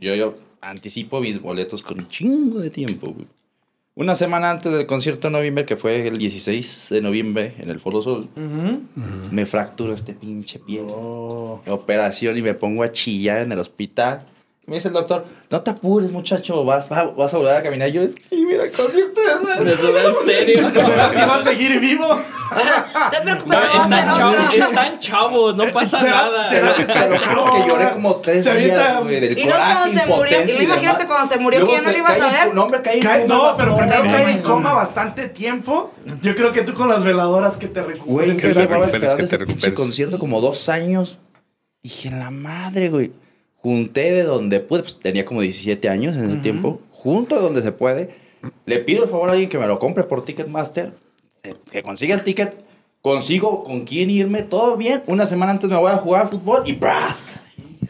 Yo, 0.00 0.14
yo 0.14 0.34
anticipo 0.60 1.20
mis 1.20 1.40
boletos 1.40 1.82
con 1.82 1.98
un 1.98 2.08
chingo 2.08 2.60
de 2.60 2.70
tiempo, 2.70 3.08
güey. 3.12 3.26
Una 3.94 4.14
semana 4.14 4.50
antes 4.50 4.72
del 4.72 4.86
concierto 4.86 5.26
de 5.26 5.32
noviembre, 5.32 5.64
que 5.64 5.76
fue 5.76 6.06
el 6.06 6.18
16 6.18 6.88
de 6.90 7.00
noviembre 7.00 7.54
en 7.58 7.68
el 7.68 7.80
Foro 7.80 8.00
Sol, 8.00 8.28
Ujú. 8.36 8.80
me 9.32 9.44
fracturo 9.44 9.92
este 9.92 10.14
pinche 10.14 10.60
pie. 10.60 10.80
Oh. 10.84 11.60
Operación 11.66 12.36
y 12.38 12.42
me 12.42 12.54
pongo 12.54 12.84
a 12.84 12.92
chillar 12.92 13.40
en 13.42 13.50
el 13.50 13.58
hospital. 13.58 14.24
Me 14.68 14.74
dice 14.76 14.88
el 14.88 14.94
doctor, 14.94 15.24
no 15.50 15.62
te 15.62 15.70
apures, 15.70 16.10
muchacho, 16.12 16.62
vas, 16.64 16.90
vas, 16.90 17.16
vas 17.16 17.32
a 17.34 17.38
volver 17.38 17.56
a 17.56 17.62
caminar. 17.62 17.88
Yo 17.88 18.02
es 18.02 18.14
que 18.16 18.22
mira, 18.36 18.62
el 18.64 18.70
concierto 18.70 19.20
de. 19.20 20.56
¿Será 20.58 21.10
que 21.10 21.24
va 21.26 21.36
a 21.36 21.42
seguir 21.42 21.80
vivo? 21.80 22.06
No 22.06 23.10
te 23.10 23.20
preocupes, 23.22 23.58
No, 23.58 23.82
están 23.82 24.06
chavos, 24.18 24.36
otro. 24.36 24.66
están 24.68 24.98
chavos, 24.98 25.56
no 25.56 25.70
pasa 25.72 25.98
¿Será- 26.00 26.12
nada. 26.16 26.48
será 26.48 26.74
que 26.74 26.82
está 26.82 27.08
Te 27.08 27.10
lo 27.10 27.18
juro 27.18 27.52
que 27.62 27.68
lloré 27.68 27.90
como 27.90 28.16
tres 28.16 28.44
Se 28.44 28.54
días, 28.56 29.02
güey, 29.02 29.20
del 29.20 29.38
Y 29.38 29.44
no 29.46 29.52
coraje, 29.52 29.72
cuando 29.78 30.00
se 30.00 30.06
murió, 30.06 30.38
y 30.38 30.62
imagínate 30.64 30.98
demás. 30.98 31.06
cuando 31.06 31.26
se 31.34 31.40
murió, 31.40 31.66
que 31.66 31.72
ya 31.72 31.82
no 31.82 31.90
lo 31.92 31.98
ibas 31.98 32.20
a 32.20 32.28
ver. 32.44 32.54
No, 32.54 32.64
hombre, 32.64 32.82
cae 32.82 32.98
en 32.98 33.02
coma, 33.02 33.24
no, 33.26 33.56
pero 33.56 33.76
primero 33.76 34.02
cae 34.02 34.22
en 34.24 34.30
güey. 34.32 34.42
coma 34.42 34.72
bastante 34.74 35.28
tiempo. 35.28 35.92
Yo 36.22 36.34
creo 36.34 36.52
que 36.52 36.62
tú 36.62 36.74
con 36.74 36.88
las 36.88 37.04
veladoras 37.04 37.56
que 37.56 37.68
te 37.68 37.80
Güey, 37.80 37.94
recuperes. 37.96 38.36
que 38.42 38.48
te 38.48 38.54
llevaba 38.60 38.86
recuperes, 38.86 39.14
esperando 39.14 39.46
que 39.46 39.54
te 39.54 39.66
ese 39.68 39.74
concierto 39.74 40.18
como 40.18 40.40
dos 40.40 40.68
años. 40.68 41.18
Dije, 41.82 42.10
la 42.10 42.30
madre, 42.30 42.88
güey. 42.90 43.12
Junté 43.62 44.12
de 44.12 44.22
donde 44.22 44.60
pude, 44.60 44.82
pues 44.82 44.98
tenía 44.98 45.24
como 45.24 45.40
17 45.40 45.88
años 45.88 46.16
en 46.16 46.30
ese 46.30 46.36
tiempo. 46.38 46.80
Junto 46.92 47.36
de 47.36 47.42
donde 47.42 47.62
se 47.62 47.72
puede. 47.72 48.14
Le 48.66 48.78
pido 48.78 49.02
el 49.04 49.10
favor 49.10 49.28
a 49.28 49.32
alguien 49.32 49.50
que 49.50 49.58
me 49.58 49.66
lo 49.66 49.78
compre 49.78 50.04
por 50.04 50.24
Ticketmaster. 50.24 50.92
eh, 51.42 51.54
Que 51.70 51.82
consiga 51.82 52.14
el 52.14 52.22
ticket. 52.22 52.54
Consigo 53.02 53.64
con 53.64 53.84
quién 53.84 54.10
irme, 54.10 54.42
todo 54.42 54.76
bien. 54.76 55.02
Una 55.06 55.24
semana 55.26 55.52
antes 55.52 55.68
me 55.70 55.76
voy 55.76 55.90
a 55.90 55.96
jugar 55.96 56.28
fútbol 56.30 56.62
y 56.66 56.72
¡bras! 56.72 57.26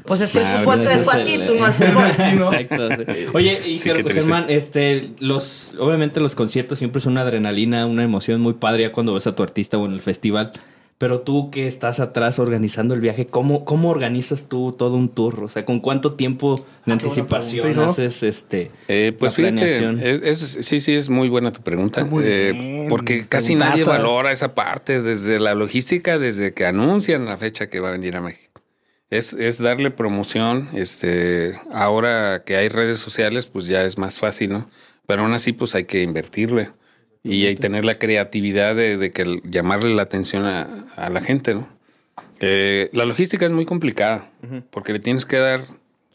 Pues 0.04 0.22
es 0.22 0.32
que 0.32 0.38
el 0.38 0.44
Ah, 0.46 0.58
fútbol 0.62 0.76
te 0.78 0.84
ese 0.84 0.98
dejó 1.00 1.10
es 1.10 1.16
a 1.16 1.24
ti, 1.24 1.32
el- 1.34 1.44
tú 1.44 1.54
no 1.54 1.64
al 1.66 1.72
fútbol. 1.74 2.04
Exacto. 2.60 2.88
sí. 3.12 3.26
Oye, 3.34 3.60
y 3.66 3.78
Sí, 3.78 3.84
qué 3.90 3.94
triste. 4.02 4.14
Germán, 4.22 4.46
este, 4.48 5.10
los, 5.20 5.74
obviamente 5.78 6.20
los 6.20 6.34
conciertos 6.34 6.78
siempre 6.78 6.98
es 7.00 7.06
una 7.06 7.22
adrenalina, 7.22 7.84
una 7.86 8.04
emoción 8.04 8.40
muy 8.40 8.54
padre 8.54 8.84
ya 8.84 8.92
cuando 8.92 9.12
ves 9.14 9.26
a 9.26 9.34
tu 9.34 9.42
artista 9.42 9.76
o 9.76 9.84
en 9.86 9.92
el 9.92 10.00
festival. 10.00 10.52
Pero 10.98 11.20
tú 11.20 11.50
que 11.52 11.68
estás 11.68 12.00
atrás 12.00 12.40
organizando 12.40 12.92
el 12.94 13.00
viaje, 13.00 13.26
¿cómo, 13.26 13.64
cómo 13.64 13.88
organizas 13.90 14.48
tú 14.48 14.74
todo 14.76 14.96
un 14.96 15.08
tour? 15.08 15.44
O 15.44 15.48
sea, 15.48 15.64
¿con 15.64 15.78
cuánto 15.78 16.14
tiempo 16.14 16.56
de 16.86 16.92
Ah, 16.92 16.94
anticipación 16.94 17.60
pregunta, 17.68 17.84
¿no? 17.86 17.90
haces 17.92 18.24
este 18.24 18.68
Eh, 18.88 19.12
pues 19.16 19.32
la 19.32 19.36
fíjate, 19.36 19.54
planeación? 19.54 20.00
es, 20.02 20.42
es- 20.42 20.66
sí, 20.66 20.80
sí, 20.80 20.94
es 20.94 21.08
muy 21.08 21.28
buena 21.28 21.52
tu 21.52 21.62
pregunta. 21.62 22.04
Muy 22.04 22.24
eh, 22.26 22.52
bien, 22.52 22.88
porque 22.88 23.26
casi 23.28 23.54
nadie 23.54 23.84
valora 23.84 24.32
esa 24.32 24.56
parte 24.56 25.00
desde 25.00 25.38
la 25.38 25.54
logística, 25.54 26.18
desde 26.18 26.52
que 26.52 26.66
anuncian 26.66 27.26
la 27.26 27.36
fecha 27.36 27.68
que 27.70 27.78
va 27.78 27.90
a 27.90 27.92
venir 27.92 28.16
a 28.16 28.20
México. 28.20 28.60
Es, 29.08 29.32
es 29.34 29.58
darle 29.58 29.92
promoción. 29.92 30.68
Este, 30.74 31.58
ahora 31.72 32.42
que 32.44 32.56
hay 32.56 32.68
redes 32.68 32.98
sociales, 32.98 33.46
pues 33.46 33.66
ya 33.66 33.84
es 33.84 33.98
más 33.98 34.18
fácil, 34.18 34.50
¿no? 34.50 34.68
Pero 35.06 35.22
aún 35.22 35.32
así, 35.32 35.52
pues 35.52 35.74
hay 35.76 35.84
que 35.84 36.02
invertirle. 36.02 36.70
Y 37.28 37.46
hay 37.46 37.54
tener 37.56 37.84
la 37.84 37.98
creatividad 37.98 38.74
de, 38.74 38.96
de 38.96 39.10
que 39.10 39.40
llamarle 39.44 39.94
la 39.94 40.02
atención 40.02 40.44
a, 40.44 40.86
a 40.96 41.10
la 41.10 41.20
gente, 41.20 41.54
¿no? 41.54 41.68
Eh, 42.40 42.88
la 42.92 43.04
logística 43.04 43.46
es 43.46 43.52
muy 43.52 43.64
complicada 43.64 44.30
porque 44.70 44.92
le 44.92 45.00
tienes 45.00 45.24
que 45.24 45.38
dar 45.38 45.66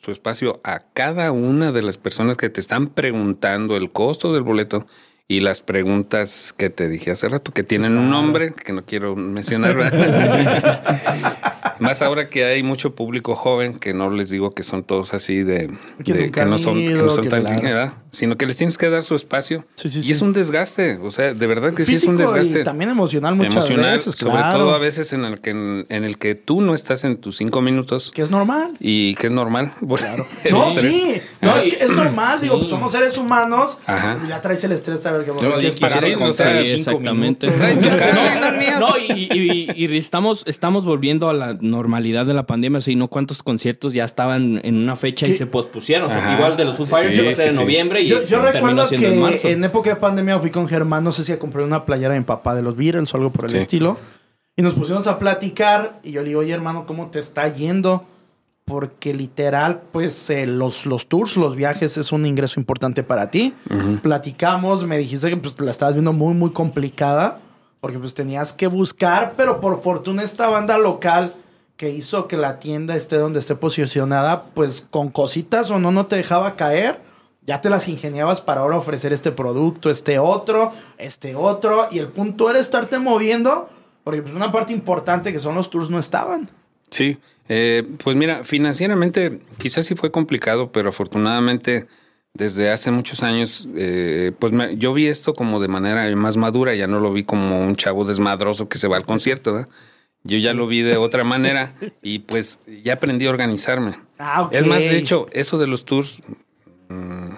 su 0.01 0.11
espacio 0.11 0.61
a 0.63 0.79
cada 0.93 1.31
una 1.31 1.71
de 1.71 1.81
las 1.81 1.97
personas 1.97 2.37
que 2.37 2.49
te 2.49 2.61
están 2.61 2.87
preguntando 2.87 3.75
el 3.75 3.89
costo 3.89 4.33
del 4.33 4.43
boleto 4.43 4.87
y 5.27 5.39
las 5.39 5.61
preguntas 5.61 6.53
que 6.57 6.69
te 6.69 6.89
dije 6.89 7.11
hace 7.11 7.29
rato, 7.29 7.51
que 7.53 7.63
tienen 7.63 7.97
un 7.97 8.09
nombre 8.09 8.53
que 8.53 8.73
no 8.73 8.83
quiero 8.85 9.15
mencionar. 9.15 9.75
Más 11.79 12.01
ahora 12.01 12.29
que 12.29 12.45
hay 12.45 12.61
mucho 12.61 12.93
público 12.95 13.35
joven, 13.35 13.79
que 13.79 13.93
no 13.93 14.09
les 14.09 14.29
digo 14.29 14.51
que 14.51 14.63
son 14.63 14.83
todos 14.83 15.13
así 15.13 15.43
de, 15.43 15.73
Que 16.03 16.13
de- 16.13 16.23
nunca 16.25 16.43
que 16.43 16.49
no 16.49 16.59
son, 16.59 16.75
que 16.75 16.89
no 16.91 17.09
son 17.09 17.23
que 17.23 17.29
tan 17.29 17.43
claro. 17.43 17.93
sino 18.11 18.37
que 18.37 18.45
les 18.45 18.57
tienes 18.57 18.77
que 18.77 18.89
dar 18.89 19.03
su 19.03 19.15
espacio. 19.15 19.65
Sí, 19.75 19.89
sí, 19.89 19.99
y 19.99 20.03
sí. 20.03 20.11
es 20.11 20.21
un 20.21 20.33
desgaste, 20.33 20.97
o 21.01 21.09
sea, 21.09 21.33
de 21.33 21.47
verdad 21.47 21.73
que 21.73 21.83
sí 21.83 21.95
es 21.95 22.03
un 22.03 22.17
desgaste 22.17 22.61
y 22.61 22.63
también 22.63 22.91
emocional 22.91 23.35
muchas 23.35 23.55
emocional, 23.55 23.93
veces, 23.93 24.15
sobre 24.15 24.41
todo 24.51 24.73
a 24.73 24.77
veces 24.77 25.13
en 25.13 25.25
el 25.25 25.41
que 25.41 25.49
en, 25.49 25.85
el 25.89 26.17
que 26.19 26.35
tú 26.35 26.61
no 26.61 26.75
estás 26.75 27.03
en 27.05 27.17
tus 27.17 27.37
cinco 27.37 27.61
minutos 27.61 28.11
Que 28.13 28.21
es 28.21 28.29
normal. 28.29 28.73
y 28.79 29.15
que 29.15 29.27
es 29.27 29.33
normal. 29.33 29.73
Claro. 30.03 30.23
No, 30.51 30.73
sí. 30.75 31.21
No, 31.41 31.55
es, 31.57 31.77
que 31.77 31.83
es 31.85 31.91
normal. 31.91 32.41
Digo, 32.41 32.57
pues 32.57 32.69
somos 32.69 32.91
seres 32.91 33.17
humanos. 33.17 33.77
Ajá. 33.85 34.19
Ya 34.27 34.41
traes 34.41 34.63
el 34.63 34.71
estrés 34.73 35.05
a 35.05 35.11
ver 35.17 35.25
qué 35.25 35.33
pagar. 35.33 35.59
quisiera 35.59 36.59
exactamente. 36.59 37.47
No, 38.79 38.97
y, 38.97 39.29
y- 39.33 39.73
y 39.75 39.97
estamos, 39.97 40.43
estamos 40.47 40.85
volviendo 40.85 41.29
a 41.29 41.33
la 41.33 41.53
normalidad 41.59 42.25
de 42.25 42.33
la 42.33 42.45
pandemia. 42.45 42.79
O 42.79 42.81
sea, 42.81 42.91
y 42.93 42.95
no 42.95 43.07
cuántos 43.07 43.43
conciertos 43.43 43.93
ya 43.93 44.05
estaban 44.05 44.59
en 44.63 44.75
una 44.77 44.95
fecha 44.95 45.27
y 45.27 45.33
se 45.33 45.45
pospusieron. 45.45 46.07
O 46.07 46.09
sea, 46.09 46.35
igual 46.35 46.57
de 46.57 46.65
los 46.65 46.77
Foo 46.77 46.85
Fighters 46.85 47.15
Sí, 47.15 47.21
iba 47.21 47.31
a 47.31 47.35
ser 47.35 47.43
sí, 47.43 47.49
en 47.49 47.55
sí. 47.55 47.59
noviembre 47.59 48.01
y 48.01 48.07
Yo, 48.07 48.21
yo 48.21 48.27
terminó 48.41 48.51
recuerdo 48.51 48.85
siendo 48.85 49.07
en 49.07 49.21
marzo. 49.21 49.41
que 49.41 49.51
en 49.51 49.63
época 49.63 49.89
de 49.91 49.95
pandemia 49.97 50.39
fui 50.39 50.49
con 50.51 50.67
Germán, 50.67 51.03
no 51.03 51.11
sé 51.11 51.23
si 51.23 51.31
a 51.31 51.39
comprar 51.39 51.65
una 51.65 51.85
playera 51.85 52.13
de 52.13 52.19
mi 52.19 52.25
papá 52.25 52.55
de 52.55 52.61
los 52.61 52.75
Beatles 52.75 53.13
o 53.13 53.17
algo 53.17 53.31
por 53.31 53.45
el 53.45 53.51
Sí. 53.51 53.57
estilo. 53.57 53.97
Y 54.55 54.61
nos 54.61 54.73
pusimos 54.73 55.07
a 55.07 55.17
platicar 55.17 55.99
y 56.03 56.11
yo 56.11 56.21
le 56.21 56.27
digo, 56.29 56.41
oye 56.41 56.53
hermano, 56.53 56.85
¿cómo 56.85 57.09
te 57.09 57.19
está 57.19 57.47
yendo? 57.53 58.05
Porque 58.65 59.13
literal, 59.13 59.81
pues 59.91 60.29
eh, 60.29 60.45
los, 60.47 60.85
los 60.85 61.07
tours, 61.07 61.35
los 61.35 61.55
viajes 61.55 61.97
es 61.97 62.11
un 62.11 62.25
ingreso 62.25 62.59
importante 62.59 63.03
para 63.03 63.29
ti. 63.29 63.53
Platicamos, 64.01 64.85
me 64.85 64.97
dijiste 64.97 65.29
que 65.29 65.37
pues, 65.37 65.59
la 65.59 65.71
estabas 65.71 65.95
viendo 65.95 66.13
muy, 66.13 66.33
muy 66.33 66.51
complicada. 66.51 67.39
Porque 67.81 67.99
pues 67.99 68.13
tenías 68.13 68.53
que 68.53 68.67
buscar, 68.67 69.33
pero 69.35 69.59
por 69.59 69.81
fortuna 69.81 70.23
esta 70.23 70.47
banda 70.47 70.77
local 70.77 71.33
que 71.75 71.89
hizo 71.89 72.29
que 72.29 72.37
la 72.37 72.59
tienda 72.59 72.95
esté 72.95 73.17
donde 73.17 73.39
esté 73.39 73.55
posicionada, 73.55 74.43
pues 74.53 74.87
con 74.89 75.09
cositas 75.09 75.69
o 75.69 75.79
no, 75.79 75.91
no 75.91 76.05
te 76.05 76.15
dejaba 76.15 76.55
caer. 76.55 77.01
Ya 77.45 77.59
te 77.59 77.69
las 77.69 77.89
ingeniabas 77.89 78.39
para 78.39 78.61
ahora 78.61 78.77
ofrecer 78.77 79.11
este 79.11 79.33
producto, 79.33 79.89
este 79.89 80.17
otro, 80.17 80.71
este 80.97 81.35
otro. 81.35 81.87
Y 81.91 81.99
el 81.99 82.07
punto 82.07 82.49
era 82.49 82.57
estarte 82.57 82.99
moviendo, 82.99 83.67
porque 84.05 84.21
pues 84.21 84.33
una 84.33 84.53
parte 84.53 84.71
importante 84.71 85.33
que 85.33 85.39
son 85.39 85.55
los 85.55 85.69
tours 85.69 85.89
no 85.89 85.99
estaban. 85.99 86.49
Sí, 86.93 87.17
eh, 87.49 87.83
pues 88.03 88.15
mira, 88.15 88.43
financieramente 88.43 89.39
quizás 89.57 89.87
sí 89.87 89.95
fue 89.95 90.11
complicado, 90.11 90.71
pero 90.71 90.89
afortunadamente 90.89 91.87
desde 92.35 92.69
hace 92.69 92.91
muchos 92.91 93.23
años, 93.23 93.67
eh, 93.75 94.31
pues 94.37 94.53
me- 94.53 94.77
yo 94.77 94.93
vi 94.93 95.07
esto 95.07 95.33
como 95.33 95.59
de 95.59 95.67
manera 95.69 96.15
más 96.15 96.37
madura, 96.37 96.75
ya 96.75 96.85
no 96.87 96.99
lo 96.99 97.11
vi 97.11 97.23
como 97.23 97.65
un 97.65 97.75
chavo 97.75 98.05
desmadroso 98.05 98.69
que 98.69 98.77
se 98.77 98.87
va 98.87 98.97
al 98.97 99.05
concierto, 99.05 99.53
¿verdad? 99.53 99.69
Yo 100.23 100.37
ya 100.37 100.53
lo 100.53 100.67
vi 100.67 100.81
de 100.83 100.97
otra 100.97 101.23
manera 101.23 101.73
y 102.03 102.19
pues 102.19 102.59
ya 102.83 102.93
aprendí 102.93 103.25
a 103.25 103.29
organizarme. 103.31 103.97
Ah. 104.19 104.47
Es 104.51 104.67
más, 104.67 104.79
de 104.79 104.97
hecho, 104.97 105.27
eso 105.33 105.57
de 105.57 105.65
los 105.67 105.85
tours 105.85 106.21
mm, 106.89 107.29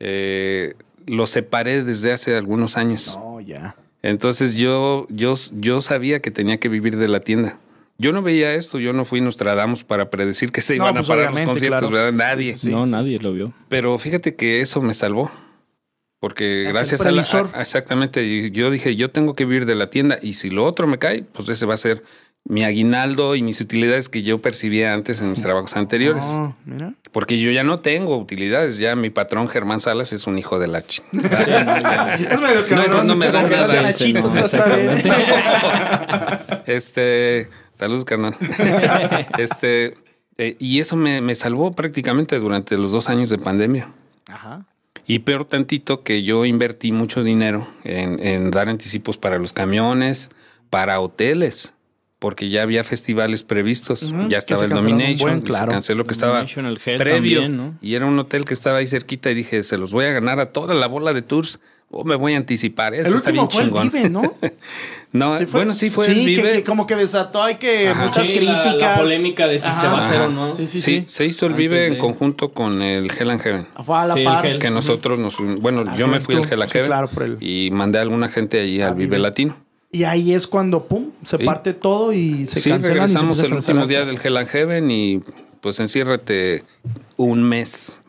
eh, 0.00 0.74
lo 1.06 1.26
separé 1.26 1.84
desde 1.84 2.12
hace 2.12 2.34
algunos 2.36 2.76
años. 2.78 3.14
No, 3.18 3.40
ya. 3.40 3.76
Entonces 4.02 4.54
yo, 4.54 5.06
yo, 5.10 5.34
yo 5.52 5.80
sabía 5.82 6.20
que 6.20 6.30
tenía 6.30 6.58
que 6.58 6.68
vivir 6.68 6.96
de 6.96 7.08
la 7.08 7.20
tienda. 7.20 7.58
Yo 8.00 8.12
no 8.12 8.22
veía 8.22 8.54
esto, 8.54 8.78
yo 8.78 8.92
no 8.92 9.04
fui 9.04 9.20
Nostradamus 9.20 9.82
para 9.82 10.08
predecir 10.08 10.52
que 10.52 10.60
se 10.60 10.76
No, 10.76 10.84
iban 10.84 10.94
pues, 10.94 11.06
a 11.06 11.08
parar 11.08 11.32
los 11.32 11.40
conciertos, 11.42 11.90
claro. 11.90 11.94
¿verdad? 12.04 12.12
Nadie. 12.12 12.56
Sí, 12.56 12.70
no, 12.70 12.86
sí. 12.86 12.92
nadie 12.92 13.18
lo 13.18 13.32
vio. 13.32 13.52
Pero 13.68 13.98
fíjate 13.98 14.36
que 14.36 14.60
eso 14.60 14.80
me 14.80 14.94
salvó. 14.94 15.32
Porque 16.20 16.62
El 16.62 16.72
gracias 16.72 17.00
ser 17.00 17.08
a 17.08 17.12
la... 17.12 17.22
a- 17.22 17.60
exactamente, 17.60 18.50
yo 18.52 18.70
dije, 18.70 18.94
yo 18.96 19.10
tengo 19.10 19.34
que 19.34 19.44
vivir 19.44 19.66
de 19.66 19.74
la 19.76 19.90
tienda 19.90 20.18
y 20.22 20.34
si 20.34 20.50
lo 20.50 20.64
otro 20.64 20.86
me 20.86 20.98
cae, 20.98 21.22
pues 21.22 21.48
ese 21.48 21.64
va 21.66 21.74
a 21.74 21.76
ser 21.76 22.02
mi 22.44 22.64
aguinaldo 22.64 23.34
y 23.36 23.42
mis 23.42 23.60
utilidades 23.60 24.08
que 24.08 24.22
yo 24.22 24.40
percibía 24.40 24.94
antes 24.94 25.20
en 25.20 25.30
mis 25.30 25.42
trabajos 25.42 25.76
anteriores. 25.76 26.24
No, 26.34 26.56
mira. 26.64 26.94
Porque 27.12 27.38
yo 27.38 27.50
ya 27.52 27.62
no 27.62 27.80
tengo 27.80 28.16
utilidades, 28.16 28.78
ya 28.78 28.96
mi 28.96 29.10
patrón 29.10 29.48
Germán 29.48 29.80
Salas 29.80 30.12
es 30.12 30.26
un 30.26 30.38
hijo 30.38 30.58
de 30.58 30.66
la 30.68 30.82
ch... 30.82 31.02
es 31.12 32.40
medio 32.40 32.64
No, 32.70 32.82
eso 32.82 33.04
no 33.04 33.14
me 33.16 33.30
da 33.30 33.42
nada. 33.42 33.90
Este, 36.66 37.48
salud, 37.78 38.04
carnal. 38.04 38.36
este, 39.38 39.96
eh, 40.36 40.56
y 40.58 40.80
eso 40.80 40.96
me, 40.96 41.20
me 41.20 41.34
salvó 41.34 41.70
prácticamente 41.72 42.38
durante 42.38 42.76
los 42.76 42.92
dos 42.92 43.08
años 43.08 43.28
de 43.30 43.38
pandemia. 43.38 43.92
Ajá. 44.26 44.66
Y 45.06 45.20
peor 45.20 45.44
tantito 45.44 46.02
que 46.02 46.22
yo 46.22 46.44
invertí 46.44 46.92
mucho 46.92 47.22
dinero 47.22 47.68
en, 47.84 48.18
en 48.20 48.50
dar 48.50 48.68
anticipos 48.68 49.16
para 49.16 49.38
los 49.38 49.52
camiones, 49.52 50.30
para 50.70 51.00
hoteles, 51.00 51.72
porque 52.18 52.48
ya 52.48 52.62
había 52.62 52.82
festivales 52.84 53.42
previstos, 53.44 54.12
ya 54.28 54.28
que 54.28 54.36
estaba 54.36 54.64
el 54.64 54.70
Domination, 54.70 55.18
buen, 55.18 55.40
claro. 55.40 55.70
se 55.70 55.74
canceló 55.76 56.04
que 56.06 56.12
estaba 56.12 56.40
Hell 56.44 56.78
previo, 56.98 57.40
también, 57.42 57.56
¿no? 57.56 57.74
y 57.80 57.94
era 57.94 58.06
un 58.06 58.18
hotel 58.18 58.44
que 58.44 58.54
estaba 58.54 58.78
ahí 58.78 58.86
cerquita 58.88 59.30
y 59.30 59.34
dije, 59.34 59.62
se 59.62 59.78
los 59.78 59.92
voy 59.92 60.06
a 60.06 60.10
ganar 60.12 60.40
a 60.40 60.46
toda 60.52 60.74
la 60.74 60.86
bola 60.88 61.12
de 61.12 61.22
tours, 61.22 61.60
o 61.90 62.04
me 62.04 62.16
voy 62.16 62.34
a 62.34 62.36
anticipar, 62.36 62.94
eso 62.94 63.08
El 63.08 63.14
está 63.14 63.30
último 63.30 63.48
bien 63.48 63.70
fue 63.70 63.80
el. 63.82 63.90
Vive, 63.90 64.10
¿no? 64.10 64.20
no, 65.12 65.38
Sí 65.38 65.46
fue- 65.46 65.60
bueno, 65.60 65.74
sí 65.74 65.88
fue 65.90 66.04
sí, 66.06 66.10
el 66.10 66.18
que- 66.18 66.24
Vive. 66.42 66.52
Que, 66.56 66.64
como 66.64 66.86
que 66.86 66.96
desató 66.96 67.42
hay 67.42 67.54
que 67.54 67.88
Ajá. 67.88 68.02
muchas 68.04 68.26
Sí, 68.26 68.34
la- 68.34 68.38
críticas. 68.62 68.80
La, 68.80 68.96
polémica 68.98 69.46
de 69.46 69.58
si 69.58 69.72
se 69.72 69.86
va 69.86 69.94
a 69.96 70.00
hacer 70.00 70.16
Ajá. 70.20 70.26
o 70.26 70.30
no. 70.30 70.54
Sí, 70.54 70.66
sí, 70.66 70.78
Sí, 70.80 70.98
sí. 71.00 71.04
se 71.06 71.24
hizo 71.24 71.46
el 71.46 71.52
Antes 71.52 71.68
Vive 71.68 71.86
en 71.86 71.96
conjunto 71.96 72.50
con 72.52 72.82
el 72.82 73.10
Hell 73.10 73.30
and 73.30 73.40
Heaven. 73.40 73.66
Fue 73.82 73.96
a 73.96 74.06
la 74.06 74.16
par. 74.22 74.44
Hell. 74.44 74.58
Que 74.58 74.70
nosotros 74.70 75.18
nos 75.18 75.36
bueno, 75.60 75.84
yo 75.96 76.08
me 76.08 76.20
fui 76.20 76.34
al. 76.34 76.42
Hell 76.50 76.60
and 76.62 76.70
Heaven 76.72 76.88
claro, 76.88 77.08
por 77.08 77.22
el- 77.22 77.38
y 77.40 77.70
mandé 77.70 77.98
a 77.98 78.02
alguna 78.02 78.28
gente 78.28 78.60
allí 78.60 78.82
al 78.82 78.94
Vive. 78.96 79.18
Latino. 79.18 79.56
Y 79.90 80.04
ahí 80.04 80.34
es 80.34 80.46
cuando, 80.46 80.86
pum, 80.86 81.10
se 81.24 81.38
Sí. 81.38 81.44
parte 81.44 81.72
todo 81.72 82.12
y 82.12 82.44
se 82.46 82.60
sí, 82.60 82.68
cancelan. 82.68 82.80
y 82.80 82.82
se 82.82 82.88
regresamos 82.90 83.38
el 83.40 83.54
último 83.54 83.86
día 83.86 84.04
del 84.04 84.18
Hell 84.22 84.36
and 84.36 84.48
Heaven 84.48 84.90
y 84.90 85.20
pues 85.60 85.80
enciérrate 85.80 86.62
un 87.16 87.42
mes. 87.42 88.02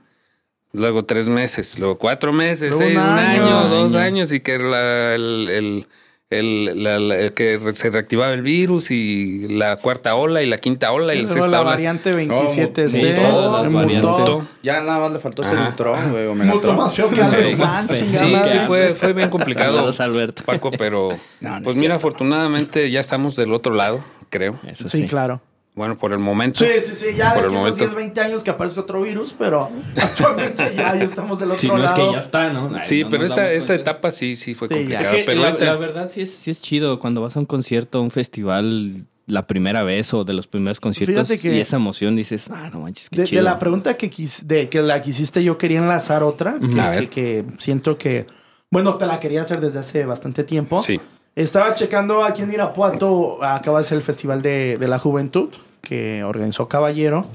Luego 0.71 1.03
tres 1.03 1.29
meses, 1.29 1.79
luego 1.79 1.97
cuatro 1.97 2.31
meses, 2.31 2.71
Luego 2.71 2.83
eh, 2.83 2.91
un 2.95 3.01
un 3.01 3.07
año. 3.09 3.45
año, 3.45 3.69
dos 3.69 3.95
Año. 3.95 4.03
años 4.05 4.31
y 4.31 4.39
que 4.41 4.59
la- 4.59 5.15
el, 5.15 5.47
el- 5.49 5.87
el- 6.29 6.83
la- 6.83 6.99
la- 6.99 7.29
que 7.29 7.59
se 7.73 7.89
reactivaba 7.89 8.31
el 8.33 8.43
virus 8.43 8.91
y 8.91 9.47
la 9.47 9.77
cuarta 9.77 10.13
ola 10.15 10.43
y 10.43 10.45
la 10.45 10.57
quinta 10.59 10.91
ola 10.91 11.15
y, 11.15 11.19
Y 11.19 11.21
la 11.23 11.27
sexta 11.27 11.49
la 11.49 11.61
ola. 11.61 11.69
variante 11.71 12.13
27C. 12.13 12.87
sí, 12.87 13.13
todas 13.19 13.63
las 13.63 13.71
mutó. 13.71 14.15
variantes. 14.15 14.47
Ya 14.61 14.81
nada 14.81 14.99
más 14.99 15.11
le 15.11 15.19
faltó 15.19 15.41
ese. 15.41 15.55
Neutron, 15.55 16.11
güey, 16.11 16.27
o 16.27 16.35
Mutó 16.35 16.45
Megatron. 16.45 16.77
más 16.77 16.95
feo 16.95 17.09
que 17.09 17.15
Sí, 17.15 17.53
Sanz, 17.55 17.97
sí, 17.97 18.05
Sí, 18.13 18.59
fue, 18.67 18.93
fue 18.93 19.13
bien 19.13 19.29
complicado, 19.29 19.77
Saludos, 19.77 19.99
Alberto. 20.01 20.43
Paco, 20.45 20.69
pero 20.77 21.17
No, 21.41 21.57
no 21.57 21.63
pues 21.63 21.75
es 21.75 21.79
mira, 21.81 21.95
cierto. 21.95 22.07
afortunadamente 22.07 22.91
ya 22.91 22.99
estamos 22.99 23.35
del 23.35 23.51
otro 23.53 23.73
lado, 23.73 24.03
creo. 24.29 24.59
Eso 24.67 24.87
Sí, 24.87 25.01
sí. 25.01 25.07
claro. 25.07 25.41
Bueno, 25.79 25.97
por 25.97 26.11
el 26.11 26.19
momento. 26.19 26.59
Sí, 26.65 26.69
sí, 26.81 26.93
sí, 26.93 27.05
ya 27.17 27.33
Por 27.33 27.43
de 27.43 27.47
el 27.47 27.53
aquí 27.53 27.55
unos 27.55 27.69
momento. 27.71 27.77
10, 27.85 27.95
20 27.95 28.19
años 28.21 28.43
que 28.43 28.49
aparezca 28.49 28.81
otro 28.81 29.01
virus, 29.01 29.33
pero 29.39 29.69
actualmente 29.95 30.73
ya, 30.75 30.93
ya 30.93 31.03
estamos 31.05 31.39
del 31.39 31.51
otro 31.51 31.67
no 31.69 31.75
es 31.77 31.91
lado. 31.91 31.95
que 32.07 32.13
ya 32.13 32.19
está, 32.19 32.49
¿no? 32.51 32.69
Ay, 32.75 32.81
Sí, 32.83 33.03
no 33.03 33.09
pero 33.09 33.25
esta, 33.25 33.49
esta 33.53 33.73
etapa 33.75 34.11
sí, 34.11 34.35
sí 34.35 34.55
fue 34.55 34.67
Sí, 34.67 34.73
complicada. 34.73 35.05
Es 35.09 35.15
que 35.15 35.23
pero 35.25 35.41
la, 35.41 35.75
verdad 35.77 36.09
sí 36.11 36.21
es, 36.23 36.33
sí 36.35 36.51
es 36.51 36.61
chido 36.61 36.99
cuando 36.99 37.21
vas 37.21 37.37
a 37.37 37.39
un 37.39 37.45
concierto, 37.45 37.99
a 37.99 38.01
un 38.01 38.11
festival, 38.11 39.05
la 39.25 39.43
primera 39.47 39.83
vez 39.83 40.13
o 40.13 40.25
de 40.25 40.33
los 40.33 40.47
primeros 40.47 40.81
conciertos 40.81 41.29
que- 41.31 41.55
y 41.55 41.59
esa 41.61 41.77
emoción 41.77 42.15
dices, 42.15 42.49
ah, 42.51 42.69
no 42.73 42.81
manches, 42.81 43.09
qué 43.09 43.15
De, 43.15 43.21
de 43.23 43.29
chido. 43.29 43.41
la 43.43 43.57
pregunta 43.57 43.95
que, 43.95 44.11
quis- 44.11 44.41
de, 44.43 44.67
que 44.67 44.81
la 44.81 45.01
quisiste, 45.01 45.43
yo 45.45 45.57
quería 45.57 45.79
enlazar 45.79 46.23
otra, 46.23 46.59
que, 46.59 46.67
que- 46.67 47.09
que 47.09 47.45
siento 47.57 47.97
que, 47.97 48.27
bueno, 48.69 48.95
te 48.95 49.05
la 49.05 49.19
quería 49.21 49.43
hacer 49.43 49.61
desde 49.61 49.79
hace 49.79 50.05
bastante 50.05 50.43
tiempo. 50.43 50.81
Sí. 50.83 50.99
Estaba 51.35 51.73
checando 51.73 52.25
aquí 52.25 52.41
en 52.41 52.51
Irapuato, 52.51 53.41
acaba 53.43 53.79
de 53.79 53.85
ser 53.85 53.95
el 53.97 54.01
Festival 54.01 54.41
de, 54.41 54.77
de 54.77 54.87
la 54.89 54.99
Juventud, 54.99 55.49
que 55.81 56.23
organizó 56.23 56.67
Caballero. 56.67 57.25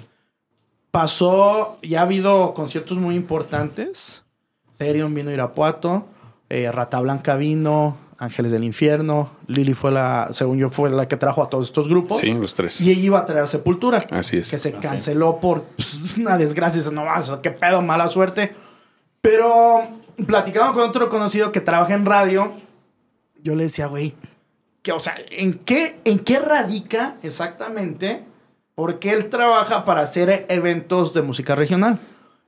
Pasó, 0.91 1.79
ya 1.83 2.01
ha 2.01 2.03
habido 2.03 2.55
conciertos 2.55 2.99
muy 2.99 3.17
importantes. 3.17 4.25
Therion 4.79 5.15
vino 5.15 5.31
a 5.31 5.33
Irapuato, 5.33 6.07
eh, 6.49 6.71
Rata 6.71 7.01
Blanca 7.01 7.37
vino, 7.37 7.97
Ángeles 8.19 8.53
del 8.53 8.65
Infierno, 8.65 9.31
Lili 9.47 9.75
fue 9.75 9.91
la, 9.91 10.29
según 10.33 10.59
yo, 10.59 10.71
fue 10.71 10.91
la 10.91 11.09
que 11.09 11.17
trajo 11.17 11.43
a 11.43 11.51
todos 11.51 11.67
estos 11.67 11.89
grupos. 11.89 12.19
Sí, 12.19 12.33
los 12.33 12.55
tres. 12.55 12.81
Y 12.81 12.91
ella 12.91 13.03
iba 13.03 13.19
a 13.19 13.27
traer 13.27 13.47
Sepultura. 13.49 13.99
Así 14.11 14.39
es. 14.39 14.51
Que 14.51 14.59
se 14.59 14.73
canceló 14.73 15.41
por 15.41 15.63
pues, 15.63 16.17
una 16.17 16.39
desgracia. 16.39 16.83
No 16.93 17.05
más, 17.05 17.31
qué 17.43 17.51
pedo, 17.51 17.83
mala 17.83 18.09
suerte. 18.09 18.55
Pero 19.21 19.89
platicando 20.27 20.73
con 20.75 20.89
otro 20.89 21.09
conocido 21.09 21.51
que 21.51 21.61
trabaja 21.61 21.95
en 21.95 22.07
radio, 22.07 22.53
yo 23.43 23.55
le 23.55 23.65
decía, 23.65 23.87
güey, 23.87 24.15
que, 24.83 24.93
o 24.93 25.01
sea, 25.01 25.17
¿en 25.31 25.55
qué, 25.55 25.99
¿en 26.05 26.19
qué 26.19 26.39
radica 26.39 27.17
exactamente? 27.23 28.23
Porque 28.75 29.13
él 29.13 29.29
trabaja 29.29 29.85
para 29.85 30.01
hacer 30.01 30.47
eventos 30.49 31.15
de 31.15 31.23
música 31.23 31.55
regional. 31.55 32.01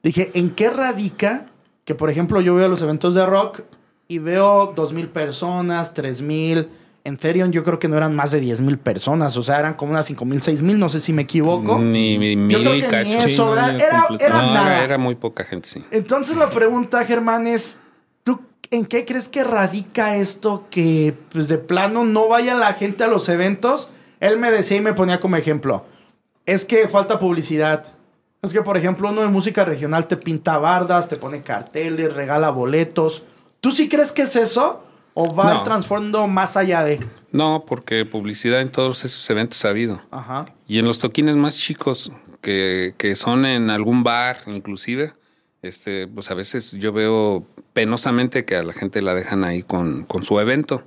Dije, 0.02 0.30
¿en 0.34 0.50
qué 0.50 0.70
radica 0.70 1.46
que, 1.84 1.94
por 1.94 2.10
ejemplo, 2.10 2.40
yo 2.40 2.54
veo 2.54 2.68
los 2.68 2.82
eventos 2.82 3.14
de 3.14 3.24
rock 3.26 3.60
y 4.08 4.18
veo 4.18 4.72
dos 4.74 4.92
mil 4.92 5.08
personas, 5.08 5.94
tres 5.94 6.20
mil, 6.20 6.68
En 7.04 7.16
Therion 7.16 7.52
yo 7.52 7.62
creo 7.62 7.78
que 7.78 7.86
no 7.86 7.96
eran 7.96 8.16
más 8.16 8.32
de 8.32 8.40
10 8.40 8.62
mil 8.62 8.78
personas, 8.78 9.36
o 9.36 9.42
sea, 9.44 9.60
eran 9.60 9.74
como 9.74 9.92
unas 9.92 10.06
5 10.06 10.24
mil, 10.24 10.40
6 10.40 10.62
mil, 10.62 10.76
no 10.76 10.88
sé 10.88 11.00
si 11.00 11.12
me 11.12 11.22
equivoco. 11.22 11.78
Ni, 11.78 12.18
ni 12.18 12.32
yo 12.52 12.58
mil 12.58 12.82
era, 12.82 13.02
completo. 13.02 14.16
era 14.18 14.42
No, 14.42 14.52
nada. 14.52 14.82
era 14.82 14.98
muy 14.98 15.14
poca 15.14 15.44
gente, 15.44 15.68
sí. 15.68 15.84
Entonces 15.92 16.36
la 16.36 16.50
pregunta, 16.50 17.04
Germán, 17.04 17.46
es, 17.46 17.78
¿tú 18.24 18.40
en 18.72 18.84
qué 18.86 19.04
crees 19.04 19.28
que 19.28 19.44
radica 19.44 20.16
esto 20.16 20.66
que 20.68 21.14
pues 21.30 21.46
de 21.46 21.58
plano 21.58 22.04
no 22.04 22.26
vaya 22.26 22.56
la 22.56 22.72
gente 22.72 23.04
a 23.04 23.06
los 23.06 23.28
eventos? 23.28 23.88
Él 24.18 24.36
me 24.38 24.50
decía 24.50 24.78
y 24.78 24.80
me 24.80 24.92
ponía 24.92 25.20
como 25.20 25.36
ejemplo, 25.36 25.84
es 26.47 26.64
que 26.64 26.88
falta 26.88 27.18
publicidad. 27.18 27.84
Es 28.42 28.53
que, 28.53 28.62
por 28.62 28.76
ejemplo, 28.76 29.11
uno 29.11 29.22
de 29.22 29.28
música 29.28 29.64
regional 29.64 30.07
te 30.07 30.16
pinta 30.16 30.59
bardas, 30.59 31.09
te 31.09 31.16
pone 31.16 31.42
carteles, 31.42 32.14
regala 32.14 32.51
boletos. 32.51 33.24
¿Tú 33.61 33.70
sí 33.72 33.88
crees 33.88 34.12
que 34.12 34.22
es 34.22 34.36
eso? 34.36 34.82
¿O 35.14 35.34
va 35.34 35.53
No. 35.53 35.59
el 35.59 35.62
trasfondo 35.64 36.26
más 36.26 36.57
allá 36.57 36.84
de...? 36.84 37.01
No, 37.32 37.64
porque 37.66 38.05
publicidad 38.05 38.61
en 38.61 38.70
todos 38.70 39.05
esos 39.05 39.28
eventos 39.30 39.64
ha 39.64 39.70
habido. 39.70 40.01
Ajá. 40.11 40.47
Y 40.68 40.78
en 40.78 40.86
los 40.86 41.01
toquines 41.01 41.34
más 41.36 41.57
chicos, 41.59 42.12
que, 42.40 42.94
que 42.99 43.16
son 43.16 43.47
en 43.47 43.70
algún 43.70 44.05
bar, 44.05 44.38
inclusive, 44.47 45.12
este, 45.62 46.07
pues 46.07 46.30
a 46.30 46.34
veces 46.34 46.72
yo 46.72 46.92
veo 46.92 47.44
penosamente 47.72 48.44
que 48.44 48.57
a 48.57 48.62
la 48.62 48.72
gente 48.74 49.03
la 49.03 49.14
dejan 49.14 49.42
ahí 49.42 49.62
con, 49.62 50.05
con 50.05 50.22
su 50.22 50.38
evento. 50.38 50.84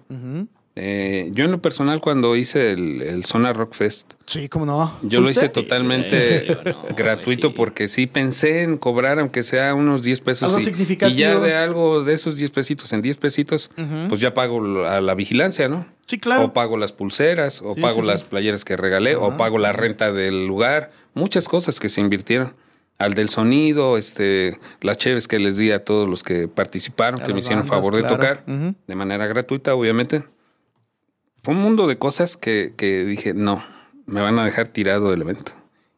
Eh, 0.82 1.30
yo 1.34 1.43
en 1.43 1.51
lo 1.51 1.61
personal, 1.61 1.99
cuando 1.99 2.38
hice 2.38 2.71
el, 2.71 3.01
el 3.01 3.25
Zona 3.25 3.51
Rock 3.51 3.73
Fest, 3.73 4.13
Sí, 4.25 4.47
¿cómo 4.47 4.65
no? 4.65 4.93
yo 5.01 5.19
lo 5.19 5.30
hice 5.30 5.49
totalmente 5.49 6.57
no, 6.65 6.95
gratuito 6.95 7.47
sí. 7.49 7.53
porque 7.57 7.88
sí 7.89 8.07
pensé 8.07 8.63
en 8.63 8.77
cobrar, 8.77 9.19
aunque 9.19 9.43
sea 9.43 9.73
unos 9.75 10.03
10 10.03 10.21
pesos. 10.21 10.43
Algo 10.49 10.59
y, 10.59 10.63
significativo. 10.63 11.17
y 11.17 11.21
ya 11.21 11.38
de 11.39 11.55
algo 11.55 12.03
de 12.03 12.13
esos 12.13 12.38
10 12.38 12.51
pesitos 12.51 12.93
en 12.93 13.01
10 13.01 13.17
pesitos, 13.17 13.71
pues 14.07 14.21
ya 14.21 14.34
pago 14.34 14.86
a 14.86 15.01
la 15.01 15.15
vigilancia, 15.15 15.67
¿no? 15.67 15.86
Sí, 16.05 16.17
claro. 16.17 16.45
O 16.45 16.53
pago 16.53 16.77
las 16.77 16.91
pulseras, 16.93 17.61
o 17.61 17.75
Sí, 17.75 17.82
pago 17.82 18.01
sí, 18.01 18.07
las 18.07 18.21
sí. 18.21 18.27
playeras 18.30 18.63
que 18.63 18.77
regalé, 18.77 19.15
o 19.15 19.36
pago 19.36 19.57
la 19.57 19.73
renta 19.73 20.13
del 20.13 20.47
lugar. 20.47 20.91
Muchas 21.13 21.47
cosas 21.49 21.80
que 21.80 21.89
se 21.89 21.99
invirtieron. 22.01 22.53
Al 22.97 23.13
del 23.13 23.30
sonido, 23.30 23.97
este, 23.97 24.59
las 24.82 24.97
cheves 24.97 25.27
que 25.27 25.39
les 25.39 25.57
di 25.57 25.71
a 25.71 25.84
todos 25.86 26.07
los 26.09 26.21
que 26.23 26.47
participaron, 26.47 27.21
A 27.21 27.25
que 27.25 27.34
me 27.34 27.39
hicieron 27.39 27.59
bandas, 27.67 27.77
favor 27.77 27.95
de 27.95 28.01
claro. 28.01 28.15
tocar, 28.15 28.43
de 28.88 28.95
manera 28.95 29.25
gratuita, 29.27 29.73
obviamente. 29.75 30.23
Fue 31.43 31.53
un 31.53 31.61
mundo 31.61 31.87
de 31.87 31.97
cosas 31.97 32.37
que, 32.37 32.73
que 32.77 33.05
dije, 33.05 33.33
no, 33.33 33.63
me 34.05 34.21
van 34.21 34.37
a 34.39 34.45
dejar 34.45 34.67
tirado 34.67 35.11
del 35.11 35.21
evento. 35.21 35.53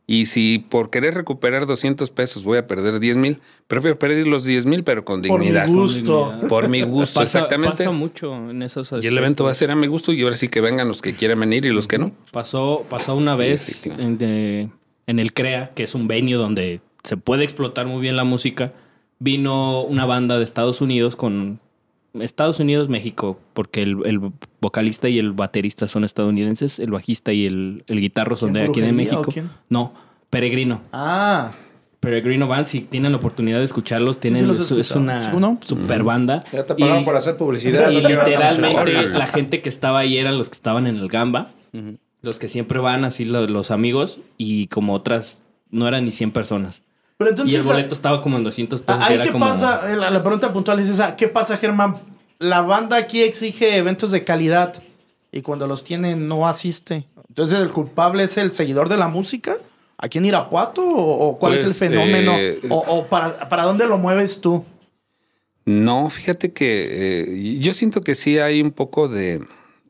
Y 0.07 0.25
si 0.25 0.59
por 0.59 0.89
querer 0.89 1.13
recuperar 1.13 1.65
200 1.67 2.09
pesos 2.11 2.43
voy 2.43 2.57
a 2.57 2.67
perder 2.67 2.99
10 2.99 3.15
mil, 3.17 3.39
prefiero 3.67 3.97
perder 3.97 4.27
los 4.27 4.43
10 4.43 4.65
mil, 4.65 4.83
pero 4.83 5.05
con 5.05 5.21
Por 5.21 5.39
mi 5.39 5.45
dignidad. 5.45 5.67
gusto. 5.69 6.33
Por 6.49 6.67
mi 6.67 6.81
gusto, 6.81 7.21
Pasa, 7.21 7.39
exactamente. 7.39 7.77
pasa 7.77 7.91
mucho 7.91 8.49
en 8.49 8.61
esos 8.61 8.91
Y 9.01 9.07
el 9.07 9.17
evento 9.17 9.45
va 9.45 9.51
a 9.51 9.55
ser 9.55 9.71
a 9.71 9.75
mi 9.75 9.87
gusto 9.87 10.11
y 10.11 10.21
ahora 10.21 10.35
sí 10.35 10.49
que 10.49 10.59
vengan 10.59 10.87
los 10.89 11.01
que 11.01 11.13
quieran 11.13 11.39
venir 11.39 11.65
y 11.65 11.69
los 11.69 11.87
que 11.87 11.97
no. 11.97 12.11
Pasó, 12.31 12.85
pasó 12.89 13.15
una 13.15 13.35
vez 13.37 13.85
en, 13.87 14.17
de- 14.17 14.67
en 15.07 15.19
el 15.19 15.31
CREA, 15.33 15.69
que 15.69 15.83
es 15.83 15.95
un 15.95 16.07
venue 16.09 16.33
donde 16.35 16.81
se 17.03 17.15
puede 17.15 17.45
explotar 17.45 17.85
muy 17.87 18.01
bien 18.01 18.17
la 18.17 18.25
música. 18.25 18.73
Vino 19.19 19.81
una 19.83 20.05
banda 20.05 20.37
de 20.37 20.43
Estados 20.43 20.81
Unidos 20.81 21.15
con 21.15 21.61
Estados 22.20 22.59
Unidos, 22.59 22.89
México, 22.89 23.39
porque 23.53 23.82
el, 23.84 23.97
el 24.05 24.20
vocalista 24.59 25.07
y 25.09 25.18
el 25.20 25.32
baterista 25.32 25.88
son 25.88 26.03
estadounidenses, 26.03 26.80
el 26.80 26.91
bajista 26.91 27.32
y 27.34 27.45
el, 27.45 27.84
el 27.88 27.99
guitarro 28.01 28.36
son 28.36 28.51
¿Quién, 28.53 28.66
de 28.66 28.70
aquí 28.70 28.82
de 28.82 28.91
México. 28.91 29.24
quién? 29.32 29.49
No, 29.70 29.93
Peregrino. 30.30 30.82
Ah, 30.91 31.51
Peregrino 32.01 32.47
Band, 32.47 32.66
si 32.66 32.82
tienen 32.82 33.12
la 33.12 33.20
oportunidad 33.20 33.59
de 33.59 33.64
escucharlos, 33.64 34.20
tienen, 34.20 34.41
sí 34.41 34.45
los 34.47 34.72
es, 34.72 34.91
una 34.95 35.32
super 35.62 36.03
banda. 36.03 36.43
Ya 36.51 36.66
te 36.66 36.74
pagaron 36.76 37.03
Y- 37.03 37.05
por 37.05 37.16
hacer 37.16 37.38
publicidad. 37.38 37.91
y 37.91 38.01
no 38.01 38.09
literalmente 38.09 39.07
la 39.09 39.28
gente 39.28 39.62
que 39.62 39.70
estaba 39.70 39.99
ahí 39.99 40.18
eran 40.18 40.38
los 40.38 40.49
que 40.49 40.55
estaban 40.55 40.88
en 40.88 40.97
el 40.97 41.07
Gamba. 41.07 41.51
Los 42.24 42.39
que 42.39 42.47
siempre 42.47 42.80
van 42.80 43.05
así 43.05 43.24
lo- 43.26 43.47
los, 43.47 43.72
amigos 43.72 44.20
y 44.38 44.68
como 44.68 44.93
otras 44.93 45.43
no 45.70 45.88
eran 45.88 46.05
ni 46.05 46.12
100 46.12 46.32
personas. 46.32 46.84
Pero 47.22 47.30
entonces... 47.30 47.53
y 47.53 47.57
el 47.57 47.61
boleto 47.61 47.93
estaba 47.93 48.19
como 48.19 48.38
en 48.38 48.43
200 48.43 48.82
pesos. 48.82 49.01
Ahí 49.03 49.13
era 49.13 49.26
qué 49.26 49.32
como, 49.32 49.45
pasa, 49.45 49.88
la, 49.95 50.09
la 50.09 50.24
pregunta 50.24 50.51
puntual 50.51 50.80
es 50.80 50.89
esa, 50.89 51.15
¿qué 51.15 51.28
pasa 51.28 51.55
Germán? 51.57 51.97
La 52.39 52.61
banda 52.61 52.97
aquí 52.97 53.22
exige 53.22 53.78
eventos 53.78 54.09
de 54.09 54.24
calidad 54.24 54.82
y 55.32 55.43
cuando 55.43 55.67
los 55.67 55.84
tiene 55.84 56.15
no 56.15 56.47
asiste. 56.47 57.05
Entonces 57.30 57.59
el 57.59 57.69
culpable 57.69 58.24
es 58.24 58.38
el 58.38 58.53
seguidor 58.53 58.89
de 58.89 58.97
la 58.97 59.07
música, 59.07 59.55
aquí 59.99 60.17
en 60.17 60.26
Irapuato 60.26 60.82
o, 60.82 61.28
o 61.28 61.38
cuál 61.38 61.53
es 61.53 61.61
Pues, 61.61 61.80
el 61.80 61.89
fenómeno 61.89 62.34
eh, 62.39 62.59
o, 62.69 62.78
o 62.78 63.05
para, 63.05 63.47
para 63.47 63.65
dónde 63.65 63.86
lo 63.86 63.99
mueves 63.99 64.41
tú. 64.41 64.65
No, 65.65 66.09
fíjate 66.09 66.53
que 66.53 66.88
eh, 66.89 67.59
yo 67.59 67.76
siento 67.76 68.01
que 68.01 68.15
sí 68.15 68.39
hay 68.39 68.63
un 68.63 68.72
poco 68.72 69.07
de, 69.07 69.45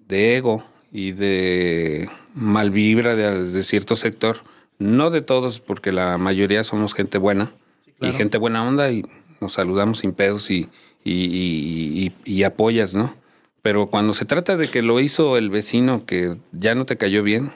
de 0.09 0.35
ego 0.35 0.65
y 0.91 1.13
de 1.13 2.09
mal 2.35 2.71
vibra 2.71 3.15
de, 3.15 3.45
de 3.45 3.63
cierto 3.63 3.95
sector. 3.95 4.41
No 4.81 5.11
de 5.11 5.21
todos, 5.21 5.59
porque 5.59 5.91
la 5.91 6.17
mayoría 6.17 6.63
somos 6.63 6.93
gente 6.95 7.17
buena 7.19 7.53
y 8.01 8.11
gente 8.13 8.37
buena 8.39 8.67
onda 8.67 8.91
y 8.91 9.03
nos 9.39 9.53
saludamos 9.53 9.99
sin 9.99 10.11
pedos 10.11 10.49
y, 10.49 10.69
y, 11.03 11.13
y- 11.13 12.13
y- 12.25 12.31
y 12.33 12.43
apoyas, 12.43 12.95
¿no? 12.95 13.13
Pero 13.61 13.87
cuando 13.91 14.15
se 14.15 14.25
trata 14.25 14.57
de 14.57 14.67
que 14.69 14.81
lo 14.81 14.99
hizo 14.99 15.37
el 15.37 15.51
vecino 15.51 16.05
que 16.07 16.37
ya 16.51 16.73
no 16.73 16.85
te 16.87 16.97
cayó 16.97 17.21
bien 17.21 17.51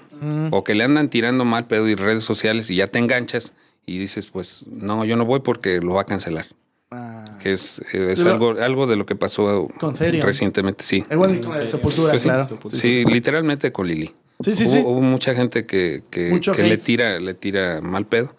o 0.52 0.64
que 0.64 0.76
le 0.76 0.84
andan 0.84 1.10
tirando 1.10 1.46
mal 1.46 1.66
pedo 1.66 1.88
y 1.88 1.96
redes 1.96 2.24
sociales 2.24 2.70
y 2.70 2.76
ya 2.76 2.88
te 2.88 3.00
enganchas 3.00 3.54
y 3.88 3.98
dices, 3.98 4.28
pues 4.28 4.66
no, 4.68 5.04
yo 5.04 5.16
no 5.18 5.26
voy 5.26 5.40
porque 5.40 5.82
lo 5.82 5.96
va 5.96 6.02
a 6.02 6.06
cancelar 6.06 6.46
Ah, 6.92 7.40
que 7.42 7.52
es, 7.54 7.80
eh, 7.94 8.12
es 8.12 8.24
Lo- 8.24 8.32
algo, 8.34 8.50
algo 8.62 8.86
de 8.88 8.96
lo 8.98 9.08
que 9.08 9.16
pasó 9.16 9.68
Con 9.80 9.96
recientemente, 9.98 10.84
sí. 10.84 11.04
igual 11.12 11.42
con 11.42 11.56
la 11.58 11.68
Sepultura, 11.68 12.12
Pues 12.12 12.22
sí, 12.22 12.28
claro. 12.30 12.60
sí, 12.72 13.04
literalmente 13.06 13.72
con 13.72 13.88
Lili. 13.88 14.12
Sí, 14.42 14.56
sí, 14.56 14.66
hubo, 14.66 14.72
sí. 14.74 14.80
hubo 14.80 15.02
mucha 15.02 15.34
gente 15.34 15.66
que, 15.66 16.04
que, 16.10 16.30
Mucho 16.30 16.54
que 16.54 16.64
le 16.64 16.78
tira, 16.78 17.20
le 17.20 17.34
tira 17.34 17.82
mal 17.82 18.06
pedo. 18.06 18.36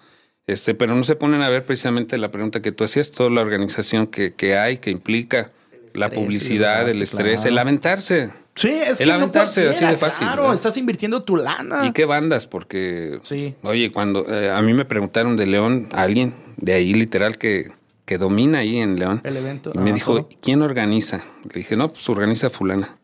Este, 0.46 0.74
pero 0.74 0.94
no 0.94 1.02
se 1.04 1.16
ponen 1.16 1.42
a 1.42 1.48
ver 1.48 1.64
precisamente 1.64 2.18
la 2.18 2.30
pregunta 2.30 2.62
que 2.62 2.70
tú 2.70 2.84
hacías, 2.84 3.10
toda 3.10 3.30
la 3.30 3.40
organización 3.40 4.06
que, 4.06 4.32
que 4.34 4.56
hay, 4.56 4.78
que 4.78 4.90
implica 4.90 5.50
la 5.92 6.10
publicidad, 6.10 6.88
el 6.88 7.02
estrés, 7.02 7.40
claro. 7.40 7.48
el 7.52 7.58
aventarse. 7.58 8.30
Sí, 8.54 8.68
es 8.68 8.98
que 8.98 9.02
El 9.04 9.10
no 9.10 9.16
aventarse 9.16 9.68
así 9.68 9.84
de 9.84 9.96
fácil, 9.96 10.20
Claro, 10.26 10.42
¿verdad? 10.42 10.54
estás 10.54 10.76
invirtiendo 10.76 11.22
tu 11.24 11.36
lana. 11.36 11.86
¿Y 11.86 11.92
qué 11.92 12.04
bandas? 12.04 12.46
Porque, 12.46 13.18
Sí. 13.22 13.54
oye, 13.62 13.92
cuando 13.92 14.26
eh, 14.32 14.50
a 14.50 14.62
mí 14.62 14.72
me 14.72 14.84
preguntaron 14.84 15.36
de 15.36 15.46
León, 15.46 15.88
alguien 15.92 16.32
de 16.56 16.72
ahí 16.74 16.94
literal 16.94 17.36
que, 17.38 17.72
que 18.06 18.16
domina 18.16 18.58
ahí 18.60 18.78
en 18.78 18.98
León. 18.98 19.20
El 19.24 19.36
evento. 19.36 19.72
Y 19.74 19.78
me 19.78 19.92
dijo. 19.92 20.28
¿quién 20.40 20.62
organiza? 20.62 21.24
Le 21.52 21.60
dije, 21.60 21.76
no, 21.76 21.88
pues 21.88 22.08
organiza 22.08 22.48
fulana. 22.48 22.96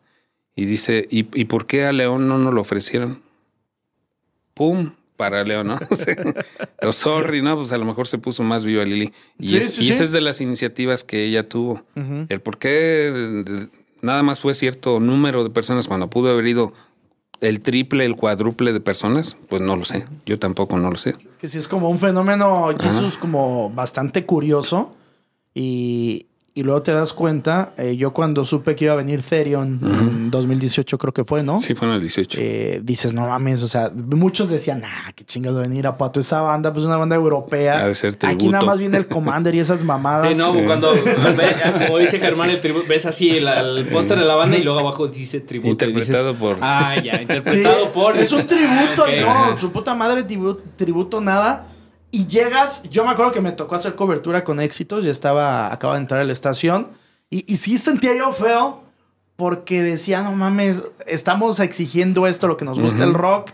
Y 0.55 0.65
dice, 0.67 1.07
¿y, 1.11 1.27
y 1.41 1.45
por 1.47 1.67
qué 1.67 1.85
a 1.87 1.93
León 1.93 2.29
no 2.29 2.39
nos 2.39 2.53
lo 2.53 2.61
ofrecieron? 2.61 3.23
¡Pum! 4.55 4.93
Para 5.17 5.45
León, 5.45 5.69
¿no? 5.69 5.79
O 5.91 5.95
sea, 5.95 6.17
oh, 6.83 6.93
sorry, 6.93 7.43
¿no? 7.43 7.57
Pues 7.57 7.73
a 7.73 7.79
lo 7.79 7.85
mejor 7.85 8.09
se 8.09 8.19
puso 8.19 8.43
más 8.43 8.65
viva 8.65 8.85
Lili. 8.85 9.13
Y, 9.39 9.49
Sí, 9.51 9.57
es- 9.57 9.75
sí, 9.75 9.81
y 9.83 9.85
sí. 9.85 9.91
esa 9.93 10.05
es 10.05 10.13
de 10.13 10.21
las 10.21 10.41
iniciativas 10.41 11.05
que 11.05 11.25
ella 11.25 11.49
tuvo. 11.49 11.85
Ujú. 11.97 12.27
El 12.29 12.41
por 12.41 12.59
qué 12.59 13.13
eh, 13.47 13.67
nada 14.01 14.23
más 14.23 14.41
fue 14.41 14.55
cierto 14.55 15.01
número 15.01 15.45
de 15.45 15.51
personas 15.51 15.87
cuando 15.89 16.11
pudo 16.11 16.31
haber 16.33 16.47
ido 16.47 16.73
el 17.41 17.61
triple, 17.61 18.05
el 18.05 18.17
cuádruple 18.17 18.73
de 18.73 18.81
personas, 18.81 19.37
pues 19.49 19.63
no 19.63 19.77
lo 19.77 19.85
sé. 19.85 20.05
Yo 20.27 20.39
tampoco 20.39 20.77
no 20.79 20.91
lo 20.91 20.97
sé. 20.99 21.15
Que 21.41 21.49
sí 21.49 21.59
es 21.59 21.67
como 21.69 21.89
un 21.89 21.99
fenómeno, 21.99 22.69
Jesús, 22.79 23.17
como 23.19 23.71
bastante 23.71 24.25
curioso. 24.27 24.95
Y, 25.55 26.27
y 26.55 26.65
luego 26.65 26.83
te 26.83 26.93
das 26.93 27.15
cuenta, 27.15 27.73
eh, 27.79 27.97
yo 27.97 28.13
cuando 28.13 28.45
supe 28.45 28.77
que 28.77 28.85
iba 28.85 28.93
a 28.93 28.97
venir 28.97 29.23
Therion 29.23 29.81
en 29.83 30.31
2018 30.31 30.99
creo 30.99 31.15
que 31.15 31.25
fue, 31.25 31.43
¿no? 31.43 31.59
Sí, 31.59 31.75
fue 31.75 31.89
en 31.89 31.95
el 31.95 32.01
18. 32.03 32.39
Eh, 32.41 32.81
dices, 32.83 33.15
no 33.15 33.23
mames, 33.27 33.63
o 33.63 33.69
sea, 33.69 33.91
muchos 33.95 34.51
decían, 34.51 34.83
ah, 34.85 35.13
qué 35.15 35.25
chingas 35.25 35.55
va 35.55 35.61
a 35.61 35.63
venir 35.63 35.87
a 35.87 35.97
Pato 35.97 36.21
esa 36.21 36.43
banda, 36.43 36.71
pues 36.73 36.85
una 36.85 36.97
banda 36.99 37.17
europea. 37.17 37.83
Ha 37.83 37.89
de 37.89 37.95
ser 37.95 38.19
Aquí 38.23 38.49
nada 38.49 38.65
más 38.65 38.79
viene 38.79 38.99
el 38.99 39.07
Commander 39.07 39.55
y 39.55 39.61
esas 39.61 39.83
mamadas. 39.85 40.31
Sí, 40.31 40.39
no, 40.39 40.53
cuando 40.67 40.93
como 41.87 41.99
dice 41.99 42.19
Germán, 42.19 42.51
el 42.51 42.61
tributo, 42.61 42.87
ves 42.87 43.07
así 43.07 43.31
el, 43.31 43.49
el 43.49 43.87
póster 43.87 44.19
de 44.19 44.25
la 44.27 44.35
banda 44.37 44.59
y 44.59 44.63
luego 44.63 44.81
abajo 44.81 45.09
dice 45.09 45.41
tributo. 45.41 45.71
Interpretado 45.71 46.33
dices, 46.35 46.41
por- 46.41 46.59
Ah, 46.61 46.97
ya, 47.03 47.17
Sí, 47.17 47.23
interpretado 47.23 47.93
por. 47.93 48.17
Es 48.19 48.31
un 48.33 48.47
tributo, 48.47 49.05
Ah, 49.27 49.49
no, 49.53 49.59
su 49.59 49.73
puta 49.73 49.95
madre 49.95 50.23
tributo, 50.25 50.63
tributo 50.77 51.21
nada. 51.23 51.69
Y 52.13 52.27
llegas, 52.27 52.83
yo 52.85 53.05
me 53.05 53.11
acuerdo 53.11 53.33
que 53.33 53.41
me 53.41 53.53
tocó 53.53 53.75
hacer 53.75 53.97
cobertura 53.97 54.45
con 54.45 54.61
éxitos, 54.61 55.05
ya 55.05 55.11
estaba, 55.11 55.73
acaba 55.73 55.95
de 55.95 56.01
entrar 56.03 56.21
a 56.21 56.25
la 56.25 56.33
estación. 56.33 56.91
Y, 57.31 57.51
y 57.51 57.57
sí 57.57 57.79
sentía 57.79 58.15
yo 58.15 58.31
feo, 58.33 58.83
porque 59.37 59.83
decía, 59.83 60.23
no 60.23 60.33
mames, 60.33 60.83
estamos 61.07 61.59
exigiendo 61.59 62.27
esto, 62.27 62.47
lo 62.47 62.57
que 62.57 62.67
nos 62.67 62.79
gusta 62.79 63.05
el 63.05 63.15
rock. 63.15 63.51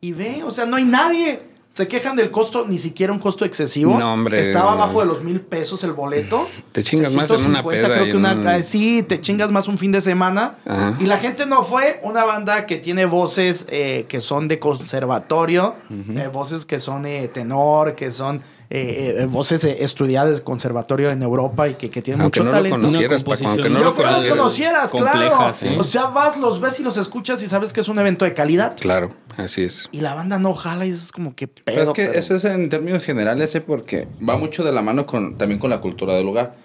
Y 0.00 0.12
ve, 0.12 0.44
o 0.44 0.52
sea, 0.52 0.66
no 0.66 0.76
hay 0.76 0.84
nadie. 0.84 1.42
Se 1.76 1.86
quejan 1.86 2.16
del 2.16 2.30
costo, 2.30 2.64
ni 2.66 2.78
siquiera 2.78 3.12
un 3.12 3.18
costo 3.18 3.44
excesivo. 3.44 3.98
No, 3.98 4.14
hombre. 4.14 4.40
Estaba 4.40 4.72
abajo 4.72 5.00
de 5.00 5.06
los 5.06 5.22
mil 5.22 5.42
pesos 5.42 5.84
el 5.84 5.92
boleto. 5.92 6.48
Te 6.72 6.82
chingas 6.82 7.12
más 7.14 7.28
en 7.28 7.36
una 7.50 7.62
650, 7.62 7.70
peda 7.70 7.88
creo 7.94 8.02
y 8.02 8.06
que 8.06 8.10
en 8.12 8.16
una, 8.16 8.56
un- 8.56 8.62
Sí, 8.62 9.02
te 9.02 9.20
chingas 9.20 9.52
más 9.52 9.68
un 9.68 9.76
fin 9.76 9.92
de 9.92 10.00
semana. 10.00 10.54
Ajá. 10.64 10.96
Y 10.98 11.04
la 11.04 11.18
gente 11.18 11.44
no 11.44 11.62
fue 11.62 12.00
una 12.02 12.24
banda 12.24 12.64
que 12.64 12.78
tiene 12.78 13.04
voces 13.04 13.66
eh, 13.68 14.06
que 14.08 14.22
son 14.22 14.48
de 14.48 14.58
conservatorio, 14.58 15.74
eh, 15.90 16.30
voces 16.32 16.64
que 16.64 16.78
son 16.80 17.04
eh, 17.04 17.28
tenor, 17.28 17.94
que 17.94 18.10
son 18.10 18.40
eh, 18.68 19.16
eh, 19.20 19.26
voces 19.26 19.64
eh, 19.64 19.76
estudiadas 19.80 20.38
de 20.38 20.42
conservatorio 20.42 21.10
en 21.10 21.22
Europa 21.22 21.68
y 21.68 21.74
que, 21.74 21.90
que 21.90 22.02
tienen 22.02 22.22
Aunque 22.22 22.40
mucho 22.40 22.50
no 22.50 22.56
lo 22.56 22.62
talento. 22.62 22.76
conocieras, 22.88 23.22
Paco, 23.22 23.46
aunque 23.48 23.70
no 23.70 23.78
lo 23.78 23.94
conocieras. 23.94 24.36
conocieras, 24.38 24.90
compleja, 24.90 25.36
claro. 25.36 25.54
sí. 25.54 25.68
O 25.78 25.84
sea, 25.84 26.06
vas, 26.06 26.36
los 26.36 26.60
ves 26.60 26.80
y 26.80 26.82
los 26.82 26.96
escuchas 26.96 27.42
y 27.42 27.48
sabes 27.48 27.72
que 27.72 27.80
es 27.80 27.88
un 27.88 27.98
evento 27.98 28.24
de 28.24 28.34
calidad. 28.34 28.76
Claro, 28.80 29.12
así 29.36 29.62
es. 29.62 29.88
Y 29.92 30.00
la 30.00 30.14
banda 30.14 30.38
no 30.38 30.52
jala 30.54 30.84
y 30.86 30.90
es 30.90 31.12
como 31.12 31.34
que 31.36 31.46
pedo. 31.48 31.62
Pero 31.64 31.82
es 31.82 31.90
que 31.90 32.06
pero- 32.06 32.18
eso 32.18 32.34
es 32.36 32.44
en 32.44 32.68
términos 32.68 33.02
generales, 33.02 33.54
¿eh? 33.54 33.60
porque 33.60 34.08
va 34.26 34.36
mucho 34.36 34.64
de 34.64 34.72
la 34.72 34.82
mano 34.82 35.06
con 35.06 35.38
también 35.38 35.60
con 35.60 35.70
la 35.70 35.80
cultura 35.80 36.14
del 36.14 36.26
lugar. 36.26 36.56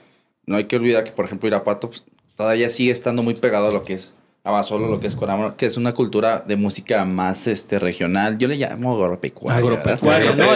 No 0.48 0.56
hay 0.56 0.64
que 0.66 0.76
olvidar 0.78 1.04
que, 1.04 1.12
por 1.12 1.26
ejemplo, 1.26 1.48
Irapuato 1.48 1.90
pues, 1.90 2.04
todavía 2.36 2.70
sigue 2.72 2.92
estando 2.92 3.22
muy 3.22 3.36
pegado 3.36 3.68
a 3.68 3.72
lo 3.72 3.84
que 3.84 3.94
es 3.94 4.16
Abasolo, 4.44 4.88
lo 4.88 5.00
que 5.00 5.06
es 5.06 5.16
Coramor, 5.16 5.56
que 5.56 5.68
es 5.68 5.78
una 5.78 5.94
cultura 5.94 6.44
de 6.44 6.56
música 6.56 7.06
más 7.06 7.46
este 7.46 7.78
regional. 7.78 8.40
Yo 8.40 8.48
le 8.48 8.56
llamo 8.56 8.96
agropecuaria. 8.96 9.60
Agropecuaria. 9.60 10.36
¿no? 10.36 10.48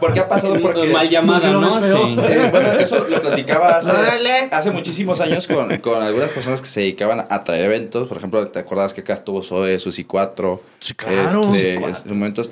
Porque 0.00 0.20
ha 0.20 0.28
pasado 0.28 0.58
porque... 0.58 0.86
Mal 0.86 1.10
llamada, 1.10 1.50
¿no? 1.50 1.82
Sí. 1.82 2.16
Eh, 2.18 2.48
bueno, 2.50 2.72
eso 2.72 3.06
lo 3.06 3.20
platicaba 3.20 3.76
hace, 3.76 3.92
hace 4.50 4.70
muchísimos 4.70 5.20
años 5.20 5.46
con, 5.46 5.76
con 5.78 6.02
algunas 6.02 6.30
personas 6.30 6.62
que 6.62 6.68
se 6.68 6.80
dedicaban 6.80 7.26
a 7.28 7.44
traer 7.44 7.66
eventos. 7.66 8.08
Por 8.08 8.16
ejemplo, 8.16 8.48
¿te 8.48 8.60
acuerdas 8.60 8.94
que 8.94 9.02
acá 9.02 9.14
estuvo 9.14 9.42
Zoe, 9.42 9.78
Susi 9.78 10.04
4? 10.04 10.62
Sí, 10.80 10.94
claro. 10.94 11.42
Este, 11.42 11.44
Susi 11.44 11.66
en 11.68 11.94
sus 11.94 12.06
momentos. 12.06 12.50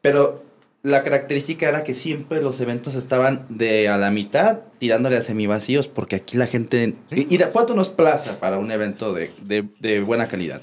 Pero 0.00 0.42
la 0.82 1.02
característica 1.02 1.68
era 1.68 1.84
que 1.84 1.94
siempre 1.94 2.42
los 2.42 2.60
eventos 2.60 2.94
estaban 2.96 3.46
de 3.48 3.88
a 3.88 3.96
la 3.98 4.10
mitad 4.10 4.60
tirándole 4.78 5.16
a 5.16 5.20
semivacíos, 5.20 5.88
porque 5.88 6.16
aquí 6.16 6.36
la 6.36 6.46
gente... 6.46 6.94
Irapuato 7.10 7.74
no 7.74 7.82
es 7.82 7.88
plaza 7.88 8.40
para 8.40 8.58
un 8.58 8.70
evento 8.72 9.12
de, 9.14 9.30
de- 9.42 9.64
de 9.80 10.00
buena 10.00 10.26
calidad. 10.28 10.62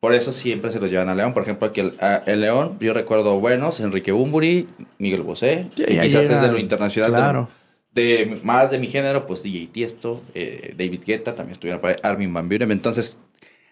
Por 0.00 0.14
eso 0.14 0.30
siempre 0.30 0.70
se 0.70 0.78
los 0.78 0.90
llevan 0.92 1.08
a 1.08 1.14
León. 1.16 1.34
Por 1.34 1.42
ejemplo, 1.42 1.66
aquí 1.66 1.80
el, 1.80 1.96
a- 2.00 2.22
el 2.26 2.40
León, 2.40 2.76
yo 2.80 2.94
recuerdo 2.94 3.40
buenos, 3.40 3.80
Enrique 3.80 4.12
Bumburi, 4.12 4.68
Miguel 4.98 5.22
Bosé, 5.22 5.66
Sí, 5.76 5.82
y 5.88 5.98
quizás 5.98 6.30
es 6.30 6.40
de 6.40 6.52
lo 6.52 6.58
internacional. 6.58 7.10
claro. 7.10 7.48
de 7.92 8.38
más 8.44 8.70
de 8.70 8.78
mi 8.78 8.86
género, 8.86 9.26
pues 9.26 9.42
DJ 9.42 9.66
Tiesto, 9.72 10.22
eh, 10.34 10.72
David 10.78 11.00
Guetta, 11.04 11.34
también 11.34 11.54
estuvieron 11.54 11.80
por 11.80 11.90
ahí, 11.90 11.96
Armin 12.04 12.32
Van 12.32 12.48
Buren. 12.48 12.70
Entonces, 12.70 13.18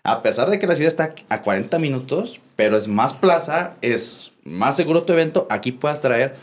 a 0.06 0.22
pesar 0.22 0.48
de 0.48 0.58
que 0.58 0.66
la 0.66 0.76
ciudad 0.76 0.88
está 0.88 1.14
a 1.28 1.42
40 1.42 1.78
minutos, 1.78 2.40
pero 2.54 2.76
es 2.76 2.86
más 2.86 3.12
plaza, 3.12 3.74
es 3.82 4.34
más 4.44 4.76
seguro 4.76 5.02
tu 5.02 5.12
evento, 5.12 5.46
aquí 5.50 5.72
puedas 5.72 6.00
traer 6.00 6.36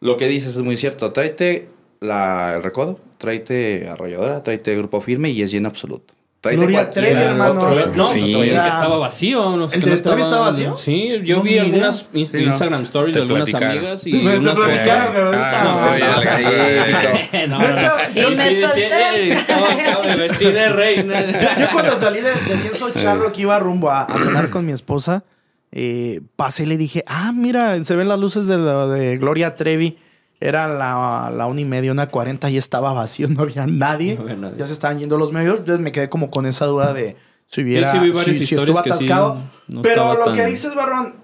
lo 0.00 0.16
que 0.16 0.26
dices, 0.26 0.56
es 0.56 0.62
muy 0.62 0.78
cierto. 0.78 1.12
Tráete 1.12 1.68
la, 2.00 2.54
el 2.56 2.62
recodo, 2.62 2.98
tráete 3.18 3.88
arrolladora, 3.88 4.42
tráete 4.42 4.74
grupo 4.74 5.02
firme 5.02 5.30
y 5.30 5.42
es 5.42 5.50
lleno 5.50 5.68
absoluto. 5.68 6.14
Gloria 6.42 6.88
Trevi, 6.90 7.20
hermano. 7.20 7.60
otro- 7.60 7.86
No, 7.94 8.06
Sí. 8.08 8.32
pues, 8.34 8.48
o 8.48 8.50
sea, 8.52 8.62
que 8.62 8.68
estaba 8.70 8.96
vacío. 8.98 9.56
No 9.56 9.68
sé, 9.68 9.76
¿el 9.76 9.84
que 9.84 9.90
de 9.90 9.96
no 9.96 10.02
Trevi 10.02 10.22
estaba 10.22 10.48
vacío? 10.48 10.76
Sí, 10.76 11.20
yo 11.24 11.36
No, 11.38 11.42
vi 11.42 11.58
algunas 11.58 12.08
in- 12.14 12.26
Sí, 12.26 12.36
no. 12.38 12.40
Instagram 12.44 12.82
stories 12.82 13.14
de 13.14 13.20
algunas 13.20 13.50
platicaron. 13.50 13.78
amigas 13.78 14.06
y 14.06 14.12
Te- 14.12 14.18
te 14.18 14.38
unas 14.38 14.54
platicaron 14.54 15.12
que 15.12 15.18
no 15.20 15.30
Ah, 15.34 15.42
estaba. 15.42 15.64
no. 15.64 15.80
No, 17.50 17.58
De 17.58 17.68
no, 17.68 17.76
hecho, 17.76 17.92
no. 18.14 18.32
y 18.32 18.36
me 18.36 18.52
solté. 18.54 19.30
estaba 19.32 19.66
acá 19.72 20.00
de 20.08 20.14
vestir 20.16 20.52
de 20.54 20.68
reina. 20.70 21.24
Yo 21.60 21.66
cuando 21.72 21.98
salí 21.98 22.20
de, 22.20 22.30
Lienzo 22.56 22.90
Charro 22.90 23.32
que 23.32 23.42
iba 23.42 23.58
rumbo 23.58 23.90
a, 23.90 24.06
cenar 24.22 24.50
con 24.50 24.64
mi 24.66 24.72
esposa, 24.72 25.24
eh, 25.72 26.20
pasé 26.36 26.62
y 26.64 26.66
le 26.66 26.76
dije, 26.76 27.04
ah, 27.06 27.32
mira, 27.34 27.82
se 27.84 27.94
ven 27.96 28.08
las 28.08 28.18
luces 28.18 28.46
de 28.46 29.16
Gloria 29.18 29.56
Trevi. 29.56 29.98
Era 30.40 30.66
la, 30.68 31.30
la 31.36 31.46
una 31.46 31.60
y 31.60 31.64
media, 31.66 31.92
una 31.92 32.08
cuarenta 32.08 32.48
y 32.48 32.56
estaba 32.56 32.92
vacío, 32.92 33.28
no 33.30 33.42
había 33.42 33.66
nadie. 33.66 34.16
No 34.16 34.22
había 34.22 34.36
nadie. 34.36 34.56
Ya 34.58 34.66
se 34.66 34.72
estaban 34.72 34.98
yendo 34.98 35.16
los 35.18 35.32
medios. 35.32 35.58
Entonces 35.60 35.80
me 35.82 35.92
quedé 35.92 36.08
como 36.08 36.30
con 36.30 36.46
esa 36.46 36.64
duda 36.66 36.92
de 36.94 37.16
si 37.46 37.62
hubiera, 37.62 37.90
sí 37.92 38.46
si, 38.46 38.54
estuvo 38.54 38.82
sí, 38.82 38.88
atascado. 38.90 39.38
no 39.68 39.82
Pero 39.82 40.14
lo 40.14 40.24
tan- 40.24 40.34
que 40.34 40.46
dices, 40.46 40.74
Barrón, 40.74 41.14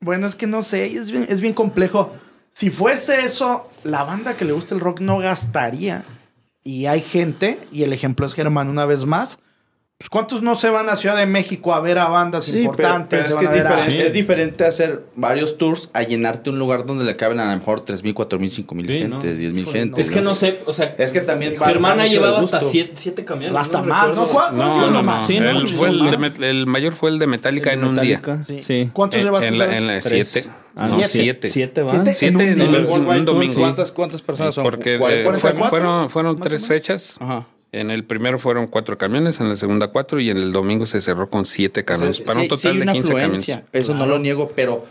bueno, 0.00 0.26
es 0.26 0.34
que 0.36 0.46
no 0.46 0.62
sé, 0.62 0.86
es 0.96 1.10
bien, 1.10 1.26
es 1.28 1.40
bien 1.40 1.54
complejo. 1.54 2.12
Si 2.52 2.70
fuese 2.70 3.24
eso, 3.24 3.68
la 3.82 4.04
banda 4.04 4.34
que 4.36 4.44
le 4.44 4.52
gusta 4.52 4.74
el 4.74 4.80
rock 4.80 5.00
no 5.00 5.18
gastaría. 5.18 6.04
Y 6.62 6.86
hay 6.86 7.00
gente, 7.02 7.58
y 7.72 7.82
el 7.82 7.92
ejemplo 7.92 8.24
es 8.26 8.32
Germán 8.34 8.68
una 8.68 8.86
vez 8.86 9.04
más. 9.06 9.38
Pues 9.96 10.10
¿Cuántos 10.10 10.42
no 10.42 10.56
se 10.56 10.70
van 10.70 10.88
a 10.88 10.96
Ciudad 10.96 11.16
de 11.16 11.24
México 11.24 11.72
a 11.72 11.78
ver 11.80 11.98
a 11.98 12.08
bandas 12.08 12.46
Sí, 12.46 12.50
pero, 12.52 12.64
importantes? 12.64 13.08
pero 13.10 13.22
se 13.22 13.30
es 13.30 13.36
que 13.36 13.44
es 13.44 13.50
a 13.64 13.68
a- 13.68 13.76
diferente, 13.76 14.00
Sí. 14.02 14.06
es 14.08 14.12
diferente 14.12 14.64
hacer 14.64 15.04
varios 15.14 15.56
tours 15.56 15.88
a 15.92 16.02
llenarte 16.02 16.50
un 16.50 16.58
lugar 16.58 16.84
donde 16.84 17.04
le 17.04 17.14
caben 17.14 17.38
a 17.38 17.48
lo 17.50 17.56
mejor 17.56 17.84
3.000, 17.84 18.12
4.000, 18.12 18.50
5.000 18.50 18.86
Sí, 18.88 19.04
¿no? 19.04 19.20
gentes, 19.20 19.38
10.000 19.38 19.62
Híjole, 19.62 19.78
gentes. 19.78 20.08
Es 20.08 20.12
que 20.12 20.20
no 20.20 20.34
sé, 20.34 20.58
o 20.66 20.72
sea, 20.72 20.94
Es 20.98 21.12
que 21.12 21.20
también 21.20 21.52
mucho 21.52 21.64
llevado 22.06 22.34
del 22.34 22.44
hasta 22.44 22.56
gusto. 22.58 22.70
siete, 22.72 22.92
siete 22.96 23.24
camiones. 23.24 23.56
Hasta 23.56 23.80
no 23.82 23.86
más. 23.86 24.16
¿no? 24.16 24.24
¿Cuál- 24.26 24.56
No, 24.58 24.90
no, 24.90 25.02
más? 25.04 25.20
no. 25.20 25.26
Sí, 25.28 25.38
¿no? 25.38 25.50
El, 25.50 25.68
fue 25.68 25.88
el, 25.90 25.98
de 26.10 26.18
más. 26.18 26.34
Met- 26.34 26.42
el 26.44 26.66
mayor 26.66 26.94
fue 26.94 27.10
el 27.10 27.18
de 27.20 27.26
Metallica 27.28 27.72
en 27.72 27.84
un 27.84 27.94
día. 27.94 28.20
Metallica, 28.20 28.62
Sí. 28.66 28.90
¿Cuántos 28.92 29.20
En, 29.20 29.24
llevaste? 29.26 29.46
en 29.48 29.58
la, 29.58 29.78
en 29.78 29.86
la 29.86 30.00
siete. 30.00 30.44
Ah, 30.74 30.86
no, 30.88 30.98
no, 30.98 31.06
siete. 31.06 31.50
Siete 31.50 31.82
van. 31.84 31.90
Siete. 32.04 32.12
Siete 32.14 32.34
En 32.50 32.62
un 32.62 33.10
El 33.12 33.24
domingo. 33.24 33.54
¿Cuántas, 33.60 33.92
¿Cuántas 33.92 34.22
personas 34.22 34.54
son? 34.56 34.64
Porque 34.64 34.98
¿Cuál- 34.98 35.12
eh, 35.12 35.22
cuál- 35.22 35.36
fue- 35.36 35.52
44? 35.52 35.70
fueron, 35.70 36.10
fueron 36.10 36.40
tres 36.40 36.66
fechas. 36.66 37.16
Ajá. 37.20 37.46
En 37.80 37.90
el 37.90 38.04
primero 38.04 38.38
fueron 38.38 38.68
cuatro 38.68 38.96
camiones, 38.98 39.40
en 39.40 39.48
la 39.48 39.56
segunda 39.56 39.88
cuatro 39.88 40.20
y 40.20 40.30
en 40.30 40.36
el 40.36 40.52
domingo 40.52 40.86
se 40.86 41.00
cerró 41.00 41.28
con 41.28 41.44
siete 41.44 41.84
camiones. 41.84 42.20
O 42.20 42.24
sea, 42.24 42.26
para 42.26 42.38
un 42.38 42.42
sí- 42.44 42.48
total 42.48 42.76
de 42.76 42.82
una 42.82 42.92
15 42.92 43.12
afluencia, 43.12 43.54
camiones. 43.56 43.80
Eso 43.82 43.94
no 43.94 44.06
lo 44.06 44.18
niego, 44.18 44.52
pero 44.54 44.84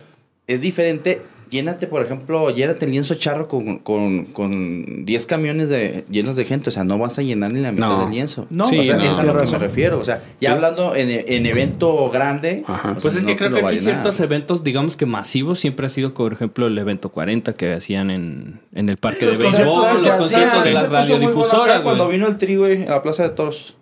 es 0.48 0.60
diferente. 0.62 1.22
Llénate, 1.54 1.86
por 1.86 2.04
ejemplo, 2.04 2.50
llénate 2.50 2.86
el 2.86 2.92
lienzo 2.92 3.14
charro 3.14 3.48
con, 3.48 3.78
con, 3.78 4.26
con 4.26 5.06
10 5.06 5.26
camiones 5.28 5.70
de, 5.70 6.04
llenos 6.10 6.36
de 6.36 6.46
gente. 6.46 6.70
O 6.70 6.72
sea, 6.74 6.84
no 6.84 6.98
vas 6.98 7.20
a 7.20 7.22
llenar 7.22 7.54
ni 7.54 7.62
la 7.62 7.72
mitad 7.72 7.90
No. 7.90 8.02
del 8.02 8.10
lienzo. 8.10 8.48
No, 8.50 8.68
Sí, 8.70 8.80
o 8.80 8.84
sea, 8.84 8.98
no. 8.98 9.04
es 9.04 9.18
a 9.20 9.24
lo 9.24 9.38
que 9.38 9.46
me 9.46 9.58
refiero. 9.60 10.00
O 10.00 10.04
sea, 10.04 10.24
ya 10.42 10.50
Sí. 10.50 10.56
hablando 10.56 10.96
en, 10.96 11.12
en 11.12 11.46
evento 11.46 12.10
grande. 12.10 12.64
Ajá. 12.66 12.90
o 12.90 12.94
sea, 12.94 13.02
Pues 13.04 13.16
es 13.18 13.22
no 13.24 13.30
que 13.30 13.36
creo 13.36 13.54
que 13.54 13.66
aquí 13.66 13.78
ciertos 13.78 14.20
eventos, 14.20 14.64
digamos 14.64 14.98
que 14.98 15.06
masivos, 15.06 15.60
siempre 15.60 15.86
ha 15.86 15.90
sido, 15.90 16.16
por 16.16 16.34
ejemplo, 16.34 16.66
el 16.66 16.76
evento 16.78 17.10
40 17.12 17.54
que 17.54 17.72
hacían 17.74 18.10
en, 18.10 18.60
en 18.74 18.90
el 18.90 18.98
parque 18.98 19.20
Sí, 19.20 19.26
de 19.28 19.38
béisbol, 19.38 19.66
los 19.66 20.16
conciertos 20.16 20.64
de 20.64 20.72
las 20.72 20.90
radiodifusoras, 20.90 21.82
Cuando 21.82 22.08
vino 22.08 22.28
el 22.28 22.38
tri, 22.40 22.56
güey, 22.56 22.88
a 22.88 22.92
la 22.92 23.04
Plaza 23.04 23.22
de 23.22 23.30
Toros. 23.30 23.78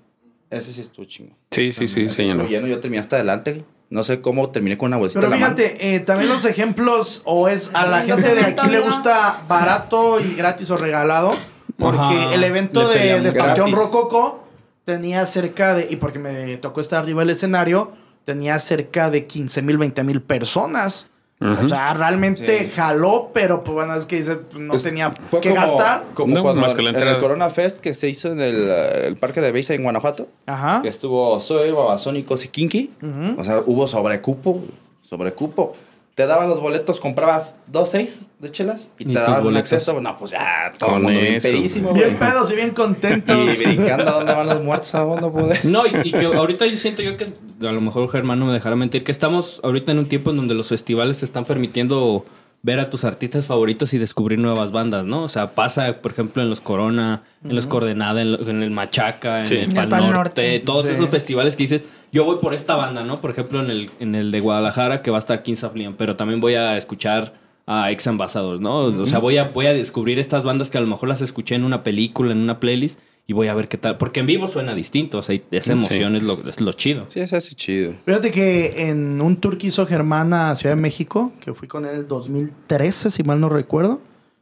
Ese 0.49 0.73
sí 0.73 0.81
estuvo 0.81 1.05
chingo. 1.05 1.31
Sí, 1.51 1.71
sí, 1.71 1.87
sí, 1.87 2.01
Ese 2.01 2.15
se 2.15 2.21
llenó. 2.23 2.41
estuvo 2.43 2.49
lleno. 2.53 2.67
Yo 2.67 2.81
terminé 2.81 2.99
hasta 2.99 3.15
adelante. 3.15 3.63
No 3.91 4.03
sé 4.03 4.21
cómo 4.21 4.49
terminé 4.49 4.77
con 4.77 4.87
una 4.87 4.97
bolsita 4.97 5.19
Pero 5.19 5.33
en 5.33 5.39
la 5.41 5.47
mano. 5.47 5.57
fíjate, 5.57 5.95
eh, 5.95 5.99
también 5.99 6.29
los 6.29 6.45
ejemplos, 6.45 7.21
o 7.25 7.49
es 7.49 7.71
a 7.73 7.85
la 7.85 8.01
gente 8.01 8.33
de 8.33 8.41
aquí 8.41 8.69
le 8.69 8.79
gusta 8.79 9.41
barato 9.49 10.21
y 10.21 10.33
gratis 10.33 10.71
o 10.71 10.77
regalado, 10.77 11.35
porque 11.77 11.99
Ajá, 11.99 12.33
el 12.33 12.43
evento 12.45 12.87
de, 12.87 13.19
de 13.19 13.31
Panteón. 13.33 13.73
Rococo 13.73 14.47
tenía 14.85 15.25
cerca 15.25 15.73
de, 15.73 15.87
y 15.89 15.97
porque 15.97 16.19
me 16.19 16.55
tocó 16.57 16.79
estar 16.79 17.03
arriba 17.03 17.19
del 17.19 17.31
escenario, 17.31 17.91
tenía 18.23 18.57
cerca 18.59 19.09
de 19.09 19.27
15 19.27 19.61
mil, 19.61 19.77
20 19.77 20.03
mil 20.05 20.21
personas. 20.21 21.07
O 21.41 21.67
sea, 21.67 21.93
realmente 21.95 22.65
Sí. 22.65 22.71
jaló, 22.75 23.31
pero 23.33 23.63
pues 23.63 23.73
bueno, 23.73 23.95
es 23.95 24.05
que 24.05 24.17
dice, 24.17 24.37
no 24.55 24.75
tenía 24.77 25.09
que 25.41 25.49
como- 25.49 25.55
gastar. 25.55 26.03
Como 26.13 26.35
No, 26.35 26.43
cuando 26.43 26.61
más 26.61 26.75
que 26.75 26.83
la 26.83 26.91
en 26.91 26.97
el 27.07 27.17
Corona 27.17 27.49
Fest 27.49 27.79
que 27.79 27.95
se 27.95 28.07
hizo 28.09 28.31
en 28.31 28.39
el, 28.41 28.67
eh, 28.69 29.07
el 29.07 29.17
parque 29.17 29.41
de 29.41 29.51
Beisa 29.51 29.73
en 29.73 29.81
Guanajuato. 29.81 30.27
Ajá. 30.45 30.81
Que 30.83 30.89
estuvo 30.89 31.39
Zoe, 31.41 31.71
Babasónicos 31.71 32.45
y 32.45 32.49
Kinky. 32.49 32.91
Ujú. 33.01 33.41
O 33.41 33.43
sea, 33.43 33.63
hubo 33.65 33.87
sobrecupo. 33.87 34.61
Sobrecupo. 35.01 35.75
Te 36.21 36.27
daban 36.27 36.49
los 36.49 36.59
boletos, 36.59 36.99
comprabas 36.99 37.57
dos 37.65 37.89
seis 37.89 38.27
de 38.37 38.51
chelas 38.51 38.91
y, 38.99 39.09
Y 39.09 39.13
te 39.15 39.19
daban 39.19 39.43
un 39.43 39.57
acceso. 39.57 39.99
No, 39.99 40.15
pues 40.17 40.29
ya, 40.29 40.71
todo 40.77 40.97
el 40.97 41.01
mundo 41.01 41.19
bien 41.19 41.33
eso. 41.33 41.47
pedísimo, 41.47 41.93
Bien 41.93 42.15
güey. 42.15 42.19
pedos 42.31 42.51
y 42.51 42.55
bien 42.55 42.69
contentos. 42.71 43.35
Y 43.59 43.63
brincando 43.65 44.07
a 44.07 44.13
dónde 44.17 44.31
van 44.35 44.45
los 44.45 44.61
muertos, 44.63 44.93
a 44.93 44.99
dónde 44.99 45.27
poder. 45.29 45.65
No, 45.65 45.87
y, 45.87 46.09
y 46.09 46.11
que 46.11 46.25
ahorita 46.27 46.67
yo 46.67 46.77
siento 46.77 47.01
yo 47.01 47.17
que, 47.17 47.25
a 47.25 47.71
lo 47.71 47.81
mejor 47.81 48.07
Germán 48.07 48.37
no 48.37 48.45
me 48.45 48.53
dejará 48.53 48.75
mentir, 48.75 49.03
que 49.03 49.11
estamos 49.11 49.61
ahorita 49.63 49.93
en 49.93 49.97
un 49.97 50.05
tiempo 50.07 50.29
en 50.29 50.37
donde 50.37 50.53
los 50.53 50.67
festivales 50.67 51.17
te 51.17 51.25
están 51.25 51.43
permitiendo 51.43 52.23
ver 52.63 52.79
a 52.79 52.89
tus 52.91 53.03
artistas 53.05 53.45
favoritos 53.47 53.93
y 53.93 53.97
descubrir 53.97 54.37
nuevas 54.37 54.71
bandas, 54.71 55.03
¿no? 55.03 55.23
O 55.23 55.29
sea, 55.29 55.55
pasa, 55.55 55.97
por 56.01 56.11
ejemplo, 56.11 56.43
en 56.43 56.49
los 56.49 56.61
Corona, 56.61 57.23
en 57.43 57.55
los 57.55 57.65
Coordenada, 57.65 58.21
en, 58.21 58.33
lo- 58.33 58.47
en 58.47 58.61
el 58.61 58.69
Machaca, 58.71 59.39
en 59.39 59.45
Sí. 59.47 59.55
el 59.55 59.71
En 59.71 59.77
el 59.77 59.87
Pal 59.89 60.01
Norte, 60.01 60.11
Norte. 60.13 60.59
todos 60.59 60.85
Sí. 60.85 60.93
esos 60.93 61.09
festivales 61.09 61.55
que 61.55 61.63
dices, 61.63 61.85
yo 62.11 62.23
voy 62.23 62.37
por 62.41 62.53
esta 62.53 62.75
banda, 62.75 63.03
¿no? 63.03 63.19
Por 63.19 63.31
ejemplo, 63.31 63.61
en 63.63 63.71
el, 63.71 63.89
en 63.99 64.13
el 64.15 64.29
de 64.31 64.39
Guadalajara, 64.41 65.01
que 65.01 65.09
va 65.09 65.17
a 65.17 65.19
estar 65.19 65.41
Kings 65.41 65.63
of 65.63 65.75
Leon, 65.75 65.95
pero 65.97 66.15
también 66.15 66.39
voy 66.39 66.53
a 66.53 66.77
escuchar 66.77 67.33
a 67.65 67.89
Ex 67.91 68.05
Ambassadors, 68.07 68.59
¿no? 68.59 68.77
O 68.79 69.05
sea, 69.05 69.19
voy 69.19 69.37
a, 69.37 69.45
voy 69.45 69.65
a 69.65 69.73
descubrir 69.73 70.19
estas 70.19 70.43
bandas 70.43 70.69
que 70.69 70.77
a 70.77 70.81
lo 70.81 70.87
mejor 70.87 71.09
las 71.09 71.21
escuché 71.21 71.55
en 71.55 71.63
una 71.63 71.83
película, 71.83 72.31
en 72.31 72.39
una 72.39 72.59
playlist, 72.59 72.99
y 73.27 73.33
voy 73.33 73.47
a 73.47 73.53
ver 73.53 73.67
qué 73.67 73.77
tal. 73.77 73.97
Porque 73.97 74.19
en 74.19 74.25
vivo 74.25 74.47
suena 74.47 74.73
distinto, 74.73 75.19
o 75.19 75.21
sea, 75.21 75.35
y 75.35 75.43
esa 75.51 75.73
emoción 75.73 76.15
es, 76.15 76.23
lo, 76.23 76.47
es 76.47 76.59
lo 76.59 76.73
chido. 76.73 77.05
Sí, 77.09 77.19
es 77.19 77.33
así 77.33 77.55
chido. 77.55 77.93
Fíjate 78.05 78.31
que 78.31 78.89
en 78.89 79.21
un 79.21 79.37
tour 79.37 79.57
que 79.57 79.67
hizo 79.67 79.85
Germán 79.85 80.33
a 80.33 80.55
Ciudad 80.55 80.75
de 80.75 80.81
México, 80.81 81.31
que 81.39 81.53
fui 81.53 81.67
con 81.67 81.85
él 81.85 81.91
en 81.91 81.97
el 81.97 82.07
2013, 82.07 83.09
si 83.09 83.23
mal 83.23 83.39
no 83.39 83.49
recuerdo, 83.49 84.01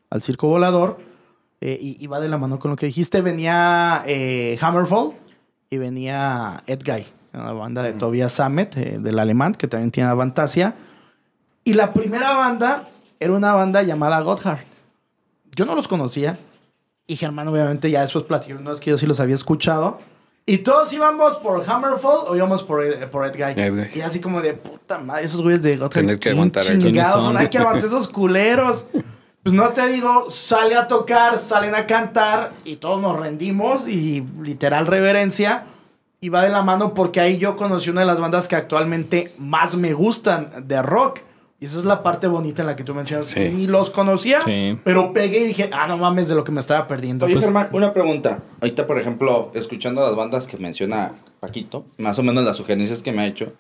al 0.10 0.22
Circo 0.22 0.48
Volador, 0.48 0.98
eh, 1.62 1.78
y 1.80 2.04
iba 2.04 2.20
de 2.20 2.30
la 2.30 2.38
mano 2.38 2.58
con 2.58 2.72
lo 2.72 2.78
que 2.78 2.86
dijiste, 2.86 3.22
venía 3.22 4.04
eh, 4.08 4.58
Hammerfall 4.62 5.14
y 5.70 5.78
venía 5.78 6.64
Ed 6.66 6.80
Guy, 6.86 7.06
una 7.34 7.52
banda 7.52 7.84
de 7.84 7.94
Tobias 7.94 8.32
Sammet, 8.32 8.78
eh, 8.78 8.98
del 9.00 9.20
alemán, 9.20 9.54
que 9.54 9.68
también 9.68 9.92
tiene 9.92 10.16
Fantasia. 10.16 10.76
Y 11.64 11.74
la 11.74 11.94
primera 11.94 12.34
banda 12.34 12.90
era 13.20 13.34
una 13.34 13.54
banda 13.54 13.84
llamada 13.84 14.20
Gotthard. 14.22 14.60
Yo 15.56 15.66
no 15.66 15.76
los 15.76 15.88
conocía. 15.88 16.40
Y 17.10 17.16
Germán, 17.16 17.48
obviamente, 17.48 17.90
ya 17.90 18.02
después 18.02 18.24
platicó. 18.26 18.60
No 18.60 18.72
es 18.72 18.80
que 18.80 18.92
yo 18.92 18.98
sí 19.00 19.08
los 19.08 19.20
había 19.20 19.34
escuchado. 19.34 20.00
Y 20.46 20.60
todos 20.60 20.94
íbamos 20.94 21.38
por 21.38 21.68
Hammerfall 21.68 22.28
o 22.28 22.36
íbamos 22.36 22.62
por, 22.62 22.86
eh, 22.86 23.08
por 23.08 23.26
Ed 23.26 23.34
Guy. 23.34 23.60
Ed 23.64 23.74
Guy. 23.74 24.00
Y 24.00 24.02
así 24.02 24.20
como 24.20 24.42
de 24.42 24.54
puta 24.54 25.00
madre, 25.00 25.26
esos 25.26 25.42
güeyes 25.42 25.64
de 25.64 25.76
Gotthard. 25.76 26.02
Tener 26.02 26.20
que 26.20 26.30
¿quién 26.30 26.36
aguantar 26.36 26.64
chingados 26.66 27.24
son? 27.24 27.36
Hay 27.36 27.50
que 27.50 27.58
aguantar 27.58 27.86
esos 27.86 28.08
culeros. 28.10 28.86
pues 29.42 29.56
no 29.56 29.70
te 29.70 29.88
digo, 29.88 30.30
sale 30.30 30.76
a 30.76 30.88
tocar, 30.88 31.40
salen 31.40 31.74
a 31.74 31.88
cantar 31.88 32.54
y 32.64 32.76
todos 32.76 33.02
nos 33.02 33.20
rendimos 33.20 33.88
y 33.88 34.24
literal 34.44 34.86
reverencia. 34.86 35.64
Y 36.22 36.30
va 36.30 36.44
de 36.44 36.50
la 36.50 36.62
mano 36.62 36.94
porque 36.94 37.22
ahí 37.22 37.40
yo 37.40 37.56
conocí 37.56 37.90
una 37.90 38.02
de 38.02 38.08
las 38.08 38.20
bandas 38.20 38.48
que 38.48 38.56
actualmente 38.56 39.34
más 39.40 39.76
me 39.76 39.94
gustan 39.94 40.68
de 40.68 40.80
rock. 40.84 41.22
Y 41.62 41.66
esa 41.66 41.80
es 41.80 41.86
la 41.86 42.04
parte 42.04 42.28
bonita 42.28 42.62
en 42.62 42.68
la 42.68 42.76
que 42.78 42.84
tú 42.86 42.96
mencionas. 42.96 43.28
Sí. 43.30 43.40
Ni 43.50 43.68
los 43.68 43.90
conocía, 43.90 44.42
Sí. 44.42 44.80
pero 44.86 45.12
pegué 45.12 45.40
y 45.40 45.44
dije, 45.48 45.70
ah, 45.74 45.88
no 45.88 45.98
mames 45.98 46.30
de 46.30 46.36
lo 46.36 46.44
que 46.46 46.54
me 46.54 46.62
estaba 46.62 46.88
perdiendo. 46.88 47.26
Oye, 47.26 47.34
Pues, 47.36 47.44
Germán, 47.46 47.68
una 47.74 47.94
pregunta. 47.94 48.40
Ahorita, 48.62 48.88
por 48.88 48.98
ejemplo, 48.98 49.52
escuchando 49.54 50.02
las 50.02 50.16
bandas 50.16 50.48
que 50.48 50.56
menciona 50.58 51.12
Paquito, 51.42 51.86
más 51.98 52.18
o 52.18 52.24
menos 52.24 52.44
las 52.46 52.56
sugerencias 52.56 53.02
que 53.02 53.12
me 53.12 53.24
ha 53.24 53.28
hecho, 53.28 53.52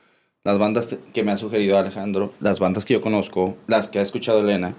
las 0.46 0.58
bandas 0.58 0.96
que 1.14 1.24
me 1.24 1.34
ha 1.34 1.38
sugerido 1.38 1.78
Alejandro, 1.78 2.32
las 2.40 2.60
bandas 2.60 2.86
que 2.86 2.94
yo 2.94 3.02
conozco, 3.02 3.58
las 3.68 3.90
que 3.90 4.00
ha 4.00 4.02
escuchado 4.02 4.40
Elena. 4.40 4.74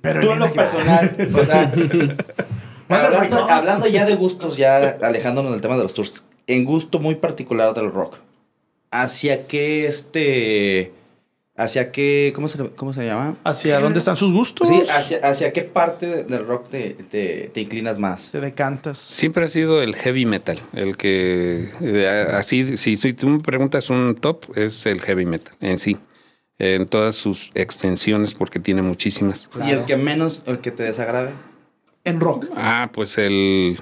pero 0.00 0.20
Tú 0.20 0.32
en 0.32 0.40
lo 0.40 0.52
personal, 0.52 1.16
o 1.38 1.44
sea, 1.44 1.72
hablando, 2.88 3.38
hablando 3.48 3.86
ya 3.86 4.04
de 4.04 4.16
gustos, 4.16 4.56
ya 4.56 4.98
alejándonos 5.02 5.52
del 5.52 5.60
tema 5.62 5.76
de 5.76 5.84
los 5.84 5.94
tours, 5.94 6.24
en 6.48 6.64
gusto 6.64 6.98
muy 6.98 7.14
particular 7.14 7.72
del 7.74 7.92
rock, 7.92 8.16
¿hacia 8.90 9.46
qué 9.46 9.86
este... 9.86 10.92
¿Hacia 11.56 11.92
qué... 11.92 12.32
¿Cómo 12.34 12.48
se, 12.48 12.58
le- 12.60 12.70
cómo 12.70 12.92
se 12.92 13.04
llama? 13.06 13.36
¿Hacia 13.44 13.78
dónde 13.78 14.00
están 14.00 14.16
sus 14.16 14.32
gustos? 14.32 14.66
Sí, 14.66 14.82
hacia, 14.90 15.18
hacia 15.18 15.52
qué 15.52 15.62
parte 15.62 16.06
de- 16.06 16.24
del 16.24 16.46
rock 16.46 16.68
te, 16.68 16.90
te, 17.10 17.48
te 17.54 17.60
inclinas 17.60 17.96
más. 17.96 18.30
Te 18.32 18.40
decantas. 18.40 18.98
Siempre 18.98 19.44
ha 19.44 19.48
sido 19.48 19.80
el 19.80 19.94
heavy 19.94 20.26
metal, 20.26 20.58
el 20.72 20.96
que 20.96 21.70
eh, 21.80 22.26
así, 22.32 22.76
si, 22.76 22.96
si 22.96 23.12
tú 23.12 23.28
me 23.28 23.38
preguntas 23.38 23.88
un 23.88 24.16
top, 24.16 24.56
es 24.56 24.84
el 24.86 25.00
heavy 25.00 25.26
metal 25.26 25.54
en 25.60 25.78
sí, 25.78 25.96
en 26.58 26.86
todas 26.88 27.14
sus 27.14 27.52
extensiones, 27.54 28.34
porque 28.34 28.58
tiene 28.58 28.82
muchísimas. 28.82 29.48
¿Y 29.64 29.70
el 29.70 29.84
que 29.84 29.96
menos, 29.96 30.42
el 30.46 30.58
que 30.58 30.72
te 30.72 30.82
desagrade? 30.82 31.30
En 32.02 32.18
rock. 32.18 32.46
Ah, 32.56 32.90
pues 32.92 33.16
el... 33.16 33.80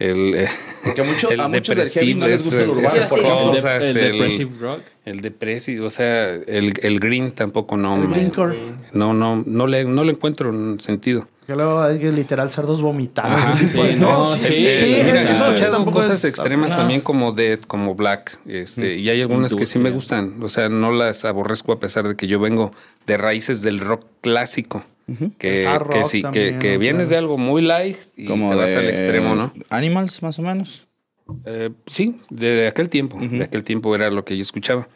El, 0.00 0.34
eh, 0.34 0.48
Porque 0.84 1.02
mucho- 1.02 1.30
el 1.30 1.40
a 1.40 1.46
muchos 1.48 1.76
del 1.76 1.88
heavy 1.88 2.14
no 2.14 2.26
depresivo 2.26 2.26
les 2.26 2.42
gusta 2.44 2.56
el 2.56 2.64
es- 2.64 2.70
urbano, 2.70 3.08
por 3.10 3.20
favor. 3.20 3.42
El, 3.48 3.50
de- 3.52 3.60
cosas, 3.60 3.82
el 3.82 3.96
el- 3.96 4.12
Depressive 4.12 4.50
Rock. 4.60 4.80
El 5.04 5.20
depresivo, 5.20 5.86
o 5.86 5.90
sea, 5.90 6.32
el, 6.34 6.72
el 6.82 7.00
green 7.00 7.32
tampoco 7.32 7.76
no 7.76 7.96
El 7.96 8.08
me- 8.08 8.16
greencore. 8.16 8.58
no, 8.92 9.12
no, 9.14 9.42
no 9.46 9.66
le, 9.66 9.84
no 9.84 10.02
le 10.04 10.12
encuentro 10.12 10.50
un 10.50 10.80
sentido. 10.80 11.28
Que 11.46 11.54
luego 11.56 11.82
hay 11.82 11.98
que 11.98 12.12
literal 12.12 12.50
cerdos 12.50 12.80
vomitados. 12.80 13.40
Sí, 13.72 13.96
no, 13.98 14.36
sí, 14.36 14.46
sí, 14.46 14.66
sí, 14.68 15.02
mira, 15.04 15.20
sí. 15.20 15.26
escuchado 15.42 15.72
tampoco 15.72 15.98
cosas 15.98 16.18
es- 16.24 16.24
extremas 16.30 16.70
no. 16.70 16.76
también 16.76 17.00
como 17.02 17.32
Dead, 17.32 17.58
como 17.60 17.94
Black, 17.94 18.38
este, 18.46 18.96
y 18.96 19.08
hay 19.10 19.20
algunas 19.20 19.54
que 19.54 19.66
sí 19.66 19.78
me 19.78 19.90
Industria. 19.90 20.20
gustan, 20.22 20.42
o 20.42 20.48
sea, 20.48 20.68
no 20.68 20.92
las 20.92 21.24
aborrezco 21.24 21.72
a 21.72 21.80
pesar 21.80 22.06
de 22.08 22.16
que 22.16 22.26
yo 22.26 22.38
vengo 22.40 22.72
de 23.06 23.16
raíces 23.18 23.62
del 23.62 23.80
rock 23.80 24.04
clásico, 24.22 24.84
que, 25.38 25.68
que 25.92 26.04
sí, 26.04 26.22
también, 26.22 26.58
que, 26.58 26.78
vienes 26.78 27.08
Claro. 27.08 27.10
de 27.10 27.16
algo 27.16 27.38
muy 27.38 27.62
light 27.62 27.96
y 28.16 28.26
te 28.26 28.32
vas 28.54 28.74
al 28.74 28.88
extremo, 28.88 29.34
¿no? 29.34 29.52
Animals, 29.70 30.22
más 30.22 30.38
o 30.38 30.42
menos. 30.42 30.86
Eh, 31.44 31.70
sí, 31.86 32.16
de, 32.30 32.48
de 32.50 32.66
aquel 32.68 32.88
tiempo, 32.88 33.18
de 33.20 33.44
aquel 33.44 33.62
tiempo 33.64 33.94
era 33.94 34.10
lo 34.10 34.24
que 34.24 34.36
yo 34.36 34.42
escuchaba. 34.42 34.88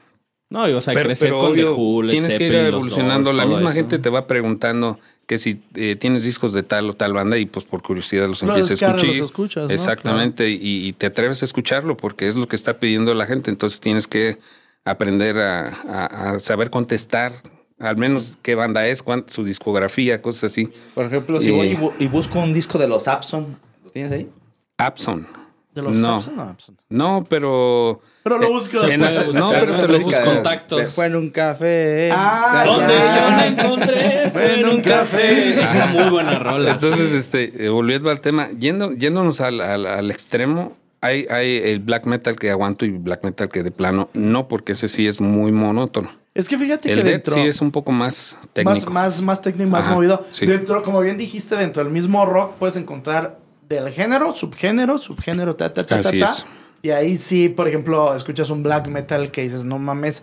No, 0.51 0.69
y, 0.69 0.73
o 0.73 0.81
sea, 0.81 0.95
pero, 0.95 1.07
crecer 1.07 1.29
pero 1.31 1.41
con 1.41 1.53
obvio, 1.53 1.69
The 1.69 1.73
Who, 1.81 2.03
Led 2.03 2.11
tienes 2.12 2.35
que 2.37 2.47
ir 2.47 2.55
evolucionando. 2.55 3.31
Doors, 3.33 3.37
La 3.37 3.47
misma 3.47 3.71
eso. 3.71 3.77
gente 3.81 3.99
te 3.99 4.09
va 4.11 4.27
preguntando 4.27 5.01
que 5.27 5.39
si 5.39 5.62
eh, 5.75 5.97
tienes 5.97 6.23
discos 6.23 6.53
de 6.53 6.62
tal 6.62 6.91
o 6.91 6.93
tal 6.93 7.12
banda 7.15 7.39
y 7.39 7.47
pues 7.47 7.65
por 7.65 7.83
curiosidad 7.83 8.29
los 8.29 8.43
empiezas 8.43 8.71
a 8.83 8.87
escuchar. 8.95 9.05
los 9.17 9.17
escuchas, 9.31 9.65
¿no? 9.69 9.71
Exactamente, 9.75 10.51
y, 10.51 10.87
y 10.87 10.93
te 10.93 11.07
atreves 11.07 11.43
a 11.43 11.47
escucharlo 11.47 11.97
porque 11.97 12.29
es 12.29 12.37
lo 12.37 12.47
que 12.47 12.57
está 12.57 12.79
pidiendo 12.79 13.15
la 13.15 13.27
gente. 13.27 13.51
Entonces 13.51 13.81
tienes 13.81 14.07
que 14.07 14.39
aprender 14.85 15.39
a, 15.39 15.69
a- 15.89 16.31
a 16.35 16.39
saber 16.41 16.69
contestar, 16.71 17.33
al 17.79 17.97
menos 17.97 18.39
qué 18.43 18.55
banda 18.55 18.87
es, 18.87 19.03
cuán- 19.03 19.25
su 19.29 19.45
discografía, 19.45 20.22
cosas 20.22 20.45
así. 20.53 20.70
Por 20.95 21.07
ejemplo, 21.07 21.41
si 21.41 21.49
Y- 21.51 21.53
voy 21.53 21.66
y, 21.68 21.77
bu- 21.77 21.93
y 21.99 22.07
busco 22.07 22.39
un 22.39 22.53
disco 22.53 22.79
de 22.79 22.89
los 22.89 23.09
Abson, 23.09 23.59
¿lo 23.85 23.91
tienes 23.91 24.12
ahí? 24.12 24.29
Abson. 24.79 25.27
De 25.75 25.83
los 25.83 25.93
no. 25.95 26.22
Samson, 26.22 26.37
no, 26.37 26.45
Samson. 26.47 26.77
No, 26.89 27.27
pero. 27.29 28.01
Pero 28.22 28.39
lo 28.39 28.47
eh, 28.47 28.49
busco. 28.51 28.79
después. 28.81 29.35
no, 29.35 29.51
pero 29.51 29.75
te 29.75 29.89
lo 29.89 29.99
busco. 29.99 30.22
contactos. 30.25 30.81
Se 30.81 30.87
fue 30.87 31.07
en 31.07 31.16
un 31.16 31.31
café. 31.31 32.11
Ah, 32.12 32.62
¿Dónde 32.64 32.95
ya. 32.95 33.20
yo 33.31 33.37
la 33.37 33.47
encontré? 33.49 34.31
Fue 34.31 34.61
en 34.61 34.68
un 34.68 34.81
café. 34.81 35.55
Esa 35.64 35.87
muy 35.87 36.09
buena 36.11 36.39
rola. 36.39 36.70
Entonces, 36.70 37.12
este, 37.12 37.64
eh, 37.64 37.68
volviendo 37.70 38.09
al 38.11 38.20
tema, 38.20 38.51
yendo, 38.57 38.93
yéndonos 38.93 39.41
al, 39.41 39.61
al- 39.61 39.87
al 39.87 40.11
extremo, 40.12 40.77
hay, 41.01 41.27
hay 41.29 41.57
el 41.64 41.81
black 41.81 42.07
metal 42.07 42.37
que 42.37 42.51
aguanto 42.53 42.85
y 42.87 42.91
black 42.91 43.25
metal 43.25 43.49
que 43.49 43.64
de 43.64 43.72
plano 43.72 44.09
no, 44.14 44.47
porque 44.47 44.72
ese 44.72 44.87
sí 44.89 45.09
es 45.09 45.20
muy 45.20 45.51
monótono. 45.51 46.09
Es 46.35 46.49
que 46.49 46.59
fíjate 46.59 46.91
El 46.93 47.03
que 47.05 47.11
dentro... 47.11 47.35
sí 47.35 47.41
es 47.43 47.61
un 47.61 47.70
poco 47.70 47.93
más 47.93 48.37
más, 48.41 48.49
técnico. 48.53 48.93
más, 48.93 49.22
más 49.22 49.41
técnico, 49.41 49.70
más 49.70 49.85
Ajá, 49.85 49.95
movido. 49.95 50.24
sí. 50.30 50.47
Dentro, 50.47 50.82
como 50.82 51.01
bien 51.01 51.16
dijiste, 51.16 51.55
dentro 51.57 51.85
del 51.85 51.93
mismo 51.93 52.26
rock 52.26 52.55
puedes 52.59 52.76
encontrar 52.76 53.39
del 53.68 53.89
género, 53.91 54.32
subgénero, 54.35 54.99
subgénero, 54.99 55.55
ta, 55.55 55.72
ta, 55.72 55.85
ta, 55.87 56.01
ta, 56.01 56.09
Así 56.09 56.18
ta. 56.18 56.26
es. 56.26 56.45
Y 56.82 56.91
ahí 56.91 57.16
sí, 57.18 57.49
por 57.49 57.66
ejemplo, 57.68 58.14
escuchas 58.14 58.51
un 58.51 58.62
black 58.62 58.89
metal 58.89 59.30
que 59.30 59.43
dices, 59.43 59.64
no 59.64 59.78
mames, 59.78 60.22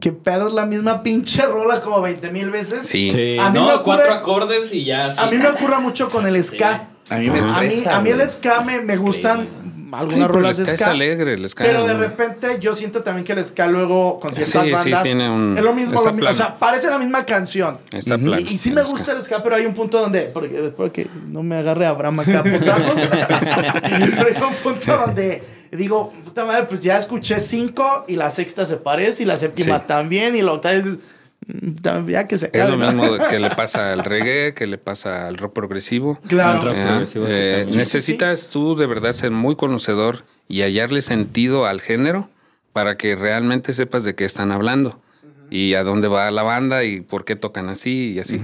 ¿qué 0.00 0.12
pedo 0.12 0.48
es 0.48 0.52
la 0.54 0.66
misma 0.66 1.02
pinche 1.02 1.46
rola 1.46 1.80
como 1.80 2.02
20 2.02 2.30
mil 2.32 2.50
veces? 2.50 2.86
Sí. 2.88 3.10
Sí, 3.10 3.38
A 3.38 3.48
mí 3.50 3.58
me 3.60 3.64
no, 3.64 3.70
ocurre- 3.76 3.82
cuatro 3.84 4.12
acordes 4.12 4.74
y 4.74 4.84
ya. 4.84 5.06
A 5.16 5.30
mí 5.30 5.38
me 5.38 5.46
ocurre 5.46 5.78
mucho 5.78 6.10
con 6.10 6.26
el 6.26 6.42
ska. 6.42 6.88
A 7.08 7.16
mí 7.16 7.30
me 7.30 7.38
A 7.38 7.42
mí, 7.60 7.66
estresa. 7.66 7.96
a 7.96 8.00
mí 8.02 8.10
el 8.10 8.28
ska 8.28 8.60
me, 8.62 8.80
me 8.80 8.96
gustan 8.96 9.42
Sí, 9.42 9.48
algunas 9.92 10.30
rolas 10.30 10.58
el 10.58 10.64
de 10.66 10.70
ska 10.72 10.74
es 10.74 10.80
ska. 10.80 10.90
alegre, 10.90 11.34
el 11.34 11.48
ska 11.48 11.64
Pero 11.64 11.84
de 11.86 11.94
repente 11.94 12.56
yo 12.60 12.74
siento 12.74 13.02
también 13.02 13.24
que 13.24 13.32
el 13.32 13.44
ska 13.44 13.66
luego 13.66 14.18
con 14.20 14.34
ciertas 14.34 14.62
Sí, 14.62 14.68
sí, 14.68 14.72
bandas 14.74 15.02
tiene 15.02 15.30
un- 15.30 15.54
es 15.56 15.62
lo 15.62 15.74
mismo, 15.74 16.02
lo 16.02 16.12
mismo, 16.12 16.30
o 16.30 16.34
sea, 16.34 16.56
parece 16.58 16.88
la 16.90 16.98
misma 16.98 17.24
canción. 17.26 17.78
Está 17.92 18.16
Y- 18.16 18.52
Y, 18.54 18.58
sí 18.58 18.70
me 18.70 18.80
ska. 18.82 18.90
gusta 18.90 19.12
el 19.12 19.22
ska, 19.24 19.42
pero 19.42 19.56
hay 19.56 19.66
un 19.66 19.74
punto 19.74 20.00
donde 20.00 20.22
porque, 20.32 20.72
porque 20.76 21.06
no 21.28 21.42
me 21.42 21.56
agarre 21.56 21.86
Abraham 21.86 22.20
acá 22.20 22.40
a 22.40 22.42
putazos. 22.42 22.94
pero 24.16 24.28
hay 24.28 24.42
un 24.42 24.54
punto 24.62 24.96
donde 24.96 25.42
digo, 25.70 26.12
puta 26.24 26.44
madre, 26.44 26.64
pues 26.64 26.80
ya 26.80 26.98
escuché 26.98 27.40
cinco 27.40 28.04
y 28.08 28.16
la 28.16 28.30
sexta 28.30 28.66
se 28.66 28.76
parece 28.76 29.22
y 29.22 29.26
la 29.26 29.38
séptima 29.38 29.78
Sí. 29.78 29.84
también 29.86 30.36
y 30.36 30.42
la 30.42 30.52
octava 30.52 30.74
es 30.74 30.84
ya 32.06 32.26
que 32.26 32.38
se 32.38 32.50
Es 32.52 32.68
lo 32.68 32.76
¿no? 32.76 32.86
mismo 32.86 33.18
que 33.30 33.38
le 33.38 33.50
pasa 33.50 33.92
al 33.92 34.04
reggae, 34.04 34.54
que 34.54 34.66
le 34.66 34.78
pasa 34.78 35.26
al 35.26 35.36
rock 35.36 35.52
progresivo. 35.52 36.18
Claro. 36.28 36.62
Rock 36.62 36.76
progresivo, 36.76 37.24
Eh, 37.28 37.66
necesitas 37.74 38.48
tú 38.48 38.76
de 38.76 38.86
verdad 38.86 39.12
ser 39.14 39.30
muy 39.30 39.56
conocedor 39.56 40.24
y 40.48 40.62
hallarle 40.62 41.02
sentido 41.02 41.66
al 41.66 41.80
género 41.80 42.28
para 42.72 42.96
que 42.96 43.16
realmente 43.16 43.72
sepas 43.74 44.04
de 44.04 44.14
qué 44.14 44.24
están 44.24 44.52
hablando 44.52 45.00
y 45.50 45.74
a 45.74 45.84
dónde 45.84 46.08
va 46.08 46.30
la 46.30 46.42
banda 46.42 46.84
y 46.84 47.00
por 47.00 47.24
qué 47.24 47.36
tocan 47.36 47.68
así 47.68 48.12
y 48.12 48.18
así. 48.20 48.40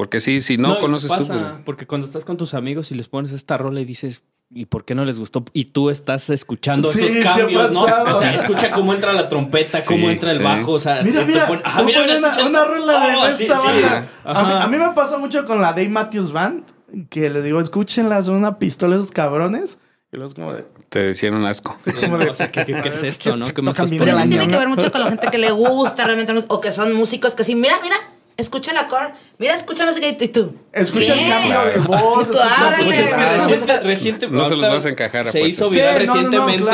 Porque 0.00 0.18
sí, 0.20 0.40
si 0.40 0.56
no, 0.56 0.78
y 0.78 0.80
conoces 0.80 1.10
pasa, 1.10 1.24
tú. 1.34 1.38
pues, 1.38 1.52
Porque 1.66 1.86
cuando 1.86 2.06
estás 2.06 2.24
con 2.24 2.38
tus 2.38 2.54
amigos 2.54 2.90
y 2.90 2.94
les 2.94 3.06
pones 3.08 3.32
esta 3.32 3.58
rola 3.58 3.82
y 3.82 3.84
dices, 3.84 4.22
¿y 4.50 4.64
por 4.64 4.86
qué 4.86 4.94
no 4.94 5.04
les 5.04 5.18
gustó? 5.18 5.44
Y 5.52 5.66
tú 5.66 5.90
estás 5.90 6.30
escuchando 6.30 6.90
Sí, 6.90 7.00
esos 7.00 7.10
sí 7.12 7.20
cambios, 7.20 7.70
¿no? 7.70 7.82
O 7.82 8.14
sea, 8.18 8.34
escucha 8.34 8.70
cómo 8.70 8.94
entra 8.94 9.12
la 9.12 9.28
trompeta, 9.28 9.78
Sí, 9.78 9.86
cómo 9.86 10.08
entra 10.08 10.30
el 10.30 10.38
sí. 10.38 10.42
bajo, 10.42 10.72
o 10.72 10.80
sea, 10.80 11.02
Mira, 11.04 11.22
mira, 11.26 11.46
pone- 11.46 11.60
ah, 11.66 11.82
mira, 11.84 12.00
una, 12.18 12.46
una 12.46 12.64
rola 12.64 13.06
de 13.08 13.14
Oh, 13.16 13.26
esta 13.26 13.32
sí, 13.36 13.44
sí. 13.46 13.82
banda. 13.82 14.08
A 14.24 14.42
mí, 14.44 14.52
a 14.54 14.66
mí 14.68 14.76
me 14.78 14.88
pasa 14.94 15.18
mucho 15.18 15.44
con 15.44 15.60
la 15.60 15.68
Dave 15.74 15.90
Matthews 15.90 16.32
Band, 16.32 16.64
que 17.10 17.28
les 17.28 17.44
digo, 17.44 17.60
escúchenla, 17.60 18.22
son 18.22 18.36
una 18.36 18.58
pistola 18.58 18.96
esos 18.96 19.10
cabrones. 19.12 19.76
Y 20.12 20.16
luego 20.16 20.28
es 20.30 20.34
como 20.34 20.52
de... 20.54 20.64
Te 20.88 20.98
decían 21.00 21.34
un 21.34 21.44
asco. 21.44 21.76
Como 22.00 22.16
de 22.16 22.30
O 22.30 22.34
sea, 22.34 22.50
¿qué, 22.50 22.64
qué- 22.64 22.80
qué 22.82 22.88
es 22.88 23.02
esto, 23.02 23.36
no? 23.36 23.46
¿Qué 23.52 23.60
me 23.62 23.70
estás 23.70 23.88
Pero 23.90 24.04
eso 24.06 24.16
tiene 24.28 24.46
que 24.46 24.52
¿no? 24.54 24.58
ver 24.58 24.68
mucho 24.68 24.90
con 24.90 25.02
la 25.02 25.10
gente 25.10 25.28
que 25.30 25.38
le 25.38 25.50
gusta 25.52 26.04
realmente 26.06 26.32
o 26.48 26.60
que 26.60 26.72
son 26.72 26.92
músicos 26.94 27.34
que 27.34 27.44
sí, 27.44 27.54
mira, 27.54 27.74
mira, 27.82 27.94
escucha 28.40 28.72
el 28.72 28.78
acorde, 28.78 29.12
mira, 29.38 29.54
escucha 29.54 29.84
no 29.84 29.92
sé 29.92 30.00
qué 30.00 30.16
y 30.24 30.28
tú. 30.28 30.54
Escucha 30.72 31.14
el 31.14 31.28
cambio 31.28 31.72
de 31.72 31.78
voz. 31.78 32.30
Tú, 32.30 32.38
Pues 32.84 33.12
que 33.12 33.36
reciente, 33.36 33.80
reciente- 33.80 34.28
No 34.28 34.44
se 34.44 34.56
los 34.56 34.68
vas 34.68 34.86
a 34.86 34.88
encajar 34.88 35.28
a 35.28 35.30
Se 35.30 35.40
hizo 35.46 35.68
viral 35.68 35.98
recientemente 35.98 36.70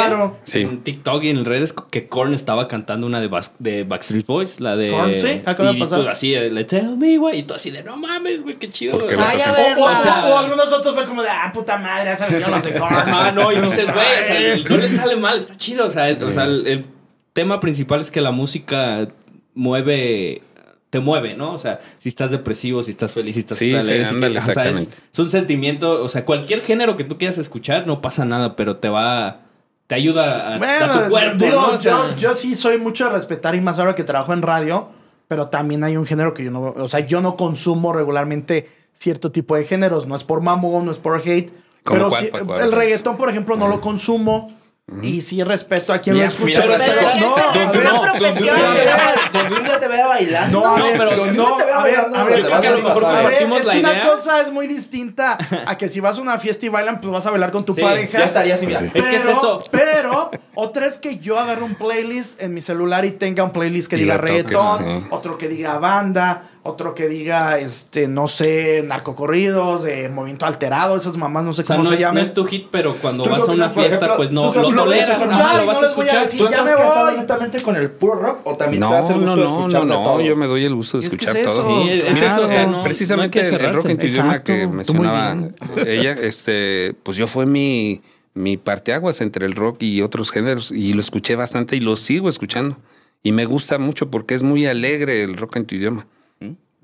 en 0.54 0.82
TikTok 0.82 1.24
y 1.24 1.30
en 1.30 1.44
redes 1.44 1.74
que 1.90 2.08
Korn 2.08 2.34
estaba 2.34 2.68
cantando 2.68 3.06
una 3.06 3.20
de, 3.20 3.84
Backstreet 3.84 4.26
Boys, 4.26 4.60
la 4.60 4.76
de 4.76 4.90
Korn, 4.90 5.18
sí, 5.18 5.42
acaba 5.44 5.70
de 5.70 5.76
y 5.76 5.80
pasar. 5.80 6.00
tú 6.00 6.08
así, 6.08 6.32
de, 6.32 6.50
le 6.50 6.64
tell 6.64 6.96
me, 6.96 7.18
güey, 7.18 7.40
y 7.40 7.42
tú 7.42 7.54
así 7.54 7.70
de 7.70 7.82
no 7.82 7.96
mames, 7.96 8.42
güey, 8.42 8.56
qué 8.56 8.68
chido. 8.68 8.96
O 8.96 9.16
Vaya 9.16 9.50
a 9.50 9.54
tocan. 9.54 10.24
O, 10.30 10.38
algunos 10.38 10.72
otros 10.72 10.94
fue 10.94 11.04
como 11.04 11.22
de, 11.22 11.28
ah, 11.30 11.50
puta 11.52 11.76
madre, 11.76 12.12
esas 12.12 12.30
yo 12.30 12.38
las 12.48 12.62
de 12.64 12.74
Korn. 12.74 12.94
Ah, 13.16 13.32
no, 13.32 13.50
y 13.52 13.60
dices, 13.60 13.92
güey, 13.92 14.20
o 14.20 14.22
sea, 14.22 14.56
no 14.68 14.76
le 14.76 14.88
sale 14.88 15.16
mal, 15.16 15.38
está 15.38 15.56
chido. 15.56 15.86
O 15.86 15.90
sea, 15.90 16.16
o 16.20 16.30
sea 16.30 16.44
el, 16.44 16.66
el 16.66 16.86
tema 17.32 17.60
principal 17.60 18.00
es 18.00 18.10
que 18.10 18.20
la 18.20 18.30
música 18.30 19.08
mueve, 19.54 20.42
te 20.90 21.00
mueve, 21.00 21.34
¿no? 21.34 21.52
O 21.52 21.58
sea, 21.58 21.80
si 21.98 22.08
estás 22.08 22.30
depresivo, 22.30 22.82
si 22.82 22.92
estás 22.92 23.12
feliz, 23.12 23.34
si 23.34 23.40
estás 23.40 23.58
Sí, 23.58 23.70
sí, 23.70 23.76
alegre, 23.76 24.04
si 24.04 24.14
ándale, 24.14 24.32
que- 24.34 24.38
o 24.38 24.42
sea, 24.42 24.52
es, 24.52 24.58
exactamente. 24.58 24.96
es 25.12 25.18
un 25.18 25.30
sentimiento, 25.30 26.02
o 26.04 26.08
sea, 26.08 26.24
cualquier 26.24 26.62
género 26.62 26.96
que 26.96 27.04
tú 27.04 27.18
quieras 27.18 27.38
escuchar, 27.38 27.86
no 27.86 28.00
pasa 28.00 28.24
nada, 28.24 28.54
pero 28.56 28.76
te 28.76 28.88
va, 28.88 29.40
te 29.88 29.94
ayuda 29.96 30.52
a, 30.52 30.54
a 30.54 30.58
Bueno, 30.58 31.02
tu 31.04 31.10
cuerpo, 31.10 31.44
digo, 31.44 31.60
¿no? 31.60 31.72
O 31.72 31.78
sea, 31.78 32.08
yo, 32.10 32.16
yo 32.16 32.34
sí 32.34 32.54
soy 32.54 32.78
mucho 32.78 33.04
de 33.06 33.10
respetar 33.10 33.54
y 33.54 33.60
más 33.60 33.78
ahora 33.78 33.94
que 33.94 34.04
trabajo 34.04 34.32
en 34.32 34.42
radio, 34.42 34.88
pero 35.28 35.48
también 35.48 35.82
hay 35.84 35.96
un 35.96 36.06
género 36.06 36.32
que 36.34 36.44
yo 36.44 36.50
no, 36.52 36.72
o 36.76 36.88
sea, 36.88 37.00
yo 37.00 37.20
no 37.20 37.36
consumo 37.36 37.92
regularmente 37.92 38.68
cierto 38.92 39.32
tipo 39.32 39.56
de 39.56 39.64
géneros, 39.64 40.06
no 40.06 40.14
es 40.16 40.22
por 40.24 40.40
mamón, 40.40 40.86
no 40.86 40.92
es 40.92 40.98
por 40.98 41.20
hate, 41.20 41.50
¿Cómo 41.82 41.98
pero 41.98 42.08
cuál, 42.10 42.24
sí, 42.24 42.30
cuál, 42.30 42.46
cuál? 42.46 42.60
el 42.62 42.72
reggaetón, 42.72 43.16
por 43.16 43.28
ejemplo, 43.28 43.56
no 43.56 43.68
lo 43.68 43.80
consumo 43.80 44.52
y 45.02 45.20
sí 45.20 45.42
respeto 45.42 45.92
a 45.92 45.98
quien 45.98 46.14
Mira, 46.14 46.26
lo 46.26 46.32
escucha. 46.32 46.60
Pero 46.62 46.74
Pero 46.78 46.84
es 46.84 47.08
que 47.12 47.20
no, 47.20 47.60
es 47.60 47.74
una 47.74 48.02
profesión. 48.02 48.56
donde 49.32 49.56
un 49.56 49.65
te 49.80 49.88
vea 49.88 50.06
bailando. 50.06 50.60
No, 50.60 50.74
a 50.74 50.78
No, 50.78 50.84
ver, 50.84 50.98
pero 50.98 51.10
pero 51.10 51.24
si 51.24 51.36
no, 51.36 51.48
no 51.50 51.56
te 51.56 51.64
veo 51.64 51.74
a 51.74 51.82
ver, 51.84 51.94
bailando, 51.94 52.16
a 52.18 52.24
ver, 52.24 52.38
yo 52.40 52.44
a 52.46 52.48
creo 52.48 52.60
que 52.60 52.66
a 52.66 52.70
ver, 52.70 52.78
lo 52.82 52.88
mejor 52.88 53.04
a 53.04 53.08
ver, 53.12 53.22
compartimos 53.22 53.60
es 53.60 53.66
la 53.66 53.72
que 53.72 53.78
una 53.80 53.92
idea. 53.92 54.10
cosa 54.10 54.40
es 54.40 54.52
muy 54.52 54.66
distinta 54.66 55.38
a 55.66 55.78
que 55.78 55.88
si 55.88 56.00
vas 56.00 56.18
a 56.18 56.22
una 56.22 56.38
fiesta 56.38 56.66
y 56.66 56.68
bailan, 56.68 57.00
pues 57.00 57.12
vas 57.12 57.26
a 57.26 57.30
bailar 57.30 57.50
con 57.52 57.64
tu 57.64 57.74
Sí, 57.74 57.80
pareja. 57.82 58.18
Ya 58.18 58.24
estaría 58.24 58.56
mira. 58.62 58.80
Sí. 58.80 58.90
Es 58.94 59.04
que 59.06 59.16
es 59.16 59.28
eso. 59.28 59.62
Pero 59.70 60.30
otra 60.54 60.86
es 60.86 60.98
que 60.98 61.18
yo 61.18 61.38
agarro 61.38 61.64
un 61.66 61.74
playlist 61.74 62.40
en 62.42 62.54
mi 62.54 62.60
celular 62.60 63.04
y 63.04 63.10
tenga 63.12 63.44
un 63.44 63.50
playlist 63.52 63.88
que 63.88 63.96
Y 63.96 64.00
diga 64.00 64.16
reggaetón, 64.16 65.06
otro 65.10 65.36
que 65.38 65.48
diga 65.48 65.78
banda, 65.78 66.44
otro 66.62 66.94
que 66.94 67.06
diga, 67.08 67.58
este, 67.58 68.08
no 68.08 68.26
sé, 68.28 68.82
narcocorridos, 68.86 69.82
de 69.84 70.08
movimiento 70.08 70.46
alterado, 70.46 70.96
esas 70.96 71.16
mamás, 71.16 71.44
no 71.44 71.52
sé 71.52 71.62
O 71.62 71.64
sea, 71.64 71.76
cómo 71.76 71.84
no 71.84 71.88
se 71.90 71.94
es, 71.96 72.00
no 72.00 72.06
llaman. 72.08 72.22
es 72.22 72.34
tu 72.34 72.44
hit, 72.44 72.68
pero 72.70 72.94
cuando 72.96 73.22
¿Tú 73.24 73.30
vas 73.30 73.48
a 73.48 73.52
una 73.52 73.68
fiesta, 73.68 73.96
ejemplo? 73.96 74.16
pues 74.16 74.30
no 74.32 74.42
¿Tú 74.50 74.52
qué 74.52 74.58
lo 74.70 74.74
toleras, 74.74 75.08
y 75.22 75.24
lo 75.26 75.26
no 75.26 75.66
vas 75.66 75.82
a 75.82 75.86
escuchar. 75.86 76.26
¿Tú 76.28 76.48
ya 76.48 76.58
estás 76.58 76.70
casado 76.72 77.06
voy. 77.06 77.16
netamente 77.18 77.62
con 77.62 77.76
el 77.76 77.90
puro 77.90 78.14
rock 78.16 78.38
o 78.44 78.56
también 78.56 78.80
No, 78.80 78.88
te 78.88 78.94
das 78.94 79.10
el 79.10 79.16
gusto 79.16 79.26
no, 79.26 79.36
de 79.36 79.42
no, 79.68 79.84
no, 79.84 79.84
no, 79.84 80.02
todo? 80.04 80.20
yo 80.20 80.36
me 80.36 80.46
doy 80.46 80.64
el 80.64 80.74
gusto 80.74 80.98
de 81.00 81.06
Es 81.06 81.16
que 81.16 81.24
escuchar 81.24 81.36
es 81.36 81.46
todo. 81.46 81.82
Sí, 81.84 81.90
es 81.90 82.04
Claro. 82.18 82.26
eso, 82.26 82.44
o 82.44 82.48
sea, 82.48 82.66
no, 82.66 82.82
Precisamente 82.82 83.42
no 83.42 83.56
el 83.56 83.74
rock 83.74 83.86
en 83.86 83.98
tu 83.98 84.06
idioma 84.06 84.42
que 84.42 84.66
mencionaba 84.66 85.36
ella, 85.86 86.12
este, 86.12 86.94
pues 87.02 87.16
yo 87.16 87.26
fue 87.26 87.46
mi, 87.46 88.00
mi 88.34 88.56
parteaguas 88.56 89.20
entre 89.20 89.46
el 89.46 89.52
rock 89.52 89.82
y 89.82 90.02
otros 90.02 90.30
géneros 90.30 90.70
y 90.70 90.92
lo 90.92 91.00
escuché 91.00 91.36
bastante 91.36 91.76
y 91.76 91.80
lo 91.80 91.96
sigo 91.96 92.28
escuchando. 92.28 92.76
Y 93.22 93.32
me 93.32 93.44
gusta 93.44 93.78
mucho 93.78 94.10
porque 94.10 94.34
es 94.34 94.42
muy 94.42 94.66
alegre 94.66 95.22
el 95.22 95.36
rock 95.36 95.56
en 95.56 95.66
tu 95.66 95.74
idioma. 95.74 96.06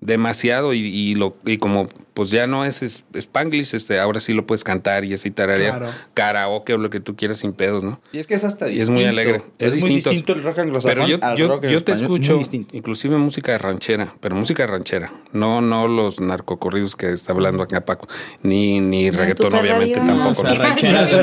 Demasiado 0.03 0.74
y, 0.74 0.80
y 0.80 1.14
lo 1.14 1.34
y 1.46 1.57
como 1.59 1.86
pues 2.12 2.28
ya 2.30 2.46
no 2.46 2.66
es, 2.66 2.82
es 2.82 3.05
Spanglish, 3.14 3.74
este, 3.74 3.98
ahora 3.98 4.20
sí 4.20 4.34
lo 4.34 4.44
puedes 4.44 4.64
cantar 4.64 5.03
y 5.07 5.14
así 5.14 5.30
tararear 5.30 5.78
Claro. 5.78 5.94
karaoke 6.12 6.74
o 6.74 6.78
lo 6.78 6.90
que 6.90 7.00
tú 7.00 7.16
quieras 7.16 7.38
sin 7.38 7.55
pedos, 7.55 7.82
¿no? 7.82 7.98
Y 8.12 8.18
es 8.18 8.26
que 8.26 8.34
es 8.34 8.44
hasta 8.44 8.68
Y 8.68 8.72
distinto. 8.74 8.92
es 8.92 8.98
muy 8.98 9.05
alegre. 9.09 9.42
Es, 9.59 9.72
Es 9.74 9.80
muy 9.80 9.94
distinto. 9.94 10.11
distinto 10.11 10.32
el 10.34 10.42
rock 10.42 10.59
anglosajón 10.59 10.94
Pero 10.94 11.07
yo, 11.09 11.18
al 11.24 11.36
yo, 11.38 11.48
rock 11.48 11.64
en 11.64 11.70
yo 11.70 11.82
te 11.84 11.92
español, 11.92 12.16
escucho, 12.18 12.36
distinto. 12.38 12.76
inclusive 12.76 13.16
música 13.16 13.57
ranchera, 13.57 14.12
pero 14.20 14.34
música 14.34 14.66
ranchera, 14.66 15.11
no 15.32 15.62
no 15.62 15.88
los 15.88 16.20
narcocorridos 16.20 16.96
que 16.96 17.12
está 17.12 17.32
hablando 17.32 17.62
acá 17.62 17.82
Paco, 17.86 18.07
ni, 18.42 18.80
ni 18.80 19.11
reggaetón 19.11 19.55
obviamente 19.55 19.96
tampoco. 20.00 20.46
eh, 20.48 21.22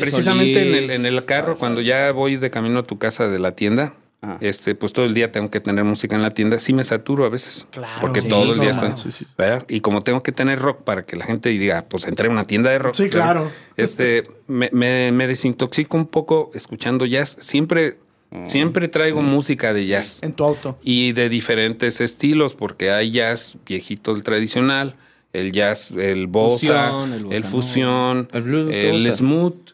precisamente 0.00 0.68
en 0.68 0.74
el, 0.74 0.90
en 0.90 1.06
el 1.06 1.24
carro, 1.24 1.54
cuando 1.56 1.80
ya 1.80 2.10
voy 2.12 2.36
de 2.36 2.50
camino 2.50 2.80
a 2.80 2.86
tu 2.86 2.98
casa 2.98 3.28
de 3.28 3.38
la 3.38 3.52
tienda, 3.54 3.94
Ajá. 4.24 4.38
este, 4.40 4.74
pues 4.74 4.92
todo 4.92 5.04
el 5.04 5.14
día 5.14 5.32
tengo 5.32 5.50
que 5.50 5.60
tener 5.60 5.84
música 5.84 6.16
en 6.16 6.22
la 6.22 6.30
tienda, 6.30 6.58
sí 6.58 6.72
me 6.72 6.84
saturo 6.84 7.24
a 7.24 7.28
veces, 7.28 7.66
Claro, 7.70 8.00
porque 8.00 8.20
sí, 8.20 8.28
todo 8.28 8.52
el 8.52 8.60
día 8.60 8.70
estoy, 8.70 8.92
sí. 9.12 9.26
Y 9.68 9.80
como 9.80 10.02
tengo 10.02 10.22
que 10.22 10.32
tener 10.32 10.58
rock 10.58 10.82
para 10.82 11.04
que 11.04 11.16
la 11.16 11.24
gente 11.24 11.48
diga, 11.50 11.84
pues 11.88 12.06
entré 12.06 12.28
a 12.28 12.30
una 12.30 12.44
tienda 12.46 12.70
de 12.70 12.78
rock. 12.78 12.94
Sí, 12.94 13.08
claro. 13.08 13.50
Este, 13.76 14.24
me, 14.46 14.70
me, 14.72 15.12
me 15.12 15.26
desintoxico 15.26 15.96
un 15.96 16.06
poco 16.06 16.50
escuchando 16.54 17.06
jazz. 17.06 17.36
Siempre, 17.40 17.98
Mm, 18.34 18.48
siempre 18.48 18.88
traigo 18.88 19.22
música 19.22 19.72
de 19.72 19.86
jazz. 19.86 20.22
En 20.22 20.32
tu 20.32 20.44
auto. 20.44 20.76
Y 20.82 21.12
de 21.12 21.28
diferentes 21.28 22.00
estilos, 22.00 22.54
porque 22.56 22.90
hay 22.90 23.12
jazz 23.12 23.56
viejito, 23.64 24.12
el 24.12 24.24
tradicional, 24.24 24.96
el 25.32 25.52
jazz, 25.52 25.92
el 25.92 26.26
bossa, 26.26 26.90
Fusión, 26.90 27.12
el 27.12 27.24
bossa 27.24 27.48
fusión, 27.48 28.28
El 28.32 29.12
smooth. 29.12 29.73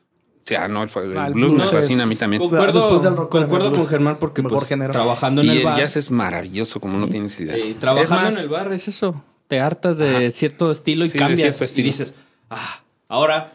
Sí, 0.50 0.56
ah, 0.56 0.66
no, 0.66 0.82
el, 0.82 0.90
el 0.96 1.16
Ah, 1.16 1.28
el 1.28 1.34
blues, 1.34 1.52
blues 1.52 1.64
me 1.72 1.78
fascina 1.80 2.02
es- 2.02 2.06
a 2.06 2.08
mí 2.08 2.16
también. 2.16 2.40
Concuerdo, 2.42 2.80
Después 2.80 3.02
del 3.04 3.16
rock, 3.16 3.30
concuerdo 3.30 3.66
el 3.66 3.70
blues, 3.70 3.82
con 3.84 3.90
Germán 3.90 4.16
porque 4.18 4.42
mejor 4.42 4.58
pues, 4.58 4.68
género. 4.68 4.90
trabajando 4.92 5.42
en 5.42 5.46
Y 5.46 5.50
el 5.50 5.58
el 5.58 5.64
bar. 5.64 5.78
jazz 5.78 5.96
es 5.96 6.10
maravilloso, 6.10 6.80
como 6.80 6.98
no 6.98 7.06
tienes 7.06 7.38
idea. 7.38 7.54
Sí, 7.54 7.76
trabajando 7.78 8.24
más, 8.24 8.34
en 8.34 8.40
el 8.40 8.48
bar 8.48 8.72
es 8.72 8.88
eso. 8.88 9.22
Te 9.46 9.60
hartas 9.60 9.96
de 9.98 10.32
cierto 10.32 10.72
estilo 10.72 11.04
y 11.04 11.08
Sí, 11.08 11.18
cambias. 11.18 11.76
Y 11.78 11.82
dices, 11.82 12.16
ah, 12.50 12.80
ahora 13.08 13.52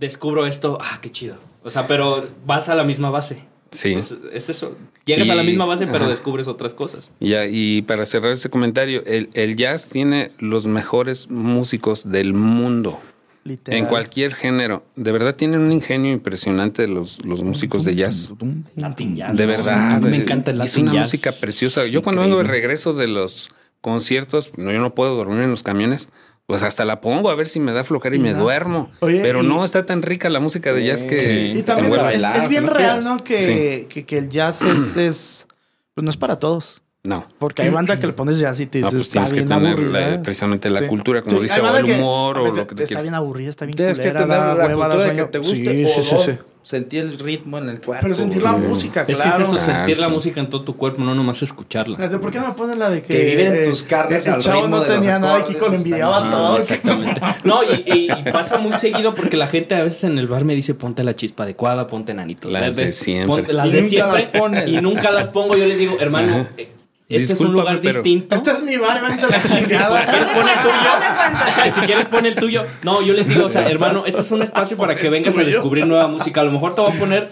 descubro 0.00 0.46
esto. 0.46 0.78
Ah, 0.80 0.98
qué 1.00 1.12
chido. 1.12 1.36
O 1.62 1.70
sea, 1.70 1.86
pero 1.86 2.26
vas 2.44 2.68
a 2.68 2.74
la 2.74 2.82
misma 2.82 3.10
base. 3.10 3.38
Sí. 3.70 3.92
Es, 3.92 4.16
es 4.32 4.48
eso. 4.48 4.76
Llegas 5.04 5.26
Y- 5.26 5.30
a 5.30 5.34
la 5.36 5.42
misma 5.42 5.64
base, 5.64 5.86
pero 5.86 6.04
ajá. 6.04 6.08
descubres 6.08 6.46
otras 6.48 6.74
cosas. 6.74 7.10
Ya, 7.20 7.46
y 7.46 7.82
para 7.82 8.04
cerrar 8.06 8.32
ese 8.32 8.50
comentario, 8.50 9.02
el, 9.06 9.28
el 9.34 9.54
jazz 9.56 9.88
tiene 9.88 10.32
los 10.38 10.66
mejores 10.66 11.30
músicos 11.30 12.08
del 12.10 12.32
mundo. 12.34 12.98
Literal. 13.46 13.78
En 13.80 13.86
cualquier 13.86 14.34
género. 14.34 14.84
De 14.96 15.12
verdad 15.12 15.34
tienen 15.36 15.60
un 15.60 15.72
ingenio 15.72 16.12
impresionante 16.12 16.86
los, 16.88 17.24
los 17.24 17.42
músicos 17.42 17.84
de 17.84 17.94
jazz. 17.94 18.32
Latin 18.74 19.16
jazz. 19.16 19.36
De 19.36 19.46
verdad. 19.46 19.94
A 19.96 20.00
mí 20.00 20.08
me 20.10 20.16
encanta 20.18 20.50
el 20.50 20.58
Latin 20.58 20.68
Es 20.70 20.76
una 20.78 20.92
jazz. 20.92 21.00
música 21.02 21.32
preciosa. 21.32 21.86
Yo 21.86 22.02
cuando 22.02 22.22
vengo 22.22 22.38
de 22.38 22.44
regreso 22.44 22.92
de 22.94 23.06
los 23.08 23.48
conciertos, 23.80 24.52
no, 24.56 24.72
yo 24.72 24.80
no 24.80 24.94
puedo 24.94 25.14
dormir 25.14 25.40
en 25.42 25.50
los 25.50 25.62
camiones. 25.62 26.08
Pues 26.46 26.62
hasta 26.62 26.84
la 26.84 27.00
pongo 27.00 27.28
a 27.30 27.34
ver 27.34 27.48
si 27.48 27.58
me 27.58 27.72
da 27.72 27.82
flojera 27.82 28.14
y 28.14 28.20
me 28.20 28.32
duermo. 28.32 28.90
Oye, 29.00 29.20
Pero 29.20 29.42
y- 29.42 29.46
no 29.48 29.64
está 29.64 29.84
tan 29.84 30.02
rica 30.02 30.28
la 30.30 30.38
música 30.38 30.72
de 30.72 30.84
jazz 30.86 31.02
que, 31.02 31.20
Sí. 31.20 31.58
Y 31.58 31.62
también 31.62 31.92
es, 31.92 31.98
bailar, 32.04 32.36
es 32.36 32.48
bien 32.48 32.66
real, 32.68 32.76
quieras. 33.00 33.04
¿no? 33.04 33.16
Que, 33.24 33.86
que, 33.88 34.04
que 34.06 34.18
el 34.18 34.28
jazz 34.28 34.62
es, 34.62 34.96
es. 34.96 35.46
Pues 35.94 36.04
no 36.04 36.10
es 36.10 36.16
para 36.16 36.38
todos. 36.38 36.82
No. 37.06 37.26
Porque 37.38 37.62
hay 37.62 37.70
banda 37.70 37.98
que 37.98 38.06
le 38.06 38.12
pones 38.12 38.38
jazz 38.38 38.58
y 38.60 38.66
te 38.66 38.80
No, 38.80 38.86
dices, 38.90 38.96
pues 38.98 39.06
está 39.08 39.12
tienes 39.12 39.30
que 39.32 39.36
bien 39.40 39.48
tener 39.48 39.72
aburrida. 39.90 40.10
la- 40.16 40.22
precisamente 40.22 40.70
la 40.70 40.80
Sí. 40.80 40.86
cultura, 40.86 41.22
como 41.22 41.36
Sí, 41.36 41.42
dice, 41.44 41.60
o 41.60 41.76
el 41.76 41.84
que, 41.84 41.94
humor, 41.94 42.38
o 42.38 42.46
lo 42.54 42.66
que 42.66 42.74
tú 42.74 42.82
Está 42.82 43.00
bien 43.02 43.14
aburrida, 43.14 43.50
está 43.50 43.64
bien 43.64 43.76
Tienes 43.76 43.98
que 43.98 44.04
culera, 44.08 44.20
tener 44.22 44.36
da 44.38 44.54
la 44.54 44.66
hueva, 44.66 44.88
da 44.88 44.94
cultura 44.94 45.14
de 45.14 45.16
que 45.24 45.30
te 45.30 45.38
guste 45.38 45.54
Sí, 45.56 45.84
o 45.84 45.88
sí, 45.88 46.02
sí, 46.02 46.14
no, 46.14 46.22
sí. 46.22 46.32
sentir 46.62 47.02
el 47.02 47.18
ritmo 47.20 47.58
en 47.58 47.68
el 47.68 47.80
cuerpo. 47.80 48.02
Pero 48.02 48.14
sentir 48.16 48.42
la 48.42 48.52
música, 48.54 49.02
Es 49.02 49.06
que 49.06 49.12
claro. 49.14 49.42
es 49.42 49.48
eso, 49.48 49.56
Ah, 49.56 49.58
sentir 49.60 49.98
la 50.00 50.08
música 50.08 50.40
en 50.40 50.48
todo 50.50 50.62
tu 50.62 50.76
cuerpo, 50.76 51.00
no 51.00 51.14
nomás 51.14 51.40
escucharla. 51.42 51.96
Desde, 51.96 52.18
¿Por 52.18 52.32
qué 52.32 52.40
no 52.40 52.48
me 52.48 52.54
ponen 52.54 52.78
la 52.80 52.90
de 52.90 53.02
que, 53.02 53.08
Que 53.16 53.24
viven 53.24 53.46
en 53.54 53.54
eh, 53.54 53.66
tus 53.68 53.84
carnes 53.84 54.26
el 54.26 54.34
al 54.34 54.40
chavo 54.40 54.62
ritmo 54.62 54.76
no 54.78 54.82
de 54.82 54.88
tenía 54.90 55.18
nada 55.20 55.36
aquí 55.36 55.54
con 55.54 55.74
envidiaba 55.74 56.28
todo? 56.28 56.58
Exactamente. 56.58 57.20
No, 57.44 57.62
y, 57.62 57.84
y- 57.86 58.08
y 58.10 58.32
pasa 58.32 58.58
muy 58.58 58.76
seguido 58.80 59.14
porque 59.14 59.36
la 59.36 59.46
gente 59.46 59.76
a 59.76 59.84
veces 59.84 60.02
en 60.04 60.18
el 60.18 60.26
bar 60.26 60.44
me 60.44 60.54
dice 60.56 60.74
ponte 60.74 61.04
la 61.04 61.14
chispa 61.14 61.44
adecuada, 61.44 61.86
ponte 61.86 62.12
nanito. 62.14 62.48
Las 62.50 62.74
de 62.74 62.90
siempre. 62.92 63.26
ponte 63.28 63.52
las 63.52 63.68
Y 63.68 63.70
de 63.70 63.76
nunca 63.82 63.88
siempre. 63.88 64.22
las 64.32 64.40
pones. 64.40 64.68
Y 64.68 64.80
nunca 64.80 65.10
las 65.12 65.28
pongo. 65.28 65.56
Yo 65.56 65.66
les 65.66 65.78
digo, 65.78 65.96
hermano, 66.00 66.48
eh, 66.56 66.68
este 67.08 67.34
es 67.34 67.40
un 67.40 67.52
lugar 67.52 67.80
pero- 67.80 67.94
distinto. 68.02 68.34
Este 68.34 68.50
es 68.50 68.62
mi 68.62 68.76
bar, 68.76 68.98
a 68.98 69.02
la 69.08 69.16
chingada. 69.44 70.00
De 70.00 70.06
cuenta, 70.06 70.96
haz 70.96 71.06
de 71.46 71.62
cuenta. 71.62 71.80
si 71.80 71.86
quieres 71.86 72.06
pon 72.06 72.26
el 72.26 72.34
tuyo. 72.34 72.64
No, 72.82 73.02
yo 73.02 73.12
les 73.14 73.28
digo, 73.28 73.46
o 73.46 73.48
sea, 73.48 73.68
hermano, 73.68 74.04
este 74.06 74.22
es 74.22 74.30
un 74.32 74.42
espacio 74.42 74.76
para 74.76 74.94
que 74.94 75.08
vengas 75.08 75.36
a 75.38 75.42
descubrir 75.42 75.86
nueva 75.86 76.08
música. 76.08 76.40
A 76.40 76.44
lo 76.44 76.52
mejor 76.52 76.74
te 76.74 76.80
voy 76.80 76.90
a 76.92 76.98
poner 76.98 77.28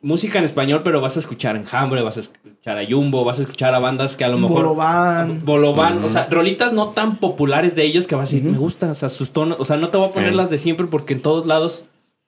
música 0.00 0.40
en 0.40 0.44
español, 0.44 0.80
pero 0.82 1.00
vas 1.00 1.16
a 1.16 1.20
escuchar 1.20 1.54
Enjambre, 1.54 2.02
vas 2.02 2.16
a 2.16 2.20
escuchar 2.20 2.76
a 2.78 2.84
Jumbo, 2.84 3.24
vas 3.24 3.38
a 3.38 3.42
escuchar 3.42 3.72
a 3.74 3.78
bandas 3.78 4.16
que 4.16 4.24
a 4.24 4.28
lo 4.28 4.36
mejor... 4.38 4.64
Bolobán. 4.64 5.44
Bolobán, 5.44 6.02
o 6.04 6.08
sea, 6.12 6.26
rolitas 6.28 6.72
no 6.72 6.88
tan 6.88 7.16
populares 7.18 7.76
de 7.76 7.84
ellos 7.84 8.08
que 8.08 8.16
vas 8.16 8.28
a 8.28 8.32
decir, 8.32 8.50
me 8.50 8.58
gusta, 8.58 8.90
o 8.90 8.94
sea, 8.96 9.08
sus 9.08 9.30
tonos, 9.30 9.58
o 9.60 9.64
sea, 9.64 9.76
no 9.76 9.90
te 9.90 9.98
voy 9.98 10.08
a 10.08 10.12
poner 10.12 10.34
las 10.34 10.50
de 10.50 10.58
siempre 10.58 10.86
porque 10.86 11.14
en 11.14 11.22
todos 11.22 11.46
lados, 11.46 11.84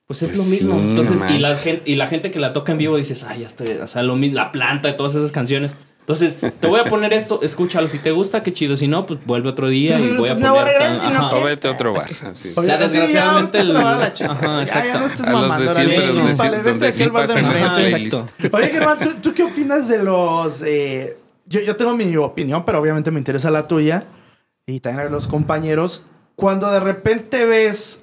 pues 0.07 0.23
es 0.23 0.37
lo 0.37 0.45
Sí, 0.45 0.51
mismo. 0.51 0.75
no 0.77 0.81
Entonces, 0.91 1.21
y 1.29 1.39
la, 1.39 1.57
gente, 1.57 1.83
y 1.91 1.97
la 1.97 2.07
gente 2.07 2.31
que 2.31 2.39
la 2.39 2.53
toca 2.53 2.71
en 2.71 2.79
vivo 2.79 2.97
dices, 2.97 3.25
ay, 3.25 3.41
ya 3.41 3.47
estoy, 3.49 3.67
o 3.71 3.87
sea, 3.89 4.05
lo 4.05 4.15
mismo, 4.15 4.37
la 4.37 4.53
planta 4.53 4.89
y 4.89 4.97
todas 4.97 5.17
esas 5.17 5.33
canciones. 5.33 5.77
Entonces, 6.07 6.37
te 6.37 6.67
voy 6.67 6.81
a 6.81 6.85
poner 6.85 7.15
esto, 7.15 7.41
escúchalo. 7.43 7.89
Si 7.89 7.99
te 7.99 8.11
gusta, 8.11 8.43
qué 8.43 8.53
chido. 8.53 8.77
Si 8.77 8.87
no, 8.87 9.07
pues 9.07 9.25
vuelve 9.25 9.49
otro 9.49 9.69
día 9.69 9.99
y 9.99 10.15
voy 10.19 10.29
a 10.29 10.35
No 10.35 10.55
poner. 10.55 10.73
si 11.01 11.07
no 11.09 11.19
Ajá. 11.27 11.37
O 11.37 11.43
vete 11.45 11.67
a 11.67 11.71
otro 11.71 11.95
bar. 11.95 12.11
Así. 12.29 12.53
Oye, 12.55 12.67
sea, 12.67 12.77
sí, 12.77 12.83
desgraciadamente 12.83 13.57
ya, 13.59 13.63
el- 13.65 13.77
a 13.77 13.83
la. 13.97 14.05
Ajá, 14.05 14.13
Ya, 14.19 14.55
ya 14.55 14.63
exacto. 14.63 14.99
no 14.99 15.09
de 15.25 15.33
mamando, 15.33 15.73
sí- 15.73 15.81
vete 15.81 16.05
aquí 16.87 16.93
sí 16.93 17.03
al 17.05 17.11
bar 17.11 17.27
de 17.27 17.39
enfrente. 17.41 18.23
Oye, 18.53 18.69
Germán, 18.69 18.99
¿tú, 18.99 19.11
tú 19.23 19.33
qué 19.35 19.45
opinas 19.45 19.89
de 19.89 20.03
los... 20.03 20.63
eh, 20.67 21.17
yo, 21.47 21.61
yo 21.63 21.75
tengo 21.77 21.95
mi 21.97 22.15
opinión, 22.19 22.65
pero 22.67 22.81
obviamente 22.81 23.11
me 23.11 23.19
interesa 23.19 23.51
la 23.51 23.67
tuya. 23.67 24.05
Y 24.67 24.81
también 24.81 24.99
la 24.99 25.05
de 25.05 25.11
los 25.11 25.27
compañeros. 25.27 26.03
Cuando 26.37 26.71
de 26.71 26.81
repente 26.81 27.47
ves 27.47 28.01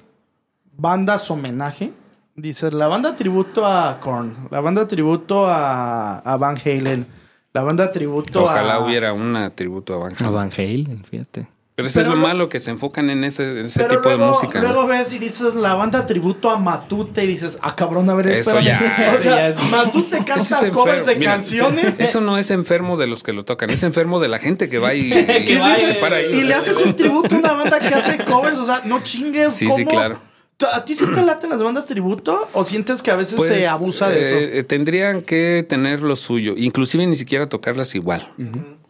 bandas 0.76 1.30
homenaje, 1.30 1.92
dices, 2.34 2.72
la 2.72 2.88
banda 2.88 3.14
tributo 3.14 3.64
a 3.66 4.00
Korn, 4.00 4.48
la 4.50 4.60
banda 4.60 4.88
tributo 4.88 5.46
a, 5.46 6.18
a 6.18 6.36
Van 6.36 6.56
Halen, 6.56 7.06
la 7.54 7.62
banda 7.62 7.92
tributo 7.92 8.44
Ojalá 8.44 8.74
a... 8.74 8.80
hubiera 8.84 9.12
un 9.12 9.50
tributo 9.54 9.94
a 9.94 9.98
Van 9.98 10.12
A 10.14 10.16
Halen. 10.18 10.32
Van 10.34 10.50
Halen, 10.56 11.04
fíjate. 11.04 11.46
Pero 11.74 11.88
eso 11.88 12.00
Pero 12.00 12.12
es 12.12 12.16
lo 12.16 12.20
lo- 12.20 12.28
malo, 12.28 12.48
que 12.50 12.60
se 12.60 12.70
enfocan 12.70 13.08
en 13.08 13.24
ese, 13.24 13.60
en 13.60 13.66
ese 13.66 13.80
Pero 13.80 13.96
tipo 13.96 14.10
luego, 14.10 14.24
de 14.26 14.30
música. 14.30 14.60
¿no? 14.60 14.68
luego 14.72 14.86
ves 14.86 15.10
y 15.14 15.18
dices 15.18 15.54
la 15.54 15.72
banda 15.74 16.04
tributo 16.04 16.50
a 16.50 16.58
Matute 16.58 17.24
y 17.24 17.26
dices, 17.26 17.58
ah, 17.62 17.74
cabrón, 17.74 18.08
a 18.10 18.14
ver, 18.14 18.28
Eso 18.28 18.58
espérame. 18.58 18.64
ya, 18.66 19.08
o 19.10 19.14
eso 19.14 19.22
sea, 19.22 19.36
ya 19.36 19.48
es- 19.48 19.70
Matute 19.70 20.18
canta 20.26 20.60
es 20.66 20.70
covers 20.70 21.06
de 21.06 21.16
Mira, 21.16 21.32
canciones. 21.32 21.98
Eso 21.98 22.20
no 22.20 22.36
es 22.36 22.50
enfermo 22.50 22.98
de 22.98 23.06
los 23.06 23.22
que 23.22 23.32
lo 23.32 23.46
tocan, 23.46 23.70
es 23.70 23.82
enfermo 23.84 24.20
de 24.20 24.28
la 24.28 24.38
gente 24.38 24.68
que 24.68 24.78
va 24.78 24.92
y, 24.94 25.12
y- 25.14 25.44
Que 25.44 25.54
y 25.54 25.58
va 25.58 25.78
y- 25.78 25.82
se 25.82 25.94
para 25.94 26.16
ahí. 26.16 26.26
Y 26.30 26.42
le 26.42 26.52
haces 26.54 26.76
un 26.76 26.94
tributo 26.94 27.34
a 27.34 27.38
una 27.38 27.52
banda 27.52 27.80
que 27.80 27.88
hace 27.88 28.22
covers, 28.22 28.58
o 28.58 28.66
sea, 28.66 28.82
no 28.84 29.00
chingues. 29.02 29.54
Sí, 29.54 29.64
¿cómo? 29.64 29.76
sí, 29.78 29.86
claro. 29.86 30.18
¿Tú- 30.62 30.68
¿A 30.72 30.84
ti 30.84 30.94
sí 30.94 31.04
te 31.12 31.22
laten 31.22 31.50
las 31.50 31.60
bandas 31.62 31.86
tributo 31.86 32.48
o 32.52 32.64
sientes 32.64 33.02
que 33.02 33.10
a 33.10 33.16
veces 33.16 33.34
pues, 33.34 33.48
se 33.48 33.66
abusa 33.66 34.08
de 34.10 34.20
eso? 34.20 34.36
eh, 34.58 34.62
tendrían 34.62 35.22
que 35.22 35.66
tener 35.68 36.02
lo 36.02 36.14
suyo, 36.16 36.54
inclusive 36.56 37.04
ni 37.06 37.16
siquiera 37.16 37.48
tocarlas 37.48 37.94
igual. 37.96 38.28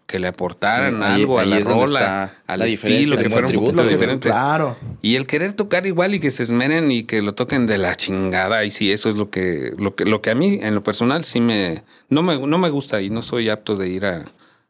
Que 0.06 0.18
le 0.18 0.28
aportaran 0.28 1.02
Ahí- 1.02 1.22
algo 1.22 1.38
a 1.38 1.46
la 1.46 1.60
rola, 1.60 2.34
al 2.46 2.58
la 2.58 2.66
estilo, 2.66 3.16
diferencia, 3.16 3.18
que 3.22 3.30
fuera 3.30 3.46
un 3.46 3.52
buen 3.54 3.64
poquito 3.64 3.82
tributo. 3.82 3.88
diferente. 3.98 4.28
Claro. 4.28 4.76
Y 5.00 5.16
el 5.16 5.26
querer 5.26 5.54
tocar 5.54 5.86
igual 5.86 6.14
y 6.14 6.20
que 6.20 6.30
se 6.30 6.42
esmeren 6.42 6.90
y 6.90 7.04
que 7.04 7.22
lo 7.22 7.34
toquen 7.34 7.66
de 7.66 7.78
la 7.78 7.94
chingada, 7.94 8.62
y 8.66 8.70
sí, 8.70 8.92
eso 8.92 9.08
es 9.08 9.16
lo 9.16 9.30
que, 9.30 9.72
lo 9.78 9.94
que, 9.94 10.04
lo 10.04 10.20
que 10.20 10.28
a 10.30 10.34
mí, 10.34 10.58
en 10.60 10.74
lo 10.74 10.82
personal, 10.82 11.24
sí 11.24 11.40
me, 11.40 11.82
no 12.10 12.22
me, 12.22 12.38
no 12.46 12.58
me 12.58 12.68
gusta 12.68 13.00
y 13.00 13.08
no 13.08 13.22
soy 13.22 13.48
apto 13.48 13.76
de 13.76 13.88
ir 13.88 14.04
a, 14.04 14.24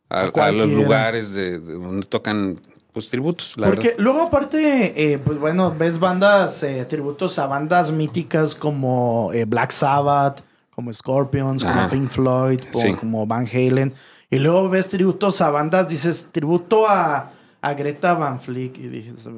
a- 0.09 0.30
A 0.32 0.44
a 0.46 0.53
los 0.53 0.70
lugares 0.70 1.32
de, 1.32 1.59
de 1.59 1.72
donde 1.72 2.07
tocan 2.07 2.61
pues 2.93 3.09
tributos, 3.09 3.55
la 3.57 3.66
Porque 3.68 3.88
verdad. 3.88 4.03
luego 4.03 4.22
aparte, 4.22 5.12
eh, 5.12 5.18
pues 5.18 5.38
bueno, 5.38 5.74
ves 5.76 5.99
bandas, 5.99 6.62
eh, 6.62 6.84
tributos 6.84 7.38
a 7.38 7.47
bandas 7.47 7.90
míticas 7.90 8.55
como 8.55 9.30
eh, 9.32 9.45
Black 9.47 9.70
Sabbath, 9.70 10.40
como 10.74 10.93
Scorpions, 10.93 11.64
como 11.64 11.80
Ajá. 11.80 11.90
Pink 11.90 12.11
Floyd, 12.11 12.61
o 12.72 12.78
Sí. 12.78 12.93
como 12.95 13.26
Van 13.26 13.47
Halen. 13.47 13.95
Y 14.30 14.38
luego 14.38 14.68
ves 14.68 14.88
tributos 14.88 15.40
a 15.40 15.51
bandas, 15.51 15.88
dices 15.88 16.28
tributo 16.32 16.88
a, 16.88 17.30
a 17.61 17.74
Greta 17.74 18.14
Van 18.14 18.40
Fleet. 18.40 18.72
Y 18.78 18.88
dices, 18.88 19.26
o 19.26 19.30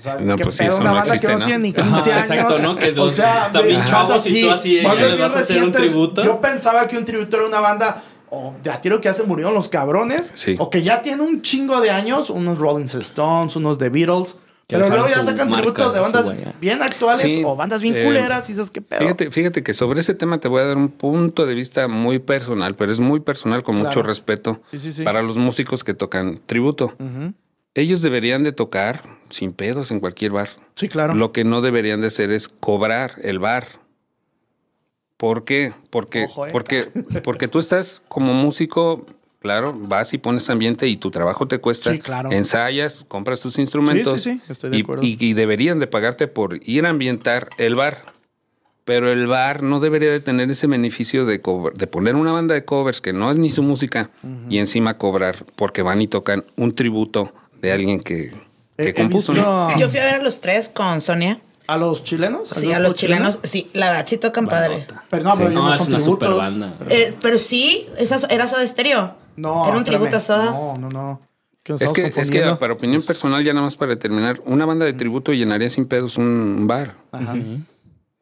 sea, 0.00 0.18
No, 0.20 0.36
¿qué 0.36 0.44
pues 0.44 0.54
sí, 0.56 0.64
pedo? 0.64 0.76
Una 0.78 0.90
no 0.90 0.94
banda 0.96 1.14
existe, 1.14 1.26
que 1.26 1.32
no, 1.32 1.38
¿no? 1.40 1.44
tiene 1.46 1.58
ni 1.72 1.74
Ajá, 1.76 1.82
15 1.94 2.12
años. 2.12 2.30
exacto, 2.30 2.58
¿no? 2.60 2.76
Que 2.76 2.92
los- 2.92 3.16
también 3.52 3.80
de- 3.80 3.86
chavos 3.86 4.26
y 4.30 4.42
tú 4.42 4.50
así, 4.50 4.76
bandas 4.82 4.98
¿le 5.00 5.16
vas 5.18 5.36
a 5.36 5.38
hacer 5.40 5.64
un 5.64 5.72
tributo? 5.72 6.22
Yo 6.22 6.38
pensaba 6.40 6.86
que 6.86 6.96
un 6.98 7.04
tributo 7.06 7.36
era 7.38 7.46
una 7.46 7.60
banda 7.60 8.02
o 8.34 8.54
de 8.62 8.70
a 8.70 8.80
tiro 8.80 8.98
que 8.98 9.08
ya 9.10 9.14
se 9.14 9.24
murieron 9.24 9.52
los 9.52 9.68
cabrones, 9.68 10.32
Sí. 10.34 10.56
o 10.58 10.70
que 10.70 10.82
ya 10.82 11.02
tienen 11.02 11.20
un 11.20 11.42
chingo 11.42 11.80
de 11.82 11.90
años, 11.90 12.30
unos 12.30 12.58
Rolling 12.58 12.86
Stones, 12.86 13.56
unos 13.56 13.76
The 13.76 13.90
Beatles, 13.90 14.38
Que 14.68 14.78
pero 14.78 14.88
luego 14.88 15.06
ya 15.08 15.22
sacan 15.22 15.50
marca, 15.50 15.62
tributos 15.72 15.92
de 15.92 16.00
bandas 16.00 16.26
bien 16.58 16.80
actuales 16.82 17.20
Sí, 17.20 17.42
o 17.44 17.56
bandas 17.56 17.82
bien 17.82 17.94
eh, 17.94 18.04
culeras 18.04 18.48
y 18.48 18.54
dices, 18.54 18.70
¿qué 18.70 18.80
pedo? 18.80 19.00
Fíjate, 19.00 19.30
fíjate 19.30 19.62
que 19.62 19.74
sobre 19.74 20.00
ese 20.00 20.14
tema 20.14 20.38
te 20.40 20.48
voy 20.48 20.62
a 20.62 20.64
dar 20.64 20.78
un 20.78 20.88
punto 20.88 21.44
de 21.44 21.52
vista 21.54 21.88
muy 21.88 22.20
personal, 22.20 22.74
pero 22.74 22.90
es 22.90 23.00
muy 23.00 23.20
personal 23.20 23.62
con 23.64 23.76
mucho 23.76 24.02
respeto 24.02 24.62
Sí, 24.70 24.78
sí, 24.78 24.92
sí. 24.94 25.02
para 25.02 25.20
los 25.20 25.36
músicos 25.36 25.84
que 25.84 25.92
tocan 25.92 26.40
tributo. 26.46 26.94
Ellos 27.74 28.00
deberían 28.02 28.44
de 28.44 28.52
tocar 28.52 29.02
sin 29.28 29.52
pedos 29.52 29.90
en 29.90 30.00
cualquier 30.00 30.30
bar. 30.32 30.48
Sí, 30.74 30.88
claro. 30.88 31.14
Lo 31.14 31.32
que 31.32 31.44
no 31.44 31.60
deberían 31.60 32.00
de 32.00 32.06
hacer 32.06 32.30
es 32.30 32.48
cobrar 32.48 33.16
el 33.22 33.38
bar. 33.40 33.66
¿Por 35.22 35.44
qué? 35.44 35.72
Porque, 35.90 36.24
Ojo, 36.24 36.46
eh. 36.46 36.50
porque, 36.50 36.88
porque 37.22 37.46
tú 37.46 37.60
estás 37.60 38.02
como 38.08 38.34
músico, 38.34 39.06
claro, 39.38 39.72
vas 39.78 40.12
y 40.14 40.18
pones 40.18 40.50
ambiente 40.50 40.88
y 40.88 40.96
tu 40.96 41.12
trabajo 41.12 41.46
te 41.46 41.58
cuesta. 41.60 41.92
Sí, 41.92 42.00
claro. 42.00 42.32
Ensayas, 42.32 43.04
compras 43.06 43.40
tus 43.40 43.56
instrumentos. 43.60 44.20
Sí, 44.20 44.32
sí, 44.32 44.40
sí, 44.44 44.52
estoy 44.52 44.70
de 44.70 44.78
y, 44.78 44.80
acuerdo. 44.80 45.02
y- 45.04 45.16
y 45.20 45.34
deberían 45.34 45.78
de 45.78 45.86
pagarte 45.86 46.26
por 46.26 46.58
ir 46.68 46.86
a 46.86 46.88
ambientar 46.88 47.50
el 47.58 47.76
bar. 47.76 48.02
Pero 48.84 49.12
el 49.12 49.28
bar 49.28 49.62
no 49.62 49.78
debería 49.78 50.10
de 50.10 50.18
tener 50.18 50.50
ese 50.50 50.66
beneficio 50.66 51.24
de, 51.24 51.40
cover- 51.40 51.74
de 51.74 51.86
poner 51.86 52.16
una 52.16 52.32
banda 52.32 52.54
de 52.54 52.64
covers 52.64 53.00
que 53.00 53.12
no 53.12 53.30
es 53.30 53.36
ni 53.36 53.48
su 53.52 53.62
música 53.62 54.10
y 54.48 54.58
encima 54.58 54.98
cobrar 54.98 55.44
porque 55.54 55.82
van 55.82 56.02
y 56.02 56.08
tocan 56.08 56.42
un 56.56 56.74
tributo 56.74 57.32
de 57.60 57.70
alguien 57.70 58.00
que, 58.00 58.32
que 58.76 58.86
He- 58.86 58.88
he 58.88 58.94
compuso. 58.94 59.32
Yo 59.34 59.88
fui 59.88 60.00
a 60.00 60.04
ver 60.04 60.14
a 60.16 60.18
los 60.24 60.40
tres 60.40 60.68
con 60.68 61.00
Sonia. 61.00 61.38
¿A 61.72 61.76
los 61.78 62.04
chilenos? 62.04 62.52
¿Al 62.52 62.58
Sí, 62.62 62.72
a 62.72 62.78
los 62.80 62.94
chileno? 62.94 63.30
chilenos. 63.30 63.38
Sí, 63.42 63.68
la 63.72 63.90
verdad 63.90 64.06
sí 64.08 64.18
tocan 64.18 64.46
padre. 64.46 64.86
Pero 65.10 65.24
no, 65.24 65.34
pero 65.36 65.48
ellos 65.50 65.62
No, 65.62 65.68
no 65.68 65.72
es 65.74 65.78
son 65.78 65.88
una 65.88 65.98
tributos. 65.98 66.28
super 66.28 66.38
banda. 66.38 66.74
Eh, 66.88 67.14
pero 67.20 67.38
sí, 67.38 67.86
esa 67.98 68.16
era 68.28 68.46
Soda 68.46 68.66
Stereo. 68.66 69.14
No, 69.36 69.66
Era 69.68 69.76
un 69.76 69.84
tributo 69.84 70.16
a. 70.16 70.20
Soda. 70.20 70.46
No, 70.50 70.76
no, 70.78 70.88
no. 70.90 71.20
Que 71.62 71.74
Es 71.78 71.92
que, 71.92 72.06
es 72.06 72.30
que 72.30 72.42
para 72.58 72.72
opinión 72.72 73.02
personal, 73.02 73.42
ya 73.44 73.52
nada 73.52 73.64
más 73.64 73.76
para 73.76 73.96
terminar, 73.96 74.40
una 74.44 74.66
banda 74.66 74.84
de 74.84 74.92
tributo 74.94 75.32
llenaría 75.32 75.70
sin 75.70 75.86
pedos 75.86 76.18
un 76.18 76.66
bar. 76.66 76.96
Ajá. 77.12 77.36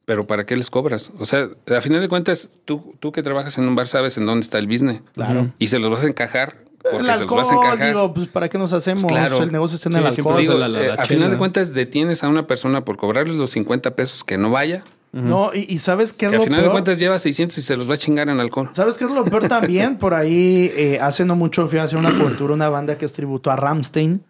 Pero 0.05 0.27
¿para 0.27 0.45
qué 0.45 0.57
les 0.57 0.71
cobras? 0.71 1.11
O 1.19 1.25
sea, 1.27 1.49
a 1.75 1.81
final 1.81 2.01
de 2.01 2.09
cuentas, 2.09 2.49
tú, 2.65 2.95
tú 3.01 3.13
que 3.13 3.23
trabajas 3.23 3.57
en 3.59 3.67
un 3.69 3.75
bar 3.77 3.89
sabes 3.89 4.19
en 4.19 4.27
dónde 4.27 4.45
está 4.45 4.59
el 4.59 4.67
business. 4.67 5.01
Claro. 5.15 5.53
Y 5.59 5.69
se 5.69 5.79
los 5.79 5.91
vas 5.91 6.05
a 6.05 6.09
encajar 6.09 6.65
porque 6.83 6.99
El 6.99 7.15
se 7.19 7.25
los 7.25 7.31
vas 7.35 7.49
a 7.49 7.53
alcohol, 7.53 7.67
encajar. 7.69 7.89
digo, 7.89 8.15
pues 8.15 8.29
¿para 8.29 8.49
qué 8.49 8.59
nos 8.59 8.73
hacemos? 8.73 9.05
Claro. 9.05 9.43
El 9.43 9.53
negocio 9.53 9.77
está 9.77 9.89
en 9.89 9.95
Sí, 9.95 9.99
el 10.01 10.07
alcohol. 10.07 10.41
digo, 10.41 10.55
la- 10.55 10.69
la- 10.69 10.81
eh, 10.83 10.91
a 10.99 11.05
final 11.05 11.31
de 11.31 11.37
cuentas, 11.37 11.75
detienes 11.75 12.23
a 12.25 12.29
una 12.29 12.47
persona 12.47 12.85
por 12.85 12.97
cobrarles 12.97 13.37
los 13.37 13.51
50 13.51 13.95
pesos 13.97 14.25
que 14.25 14.39
no 14.39 14.51
vaya, 14.51 14.83
No, 15.13 15.51
y, 15.53 15.67
y 15.69 15.79
¿sabes 15.79 16.13
qué 16.13 16.27
es 16.27 16.31
que 16.31 16.37
a 16.37 16.39
lo 16.39 16.45
final 16.45 16.63
de 16.63 16.71
cuentas 16.71 16.97
lleva 16.99 17.19
600 17.19 17.59
y 17.59 17.63
se 17.63 17.77
los 17.77 17.91
va 17.91 17.95
a 17.95 17.99
chingar 17.99 18.29
en 18.29 18.39
alcohol. 18.39 18.71
¿Sabes 18.73 18.97
qué 18.97 19.05
es 19.05 19.11
lo 19.11 19.25
peor 19.25 19.49
también? 19.49 19.99
Por 19.99 20.15
ahí, 20.15 20.71
eh, 20.77 20.99
hace 21.03 21.25
no 21.25 21.35
mucho 21.35 21.67
fui 21.67 21.79
a 21.81 21.83
hacer 21.83 21.99
una 21.99 22.17
cobertura, 22.17 22.55
una 22.55 22.69
banda 22.69 22.97
que 22.97 23.07
es 23.07 23.13
tributo 23.13 23.51
a 23.51 23.57
Ramstein. 23.57 24.25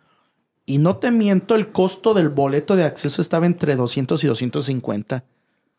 Y 0.66 0.78
no 0.78 0.96
te 0.96 1.10
miento, 1.10 1.54
el 1.54 1.68
costo 1.72 2.14
del 2.14 2.28
boleto 2.30 2.76
de 2.76 2.84
acceso 2.84 3.20
estaba 3.20 3.44
entre 3.46 3.76
200 3.76 4.22
y 4.24 4.26
250 4.28 5.24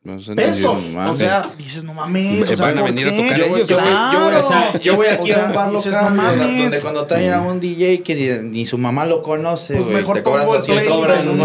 No 0.03 0.19
sé, 0.19 0.33
pesos. 0.33 0.93
no. 0.95 1.11
O 1.11 1.15
sea, 1.15 1.43
dices, 1.59 1.83
no 1.83 1.93
mames. 1.93 2.39
Eh, 2.49 2.53
o 2.53 2.57
sea, 2.57 2.65
van 2.65 2.77
a 2.79 2.81
¿por 2.81 2.89
venir 2.91 3.07
a 3.07 3.11
tocar 3.11 3.37
yo, 3.37 3.45
ellos, 3.45 3.69
yo 3.69 3.75
voy- 3.77 3.85
Claro. 3.85 4.11
yo 4.17 4.25
voy, 4.25 4.33
o 4.35 4.41
sea, 4.41 4.79
yo 4.79 4.95
voy 4.95 5.05
o 5.05 5.11
aquí 5.11 5.31
sea, 5.31 5.43
a 5.43 5.45
un 5.45 5.53
bar 5.55 5.71
local 5.71 5.91
no 5.91 6.01
donde- 6.01 6.21
mames. 6.23 6.61
donde 6.63 6.81
cuando 6.81 7.05
traen 7.05 7.33
a 7.33 7.41
un 7.41 7.59
DJ 7.59 8.01
que 8.01 8.15
ni, 8.41 8.49
ni 8.49 8.65
su 8.65 8.79
mamá 8.79 9.05
lo 9.05 9.21
conoce, 9.21 9.75
Pues 9.75 9.95
mejor 9.95 10.15
te 10.15 10.23
cobran 10.23 10.45
pongo 10.45 10.55
el 10.55 10.61
200 10.61 10.83
play 10.87 10.97
cobran 10.99 11.25
no 11.25 11.31
un 11.33 11.37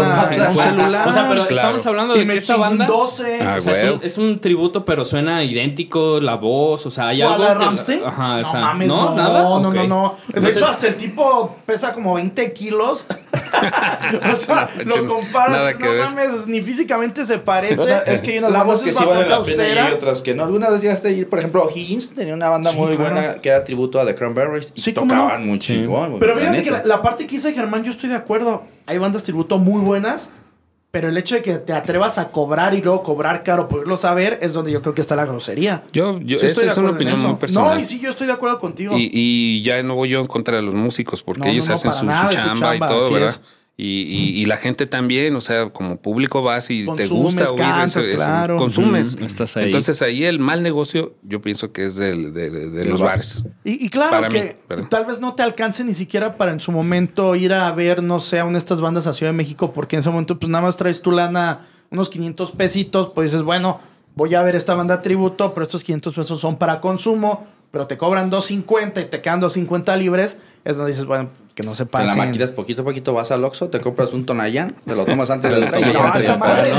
celular. 0.57 1.07
O 1.07 1.11
sea, 1.11 1.29
pero 1.29 1.45
Claro. 1.47 1.67
estamos 1.77 1.85
hablando 1.85 2.13
de 2.15 2.25
que 2.25 2.37
esta 2.37 2.55
banda. 2.57 2.85
12. 2.87 3.39
Ah, 3.43 3.55
o 3.59 3.61
sea, 3.61 3.73
es, 3.73 3.93
un, 3.93 3.99
es 4.03 4.17
un 4.17 4.39
tributo, 4.39 4.83
pero 4.83 5.05
suena 5.05 5.43
idéntico 5.43 6.19
la 6.19 6.33
voz. 6.33 6.83
O 6.87 6.89
sea, 6.89 7.09
hay 7.09 7.21
¿O 7.21 7.29
a 7.29 7.33
algo. 7.35 7.43
la 7.45 7.57
que- 7.59 7.63
Ramstein? 7.63 7.99
Ajá, 8.07 8.37
o 8.37 8.41
no 8.41 8.51
sea, 8.51 8.59
mames, 8.61 8.87
no, 8.87 9.09
no, 9.11 9.15
nada. 9.15 9.43
no, 9.43 9.59
no, 9.59 9.69
Ok. 9.69 9.87
no. 9.87 10.15
De 10.33 10.49
hecho, 10.49 10.65
hasta 10.65 10.87
el 10.87 10.95
tipo 10.95 11.57
pesa 11.67 11.93
como 11.93 12.15
20 12.15 12.53
kilos. 12.53 13.05
o 14.33 14.35
sea, 14.35 14.67
lo 14.83 15.05
comparas. 15.05 15.75
No 15.79 15.93
mames, 15.93 16.47
ni 16.47 16.61
físicamente 16.61 17.23
se 17.23 17.37
parece. 17.37 17.77
Es 18.07 18.21
que 18.21 18.31
hay 18.31 18.46
unas 18.49 18.53
la 18.53 18.59
bandas 18.59 18.75
voz 18.75 18.83
que 18.83 18.89
es 18.89 18.95
sí 18.97 19.05
valen 19.05 19.29
bastante 19.29 19.51
la 19.55 19.57
pena 19.57 19.63
y 19.67 19.77
austera. 19.79 19.95
otras 19.95 20.21
que 20.21 20.33
no. 20.35 20.43
Alguna 20.43 20.69
vez 20.69 20.81
llegaste 20.81 21.07
a 21.07 21.11
ir, 21.11 21.29
por 21.29 21.39
ejemplo, 21.39 21.63
O'Higgins 21.63 22.13
tenía 22.13 22.33
una 22.33 22.49
banda 22.49 22.71
Sí, 22.71 22.77
muy 22.77 22.95
claro. 22.95 23.13
buena 23.15 23.35
que 23.41 23.49
era 23.49 23.63
tributo 23.63 23.99
a 23.99 24.05
The 24.05 24.15
Cranberries 24.15 24.73
y 24.75 24.81
Sí, 24.81 24.93
¿cómo 24.93 25.07
tocaban 25.13 25.41
no? 25.41 25.47
muy 25.47 25.59
chingón. 25.59 26.17
Pero 26.19 26.35
la 26.35 26.39
fíjate 26.41 26.63
que 26.63 26.71
la, 26.71 26.83
la 26.83 27.01
parte 27.01 27.25
que 27.27 27.35
dice 27.35 27.53
Germán, 27.53 27.83
yo 27.83 27.91
estoy 27.91 28.09
de 28.09 28.15
acuerdo. 28.15 28.63
Hay 28.85 28.97
bandas 28.97 29.23
tributo 29.23 29.57
muy 29.59 29.81
buenas. 29.81 30.29
Pero 30.89 31.09
el 31.09 31.17
hecho 31.17 31.35
de 31.35 31.41
que 31.41 31.55
te 31.57 31.73
atrevas 31.73 32.17
a 32.17 32.29
cobrar 32.29 32.73
y 32.73 32.81
luego 32.81 33.03
cobrar 33.03 33.43
caro 33.43 33.67
por 33.67 33.81
irlo 33.81 33.99
a 34.01 34.13
ver 34.13 34.39
es 34.41 34.53
donde 34.53 34.71
yo 34.71 34.81
creo 34.81 34.95
que 34.95 35.01
está 35.01 35.17
la 35.17 35.25
grosería. 35.25 35.83
Yo, 35.91 36.17
yo, 36.21 36.39
Sí 36.39 36.45
esa 36.45 36.65
es 36.65 36.77
una 36.77 36.91
opinión 36.91 37.19
muy 37.21 37.35
personal. 37.35 37.75
No, 37.75 37.79
y 37.81 37.85
sí, 37.85 37.99
yo 37.99 38.09
estoy 38.09 38.25
de 38.25 38.33
acuerdo 38.33 38.57
contigo. 38.57 38.97
Y, 38.97 39.11
y 39.13 39.61
ya 39.63 39.83
no 39.83 39.95
voy 39.95 40.09
yo 40.09 40.19
en 40.21 40.25
contra 40.27 40.55
de 40.55 40.61
los 40.63 40.73
músicos 40.73 41.21
porque 41.21 41.41
No, 41.41 41.47
ellos 41.47 41.67
no, 41.67 41.73
hacen 41.73 41.91
su, 41.91 42.05
chamba, 42.07 42.75
y 42.77 42.79
todo, 42.79 43.11
¿verdad? 43.11 43.29
es. 43.29 43.41
Y, 43.79 44.01
y- 44.01 44.41
y 44.41 44.45
la 44.47 44.57
gente 44.57 44.87
también, 44.87 45.35
o 45.35 45.41
sea, 45.41 45.69
como 45.69 45.97
público 45.97 46.41
vas 46.41 46.71
y 46.71 46.87
te 46.95 47.05
gusta 47.05 47.47
oír 47.51 47.59
cantas, 47.59 47.91
eso, 47.97 47.99
eso, 48.09 48.17
claro. 48.17 48.57
consumes. 48.57 49.15
Estás 49.21 49.55
ahí. 49.55 49.65
Entonces 49.65 50.01
ahí 50.01 50.23
el 50.23 50.39
mal 50.39 50.63
negocio, 50.63 51.13
yo 51.21 51.41
pienso 51.41 51.71
que 51.71 51.85
es 51.85 51.95
del- 51.95 52.33
de, 52.33 52.49
de- 52.49 52.69
de 52.71 52.85
los 52.85 52.99
bares. 53.01 53.43
Y, 53.63 53.85
y 53.85 53.89
claro 53.89 54.09
Para 54.09 54.29
que 54.29 54.55
tal 54.89 55.05
vez 55.05 55.19
no 55.19 55.35
te 55.35 55.43
alcance 55.43 55.83
ni 55.83 55.93
siquiera 55.93 56.37
para 56.37 56.53
en 56.53 56.59
su 56.59 56.71
momento 56.71 57.35
ir 57.35 57.53
a 57.53 57.71
ver, 57.71 58.01
no 58.01 58.19
sé, 58.19 58.39
a 58.39 58.45
una 58.45 58.53
de 58.53 58.57
estas 58.59 58.81
bandas 58.81 59.05
a 59.05 59.13
Ciudad 59.13 59.31
de 59.31 59.37
México, 59.37 59.71
porque 59.73 59.95
en 59.95 59.99
ese 59.99 60.09
momento 60.09 60.39
pues 60.39 60.49
nada 60.49 60.65
más 60.65 60.75
traes 60.75 61.03
tu 61.03 61.11
lana, 61.11 61.59
unos 61.91 62.09
500 62.09 62.53
pesitos, 62.53 63.11
pues 63.13 63.31
dices, 63.31 63.43
bueno, 63.43 63.79
voy 64.15 64.33
a 64.33 64.41
ver 64.41 64.55
esta 64.55 64.73
banda 64.73 65.03
tributo, 65.03 65.53
pero 65.53 65.63
estos 65.63 65.83
500 65.83 66.15
pesos 66.15 66.41
son 66.41 66.55
para 66.57 66.81
consumo, 66.81 67.45
pero 67.69 67.85
te 67.85 67.95
cobran 67.95 68.31
250 68.31 69.01
y 69.01 69.05
te 69.05 69.21
quedan 69.21 69.39
250 69.39 69.95
libres, 69.97 70.39
es 70.65 70.77
donde 70.77 70.93
dices, 70.93 71.05
bueno, 71.05 71.29
que 71.57 71.63
no 71.63 71.73
se 71.73 71.85
Te 71.85 71.89
pasen. 71.91 72.07
la 72.09 72.15
maquilas 72.25 72.51
poquito 72.51 72.83
a 72.83 72.85
poquito, 72.85 73.13
vas 73.13 73.31
al 73.31 73.43
Oxxo, 73.43 73.69
te 73.69 73.79
compras 73.79 74.13
un 74.13 74.27
Tonayán, 74.27 74.75
te 74.85 74.95
lo 74.95 75.05
tomas 75.05 75.31
antes 75.31 75.49
del 75.49 75.65
tomas 75.71 76.13
No, 76.13 76.19
esa 76.19 76.37
madre, 76.37 76.69
no, 76.69 76.77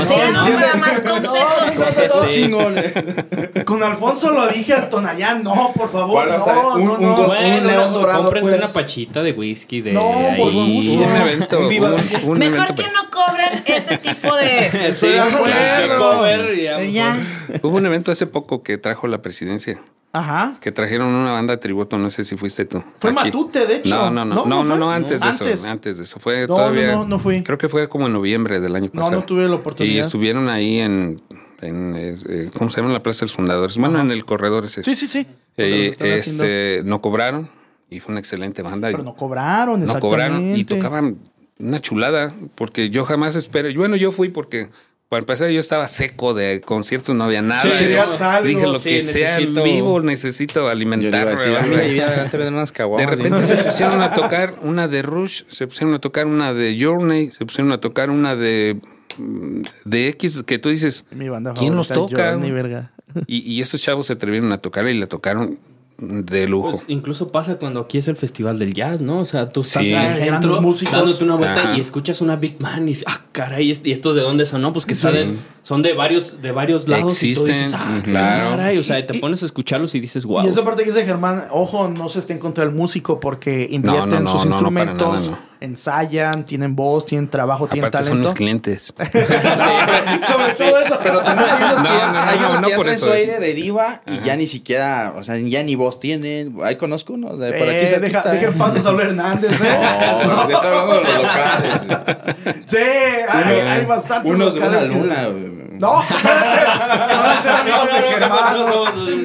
no. 2.69 2.79
Con 3.65 3.83
Alfonso 3.83 4.31
lo 4.31 4.47
dije 4.47 4.73
al 4.73 4.87
Tonayán, 4.87 5.43
no, 5.43 5.73
por 5.75 5.91
favor, 5.91 6.27
no, 6.29 6.75
un- 6.75 6.85
no, 6.85 6.93
un 6.93 7.01
no. 7.01 7.27
Bueno, 7.27 7.87
dorado, 7.91 8.21
cómprense 8.23 8.51
pues. 8.51 8.61
una 8.63 8.71
pachita 8.71 9.21
de 9.21 9.33
whisky 9.33 9.81
de 9.81 9.91
No, 9.91 10.13
ahí. 10.13 10.37
volvamos 10.39 10.85
Un 10.85 10.99
No. 11.01 11.17
evento, 11.25 11.57
Un 11.57 11.63
un, 11.63 11.69
viva- 11.69 11.89
un 11.89 12.39
Mejor 12.39 12.57
evento. 12.59 12.75
que 12.75 12.83
no 12.83 13.09
cobren 13.11 13.63
ese 13.65 13.97
tipo 13.97 14.33
de. 14.33 14.93
Sí. 14.93 15.07
Hubo 17.61 17.75
un 17.77 17.85
evento 17.85 18.11
hace 18.11 18.27
poco 18.27 18.63
que 18.63 18.77
trajo 18.77 19.07
la 19.07 19.21
presidencia. 19.21 19.81
Ajá. 20.11 20.57
Que 20.59 20.71
trajeron 20.71 21.07
una 21.07 21.33
banda 21.33 21.53
de 21.55 21.57
tributo, 21.61 21.97
no 21.99 22.09
sé 22.09 22.23
si 22.23 22.35
fuiste 22.35 22.65
tú. 22.65 22.83
Fue 22.97 23.11
Aquí. 23.11 23.15
Matute, 23.25 23.67
de 23.67 23.75
hecho. 23.77 23.95
No, 23.95 24.09
no, 24.09 24.25
no, 24.25 24.35
No, 24.35 24.45
no, 24.45 24.63
¿no 24.63 24.69
no, 24.69 24.77
no, 24.77 24.91
antes 24.91 25.21
de 25.21 25.29
eso, 25.29 25.67
antes 25.67 25.97
de 25.97 26.03
eso. 26.03 26.19
Fue 26.19 26.41
No, 26.41 26.47
todavía. 26.47 26.93
no, 26.93 26.97
no, 26.99 27.05
no 27.09 27.19
fui. 27.19 27.43
Creo 27.43 27.57
que 27.59 27.69
fue 27.69 27.87
como 27.89 28.07
en 28.07 28.13
noviembre 28.13 28.59
del 28.59 28.75
año 28.75 28.89
No, 28.91 29.01
pasado. 29.01 29.19
no 29.19 29.25
tuve 29.25 29.47
la 29.47 29.55
oportunidad. 29.55 29.95
Y 29.95 29.99
estuvieron 29.99 30.49
ahí 30.49 30.79
en, 30.79 31.21
en 31.61 31.95
eh, 31.95 32.17
eh, 32.27 32.49
¿cómo 32.57 32.71
se 32.71 32.81
llama? 32.81 32.91
La 32.93 33.03
Plaza 33.03 33.19
de 33.19 33.25
los 33.25 33.35
Fundadores. 33.35 33.77
Bueno, 33.77 34.01
en 34.01 34.09
el 34.09 34.25
corredor 34.25 34.65
ese. 34.65 34.83
Sí, 34.83 34.95
sí, 34.95 35.07
sí. 35.07 35.27
Eh, 35.57 35.91
haciendo. 35.93 36.43
este, 36.43 36.81
no 36.85 37.01
cobraron 37.01 37.47
y 37.89 37.99
fue 37.99 38.11
una 38.13 38.19
excelente 38.19 38.61
banda. 38.63 38.89
Pero 38.89 39.03
no 39.03 39.15
cobraron, 39.15 39.85
No 39.85 39.99
cobraron 39.99 40.55
y 40.55 40.63
tocaban 40.63 41.17
una 41.59 41.79
chulada, 41.81 42.33
porque 42.55 42.89
yo 42.89 43.05
jamás 43.05 43.35
espero. 43.35 43.69
Bueno, 43.75 43.95
yo 43.95 44.11
fui 44.11 44.29
porque 44.29 44.69
para 45.09 45.21
empezar 45.21 45.49
yo 45.49 45.59
estaba 45.59 45.87
seco 45.87 46.33
de 46.35 46.61
conciertos, 46.61 47.15
no 47.15 47.23
había 47.23 47.41
nada. 47.41 47.63
Sí, 47.63 47.95
algo. 48.21 48.47
Dije 48.47 48.67
lo 48.67 48.77
Sí, 48.79 48.89
que 48.89 49.01
sea 49.01 49.39
en 49.39 49.55
vivo, 49.55 49.99
necesito 50.01 50.61
Yo 50.61 50.65
le 50.67 50.71
alimentar. 50.71 51.21
iba 51.23 51.31
a 51.31 51.33
decir, 51.33 51.55
a 51.57 51.63
mí 51.63 51.75
me 51.75 52.01
adelante 52.01 52.37
venden 52.37 52.53
unas 52.53 52.71
De 52.71 53.05
repente 53.07 53.43
se 53.43 53.55
pusieron 53.63 54.01
a 54.01 54.13
tocar 54.13 54.55
una 54.61 54.87
de 54.87 55.01
Rush, 55.01 55.43
se 55.49 55.67
pusieron 55.67 55.95
a 55.95 55.99
tocar 55.99 56.27
una 56.27 56.53
de 56.53 56.77
Journey, 56.79 57.31
se 57.31 57.45
pusieron 57.45 57.71
a 57.71 57.79
tocar 57.81 58.11
una 58.11 58.35
de 58.35 58.77
mm, 59.17 59.61
de 59.85 60.07
X 60.09 60.43
que 60.45 60.59
tú 60.59 60.69
dices, 60.69 61.05
Mi 61.11 61.27
banda 61.27 61.53
¿quién 61.55 61.75
los 61.75 61.87
toca? 61.87 62.33
Johnny, 62.33 62.51
verga. 62.51 62.91
Y, 63.25 63.39
y 63.51 63.61
estos 63.61 63.81
chavos 63.81 64.05
se 64.05 64.13
atrevieron 64.13 64.51
a 64.51 64.59
tocar 64.59 64.87
y 64.87 64.93
la 64.93 65.07
tocaron 65.07 65.57
de 66.01 66.47
lujo. 66.47 66.71
Pues 66.71 66.85
incluso 66.87 67.31
pasa 67.31 67.57
cuando 67.57 67.79
aquí 67.81 67.97
es 67.97 68.07
el 68.07 68.15
festival 68.15 68.57
del 68.59 68.73
jazz, 68.73 69.01
¿no? 69.01 69.19
O 69.19 69.25
sea, 69.25 69.49
tú 69.49 69.61
estás 69.61 69.83
Sí. 69.83 69.93
en 69.93 70.01
el 70.01 70.13
centro 70.13 70.61
músicos. 70.61 70.93
dándote 70.93 71.23
una 71.23 71.35
vuelta 71.35 71.61
Ajá. 71.61 71.77
y 71.77 71.81
escuchas 71.81 72.21
una 72.21 72.35
Big 72.35 72.61
Man 72.61 72.83
y 72.83 72.87
dices, 72.87 73.05
ah, 73.07 73.21
caray, 73.31 73.73
¿y 73.83 73.91
estos 73.91 74.15
de 74.15 74.21
dónde 74.21 74.45
son? 74.45 74.61
No, 74.61 74.71
pues 74.73 74.85
que 74.85 74.95
Sí. 74.95 75.01
son, 75.07 75.37
son 75.69 75.83
de 75.83 75.93
varios, 75.93 76.41
de 76.41 76.51
varios 76.51 76.87
lados. 76.87 77.21
y 77.21 77.35
tú 77.35 77.41
Existen, 77.45 77.65
dices, 77.67 77.79
ah, 77.79 77.99
claro. 78.03 78.49
caray", 78.57 78.77
O 78.79 78.83
sea, 78.83 78.97
Y- 78.97 79.05
te 79.05 79.15
y- 79.15 79.19
pones 79.19 79.43
a 79.43 79.45
escucharlos 79.45 79.93
y 79.93 79.99
dices, 79.99 80.25
wow. 80.25 80.43
Y 80.43 80.47
esa 80.49 80.63
parte 80.63 80.81
que 80.83 80.89
dice 80.89 81.05
Germán, 81.05 81.43
ojo, 81.51 81.87
no 81.87 82.09
se 82.09 82.17
estén 82.19 82.39
contra 82.39 82.63
el 82.63 82.71
músico 82.71 83.19
porque 83.19 83.67
invierten 83.69 84.09
no, 84.09 84.17
en 84.17 84.23
no, 84.23 84.31
sus 84.31 84.45
no, 84.47 84.59
no, 84.59 84.71
para 84.71 84.81
instrumentos, 84.91 85.27
nada, 85.29 85.39
ensayan, 85.61 86.45
tienen 86.47 86.75
voz, 86.75 87.05
tienen 87.05 87.27
trabajo, 87.27 87.67
tienen 87.67 87.87
Aparte 87.89 88.07
son 88.07 88.17
talento. 88.23 88.29
mis 88.29 88.35
clientes. 88.35 88.93
Sobre 90.27 90.53
todo 90.57 90.79
eso. 90.79 90.99
Pero 91.03 91.19
también 91.21 91.49
hay 91.49 91.63
unos 91.63 91.81
que 91.81 91.87
No, 91.87 91.99
ya, 91.99 92.11
no, 92.11 92.19
hay 92.19 92.39
no, 92.39 92.47
unos 92.49 92.61
no 92.61 92.67
que 92.67 92.71
ya 92.73 92.79
traen 92.81 92.93
eso 92.95 93.05
su 93.07 93.13
es. 93.13 93.29
aire 93.29 93.39
de 93.47 93.53
diva 93.53 94.01
y 94.07 94.25
ya 94.25 94.35
ni 94.35 94.47
siquiera, 94.47 95.13
o 95.17 95.23
sea, 95.23 95.37
ya 95.37 95.61
ni 95.63 95.75
voz 95.75 95.99
tienen. 95.99 96.55
Ahí 96.63 96.77
conozco 96.77 97.13
uno 97.13 97.35
de 97.37 97.51
por 97.53 97.67
aquí 97.67 97.77
Eh, 97.77 97.87
cerquita, 97.87 98.21
deja, 98.23 98.31
deja 98.31 98.47
¿eh? 98.51 98.55
paz 98.57 98.75
a 98.75 98.81
Saúl 98.81 99.01
Hernández, 99.01 99.51
¿eh? 99.61 99.79
No, 100.25 100.47
de 100.47 100.53
estoy 100.53 100.67
hablando 100.69 100.93
de 100.95 101.03
los 101.03 101.17
locales. 101.17 101.73
Sí, 102.65 102.77
hay, 103.29 103.55
hay 103.59 103.85
bastantes 103.85 104.31
Unos 104.31 104.53
de 104.55 104.59
una 104.61 104.69
locales 104.81 104.93
se- 104.93 104.99
luna. 105.03 105.29
No, 105.71 106.01
espérate, 106.01 106.59
que 106.59 107.15
van 107.15 107.37
a 107.37 107.41
ser 107.41 107.51
amigos 107.51 107.85
de 107.85 108.01
Germán. 108.01 108.53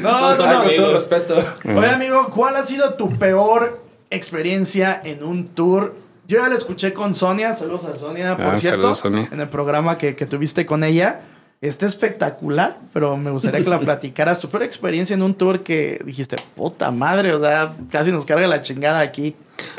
No, 0.02 0.36
no, 0.36 0.36
no, 0.46 0.62
con 0.64 0.76
todo 0.76 0.92
respeto. 0.92 1.44
Oye, 1.64 1.88
amigo, 1.90 2.28
¿cuál 2.30 2.56
ha 2.56 2.62
sido 2.64 2.94
tu 2.94 3.16
peor 3.18 3.82
experiencia 4.10 5.00
en 5.04 5.22
un 5.24 5.48
tour? 5.48 5.94
Yo 6.26 6.38
ya 6.40 6.48
la 6.48 6.54
escuché 6.54 6.92
con 6.94 7.14
Sonia, 7.14 7.54
saludos 7.54 7.84
a 7.84 7.98
Sonia, 7.98 8.36
por 8.36 8.46
Ah, 8.54 8.58
cierto, 8.58 8.80
saludos, 8.94 8.98
Sonia. 9.00 9.28
en 9.30 9.40
el 9.40 9.48
programa 9.48 9.98
que, 9.98 10.16
que 10.16 10.24
tuviste 10.26 10.64
con 10.64 10.82
ella. 10.84 11.20
Está 11.64 11.86
espectacular, 11.86 12.78
pero 12.92 13.16
me 13.16 13.30
gustaría 13.30 13.62
que 13.64 13.70
la 13.70 13.78
platicaras. 13.80 14.38
Tu 14.38 14.48
peor 14.50 14.62
experiencia 14.64 15.14
en 15.14 15.22
un 15.22 15.34
tour 15.34 15.62
que 15.62 15.98
dijiste, 16.04 16.36
puta 16.54 16.90
madre, 16.90 17.32
o 17.32 17.40
sea, 17.40 17.74
casi 17.90 18.10
nos 18.12 18.26
carga 18.26 18.46
la 18.46 18.60
chingada 18.60 19.00
aquí. 19.00 19.34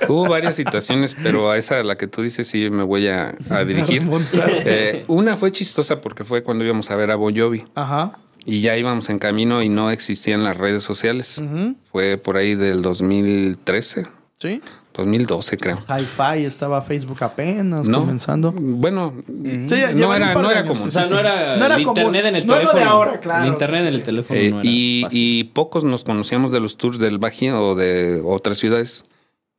Hubo 0.07 0.27
varias 0.27 0.55
situaciones, 0.55 1.15
pero 1.21 1.51
a 1.51 1.57
esa 1.57 1.79
a 1.79 1.83
la 1.83 1.95
que 1.95 2.07
tú 2.07 2.21
dices 2.23 2.47
sí 2.47 2.69
me 2.71 2.83
voy 2.83 3.07
a, 3.07 3.35
a 3.49 3.63
dirigir. 3.65 4.01
Eh, 4.65 5.03
una 5.07 5.37
fue 5.37 5.51
chistosa 5.51 6.01
porque 6.01 6.23
fue 6.23 6.41
cuando 6.43 6.63
íbamos 6.63 6.89
a 6.89 6.95
ver 6.95 7.11
a 7.11 7.15
Bon 7.15 7.35
Jovi 7.37 7.65
Ajá. 7.75 8.17
y 8.45 8.61
ya 8.61 8.75
íbamos 8.77 9.09
en 9.09 9.19
camino 9.19 9.61
y 9.61 9.69
no 9.69 9.91
existían 9.91 10.43
las 10.43 10.57
redes 10.57 10.81
sociales. 10.83 11.37
Ujú. 11.37 11.75
Fue 11.91 12.17
por 12.17 12.37
ahí 12.37 12.55
del 12.55 12.81
2013, 12.81 14.07
Sí. 14.37 14.61
2012 14.97 15.57
creo. 15.57 15.79
Hi-Fi, 15.87 16.45
estaba 16.45 16.81
Facebook 16.81 17.23
apenas 17.23 17.87
No, 17.87 17.99
comenzando. 18.01 18.51
Bueno, 18.51 19.13
Sí, 19.27 19.75
no 19.95 20.13
era, 20.13 20.33
no 20.33 20.49
era 20.51 20.65
común. 20.65 20.87
O 20.87 20.91
sea, 20.91 21.05
no 21.07 21.19
era, 21.19 21.55
No 21.57 21.65
era 21.65 21.75
el 21.75 21.83
común. 21.83 21.97
internet 21.99 22.25
en 22.25 22.35
el 22.37 22.45
No 22.47 22.53
teléfono. 22.53 22.79
de 22.79 22.85
ahora, 22.85 23.19
claro, 23.19 23.43
El 23.45 23.53
internet 23.53 23.81
sí, 23.81 23.87
en 23.87 23.91
sí, 23.91 23.95
el 23.95 24.01
sí. 24.01 24.05
teléfono 24.05 24.39
Eh, 24.39 24.49
no 24.51 24.59
era 24.61 24.69
y, 24.69 25.01
fácil. 25.03 25.19
y 25.21 25.43
pocos 25.45 25.83
nos 25.83 26.03
conocíamos 26.03 26.51
de 26.51 26.59
los 26.59 26.77
tours 26.77 26.99
del 26.99 27.17
Bajío 27.17 27.61
o 27.61 27.75
de 27.75 28.21
otras 28.25 28.57
ciudades. 28.57 29.03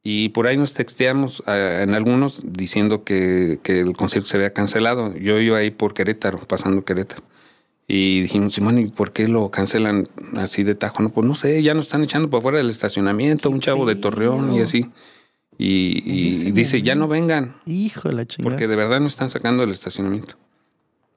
Y 0.03 0.29
por 0.29 0.47
ahí 0.47 0.57
nos 0.57 0.73
texteamos 0.75 1.43
eh, 1.49 1.81
en 1.83 1.93
algunos 1.95 2.41
diciendo 2.45 3.03
que, 3.03 3.59
que 3.63 3.81
el 3.81 3.97
concierto 3.97 4.29
se 4.29 4.37
había 4.37 4.53
cancelado. 4.53 5.13
Yo 5.17 5.39
iba 5.41 5.59
ahí 5.59 5.71
por 5.73 5.95
Querétaro, 5.95 6.39
pasando 6.39 6.85
Querétaro. 6.85 7.23
Y 7.89 8.23
dijimos, 8.23 8.53
Simón, 8.55 8.79
¿y 8.79 8.87
por 8.87 9.13
qué 9.13 9.29
lo 9.29 9.49
cancelan 9.51 10.09
así 10.37 10.65
de 10.65 10.75
tajo? 10.75 11.03
No, 11.03 11.09
pues 11.11 11.27
no 11.27 11.35
sé, 11.37 11.63
ya 11.63 11.73
nos 11.75 11.87
están 11.87 12.03
echando 12.03 12.29
por 12.31 12.43
fuera 12.43 12.59
del 12.59 12.69
estacionamiento, 12.71 13.49
un 13.51 13.61
chavo 13.61 13.87
de 13.87 13.95
Torreón 13.95 14.55
y 14.55 14.61
así. 14.61 14.91
Y, 15.59 16.03
y 16.05 16.51
dice, 16.53 16.83
ya 16.83 16.95
no 16.95 17.09
vengan, 17.09 17.57
Hijo 17.65 18.09
de 18.11 18.15
la 18.15 18.27
chingada. 18.27 18.51
porque 18.51 18.69
de 18.69 18.77
verdad 18.77 19.01
no 19.01 19.07
están 19.07 19.31
sacando 19.31 19.63
del 19.63 19.73
estacionamiento. 19.73 20.35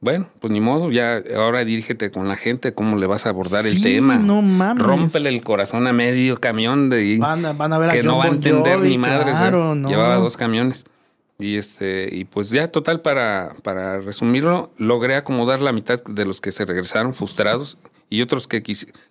Bueno, 0.01 0.29
pues 0.39 0.51
ni 0.53 0.61
modo, 0.61 0.91
ya 0.91 1.21
ahora 1.35 1.65
dirígete 1.65 2.09
con 2.09 2.29
la 2.29 2.37
gente, 2.37 2.73
cómo 2.73 2.95
le 2.95 3.05
vas 3.05 3.25
a 3.25 3.29
abordar 3.29 3.65
el 3.65 3.83
tema. 3.83 4.17
no 4.17 4.41
mames. 4.41 4.81
Rómpele 4.81 5.27
el 5.27 5.43
corazón 5.43 5.87
a 5.87 5.93
medio 5.93 6.39
camión 6.39 6.89
de 6.89 7.17
Van 7.19 7.45
a, 7.45 7.51
van 7.51 7.73
a 7.73 7.77
ver 7.77 7.89
a 7.89 7.93
que 7.93 8.03
no 8.03 8.17
va 8.17 8.25
a 8.25 8.27
entender 8.29 8.77
Jovi, 8.77 8.89
ni 8.91 8.97
madres. 8.97 9.35
¿eh? 9.35 9.37
Claro, 9.37 9.75
no. 9.75 9.89
Llevaba 9.89 10.15
dos 10.15 10.37
camiones. 10.37 10.85
Y 11.37 11.55
este, 11.57 12.09
y 12.13 12.25
pues 12.25 12.49
ya 12.49 12.69
total 12.69 13.01
para, 13.01 13.55
para 13.63 13.99
resumirlo, 13.99 14.71
logré 14.77 15.15
acomodar 15.15 15.59
la 15.61 15.73
mitad 15.73 16.01
de 16.03 16.25
los 16.25 16.39
que 16.39 16.51
se 16.53 16.63
regresaron 16.65 17.13
frustrados 17.13 17.77
y 18.09 18.21
otros 18.21 18.47
que 18.47 18.63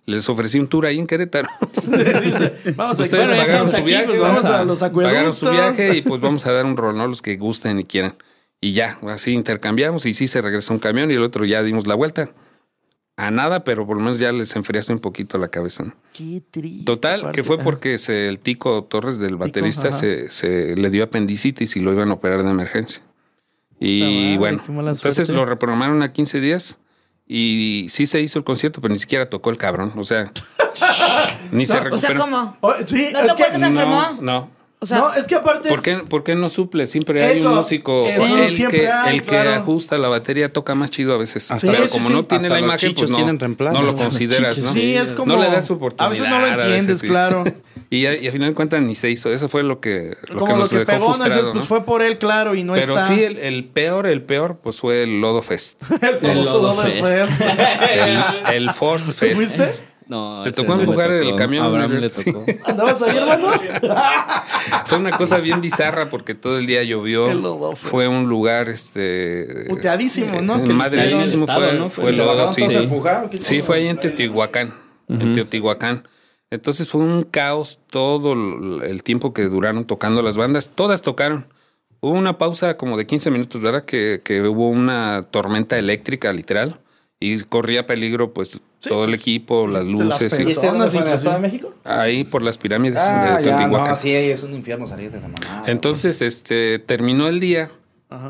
les 0.05 0.27
ofrecí 0.29 0.59
un 0.59 0.67
tour 0.67 0.85
ahí 0.85 0.99
en 0.99 1.07
Querétaro. 1.07 1.47
Vamos 2.75 2.99
a 2.99 3.03
Ustedes 3.03 3.27
Bueno, 3.27 3.43
pagaron 3.43 3.69
su 3.69 3.75
aquí, 3.77 3.85
viaje, 3.85 4.05
pues 4.07 4.19
vamos 4.19 4.43
vamos 4.43 4.59
a 4.59 4.65
los. 4.65 4.79
Pagaron 4.79 5.33
su 5.33 5.49
viaje 5.49 5.97
y 5.97 6.01
pues 6.01 6.21
vamos 6.21 6.45
a 6.45 6.51
dar 6.51 6.65
un 6.65 6.75
rol, 6.77 6.97
¿no? 6.97 7.07
Los 7.07 7.21
que 7.21 7.37
gusten 7.37 7.79
y 7.79 7.83
quieran. 7.85 8.15
Y 8.61 8.73
ya, 8.73 8.99
así 9.07 9.31
intercambiamos 9.31 10.05
y 10.05 10.13
sí 10.13 10.27
se 10.27 10.41
regresó 10.41 10.73
un 10.73 10.79
camión 10.79 11.11
y 11.11 11.13
el 11.13 11.23
otro 11.23 11.45
ya 11.45 11.63
dimos 11.63 11.87
la 11.87 11.95
vuelta. 11.95 12.29
A 13.15 13.31
nada, 13.31 13.63
pero 13.65 13.85
por 13.85 13.97
lo 13.97 14.03
menos 14.03 14.19
ya 14.19 14.31
les 14.31 14.55
enfriaste 14.55 14.93
un 14.93 14.99
poquito 14.99 15.37
la 15.37 15.49
cabeza. 15.49 15.83
¿no? 15.83 15.93
Qué 16.13 16.41
triste. 16.51 16.85
Total, 16.85 17.31
que 17.31 17.43
fue 17.43 17.57
porque 17.57 17.97
se- 17.97 18.27
el 18.29 18.39
Tico 18.39 18.83
Torres 18.85 19.19
del 19.19 19.35
baterista 19.37 19.91
se, 19.91 20.29
se 20.31 20.75
le 20.77 20.89
dio 20.89 21.03
apendicitis 21.03 21.75
y 21.75 21.79
lo 21.81 21.91
iban 21.91 22.09
a 22.09 22.13
operar 22.13 22.43
de 22.43 22.49
emergencia. 22.49 23.01
Y 23.79 24.35
madre, 24.37 24.37
bueno, 24.37 24.89
entonces 24.89 25.29
lo 25.29 25.45
reprogramaron 25.45 26.01
a 26.01 26.11
15 26.13 26.39
días 26.41 26.79
y 27.31 27.85
sí 27.89 28.07
se 28.07 28.19
hizo 28.19 28.39
el 28.39 28.43
concierto, 28.43 28.81
pero 28.81 28.91
ni 28.91 28.99
siquiera 28.99 29.29
tocó 29.29 29.51
el 29.51 29.57
cabrón. 29.57 29.93
O 29.95 30.03
sea, 30.03 30.31
ni 31.51 31.67
se 31.67 31.79
recuperó. 31.79 31.95
O 31.95 31.97
sea, 31.99 32.15
¿cómo? 32.15 32.57
Oh, 32.59 32.73
sí, 32.87 33.09
¿No 33.13 33.19
es 33.19 33.27
tocó 33.27 33.37
que, 33.37 33.43
el 33.43 33.51
que 33.51 33.59
se 33.59 33.65
enfermó? 33.67 34.01
No, 34.13 34.21
no. 34.21 34.49
O 34.81 34.85
sea, 34.85 34.99
no, 34.99 35.13
es 35.13 35.27
que 35.27 35.35
aparte 35.35 35.67
¿Por 35.67 35.79
es- 35.79 35.83
qué, 35.83 35.95
por 35.97 36.23
qué 36.23 36.35
no 36.35 36.49
suple? 36.49 36.87
Siempre 36.87 37.21
hay 37.21 37.39
Eso, 37.39 37.49
un 37.49 37.57
músico. 37.57 38.03
eso 38.05 38.25
el 38.37 38.67
que, 38.69 38.87
hay, 38.89 39.17
el 39.17 39.23
que 39.23 39.27
claro. 39.27 39.51
ajusta 39.51 39.97
la 39.97 40.07
batería 40.07 40.53
toca 40.53 40.73
más 40.73 40.89
chido 40.89 41.13
a 41.13 41.17
veces. 41.17 41.51
Hasta 41.51 41.67
pero 41.69 41.83
los- 41.83 41.91
como 41.91 42.07
sí, 42.07 42.13
no 42.13 42.19
sí. 42.21 42.25
tiene 42.29 42.45
Hasta 42.47 42.59
la 42.59 42.65
imagen, 42.65 42.93
pues 42.95 43.09
no, 43.09 43.15
tienen 43.17 43.39
reemplazo. 43.39 43.77
no 43.77 43.83
lo 43.85 43.93
consideras, 43.95 44.57
¿no? 44.59 44.71
Sí, 44.71 44.95
es 44.95 45.11
como. 45.11 45.33
No 45.33 45.41
le 45.43 45.49
das 45.51 45.69
oportunidad. 45.69 46.05
A 46.05 46.09
veces 46.09 46.29
no 46.29 46.39
lo 46.39 46.47
entiendes, 46.47 46.99
sí. 46.99 47.07
claro. 47.07 47.43
Y, 47.91 48.05
a- 48.05 48.21
y 48.21 48.27
al 48.27 48.31
final 48.33 48.49
de 48.49 48.53
cuentas 48.55 48.81
ni 48.83 48.93
se 48.93 49.09
hizo. 49.09 49.33
Eso 49.33 49.49
fue 49.49 49.63
lo 49.63 49.79
que, 49.81 50.15
lo 50.27 50.33
que 50.33 50.33
como 50.35 50.51
lo 50.53 50.57
nos 50.59 50.69
que 50.69 50.77
dejó 50.77 50.91
pegó, 50.91 51.13
frustrado, 51.15 51.43
pues 51.53 51.55
¿no? 51.55 51.67
fue 51.67 51.83
por 51.83 52.03
él, 52.03 52.19
claro, 52.19 52.53
y 52.53 52.63
no 52.63 52.73
Pero 52.75 52.95
está. 52.95 53.07
sí, 53.07 53.23
el, 53.23 53.37
el 53.39 53.65
peor, 53.65 54.05
el 54.05 54.21
peor, 54.21 54.59
pues 54.61 54.79
fue 54.79 55.01
el 55.01 55.19
Lodo 55.21 55.41
Fest. 55.41 55.81
el 56.03 56.15
famoso 56.17 56.61
Lodo 56.61 56.75
Fest. 56.83 57.41
El, 58.53 58.69
Force 58.69 59.07
¿Tú 59.07 59.13
Fest. 59.13 59.35
fuiste? 59.35 59.73
No, 60.09 60.41
¿Te 60.41 60.51
tocó 60.51 60.73
no 60.75 60.81
empujar 60.81 61.11
el 61.11 61.23
tocó. 61.23 61.35
camión, 61.37 61.63
A 61.63 61.67
Abraham 61.67 61.91
le 61.91 61.97
Alberto? 61.97 62.23
tocó. 62.23 62.43
¿Andabas 62.65 63.01
ahí, 63.03 63.15
hermano? 63.15 63.47
Fue 64.87 64.97
una 64.97 65.11
cosa 65.11 65.37
bien 65.37 65.61
bizarra 65.61 66.09
porque 66.09 66.33
todo 66.33 66.57
el 66.57 66.65
día 66.65 66.83
llovió. 66.83 67.29
El 67.29 67.41
Lodo. 67.43 67.75
Fue 67.75 68.07
un 68.07 68.27
lugar, 68.27 68.69
este... 68.69 69.65
Puteadísimo, 69.69 70.41
¿no? 70.41 70.57
eh, 70.57 70.67
Madridísimo 70.73 71.45
fue, 71.45 71.73
¿no? 71.73 71.89
fue 71.91 72.07
el 72.07 72.13
¿Se 72.13 72.25
lodo, 72.25 72.51
sí. 72.51 72.63
empujar? 72.63 73.29
Sí, 73.39 73.61
fue 73.61 73.77
ahí 73.77 73.87
en 73.87 73.97
Teotihuacán. 73.97 74.73
En 75.07 75.33
Teotihuacán. 75.33 76.07
Entonces 76.51 76.89
fue 76.89 77.01
un 77.01 77.21
caos 77.21 77.79
todo 77.91 78.33
el 78.33 78.81
el 78.83 79.03
tiempo 79.03 79.33
que 79.33 79.43
duraron 79.43 79.85
tocando 79.85 80.23
las 80.23 80.35
bandas. 80.37 80.69
Todas 80.73 81.03
tocaron. 81.03 81.45
Hubo 82.01 82.13
una 82.13 82.39
pausa 82.39 82.77
como 82.77 82.97
de 82.97 83.05
15 83.05 83.29
minutos, 83.29 83.61
¿verdad? 83.61 83.85
Que, 83.85 84.21
que 84.23 84.41
hubo 84.41 84.69
una 84.69 85.21
tormenta 85.29 85.77
eléctrica, 85.77 86.33
literal. 86.33 86.79
Y 87.21 87.41
corría 87.41 87.85
peligro, 87.85 88.33
pues, 88.33 88.59
todo 88.81 89.03
el 89.03 89.13
equipo, 89.13 89.67
las 89.67 89.83
luces. 89.83 90.39
¿Y 90.39 90.43
y- 90.43 90.51
este 90.51 90.67
en 90.67 91.41
México? 91.41 91.73
ahí 91.83 92.23
por 92.23 92.41
las 92.41 92.57
pirámides 92.57 92.97
Ah, 93.01 93.35
de 93.39 93.43
Teotihuacán. 93.43 93.89
no, 93.89 93.95
sí, 93.97 94.13
es 94.15 94.41
un 94.43 94.53
infierno 94.53 94.87
salir 94.87 95.11
de 95.11 95.17
esa 95.17 95.27
mamada. 95.27 95.63
Entonces, 95.67 96.21
este, 96.21 96.79
terminó 96.79 97.27
el 97.27 97.41
día, 97.41 97.71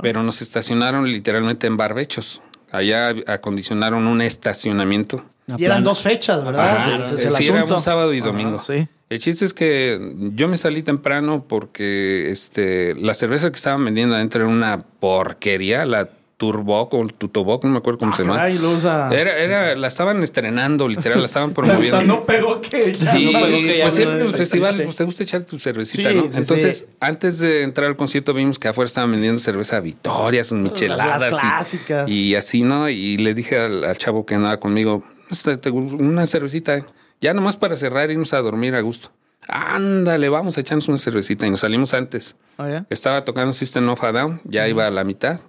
pero 0.01 0.23
nos 0.23 0.41
estacionaron 0.41 1.05
literalmente 1.11 1.67
en 1.67 1.77
barbechos. 1.77 2.41
Allá 2.71 3.13
acondicionaron 3.27 4.07
un 4.07 4.21
estacionamiento. 4.21 5.23
Y 5.57 5.65
eran 5.65 5.83
dos 5.83 6.01
fechas, 6.01 6.43
¿verdad? 6.43 6.67
Ajá, 6.67 6.95
es 7.15 7.33
sí, 7.35 7.47
era 7.47 7.63
un 7.65 7.79
sábado 7.79 8.13
y 8.13 8.21
domingo. 8.21 8.57
Ajá, 8.57 8.73
sí. 8.73 8.87
El 9.09 9.19
chiste 9.19 9.45
es 9.45 9.53
que 9.55 9.99
yo 10.35 10.47
me 10.47 10.57
salí 10.57 10.83
temprano 10.83 11.45
porque 11.47 12.29
este, 12.31 12.93
la 12.95 13.15
cerveza 13.15 13.49
que 13.49 13.55
estaban 13.55 13.83
vendiendo 13.85 14.13
adentro 14.15 14.43
era 14.43 14.51
una 14.51 14.77
porquería, 14.77 15.85
la 15.85 16.09
Turboc 16.39 16.93
o 16.93 17.05
Tutoboc, 17.05 17.65
no 17.65 17.71
me 17.71 17.77
acuerdo 17.79 17.99
cómo 17.99 18.13
se 18.13 18.23
llama. 18.23 18.37
Caray, 18.37 18.57
lo 18.57 18.71
usa. 18.71 19.09
Era, 19.11 19.37
era, 19.37 19.75
la 19.75 19.87
estaban 19.89 20.23
estrenando, 20.23 20.87
literal, 20.87 21.19
la 21.19 21.25
estaban 21.25 21.51
promoviendo. 21.53 22.01
no 22.03 22.23
pegó 22.23 22.61
que 22.61 22.93
ya 22.93 23.13
no 23.13 23.31
pegó 23.41 23.57
que 23.59 23.77
ya 23.77 23.83
pues 23.83 23.93
siempre 23.95 24.19
en 24.21 24.25
los 24.27 24.35
festivales, 24.37 24.81
pues 24.83 24.95
te 24.95 25.03
gusta 25.03 25.23
echar 25.23 25.41
tu 25.41 25.59
cervecita, 25.59 26.09
Sí, 26.09 26.15
¿no? 26.15 26.23
sí, 26.23 26.29
Entonces, 26.35 26.87
antes 27.01 27.39
de 27.39 27.63
entrar 27.63 27.87
al 27.87 27.97
concierto 27.97 28.33
vimos 28.33 28.57
que 28.57 28.69
afuera 28.69 28.87
estaban 28.87 29.11
vendiendo 29.11 29.39
cerveza 29.41 29.81
Victoria, 29.81 30.43
sus 30.45 30.57
micheladas. 30.57 31.19
las 31.29 31.39
clásicas. 31.41 32.09
Y, 32.09 32.35
así, 32.35 32.61
¿no? 32.61 32.87
Y 32.89 33.17
le 33.17 33.33
dije 33.33 33.57
al, 33.59 33.83
al 33.83 33.97
chavo 33.97 34.25
que 34.25 34.35
andaba 34.35 34.61
conmigo, 34.61 35.03
"Este, 35.29 35.57
te- 35.57 35.71
una 35.71 36.25
cervecita, 36.25 36.85
ya 37.19 37.33
nomás 37.33 37.57
para 37.57 37.75
cerrar 37.75 38.09
irnos 38.11 38.31
a 38.33 38.37
dormir 38.39 38.75
a 38.75 38.79
gusto. 38.79 39.11
Ándale, 39.49 40.29
vamos 40.29 40.57
a 40.57 40.61
echarnos 40.61 40.87
una 40.87 40.97
cervecita. 40.97 41.45
Y 41.47 41.51
nos 41.51 41.59
salimos 41.61 41.93
antes. 41.93 42.35
Ah. 42.57 42.85
Estaba 42.89 43.25
tocando 43.25 43.51
System 43.53 43.89
of 43.89 44.01
a 44.03 44.11
Down, 44.11 44.41
ya 44.45 44.67
iba 44.67 44.85
a 44.87 44.91
la 44.91 45.03
mitad. 45.03 45.39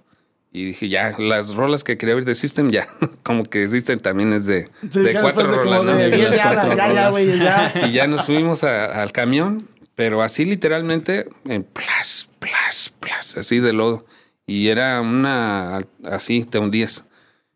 Y 0.53 0.65
dije, 0.65 0.89
ya, 0.89 1.15
las 1.17 1.55
rolas 1.55 1.83
que 1.85 1.97
quería 1.97 2.13
oír 2.15 2.25
de 2.25 2.35
System, 2.35 2.71
ya, 2.71 2.85
como 3.23 3.45
que 3.45 3.69
System 3.69 3.99
también 3.99 4.33
es 4.33 4.45
de, 4.47 4.69
Sí, 4.89 4.99
de 4.99 5.13
ya 5.13 5.21
cuatro 5.21 5.49
de 5.49 5.55
rolas, 5.57 5.83
¿no? 5.85 5.93
de 5.95 6.09
De 6.09 6.17
diez, 6.17 6.29
las 6.29 6.37
ya, 6.37 6.43
cuatro 6.53 6.69
ya, 6.71 6.75
ya, 6.75 6.87
rolas. 6.87 7.11
güey, 7.11 7.39
ya. 7.39 7.73
Y 7.87 7.91
ya 7.93 8.07
nos 8.07 8.25
fuimos 8.25 8.63
a- 8.65 9.01
al 9.01 9.11
camión, 9.13 9.67
pero 9.95 10.21
así 10.21 10.43
literalmente, 10.45 11.27
en 11.45 11.63
plas, 11.63 12.29
plas, 12.39 12.91
plas, 12.99 13.37
así 13.37 13.59
de 13.59 13.71
lodo. 13.73 14.05
Y 14.45 14.67
era 14.67 14.99
una, 15.01 15.81
así, 16.03 16.43
te 16.43 16.57
hundías. 16.59 17.05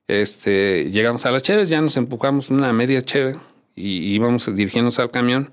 Este, 0.08 0.90
llegamos 0.92 1.26
a 1.26 1.32
las 1.32 1.44
Cheves, 1.44 1.68
ya 1.70 1.82
nos 1.82 1.98
empujamos 1.98 2.50
una 2.50 2.72
media 2.74 3.02
Cheve 3.02 3.36
y 3.76 4.14
íbamos 4.14 4.46
dirigiéndonos 4.56 5.00
al 5.00 5.12
camión. 5.12 5.52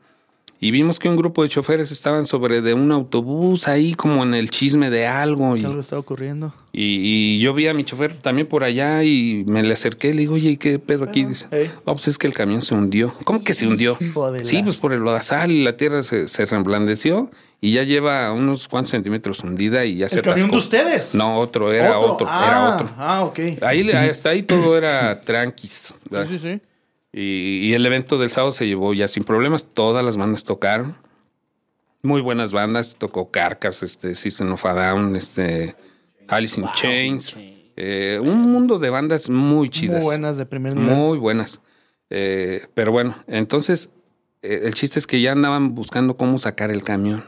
Y 0.63 0.71
vimos 0.71 1.01
que 1.01 1.09
un 1.09 1.17
grupo 1.17 1.43
de 1.43 1.49
choferes 1.49 1.91
estaban 1.91 2.25
sobre 2.25 2.61
de 2.61 2.73
un 2.73 2.93
autobús 2.93 3.67
ahí 3.67 3.95
como 3.95 4.23
en 4.23 4.33
el 4.33 4.49
chisme 4.49 4.91
de 4.91 5.09
algo. 5.09 5.57
Y, 5.57 5.65
Algo 5.65 5.81
está 5.81 5.99
ocurriendo. 5.99 6.55
y, 6.73 7.35
y 7.35 7.41
yo 7.41 7.53
vi 7.53 7.67
a 7.67 7.75
mi 7.75 7.83
chofer 7.83 8.15
también 8.15 8.47
por 8.47 8.63
allá 8.63 9.03
y 9.03 9.43
me 9.49 9.65
le 9.65 9.73
acerqué. 9.75 10.15
Le 10.15 10.21
digo, 10.21 10.35
oye, 10.35 10.51
¿y 10.51 10.57
¿qué 10.59 10.79
pedo 10.79 11.03
aquí? 11.03 11.25
Dice, 11.25 11.49
Ey. 11.51 11.69
no, 11.85 11.95
pues 11.95 12.07
es 12.07 12.17
que 12.17 12.29
el 12.29 12.33
camión 12.33 12.63
se 12.63 12.77
hundió. 12.77 13.13
¿Cómo 13.25 13.43
que 13.43 13.55
se 13.55 13.67
hundió? 13.67 13.99
Sí, 14.45 14.63
pues 14.63 14.77
por 14.77 14.93
el 14.93 15.01
lodazal 15.01 15.51
y 15.51 15.65
la 15.65 15.77
tierra 15.77 16.05
se, 16.05 16.29
se 16.29 16.47
reblandeció 16.47 17.29
y 17.61 17.73
ya 17.73 17.83
lleva 17.83 18.31
unos 18.33 18.69
cuantos 18.69 18.93
centímetros 18.93 19.41
hundida 19.43 19.85
y 19.85 19.97
ya 19.97 20.09
se 20.09 20.19
¿El 20.19 20.23
camión 20.23 20.49
de 20.49 20.57
atascó. 20.57 20.59
ustedes? 20.59 21.15
No, 21.17 21.39
otro, 21.41 21.73
era 21.73 21.99
otro, 21.99 22.29
ah, 22.31 22.45
era 22.47 22.75
otro. 22.77 22.91
Ah, 22.97 23.25
ok. 23.25 23.39
Ahí, 23.63 23.91
hasta 23.91 24.29
ahí 24.31 24.45
todo 24.45 24.79
era 24.79 25.21
tranquis. 25.21 25.93
¿verdad? 26.09 26.29
Sí, 26.31 26.39
sí, 26.39 26.53
sí. 26.55 26.61
Y, 27.13 27.59
y 27.69 27.75
el 27.75 27.85
evento 27.85 28.19
del 28.19 28.31
sábado 28.31 28.53
se 28.53 28.67
llevó 28.67 28.95
ya 28.95 29.07
sin 29.09 29.25
problemas. 29.25 29.67
Todas 29.73 30.05
las 30.05 30.17
bandas 30.17 30.45
tocaron. 30.45 30.97
Muy 32.03 32.21
buenas 32.21 32.53
bandas. 32.53 32.97
Tocó 32.99 33.31
Carcas, 33.31 33.83
este, 33.83 34.15
System 34.15 34.53
of 34.53 34.65
a 34.67 34.75
Down, 34.75 35.15
este, 35.15 35.77
Alice 36.29 36.61
in 36.61 36.67
Chains. 36.75 37.37
eh, 37.77 38.19
un 38.23 38.41
mundo 38.51 38.79
de 38.79 38.91
bandas 38.91 39.29
muy 39.31 39.71
chidas. 39.71 39.99
Muy 39.99 40.07
buenas 40.07 40.37
de 40.39 40.47
primer 40.47 40.75
nivel. 40.75 40.95
Muy 40.97 41.19
buenas. 41.19 41.61
Eh, 42.11 42.67
pero 42.75 42.93
bueno, 42.93 43.17
entonces 43.27 43.91
eh, 44.43 44.63
el 44.65 44.75
chiste 44.75 44.99
es 44.99 45.07
que 45.07 45.21
ya 45.21 45.33
andaban 45.33 45.75
buscando 45.75 46.17
cómo 46.17 46.39
sacar 46.39 46.71
el 46.71 46.83
camión 46.83 47.25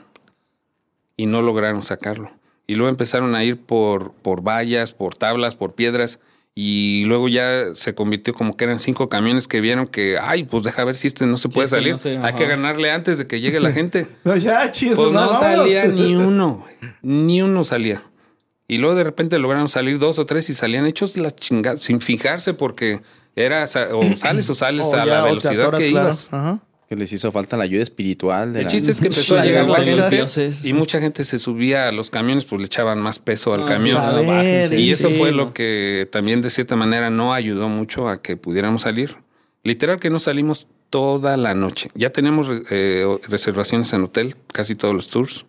y 1.17 1.27
no 1.27 1.41
lograron 1.43 1.83
sacarlo. 1.83 2.31
Y 2.67 2.75
luego 2.75 2.91
empezaron 2.91 3.35
a 3.35 3.45
ir 3.45 3.61
por, 3.61 4.13
por 4.13 4.43
vallas, 4.43 4.93
por 4.93 5.15
tablas, 5.15 5.55
por 5.57 5.75
piedras. 5.75 6.19
Y 6.57 7.05
luego 7.07 7.29
ya 7.29 7.75
se 7.75 7.95
convirtió 7.97 8.33
como 8.33 8.57
que 8.57 8.63
eran 8.65 8.79
cinco 8.79 9.09
camiones 9.09 9.49
que 9.49 9.61
vieron 9.61 9.89
que, 9.89 10.19
ay, 10.21 10.45
pues 10.45 10.63
deja 10.63 10.85
ver 10.85 10.95
si 10.95 11.09
este 11.09 11.27
no 11.27 11.37
se 11.37 11.49
puede 11.49 11.67
salir. 11.67 11.93
no 11.93 11.99
sé, 11.99 12.11
Hay 12.11 12.17
ajá. 12.19 12.35
que 12.37 12.47
ganarle 12.47 12.93
antes 12.93 13.19
de 13.19 13.27
que 13.27 13.41
llegue 13.41 13.59
la 13.59 13.73
gente. 13.73 14.07
No, 14.25 14.37
ya, 14.37 14.71
chis, 14.71 14.93
Pues 14.95 15.11
no 15.11 15.35
salía 15.35 15.87
ni 15.89 16.15
uno, 16.15 16.65
ni 17.03 17.43
uno 17.43 17.65
salía. 17.65 18.05
Y 18.69 18.79
luego 18.79 18.95
de 18.95 19.03
repente 19.05 19.39
lograron 19.41 19.69
salir 19.69 19.99
dos 19.99 20.19
o 20.21 20.27
tres 20.27 20.49
y 20.49 20.55
salían 20.55 20.87
hechos 20.87 21.17
la 21.17 21.33
chingada, 21.33 21.77
sin 21.77 22.01
fijarse 22.01 22.55
porque 22.55 23.01
era 23.37 23.65
o 23.65 24.03
sales 24.17 24.49
o 24.49 24.55
sales 24.55 24.87
O 24.87 24.95
a 24.95 24.99
ya, 25.05 25.07
la 25.07 25.23
velocidad 25.25 25.61
atoras, 25.65 25.81
que 25.81 25.91
claro. 25.91 26.07
ibas. 26.07 26.29
Ajá. 26.33 26.61
Que 26.89 26.97
les 26.97 27.13
hizo 27.13 27.33
falta 27.33 27.57
la 27.57 27.65
ayuda 27.65 27.83
espiritual. 27.83 28.53
De 28.53 28.61
El 28.61 28.65
la- 28.67 28.71
chiste 28.71 28.91
es 28.91 29.01
que 29.01 29.07
empezó 29.09 29.39
a 29.39 29.45
llegar 29.45 29.69
la 29.69 29.83
gente 29.85 30.11
Dioses. 30.11 30.65
y 30.65 30.73
mucha 30.73 31.01
gente 31.01 31.25
se 31.25 31.39
subía 31.39 31.89
a 31.89 31.93
los 31.93 32.11
camiones, 32.11 32.45
pues 32.45 32.61
le 32.61 32.67
echaban 32.67 33.01
más 33.01 33.19
peso 33.19 33.55
al 33.55 33.63
Ah, 33.63 33.67
camión. 33.67 34.03
ver. 34.27 34.73
Y 34.79 34.91
eso 34.93 35.09
Sí, 35.09 35.15
fue 35.19 35.33
lo 35.33 35.55
que 35.55 36.09
también 36.13 36.43
de 36.43 36.51
cierta 36.51 36.77
manera 36.77 37.09
no 37.11 37.33
ayudó 37.33 37.69
mucho 37.69 38.09
a 38.09 38.21
que 38.21 38.37
pudiéramos 38.37 38.83
salir. 38.83 39.17
Literal 39.63 39.99
que 39.99 40.11
no 40.11 40.21
salimos 40.21 40.67
toda 40.91 41.37
la 41.39 41.55
noche. 41.55 41.91
Ya 41.95 42.11
tenemos 42.11 42.49
eh, 42.71 43.07
reservaciones 43.29 43.93
en 43.95 44.05
hotel, 44.05 44.37
casi 44.53 44.75
todos 44.75 44.95
los 44.95 45.09
tours. 45.09 45.47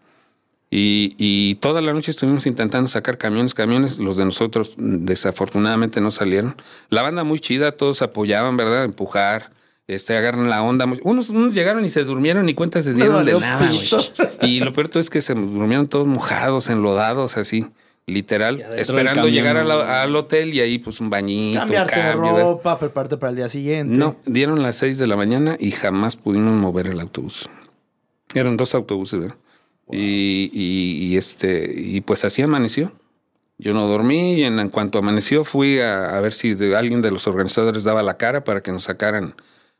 Y, 0.72 1.16
y 1.18 1.56
toda 1.56 1.80
la 1.82 1.94
noche 1.94 2.12
estuvimos 2.12 2.48
intentando 2.48 2.88
sacar 2.90 3.18
camiones, 3.18 3.53
camiones. 3.53 3.99
Los 3.99 4.18
de 4.18 4.26
nosotros 4.26 4.76
mm, 4.78 5.06
desafortunadamente 5.06 6.02
no 6.02 6.12
salieron. 6.12 6.56
La 6.90 7.02
banda 7.02 7.24
muy 7.24 7.40
chida, 7.40 7.74
todos 7.74 8.02
apoyaban, 8.02 8.57
¿verdad? 8.57 8.84
Empujar, 8.86 9.52
este, 9.88 10.18
agarran 10.18 10.49
la 10.49 10.64
onda. 10.64 10.86
Unos, 11.03 11.30
unos 11.30 11.53
llegaron 11.53 11.86
y 11.86 11.90
se 11.90 12.03
durmieron 12.03 12.48
y 12.49 12.53
cuentas 12.53 12.86
se 12.86 12.94
dieron 12.94 13.26
de 13.26 13.40
nada, 13.40 13.70
güey. 13.70 13.88
Y 14.49 14.60
lo 14.60 14.74
peor 14.74 14.88
todo 14.90 14.99
es 14.99 15.10
que 15.10 15.22
se 15.22 15.34
durmieron 15.34 15.88
todos 15.88 16.07
mojados, 16.07 16.70
enlodados, 16.70 17.38
así, 17.38 17.66
literal, 18.06 18.64
esperando 18.76 19.22
camión, 19.22 19.34
llegar 19.34 19.57
a 19.57 19.64
¿no? 19.64 19.70
la- 19.70 20.03
al 20.03 20.16
hotel 20.16 20.53
y 20.53 20.62
ahí 20.62 20.78
pues 20.80 20.99
un 21.02 21.10
bañito, 21.10 21.60
un 21.62 21.66
Cambiarte 21.68 21.99
de 21.99 22.14
ropa, 22.14 22.78
prepararte 22.80 23.18
para 23.18 23.32
el 23.32 23.36
día 23.38 23.49
siguiente. 23.49 23.98
No, 23.98 24.18
dieron 24.26 24.62
las 24.62 24.76
seis 24.78 24.98
de 24.99 25.07
la 25.07 25.16
mañana 25.16 25.57
y 25.60 25.72
jamás 25.72 26.16
pudimos 26.16 26.53
mover 26.53 26.88
el 26.88 26.99
autobús. 26.99 27.49
Eran 28.34 28.57
dos 28.57 28.76
autobuses, 28.76 29.20
¿verdad? 29.20 29.36
Y, 29.91 30.49
y- 30.53 31.06
y, 31.14 31.18
este, 31.18 31.74
y 31.78 32.02
pues 32.02 32.26
así 32.26 32.41
amaneció. 32.41 32.91
Yo 33.57 33.74
no 33.74 33.88
dormí 33.88 34.34
y 34.36 34.44
en, 34.44 34.60
en 34.60 34.70
cuanto 34.70 34.98
amaneció 34.98 35.45
fui 35.45 35.80
a, 35.80 36.18
a 36.18 36.20
ver 36.22 36.34
si 36.34 36.53
de- 36.56 36.76
alguien 36.76 37.02
de 37.02 37.12
los 37.12 37.26
organizadores 37.28 37.84
daba 37.84 38.03
la 38.03 38.18
cara 38.18 38.44
para 38.44 38.62
que 38.62 38.72
nos 38.72 38.84
sacaran 38.84 39.34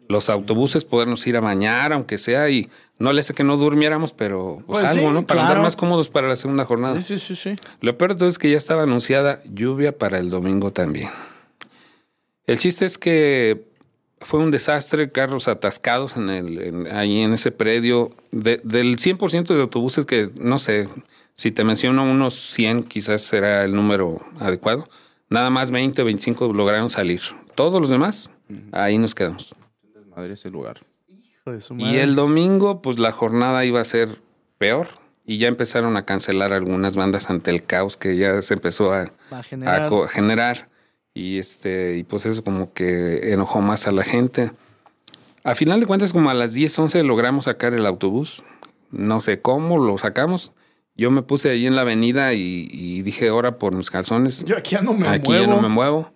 los 0.08 0.30
autobuses, 0.30 0.86
podernos 0.86 1.26
ir 1.28 1.38
a 1.38 1.42
bañar, 1.42 1.94
aunque 1.94 2.18
sea, 2.18 2.50
y 2.50 2.70
no 3.00 3.12
le 3.14 3.22
hace 3.22 3.34
que 3.34 3.44
no 3.44 3.58
durmiéramos, 3.58 4.14
pero 4.14 4.64
pues, 4.68 4.82
Pues 4.82 4.92
algo, 4.92 5.08
sí, 5.10 5.14
¿no? 5.14 5.26
Para 5.28 5.40
claro. 5.42 5.48
andar 5.54 5.64
más 5.64 5.76
cómodos 5.76 6.10
para 6.10 6.28
la 6.28 6.36
segunda 6.36 6.66
jornada. 6.66 7.00
Sí, 7.02 7.18
sí, 7.20 7.36
sí, 7.36 7.36
sí. 7.36 7.56
Lo 7.82 7.98
peor 7.98 8.14
de 8.14 8.20
todo 8.20 8.30
es 8.30 8.38
que 8.38 8.50
ya 8.50 8.58
estaba 8.58 8.84
anunciada 8.84 9.42
lluvia 9.52 9.98
para 9.98 10.20
el 10.20 10.30
domingo 10.30 10.72
también. 10.72 11.10
El 12.48 12.60
chiste 12.60 12.86
es 12.86 12.98
que 12.98 13.66
fue 14.22 14.40
un 14.40 14.52
desastre, 14.52 15.12
carros 15.12 15.48
atascados 15.48 16.16
en 16.18 16.30
el, 16.30 16.62
en- 16.62 16.88
ahí 16.96 17.20
en 17.22 17.34
ese 17.34 17.52
predio. 17.52 18.12
De- 18.32 18.62
del 18.64 18.98
100% 18.98 19.54
de 19.56 19.62
autobuses 19.62 20.06
que, 20.06 20.30
no 20.36 20.60
sé, 20.60 20.88
si 21.34 21.52
te 21.52 21.64
menciono 21.64 22.04
unos 22.04 22.34
100 22.36 22.84
quizás 22.84 23.24
será 23.24 23.64
el 23.64 23.74
número 23.74 24.22
adecuado. 24.40 24.88
Nada 25.30 25.50
más 25.50 25.72
20 25.72 26.02
o 26.02 26.06
25 26.06 26.54
lograron 26.54 26.90
salir. 26.90 27.22
Todos 27.56 27.82
los 27.82 27.90
demás, 27.90 28.32
ahí 28.72 28.98
nos 28.98 29.16
quedamos. 29.16 29.56
Madre 30.16 30.34
ese 30.34 30.50
lugar. 30.50 30.82
Hijo 31.08 31.52
de 31.52 31.62
su 31.62 31.74
Y 31.76 31.84
madre. 31.84 32.02
el 32.04 32.16
domingo, 32.16 32.82
pues 32.82 33.00
la 33.00 33.12
jornada 33.12 33.66
iba 33.66 33.82
a 33.82 33.86
ser 33.86 34.20
peor. 34.58 34.88
Y 35.28 35.40
ya 35.40 35.48
empezaron 35.48 35.98
a 35.98 36.06
cancelar 36.06 36.54
algunas 36.54 36.96
bandas 36.96 37.30
ante 37.32 37.50
el 37.50 37.64
caos 37.64 37.98
que 37.98 38.16
ya 38.16 38.42
se 38.44 38.54
empezó 38.54 38.94
a, 38.94 39.12
generar. 39.44 39.82
a 39.84 39.90
co- 39.90 40.08
generar. 40.08 40.70
Y 41.16 41.40
este, 41.40 41.98
y 41.98 42.04
pues 42.04 42.26
eso 42.28 42.44
como 42.44 42.74
que 42.74 43.32
enojó 43.34 43.60
más 43.62 43.88
a 43.88 43.92
la 43.92 44.04
gente. 44.04 44.52
A 45.44 45.56
final 45.56 45.80
de 45.80 45.88
cuentas, 45.88 46.14
como 46.14 46.30
a 46.30 46.34
las 46.36 46.54
10, 46.54 46.78
11 46.78 47.04
logramos 47.04 47.46
sacar 47.46 47.74
el 47.74 47.86
autobús. 47.88 48.44
No 48.92 49.20
sé 49.20 49.42
cómo 49.42 49.78
lo 49.80 49.98
sacamos. 49.98 50.52
Yo 50.96 51.10
me 51.12 51.24
puse 51.24 51.50
ahí 51.50 51.66
en 51.66 51.76
la 51.76 51.82
avenida 51.82 52.34
y, 52.34 52.68
y 52.72 53.02
dije, 53.02 53.28
ahora 53.30 53.58
por 53.58 53.74
mis 53.74 53.90
calzones. 53.90 54.46
Yo 54.46 54.56
aquí 54.58 54.76
ya 54.76 54.82
no 54.82 54.94
me 54.94 55.08
aquí 55.08 55.28
muevo. 55.28 55.46
ya 55.46 55.50
no 55.56 55.62
me 55.62 55.70
muevo. 55.70 56.12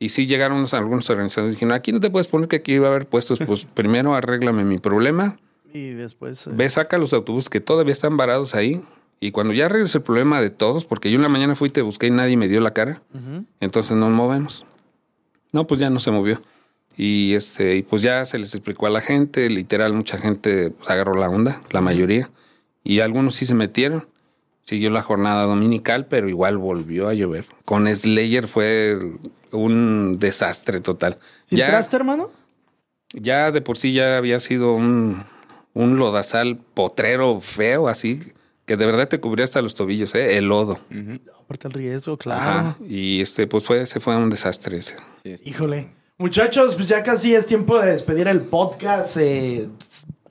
Y 0.00 0.08
sí 0.08 0.26
llegaron 0.26 0.58
unos- 0.58 0.74
algunos 0.74 1.08
organizadores 1.10 1.52
y 1.52 1.56
dijeron, 1.56 1.72
aquí 1.74 1.92
no 1.92 2.00
te 2.00 2.10
puedes 2.10 2.26
poner 2.26 2.48
que 2.48 2.56
aquí 2.56 2.72
iba 2.72 2.88
a 2.88 2.90
haber 2.90 3.06
puestos. 3.06 3.38
Pues 3.46 3.64
primero 3.74 4.14
arréglame 4.16 4.64
mi 4.64 4.78
problema. 4.78 5.36
Y 5.72 5.90
después. 5.90 6.48
eh, 6.48 6.50
Ve, 6.52 6.68
saca 6.68 6.98
los 6.98 7.12
autobuses 7.12 7.48
que 7.48 7.60
todavía 7.60 7.92
están 7.92 8.16
varados 8.16 8.56
ahí. 8.56 8.82
Y 9.20 9.30
cuando 9.30 9.52
ya 9.52 9.66
arregles 9.66 9.94
el 9.94 10.00
problema 10.02 10.40
de 10.40 10.48
todos, 10.50 10.86
porque 10.86 11.10
yo 11.10 11.16
en 11.16 11.22
la 11.22 11.28
mañana 11.28 11.54
fui, 11.54 11.68
te 11.68 11.82
busqué 11.82 12.06
y 12.06 12.10
nadie 12.10 12.36
me 12.38 12.48
dio 12.48 12.60
la 12.62 12.72
cara, 12.72 13.02
entonces 13.60 13.94
nos 13.94 14.10
movemos. 14.10 14.64
No, 15.52 15.66
pues 15.66 15.78
ya 15.78 15.90
no 15.90 16.00
se 16.00 16.10
movió. 16.10 16.40
Y 16.96 17.34
este, 17.34 17.76
y 17.76 17.82
pues 17.82 18.00
ya 18.00 18.24
se 18.24 18.38
les 18.38 18.54
explicó 18.54 18.86
a 18.86 18.90
la 18.90 19.02
gente, 19.02 19.48
literal, 19.50 19.92
mucha 19.92 20.16
gente 20.16 20.70
pues, 20.70 20.88
agarró 20.88 21.14
la 21.14 21.28
onda, 21.28 21.60
la 21.70 21.82
mayoría. 21.82 22.30
Y 22.82 23.00
algunos 23.00 23.34
sí 23.34 23.44
se 23.44 23.54
metieron. 23.54 24.08
Siguió 24.62 24.88
la 24.88 25.02
jornada 25.02 25.44
dominical, 25.44 26.06
pero 26.06 26.28
igual 26.28 26.56
volvió 26.56 27.06
a 27.08 27.12
llover. 27.14 27.44
Con 27.66 27.94
Slayer 27.94 28.46
fue 28.48 28.98
un 29.52 30.16
desastre 30.18 30.80
total. 30.80 31.18
¿Sí 31.46 31.56
Ya- 31.56 31.66
entraste, 31.66 31.96
hermano? 31.96 32.30
ya 33.12 33.50
de 33.50 33.60
por 33.60 33.76
sí 33.76 33.92
ya 33.92 34.16
había 34.16 34.38
sido 34.40 34.74
un, 34.74 35.24
un 35.74 35.96
lodazal 35.98 36.58
potrero 36.74 37.40
feo, 37.40 37.88
así, 37.88 38.20
que 38.66 38.76
de 38.76 38.86
verdad 38.86 39.08
te 39.08 39.18
cubría 39.20 39.44
hasta 39.44 39.60
los 39.62 39.74
tobillos, 39.74 40.14
¿eh? 40.14 40.36
el 40.36 40.46
lodo. 40.48 40.78
Aparte 41.40 41.66
el 41.68 41.74
riesgo, 41.74 42.16
claro. 42.16 42.40
Ajá. 42.40 42.76
Y 42.88 43.20
este, 43.20 43.46
pues 43.48 43.64
fue, 43.64 43.84
se 43.86 43.98
fue 43.98 44.16
un 44.16 44.30
desastre 44.30 44.76
ese. 44.76 44.96
Híjole. 45.44 45.88
Muchachos, 46.18 46.74
pues 46.76 46.86
ya 46.86 47.02
casi 47.02 47.34
es 47.34 47.46
tiempo 47.46 47.80
de 47.80 47.90
despedir 47.92 48.28
el 48.28 48.42
podcast. 48.42 49.16
eh, 49.18 49.68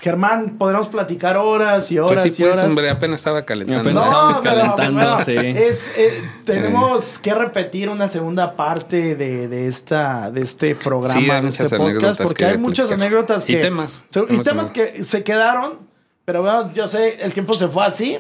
Germán, 0.02 0.56
podremos 0.58 0.88
platicar 0.88 1.36
horas 1.36 1.92
y 1.92 2.00
horas 2.00 2.22
Pues 2.22 2.22
sí, 2.36 2.42
y 2.42 2.46
pues, 2.46 2.58
horas. 2.58 2.70
hombre, 2.70 2.90
apenas 2.90 3.20
estaba 3.20 3.42
calentando. 3.44 3.82
Apenas. 3.82 4.06
No, 4.06 4.12
pero, 4.12 4.28
pues, 4.30 4.42
calentando, 4.42 5.24
sí. 5.26 5.36
es, 5.38 5.92
eh, 5.98 6.24
tenemos 6.46 7.20
que 7.20 7.36
repetir 7.36 7.90
una 7.90 8.08
segunda 8.08 8.56
parte 8.56 9.16
de, 9.16 9.50
de 9.50 9.68
esta, 9.68 10.32
de 10.32 10.42
este 10.42 10.74
programa, 10.76 11.20
Sí, 11.20 11.30
hay 11.30 11.42
de 11.42 11.50
este 11.50 11.78
podcast, 11.78 12.22
porque 12.22 12.34
que 12.36 12.46
hay 12.46 12.58
muchas 12.58 12.88
platicar. 12.88 13.08
anécdotas 13.08 13.44
Y 13.44 13.54
que... 13.56 13.60
temas. 13.60 14.04
se- 14.10 14.20
y 14.22 14.26
Temas 14.26 14.46
temas 14.46 14.72
que 14.72 15.04
se 15.04 15.24
quedaron, 15.24 15.80
pero 16.24 16.42
bueno, 16.44 16.72
yo 16.74 16.88
sé, 16.88 17.22
el 17.22 17.34
tiempo 17.34 17.54
se 17.54 17.68
fue 17.68 17.84
así, 17.86 18.20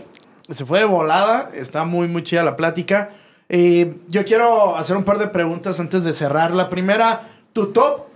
se 0.49 0.65
fue 0.65 0.79
de 0.79 0.85
volada, 0.85 1.51
está 1.53 1.85
muy, 1.85 2.09
muy 2.09 2.23
chida 2.23 2.43
la 2.43 2.57
plática. 2.57 3.11
Eh, 3.47 3.95
yo 4.09 4.25
quiero 4.25 4.75
hacer 4.75 4.97
un 4.97 5.03
par 5.05 5.17
de 5.17 5.27
preguntas 5.27 5.79
antes 5.79 6.03
de 6.03 6.11
cerrar. 6.11 6.53
La 6.53 6.67
primera, 6.69 7.21
tu 7.53 7.67
top 7.67 8.08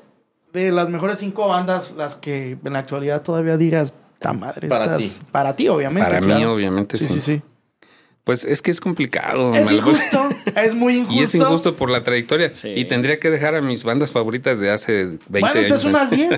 de 0.54 0.72
las 0.72 0.90
mejores 0.90 1.18
cinco 1.18 1.48
bandas, 1.48 1.94
las 1.98 2.16
que 2.16 2.58
en 2.64 2.74
la 2.74 2.80
actualidad 2.80 3.22
todavía 3.24 3.58
digas, 3.58 3.94
ta 4.20 4.34
madre, 4.34 4.68
Para 4.70 4.98
estas- 4.98 5.20
Para 5.32 5.56
ti, 5.56 5.68
obviamente. 5.68 6.10
Para 6.10 6.22
mí, 6.22 6.46
obviamente, 6.46 6.98
Sí, 6.98 7.08
sí. 7.08 7.14
sí, 7.16 7.22
sí. 7.22 7.42
Pues 8.24 8.46
es 8.46 8.62
que 8.62 8.72
es 8.72 8.80
complicado. 8.80 9.54
Es 9.54 9.70
injusto, 9.70 10.30
es 10.56 10.74
muy 10.76 10.96
injusto. 11.00 11.14
Y 11.20 11.24
es 11.24 11.36
injusto 11.36 11.76
por 11.76 11.90
la 11.90 12.04
trayectoria. 12.06 12.54
Sí. 12.56 12.70
Y 12.70 12.86
tendría 12.86 13.20
que 13.20 13.30
dejar 13.30 13.54
a 13.56 13.62
mis 13.62 13.84
bandas 13.84 14.14
favoritas 14.14 14.62
de 14.62 14.72
hace 14.72 15.08
20 15.08 15.24
Bueno, 15.28 15.48
años. 15.48 15.58
entonces 15.64 15.86
unas 15.90 16.10
10. 16.10 16.30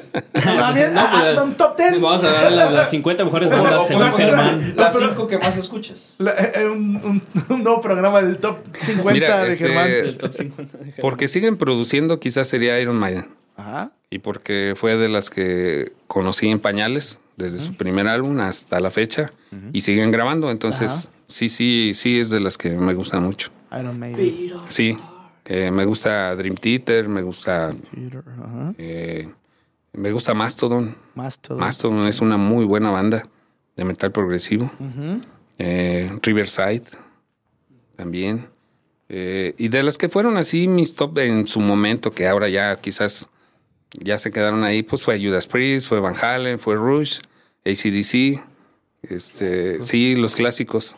Más 0.58 0.74
bien, 0.74 0.94
No, 0.96 1.08
pues, 1.12 1.42
un 1.44 1.54
top 1.54 1.78
10. 1.78 2.02
Vamos 2.02 2.24
a 2.24 2.32
dar 2.32 2.52
las, 2.52 2.74
las 2.74 2.90
50 2.90 3.24
mejores 3.26 3.52
bandas 3.52 3.86
según 3.88 4.12
Germán. 4.14 4.74
La 4.76 4.86
Las 4.86 4.96
pro- 4.96 5.10
cinco 5.10 5.28
que 5.28 5.38
más 5.38 5.58
escuchas. 5.58 6.16
La- 6.18 6.32
eh, 6.32 6.68
un, 6.68 6.96
un- 6.96 7.24
un 7.50 7.64
nuevo 7.64 7.80
programa 7.82 8.20
del 8.20 8.40
top 8.40 8.58
50 8.82 9.14
Mira, 9.14 9.44
de 9.44 9.52
este, 9.52 9.68
Germán. 9.68 10.18
Top 10.18 10.34
50 10.34 10.78
de 10.80 10.84
Germán. 10.86 11.02
Porque 11.02 11.28
siguen 11.28 11.56
produciendo, 11.58 12.20
quizás 12.20 12.48
sería 12.48 12.80
Iron 12.80 12.96
Maiden. 12.98 13.28
Ajá. 13.58 13.92
Y 14.16 14.20
porque 14.20 14.76
fue 14.78 14.96
de 14.96 15.10
las 15.10 15.30
que 15.30 15.92
conocí 16.08 16.48
en 16.48 16.60
pañales, 16.60 17.20
desde 17.36 17.58
su 17.60 17.74
primer 17.74 18.08
álbum 18.08 18.40
hasta 18.40 18.80
la 18.80 18.90
fecha 18.90 19.34
y 19.74 19.82
siguen 19.82 20.10
grabando. 20.10 20.52
Entonces, 20.52 21.10
sí, 21.28 21.50
sí, 21.50 21.92
sí 21.94 22.18
es 22.18 22.30
de 22.30 22.40
las 22.40 22.58
que 22.58 22.70
me 22.70 22.94
gustan 22.94 23.24
mucho. 23.24 23.52
Iron 23.78 24.00
Maiden. 24.00 24.54
Sí, 24.70 24.96
eh, 25.44 25.70
me 25.70 25.84
gusta 25.84 26.34
Dream 26.34 26.56
Theater, 26.56 27.10
me 27.10 27.24
gusta, 27.24 27.74
eh, 28.78 29.28
me 29.92 30.12
gusta 30.14 30.34
Mastodon. 30.34 30.96
Mastodon. 31.14 31.60
Mastodon 31.60 32.08
es 32.08 32.22
una 32.22 32.38
muy 32.38 32.64
buena 32.64 32.92
banda 32.92 33.28
de 33.76 33.84
metal 33.84 34.14
progresivo. 34.14 34.72
Eh, 35.58 36.10
Riverside 36.22 36.84
también. 37.98 38.48
Eh, 39.10 39.56
y 39.58 39.68
de 39.68 39.84
las 39.84 39.98
que 39.98 40.08
fueron 40.08 40.38
así 40.38 40.70
mis 40.70 40.96
top 40.96 41.18
en 41.18 41.48
su 41.48 41.60
momento, 41.60 42.12
que 42.12 42.30
ahora 42.30 42.48
ya 42.48 42.78
quizás 42.78 43.28
ya 44.02 44.18
se 44.18 44.32
quedaron 44.32 44.64
ahí, 44.64 44.84
pues 44.84 45.02
fue 45.02 45.20
Judas 45.20 45.48
Priest, 45.48 45.88
fue 45.88 46.00
Van 46.00 46.16
Halen, 46.16 46.60
fue 46.60 46.76
Rush, 46.76 47.20
ACDC, 47.66 48.44
este, 49.10 49.82
sí, 49.82 50.16
los 50.16 50.36
clásicos. 50.36 50.96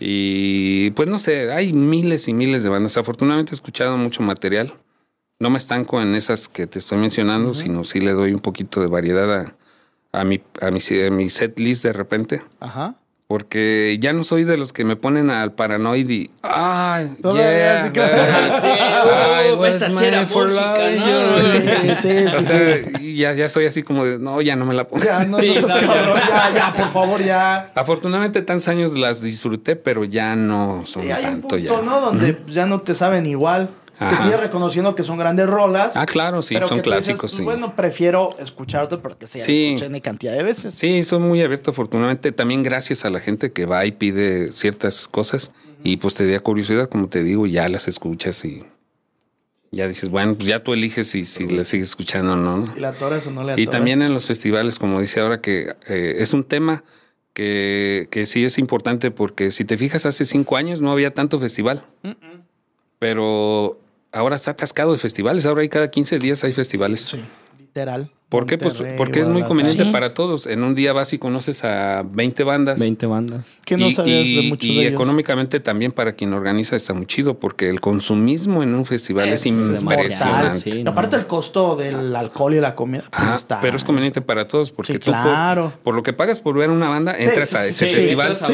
Y 0.00 0.90
pues 0.92 1.08
no 1.08 1.18
sé, 1.18 1.52
hay 1.52 1.72
miles 1.72 2.28
y 2.28 2.34
miles 2.34 2.62
de 2.62 2.68
bandas. 2.68 2.96
Afortunadamente 2.96 3.52
he 3.52 3.54
escuchado 3.54 3.96
mucho 3.96 4.22
material. 4.22 4.74
No 5.38 5.48
me 5.48 5.58
estanco 5.58 6.02
en 6.02 6.14
esas 6.14 6.48
que 6.48 6.66
te 6.66 6.78
estoy 6.78 6.98
mencionando, 6.98 7.54
sino 7.54 7.84
sí 7.84 8.00
le 8.00 8.12
doy 8.12 8.32
un 8.32 8.40
poquito 8.40 8.80
de 8.80 8.88
variedad 8.88 9.40
a, 9.40 9.54
a 10.12 10.24
mi, 10.24 10.42
a 10.60 10.70
mi, 10.70 10.80
a 11.06 11.10
mi 11.10 11.30
set 11.30 11.58
list 11.58 11.82
de 11.82 11.92
repente. 11.92 12.42
Ajá. 12.60 12.96
Porque 13.26 13.96
ya 14.00 14.12
no 14.12 14.24
soy 14.24 14.42
de 14.42 14.56
los 14.56 14.72
que 14.72 14.84
me 14.84 14.96
ponen 14.96 15.30
al 15.30 15.52
paranoid 15.52 16.08
y. 16.10 16.30
¡Ay! 16.42 17.16
Todavía 17.22 17.92
yeah. 17.92 18.60
Sí, 18.60 18.66
esta 19.74 19.90
sí 19.90 20.04
era 20.04 20.22
música, 20.22 20.74
¿no? 20.96 21.22
you. 21.22 21.28
Sí, 21.28 21.96
sí, 22.02 22.08
sí, 22.08 22.24
O 22.36 22.42
sea, 22.42 22.76
y 23.00 23.16
ya, 23.16 23.32
ya 23.34 23.48
soy 23.48 23.66
así 23.66 23.82
como 23.82 24.04
de, 24.04 24.18
no, 24.18 24.40
ya 24.42 24.56
no 24.56 24.64
me 24.66 24.74
la 24.74 24.86
pongas. 24.86 25.06
Ya, 25.22 25.24
no, 25.26 25.38
Sí, 25.40 25.48
no 25.60 25.68
seas 25.68 25.82
no, 25.82 25.88
cabrón. 25.94 26.20
Ya, 26.28 26.52
ya, 26.54 26.74
por 26.76 26.88
favor, 26.88 27.22
ya. 27.24 27.72
Afortunadamente, 27.74 28.42
tantos 28.42 28.68
años 28.68 28.94
las 28.94 29.22
disfruté, 29.22 29.76
pero 29.76 30.04
ya 30.04 30.36
no 30.36 30.82
son 30.86 31.02
Sí, 31.04 31.10
hay 31.10 31.16
un 31.18 31.22
tanto 31.30 31.48
punto, 31.48 31.58
ya. 31.58 31.82
¿no? 31.82 32.00
Donde 32.00 32.38
ya 32.48 32.66
no 32.66 32.80
te 32.80 32.94
saben 32.94 33.26
igual. 33.26 33.70
Que 33.98 34.06
Ajá. 34.06 34.22
sigues 34.22 34.40
reconociendo 34.40 34.94
que 34.94 35.02
son 35.02 35.18
grandes 35.18 35.46
rolas. 35.46 35.92
Ah, 35.94 36.06
claro, 36.06 36.40
sí, 36.40 36.54
pero 36.54 36.68
son 36.68 36.78
que 36.78 36.84
tú 36.84 36.88
dices, 36.90 37.04
clásicos, 37.04 37.32
sí. 37.32 37.42
Bueno, 37.42 37.76
prefiero 37.76 38.34
escucharte 38.38 38.96
porque 38.96 39.26
se 39.26 39.40
Sí. 39.40 39.76
en 39.78 40.00
cantidad 40.00 40.32
de 40.32 40.42
veces. 40.42 40.72
Sí, 40.74 41.02
soy 41.04 41.18
muy 41.18 41.42
abierto, 41.42 41.72
afortunadamente. 41.72 42.32
También 42.32 42.62
gracias 42.62 43.04
a 43.04 43.10
la 43.10 43.20
gente 43.20 43.52
que 43.52 43.66
va 43.66 43.84
y 43.84 43.92
pide 43.92 44.54
ciertas 44.54 45.06
cosas 45.06 45.50
y 45.84 45.98
pues 45.98 46.14
te 46.14 46.26
da 46.30 46.40
curiosidad, 46.40 46.88
como 46.88 47.08
te 47.10 47.22
digo, 47.22 47.46
ya 47.46 47.68
las 47.68 47.88
escuchas 47.88 48.42
y 48.46 48.64
ya 49.72 49.86
dices, 49.88 50.08
bueno, 50.10 50.34
pues 50.34 50.48
ya 50.48 50.62
tú 50.64 50.72
eliges 50.72 51.08
si, 51.08 51.24
si 51.24 51.46
las 51.46 51.68
sigues 51.68 51.88
escuchando 51.88 52.32
o 52.32 52.36
no. 52.36 52.66
Si 52.66 52.80
la 52.80 52.88
atoras 52.88 53.26
o 53.26 53.30
no 53.30 53.42
le 53.44 53.50
Y 53.52 53.62
atoras. 53.62 53.70
también 53.70 54.02
en 54.02 54.12
los 54.12 54.26
festivales, 54.26 54.78
como 54.78 55.00
dice 55.00 55.20
ahora, 55.20 55.40
que 55.40 55.74
eh, 55.88 56.16
es 56.18 56.32
un 56.32 56.44
tema 56.44 56.82
que, 57.34 58.08
que 58.10 58.26
sí 58.26 58.44
es 58.44 58.58
importante 58.58 59.10
porque 59.12 59.52
si 59.52 59.64
te 59.64 59.78
fijas, 59.78 60.06
hace 60.06 60.24
cinco 60.24 60.56
años 60.56 60.80
no 60.80 60.90
había 60.90 61.14
tanto 61.14 61.38
festival. 61.38 61.84
Pero 62.98 63.80
ahora 64.12 64.36
está 64.36 64.50
atascado 64.52 64.92
de 64.92 64.98
festivales. 64.98 65.46
Ahora 65.46 65.62
hay 65.62 65.68
cada 65.68 65.90
15 65.90 66.18
días 66.18 66.44
hay 66.44 66.52
festivales. 66.52 67.02
Sí, 67.02 67.20
literal. 67.58 68.10
¿Por 68.30 68.46
qué? 68.46 68.56
Pues 68.58 68.80
porque 68.96 69.20
es 69.20 69.28
muy 69.28 69.42
conveniente 69.42 69.84
Sí. 69.84 69.90
para 69.90 70.14
todos. 70.14 70.46
En 70.46 70.62
un 70.62 70.74
día 70.76 70.92
vas 70.92 71.12
y 71.12 71.18
conoces 71.18 71.64
a 71.64 72.04
20 72.08 72.44
bandas. 72.44 72.78
20 72.78 73.04
bandas. 73.06 73.58
Que 73.66 73.76
no 73.76 73.88
y, 73.88 73.94
sabías 73.94 74.24
y- 74.26 74.36
de 74.36 74.42
muchos 74.48 74.64
y 74.64 74.74
de 74.76 74.80
ellos. 74.82 74.92
económicamente 74.92 75.58
también 75.58 75.90
para 75.90 76.12
quien 76.14 76.32
organiza 76.32 76.76
está 76.76 76.94
muy 76.94 77.06
chido 77.06 77.40
porque 77.40 77.68
el 77.68 77.80
consumismo 77.80 78.62
en 78.62 78.74
un 78.76 78.86
festival 78.86 79.28
es, 79.30 79.44
impresionante. 79.46 80.58
Sí, 80.70 80.84
no. 80.84 80.92
aparte 80.92 81.16
el 81.16 81.26
costo 81.26 81.74
del 81.76 82.14
alcohol 82.14 82.54
y 82.54 82.60
la 82.60 82.74
comida. 82.76 83.02
pues, 83.10 83.20
Ajá, 83.22 83.34
está- 83.34 83.60
pero 83.60 83.76
es 83.76 83.82
conveniente 83.84 84.20
para 84.20 84.46
todos 84.46 84.70
porque 84.70 84.92
Sí, 84.94 84.98
tú 85.00 85.06
por- 85.10 85.20
claro. 85.22 85.72
por, 85.82 85.94
lo 85.96 86.02
que 86.04 86.12
pagas 86.12 86.38
por 86.40 86.54
ver 86.56 86.70
una 86.70 86.88
banda 86.88 87.16
entras 87.18 87.48
sí, 87.50 87.56
a 87.56 87.64
ese 87.66 87.88
sí, 87.88 87.94
festival 87.96 88.36
a 88.40 88.52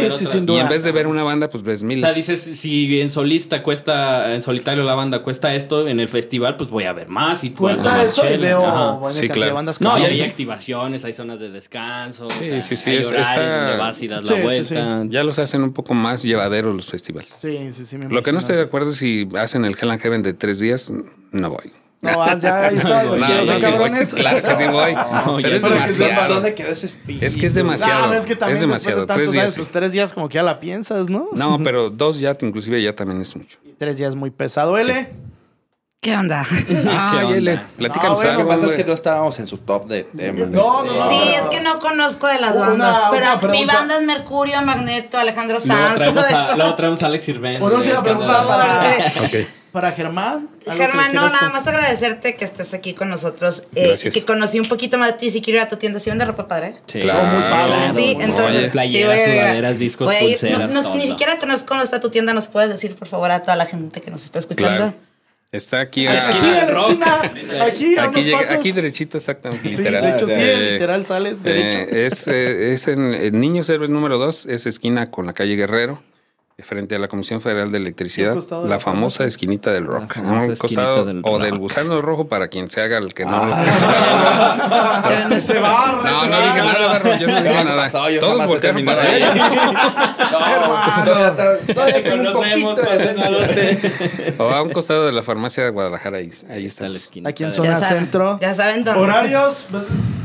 y 0.53 0.57
en 0.59 0.69
vez 0.71 0.85
de 0.85 0.93
ver 0.93 1.07
una 1.07 1.23
banda 1.23 1.51
pues 1.51 1.63
ves 1.63 1.83
O 1.83 1.85
miles. 1.85 2.05
sea, 2.05 2.15
dices, 2.15 2.41
si 2.59 3.01
en 3.01 3.11
solista 3.11 3.63
cuesta, 3.63 4.35
en 4.35 4.41
solitario 4.43 4.85
la 4.85 4.95
banda 4.95 5.23
cuesta 5.23 5.55
esto, 5.55 5.87
en 5.87 6.01
el 6.01 6.09
festival 6.09 6.57
pues 6.57 6.71
voy 6.71 6.85
a 6.85 6.95
ver 6.95 7.09
más 7.09 7.45
y 7.45 7.51
pues, 7.51 7.77
Cuesta 7.77 7.99
más 7.99 8.07
eso 8.07 8.25
y 8.33 8.39
veo 8.39 9.07
Sí, 9.11 9.29
claro. 9.29 9.66
Bandas. 9.67 9.81
No, 9.81 9.99
y 9.99 10.05
hay 10.05 10.23
activaciones, 10.23 11.05
hay 11.05 11.13
zonas 11.13 11.41
de 11.41 11.51
descanso. 11.51 12.29
Sí, 12.31 12.37
o 12.45 12.47
sea, 12.47 12.61
sí, 12.61 12.77
sí, 12.77 12.91
Hay 12.91 12.97
es- 12.99 13.07
horarios 13.09 13.29
está- 13.29 13.61
donde 13.67 13.77
vas 13.79 14.03
y 14.03 14.09
das 14.09 14.25
Sí, 14.25 14.31
la 14.31 14.37
sí, 14.37 14.43
vuelta. 14.43 15.03
ya 15.09 15.25
los 15.25 15.39
hacen 15.39 15.63
un 15.63 15.73
poco 15.73 15.95
más 15.95 16.23
llevaderos 16.23 16.75
los 16.75 16.87
festivales. 16.87 17.31
Sí, 17.41 17.73
sí, 17.73 17.85
sí. 17.85 17.99
me 17.99 18.09
Lo 18.09 18.23
que 18.23 18.33
no 18.33 18.39
estoy 18.39 18.57
de 18.57 18.63
acuerdo 18.63 18.91
es 18.91 18.97
si 18.97 19.29
hacen 19.37 19.65
el 19.65 19.77
Hell 19.81 19.91
and 19.91 20.01
Heaven 20.01 20.23
de 20.23 20.33
tres 20.35 20.59
días, 20.61 20.93
no 21.33 21.51
voy. 21.51 21.73
No, 22.03 22.19
vas 22.19 22.41
ya, 22.43 22.67
ahí 22.67 22.77
está. 22.77 23.05
No, 23.05 23.17
no, 23.17 23.27
sí 23.27 23.53
voy, 23.53 23.61
cabrones. 23.63 24.15
claro 24.15 24.37
que 24.37 24.43
sí 24.57 24.71
voy. 24.71 24.95
No, 25.27 25.39
pero 25.43 25.57
es 25.57 25.63
demasiado. 25.63 26.35
¿Dónde 26.35 26.55
quedó 26.55 26.69
ese 26.69 26.87
espíritu? 26.87 27.25
Es 27.25 27.37
que 27.37 27.47
es 27.47 27.55
demasiado. 27.55 28.09
No, 28.09 28.13
es 28.15 28.27
que 28.27 28.37
también 28.37 28.57
es 28.57 28.61
demasiado. 28.61 29.07
de 29.07 29.15
Tres 29.15 29.33
días. 29.33 29.53
sí. 29.55 29.59
pues 29.61 29.71
tres 29.71 29.93
días 29.93 30.13
como 30.13 30.29
que 30.29 30.35
ya 30.35 30.43
la 30.43 30.61
piensas, 30.61 31.09
¿no? 31.09 31.29
No, 31.33 31.59
pero 31.65 31.91
dos 31.91 32.21
ya, 32.21 32.37
inclusive 32.41 32.81
ya 32.83 32.95
también 32.95 33.23
es 33.23 33.35
mucho. 33.35 33.59
Y 33.65 33.73
tres 33.73 33.97
días 33.97 34.15
muy 34.15 34.31
pesado. 34.31 34.77
L. 34.79 35.09
¿Qué 36.07 36.17
onda? 36.17 36.47
Ay, 36.71 37.25
onda? 37.25 37.37
L, 37.37 37.61
platícanos 37.79 38.15
bueno, 38.23 38.33
Lo 38.33 38.39
que 38.39 38.45
pasa 38.45 38.67
es 38.67 38.73
que 38.75 38.85
no 38.85 38.93
estábamos 38.93 39.41
en 39.41 39.49
su 39.49 39.59
top 39.59 39.89
de 39.89 40.05
temas. 40.05 40.49
No, 40.51 40.85
no, 40.85 40.93
no. 40.95 41.09
Sí, 41.11 41.19
es 41.35 41.43
que 41.51 41.61
no 41.61 41.81
conozco 41.81 42.29
de 42.29 42.39
las 42.39 42.55
Una- 42.55 42.69
bandas. 42.69 42.97
una 43.11 43.41
pero 43.41 43.53
mi 43.53 43.65
banda 43.65 43.97
es 43.97 44.03
Mercurio, 44.03 44.63
Magneto, 44.63 45.19
Alejandro 45.19 45.59
Luego 45.59 45.83
Sanz, 45.83 45.99
todo 45.99 46.13
traemos, 46.23 46.33
a, 46.33 46.47
eso. 46.47 46.57
luego 46.59 46.75
traemos 46.77 47.03
a 47.03 47.07
Alex 47.07 47.25
pregunta 48.05 48.27
Por 48.27 48.47
favor, 48.47 48.57
para, 49.73 49.91
Germán. 49.91 50.49
¿Algo 50.65 50.79
que 50.79 50.87
Germán, 50.87 51.13
no, 51.13 51.29
nada 51.29 51.51
más 51.51 51.67
agradecerte 51.67 52.37
que 52.37 52.45
estés 52.45 52.73
aquí 52.73 52.95
con 52.95 53.09
nosotros. 53.09 53.65
eh, 53.75 53.97
que 54.13 54.25
conocí 54.25 54.61
un 54.61 54.69
poquito 54.69 54.99
más 54.99 55.09
de 55.09 55.19
ti. 55.19 55.31
Si 55.33 55.43
quiero 55.43 55.59
ir 55.59 55.65
a 55.65 55.69
tu 55.69 55.75
tienda, 55.77 55.99
¿si 55.99 56.09
vende 56.09 56.25
ropa 56.25 56.47
padre? 56.47 56.77
Sí. 56.87 57.01
Claro. 57.01 57.25
muy 57.25 57.43
padre. 57.51 57.91
Sí, 57.93 58.17
entonces. 58.21 58.55
Oye. 58.57 58.65
sí, 58.67 58.71
Playeras, 58.71 59.11
voy 59.17 59.19
a 59.19 59.35
ir 59.35 59.41
a- 59.41 59.43
sudaderas, 59.43 59.79
discos, 59.81 60.07
voy 60.07 60.15
a 60.15 60.23
ir. 60.23 60.29
pulseras, 60.39 60.59
No, 60.61 60.67
no, 60.69 60.83
todo. 60.83 60.95
ni 60.95 61.07
siquiera 61.09 61.37
conozco 61.39 61.67
dónde 61.71 61.85
está 61.85 61.99
tu 61.99 62.11
tienda. 62.11 62.33
¿Nos 62.33 62.47
puedes 62.47 62.71
decir, 62.71 62.95
por 62.95 63.09
favor, 63.09 63.33
a 63.33 63.43
toda 63.43 63.57
la 63.57 63.67
gente 63.67 64.01
que 64.01 64.11
nos 64.13 64.23
está 64.23 64.39
escuchando? 64.39 64.77
Claro. 64.93 65.06
Está 65.53 65.81
aquí. 65.81 66.07
Aquí, 66.07 66.17
a- 66.19 66.29
Aquí 66.31 66.47
en 66.49 66.53
la 66.55 66.67
Rock. 66.67 66.91
esquina. 66.91 67.65
Aquí, 67.65 67.97
a 67.97 68.03
Aquí, 68.05 68.09
unos 68.11 68.25
llega- 68.25 68.39
pasos. 68.41 68.57
aquí 68.57 68.73
derechito, 68.73 69.17
exactamente, 69.17 69.71
Sí, 69.71 69.77
literal. 69.79 70.03
de 70.03 70.09
hecho, 70.11 70.27
sí, 70.27 70.35
Eh, 70.37 70.71
literal 70.73 71.07
sales 71.07 71.43
derecho. 71.43 71.79
eh, 71.95 72.07
es, 72.07 72.27
eh, 72.29 72.73
es 72.75 72.89
en, 72.89 73.15
en 73.15 73.41
Niños 73.41 73.69
Héroes 73.71 73.89
número 73.91 74.19
2, 74.19 74.47
es 74.47 74.67
esquina 74.67 75.11
con 75.11 75.25
la 75.27 75.33
calle 75.33 75.55
Guerrero, 75.57 76.03
frente 76.59 76.95
a 76.95 76.99
la 76.99 77.07
Comisión 77.09 77.41
Federal 77.43 77.71
de 77.71 77.77
Electricidad, 77.79 78.31
¿Qué 78.31 78.37
costado 78.37 78.63
de 78.65 78.69
la 78.71 78.77
la 78.77 78.81
famosa 78.81 79.25
esquinita 79.25 79.73
del 79.73 79.85
rock. 79.85 80.17
Esquinita 80.17 80.57
costado 80.59 81.05
del 81.05 81.21
o 81.23 81.33
rock. 81.37 81.43
del 81.43 81.59
gusano 81.59 82.01
rojo 82.03 82.29
para 82.29 82.49
quien 82.49 82.71
se 82.71 82.81
haga 82.81 82.97
el 82.99 83.13
que 83.15 83.25
no. 83.27 83.31
se 85.41 85.59
barre, 85.59 86.11
no, 86.11 86.21
se 86.23 86.31
no 86.31 86.41
dije 86.43 86.59
nada, 86.59 86.87
Barro, 86.87 87.17
yo 87.19 87.27
no 87.27 87.43
dije 87.43 87.49
¿Qué 87.57 87.65
nada. 87.65 87.77
pasó? 87.77 88.11
Yo 88.11 88.21
Todos 88.21 88.47
voltearon 88.47 88.85
para 88.85 89.03
allá. 89.03 89.35
No, 89.35 91.05
todavía, 91.05 91.75
todavía 91.75 92.05
tengo 92.05 92.29
un 92.29 92.33
Conocemos, 92.35 92.79
poquito 92.81 92.91
de 92.91 93.73
esencia. 93.73 94.35
O 94.39 94.51
a 94.51 94.63
un 94.63 94.71
costado 94.71 95.07
de 95.07 95.13
la 95.13 95.23
farmacia 95.23 95.65
de 95.65 95.71
Guadalajara, 95.71 96.19
ahí, 96.19 96.31
ahí 96.51 96.67
está. 96.67 96.89
La 96.89 96.97
esquina. 96.97 97.29
Aquí 97.31 97.45
en 97.45 97.53
zona 97.53 97.71
Ya 97.71 97.77
saben- 97.77 97.99
centro. 98.05 98.39
ya 98.41 98.55
saben 98.55 98.85
dónde. 98.85 99.01
Horarios. 99.01 99.67
pues, 99.71 99.85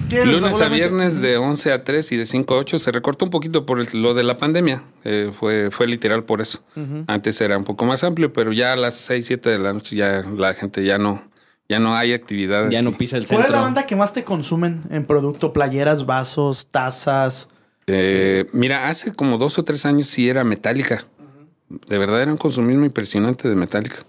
¿tienes 0.09 0.27
Lunes 0.27 0.59
a 0.59 0.67
viernes 0.67 1.21
de 1.21 1.38
11 1.38 1.71
a 1.71 1.83
3 1.83 2.11
y 2.11 2.17
de 2.17 2.25
5 2.25 2.53
a 2.55 2.57
8 2.57 2.79
se 2.79 2.91
recortó 2.91 3.25
un 3.25 3.31
poquito 3.31 3.65
por 3.65 3.79
el- 3.79 3.88
lo 4.01 4.13
de 4.13 4.23
la 4.23 4.38
pandemia. 4.38 4.83
Eh, 5.03 5.31
fue, 5.38 5.69
fue 5.71 5.88
literal 5.88 6.23
por 6.23 6.41
eso. 6.41 6.59
Antes 7.07 7.39
era 7.41 7.57
un 7.57 7.63
poco 7.63 7.85
más 7.85 8.03
amplio, 8.03 8.33
pero 8.33 8.51
ya 8.51 8.73
a 8.73 8.75
las 8.75 8.95
6, 8.95 9.25
7 9.27 9.49
de 9.49 9.57
la 9.59 9.73
noche 9.73 9.95
ya 9.95 10.23
la 10.38 10.53
gente 10.53 10.83
ya 10.83 10.97
no, 10.97 11.23
ya 11.72 11.80
no 11.80 11.95
hay 11.95 12.11
actividad. 12.11 12.69
Ya 12.69 12.81
no 12.81 12.91
pisa 12.91 13.15
el 13.15 13.26
¿Cuál 13.26 13.35
es 13.35 13.39
la 13.43 13.45
centro. 13.48 13.61
banda 13.61 13.85
que 13.85 13.95
más 13.95 14.11
te 14.11 14.26
consumen 14.26 14.81
en 14.89 15.06
producto? 15.06 15.53
Playeras, 15.53 16.06
vasos, 16.06 16.68
tazas. 16.69 17.48
Eh, 17.88 18.45
mira, 18.52 18.89
hace 18.89 19.14
como 19.14 19.38
dos 19.38 19.57
o 19.57 19.64
tres 19.64 19.85
años 19.85 20.07
sí 20.07 20.27
era 20.27 20.43
Metallica. 20.43 21.06
De 21.88 21.98
verdad 21.98 22.22
era 22.22 22.31
un 22.31 22.38
consumismo 22.38 22.84
impresionante 22.85 23.48
de 23.48 23.56
Metallica. 23.56 24.03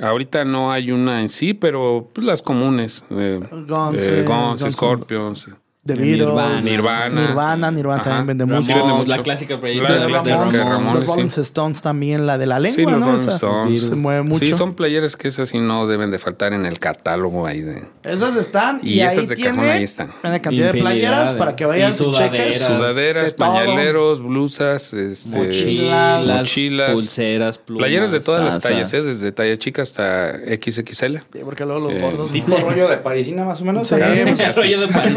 Ahorita 0.00 0.44
no 0.44 0.70
hay 0.70 0.92
una 0.92 1.20
en 1.20 1.28
sí, 1.28 1.52
pero 1.52 2.08
pues, 2.12 2.24
las 2.24 2.40
comunes. 2.42 3.02
eh, 3.10 3.40
Guns, 3.50 4.00
eh, 4.02 4.20
eh, 4.20 4.24
Guns, 4.24 4.62
Guns 4.62 4.74
Scorpions. 4.74 5.48
The 5.94 6.00
Nirvana. 6.00 6.48
Beatles. 6.48 6.64
Nirvana. 6.64 7.20
Nirvana, 7.20 7.70
Nirvana 7.70 8.00
Ajá. 8.00 8.10
también 8.10 8.26
vende 8.38 8.44
mucho. 8.44 8.76
mucho. 8.86 9.04
la 9.06 9.22
clásica 9.22 9.58
playera 9.60 9.88
La 9.88 9.94
De 9.94 10.00
de 10.00 10.06
de 10.06 10.30
los 10.30 11.04
sí. 11.04 11.06
Rolling 11.06 11.28
Stones 11.42 11.80
también, 11.82 12.26
la 12.26 12.38
de 12.38 12.46
la 12.46 12.58
lengua, 12.58 12.76
Sí, 12.76 12.82
los 12.82 12.98
¿no? 13.00 13.06
Rolling 13.12 13.28
Stones. 13.28 13.82
Se 13.88 13.94
mueve 13.94 14.22
mucho. 14.22 14.44
Sí, 14.44 14.54
son 14.54 14.74
playeras 14.74 15.16
que 15.16 15.28
esas 15.28 15.48
sí 15.48 15.58
no 15.58 15.86
deben 15.86 16.10
de 16.10 16.18
faltar 16.18 16.52
en 16.52 16.66
el 16.66 16.78
catálogo 16.78 17.46
ahí 17.46 17.60
de... 17.60 17.82
Esas 18.04 18.36
están 18.36 18.80
y, 18.82 18.94
Y 18.94 19.00
ahí 19.00 19.08
esas 19.08 19.28
de 19.28 19.34
tiene 19.36 19.50
cajón 19.56 19.70
ahí 19.70 19.82
están. 19.84 20.12
una 20.22 20.40
cantidad 20.42 20.72
de 20.72 20.80
playeras 20.80 21.32
de- 21.32 21.38
para 21.38 21.56
que 21.56 21.64
vayan 21.66 21.90
y 21.90 21.94
sudaderas. 21.94 22.54
Sudaderas, 22.58 23.32
pañaleros, 23.32 24.22
blusas, 24.22 24.92
este, 24.94 25.36
Mochilas. 25.36 26.26
mochilas, 26.26 26.92
pulseras, 26.92 27.58
plumas, 27.58 27.80
playeras 27.82 28.12
de 28.12 28.20
todas 28.20 28.44
las 28.44 28.54
tazas. 28.54 28.70
tallas, 28.70 28.92
¿eh? 28.94 29.02
desde 29.02 29.32
talla 29.32 29.56
chica 29.58 29.82
hasta 29.82 30.32
XXL. 30.38 31.16
Sí, 31.32 31.40
porque 31.44 31.64
luego 31.64 31.88
los 31.88 31.94
Eh, 31.94 32.00
gordos. 32.00 32.30
Tipo 32.32 32.56
rollo 32.56 32.88
de 32.88 32.96
parisina 32.98 33.44
más 33.44 33.60
o 33.60 33.64
menos. 33.64 33.88
Sí, 33.88 33.94
Rollo 34.56 34.80
de 34.80 34.94
Hay 34.94 35.12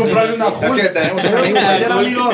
Es 0.62 0.74
que 0.74 0.84
tenemos 0.90 1.24
amigo. 1.92 2.30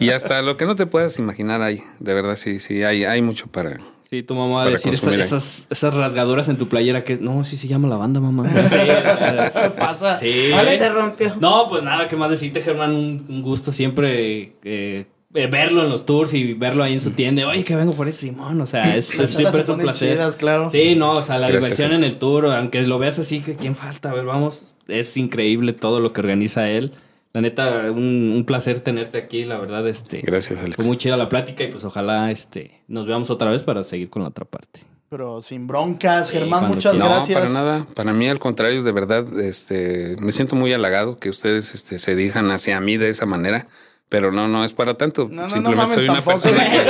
Y 0.00 0.10
hasta 0.10 0.42
lo 0.42 0.56
que 0.56 0.66
no 0.66 0.74
te 0.76 0.86
puedas 0.86 1.18
imaginar 1.18 1.62
ahí, 1.62 1.82
de 1.98 2.14
verdad 2.14 2.36
sí, 2.36 2.60
sí, 2.60 2.82
hay, 2.82 3.04
hay 3.04 3.22
mucho 3.22 3.46
para, 3.48 3.78
Sí, 4.08 4.22
tu 4.22 4.36
mamá 4.36 4.58
va 4.58 4.62
a 4.62 4.70
decir 4.70 4.94
esa- 4.94 5.12
esas, 5.16 5.66
esas 5.68 5.92
rasgaduras 5.92 6.48
en 6.48 6.56
tu 6.56 6.68
playera 6.68 7.02
que 7.02 7.16
no, 7.16 7.42
sí 7.42 7.56
se 7.56 7.66
llama 7.66 7.88
la 7.88 7.96
banda, 7.96 8.20
mamá. 8.20 8.48
Sí, 8.48 8.78
Pasa. 9.78 10.16
sí. 10.16 10.50
Vale, 10.52 10.78
te 10.78 10.88
rompió. 10.90 11.34
No, 11.40 11.66
pues 11.68 11.82
nada, 11.82 12.06
que 12.06 12.14
más 12.14 12.30
decirte, 12.30 12.60
Germán, 12.62 12.92
un, 12.94 13.26
un 13.28 13.42
gusto 13.42 13.72
siempre 13.72 14.54
eh, 14.62 15.06
eh, 15.34 15.46
verlo 15.48 15.82
en 15.82 15.90
los 15.90 16.06
tours 16.06 16.32
y 16.34 16.54
verlo 16.54 16.84
ahí 16.84 16.92
en 16.92 17.00
su 17.00 17.10
tienda. 17.10 17.48
Oye, 17.48 17.64
que 17.64 17.74
vengo 17.74 17.94
por 17.94 18.06
ese 18.06 18.18
Simón, 18.28 18.60
o 18.60 18.66
sea, 18.68 18.82
es, 18.96 19.06
siempre 19.06 19.60
es 19.62 19.68
un 19.68 19.78
placer. 19.80 20.12
chidas, 20.12 20.36
claro. 20.36 20.70
Sí, 20.70 20.94
no, 20.94 21.10
o 21.14 21.22
sea, 21.22 21.38
la 21.38 21.48
Gracias, 21.48 21.76
diversión 21.76 21.92
en 21.92 22.04
el 22.04 22.16
tour, 22.16 22.46
aunque 22.46 22.82
lo 22.86 23.00
veas 23.00 23.18
así, 23.18 23.40
que 23.40 23.56
quién 23.56 23.74
falta, 23.74 24.10
a 24.10 24.14
ver, 24.14 24.24
vamos, 24.24 24.76
es 24.86 25.16
increíble 25.16 25.72
todo 25.72 25.98
lo 25.98 26.12
que 26.12 26.20
organiza 26.20 26.68
él. 26.68 26.92
La 27.36 27.42
neta, 27.42 27.90
un, 27.90 28.32
un 28.34 28.44
placer 28.46 28.80
tenerte 28.80 29.18
aquí, 29.18 29.44
la 29.44 29.58
verdad, 29.58 29.86
este. 29.86 30.22
Gracias, 30.22 30.58
Alex. 30.58 30.76
Fue 30.76 30.86
muy 30.86 30.96
chida 30.96 31.18
la 31.18 31.28
plática 31.28 31.64
y 31.64 31.66
pues 31.70 31.84
ojalá 31.84 32.30
este 32.30 32.80
nos 32.88 33.06
veamos 33.06 33.28
otra 33.28 33.50
vez 33.50 33.62
para 33.62 33.84
seguir 33.84 34.08
con 34.08 34.22
la 34.22 34.28
otra 34.28 34.46
parte. 34.46 34.80
Pero 35.10 35.42
sin 35.42 35.66
broncas, 35.66 36.28
Sí, 36.28 36.32
Germán, 36.38 36.66
muchas 36.66 36.92
quieras. 36.94 37.08
No, 37.10 37.14
gracias. 37.14 37.38
para 37.38 37.52
nada. 37.52 37.86
Para 37.94 38.14
mí, 38.14 38.26
al 38.26 38.38
contrario, 38.38 38.82
de 38.82 38.90
verdad, 38.90 39.38
este, 39.38 40.16
me 40.18 40.32
siento 40.32 40.56
muy 40.56 40.72
halagado 40.72 41.18
que 41.18 41.28
ustedes 41.28 41.74
este, 41.74 41.98
se 41.98 42.16
dirijan 42.16 42.50
hacia 42.52 42.80
mí 42.80 42.96
de 42.96 43.10
esa 43.10 43.26
manera. 43.26 43.66
Pero 44.08 44.32
no, 44.32 44.48
no 44.48 44.64
es 44.64 44.72
para 44.72 44.94
tanto. 44.96 45.28
No, 45.30 45.42
no, 45.42 45.42
no 45.42 45.50
Simplemente 45.50 45.76
mames, 45.76 45.94
soy 45.94 46.08
una 46.08 46.24
persona 46.24 46.64
que, 46.70 46.84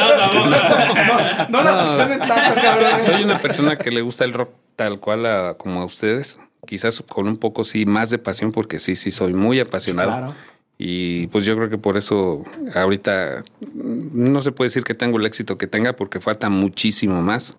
no, 1.51 1.59
no 1.59 1.62
la 1.64 1.85
ficcionen 1.86 2.18
tanto, 2.20 2.60
cabrón. 2.60 3.01
soy 3.01 3.24
una 3.24 3.39
persona 3.39 3.77
que 3.77 3.90
le 3.90 4.01
gusta 4.02 4.24
el 4.24 4.32
rock 4.32 4.51
tal 4.77 5.01
cual 5.01 5.27
a- 5.27 5.55
como 5.59 5.81
a 5.81 5.85
ustedes. 5.86 6.39
Quizás 6.66 7.02
con 7.09 7.26
un 7.28 7.38
poco 7.38 7.64
sí 7.64 7.86
más 7.86 8.10
de 8.10 8.18
pasión, 8.18 8.52
porque 8.52 8.78
sí, 8.78 8.97
sí 8.97 9.10
soy 9.10 9.32
muy 9.32 9.59
apasionado. 9.60 10.10
Claro. 10.10 10.34
Y 10.78 11.28
pues 11.28 11.47
yo 11.47 11.56
creo 11.56 11.70
que 11.70 11.78
por 11.78 11.97
eso 11.97 12.44
ahorita 12.74 13.43
mm, 13.60 14.32
no 14.32 14.43
se 14.43 14.52
puede 14.52 14.66
decir 14.68 14.84
que 14.84 14.93
tengo 14.94 15.18
el 15.18 15.24
éxito 15.24 15.56
que 15.56 15.66
tenga 15.66 15.94
porque 15.97 16.20
falta 16.20 16.51
muchísimo 16.51 17.22
más. 17.22 17.56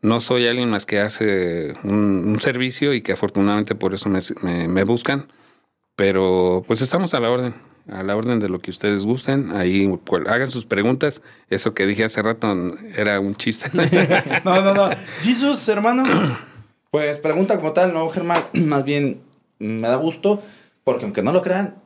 No 0.00 0.20
soy 0.20 0.46
alguien 0.46 0.70
más 0.70 0.86
que 0.86 1.00
hace 1.00 1.74
un, 1.82 2.24
un 2.28 2.38
servicio 2.40 2.92
y 2.94 3.02
que 3.02 3.12
afortunadamente 3.12 3.74
por 3.74 3.94
eso 3.94 4.08
me, 4.08 4.20
me- 4.42 4.68
me 4.68 4.84
buscan. 4.84 5.26
Pero 5.96 6.64
pues 6.66 6.80
estamos 6.82 7.14
a 7.14 7.20
la 7.20 7.30
orden, 7.30 7.54
a 7.88 8.02
la 8.02 8.16
orden 8.16 8.40
de 8.40 8.48
lo 8.48 8.60
que 8.60 8.70
ustedes 8.70 9.04
gusten. 9.04 9.52
Ahí 9.54 9.86
cual- 10.08 10.28
hagan 10.28 10.50
sus 10.50 10.64
preguntas. 10.66 11.22
Eso 11.50 11.74
que 11.74 11.86
dije 11.86 12.04
hace 12.04 12.22
rato 12.22 12.52
era 12.96 13.20
un 13.20 13.34
chiste. 13.34 13.70
No, 14.44 14.62
no, 14.62 14.74
no. 14.74 14.90
Jesus, 15.22 15.68
hermano. 15.68 16.04
Pues 16.92 17.16
pregunta 17.16 17.56
como 17.56 17.72
tal, 17.72 17.94
no, 17.94 18.06
Germán, 18.10 18.38
más 18.52 18.84
bien 18.84 19.22
me 19.58 19.88
da 19.88 19.96
gusto, 19.96 20.42
porque 20.84 21.04
aunque 21.06 21.22
no 21.22 21.32
lo 21.32 21.40
crean, 21.40 21.76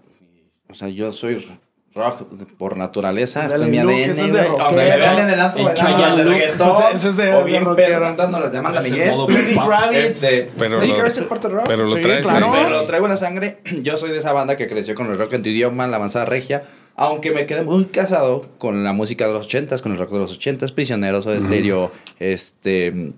o 0.68 0.74
sea, 0.74 0.88
yo 0.88 1.12
soy 1.12 1.46
rock 1.94 2.24
por 2.58 2.76
naturaleza, 2.76 3.46
Dale, 3.48 3.54
está 3.54 3.64
en 3.66 3.70
mi 3.70 3.78
Luke, 3.78 4.04
ADN, 4.04 4.10
eso 4.10 4.24
es 4.26 4.32
de 4.32 4.44
rockero. 4.44 4.68
de 6.16 6.52
Pues 6.58 7.04
es 7.04 7.16
de- 7.16 7.34
o 7.34 7.38
de 7.38 7.44
bien 7.44 7.64
cantando 8.00 8.40
las 8.40 8.52
llamas 8.52 8.72
de 8.72 8.78
Es 8.80 8.84
el 8.86 8.92
Miguel. 8.92 9.16
Lenny. 9.28 9.54
Kravitz. 9.54 10.20
Pero 10.58 10.80
lo- 10.80 10.94
Kravitz 10.96 11.18
es 11.18 11.24
parte 11.24 11.46
del 11.48 11.56
rock. 11.58 11.66
Pero 11.68 11.84
lo 11.84 11.92
Sí, 11.96 12.02
traes. 12.02 12.26
Pero 12.26 12.68
lo 12.70 12.84
traigo 12.84 13.06
en 13.06 13.10
la 13.10 13.16
sangre. 13.16 13.60
Yo 13.82 13.96
soy 13.96 14.10
de 14.10 14.18
esa 14.18 14.32
banda 14.32 14.56
que 14.56 14.66
creció 14.68 14.94
con 14.96 15.06
el 15.10 15.16
rock 15.16 15.34
en 15.34 15.42
tu 15.44 15.48
idioma, 15.50 15.86
la 15.86 15.96
avanzada 15.96 16.24
regia. 16.24 16.64
Aunque 16.96 17.30
me 17.30 17.46
quedé 17.46 17.62
muy 17.62 17.84
casado 17.86 18.42
con 18.58 18.82
la 18.84 18.92
música 18.92 19.26
de 19.28 19.32
los 19.34 19.46
ochentas, 19.46 19.80
con 19.82 19.92
el 19.92 19.98
rock 19.98 20.10
de 20.10 20.18
los 20.18 20.32
ochentas, 20.32 20.72
Prisioneros 20.72 21.26
o 21.26 21.32
Estéreo, 21.32 21.92
este... 22.18 23.12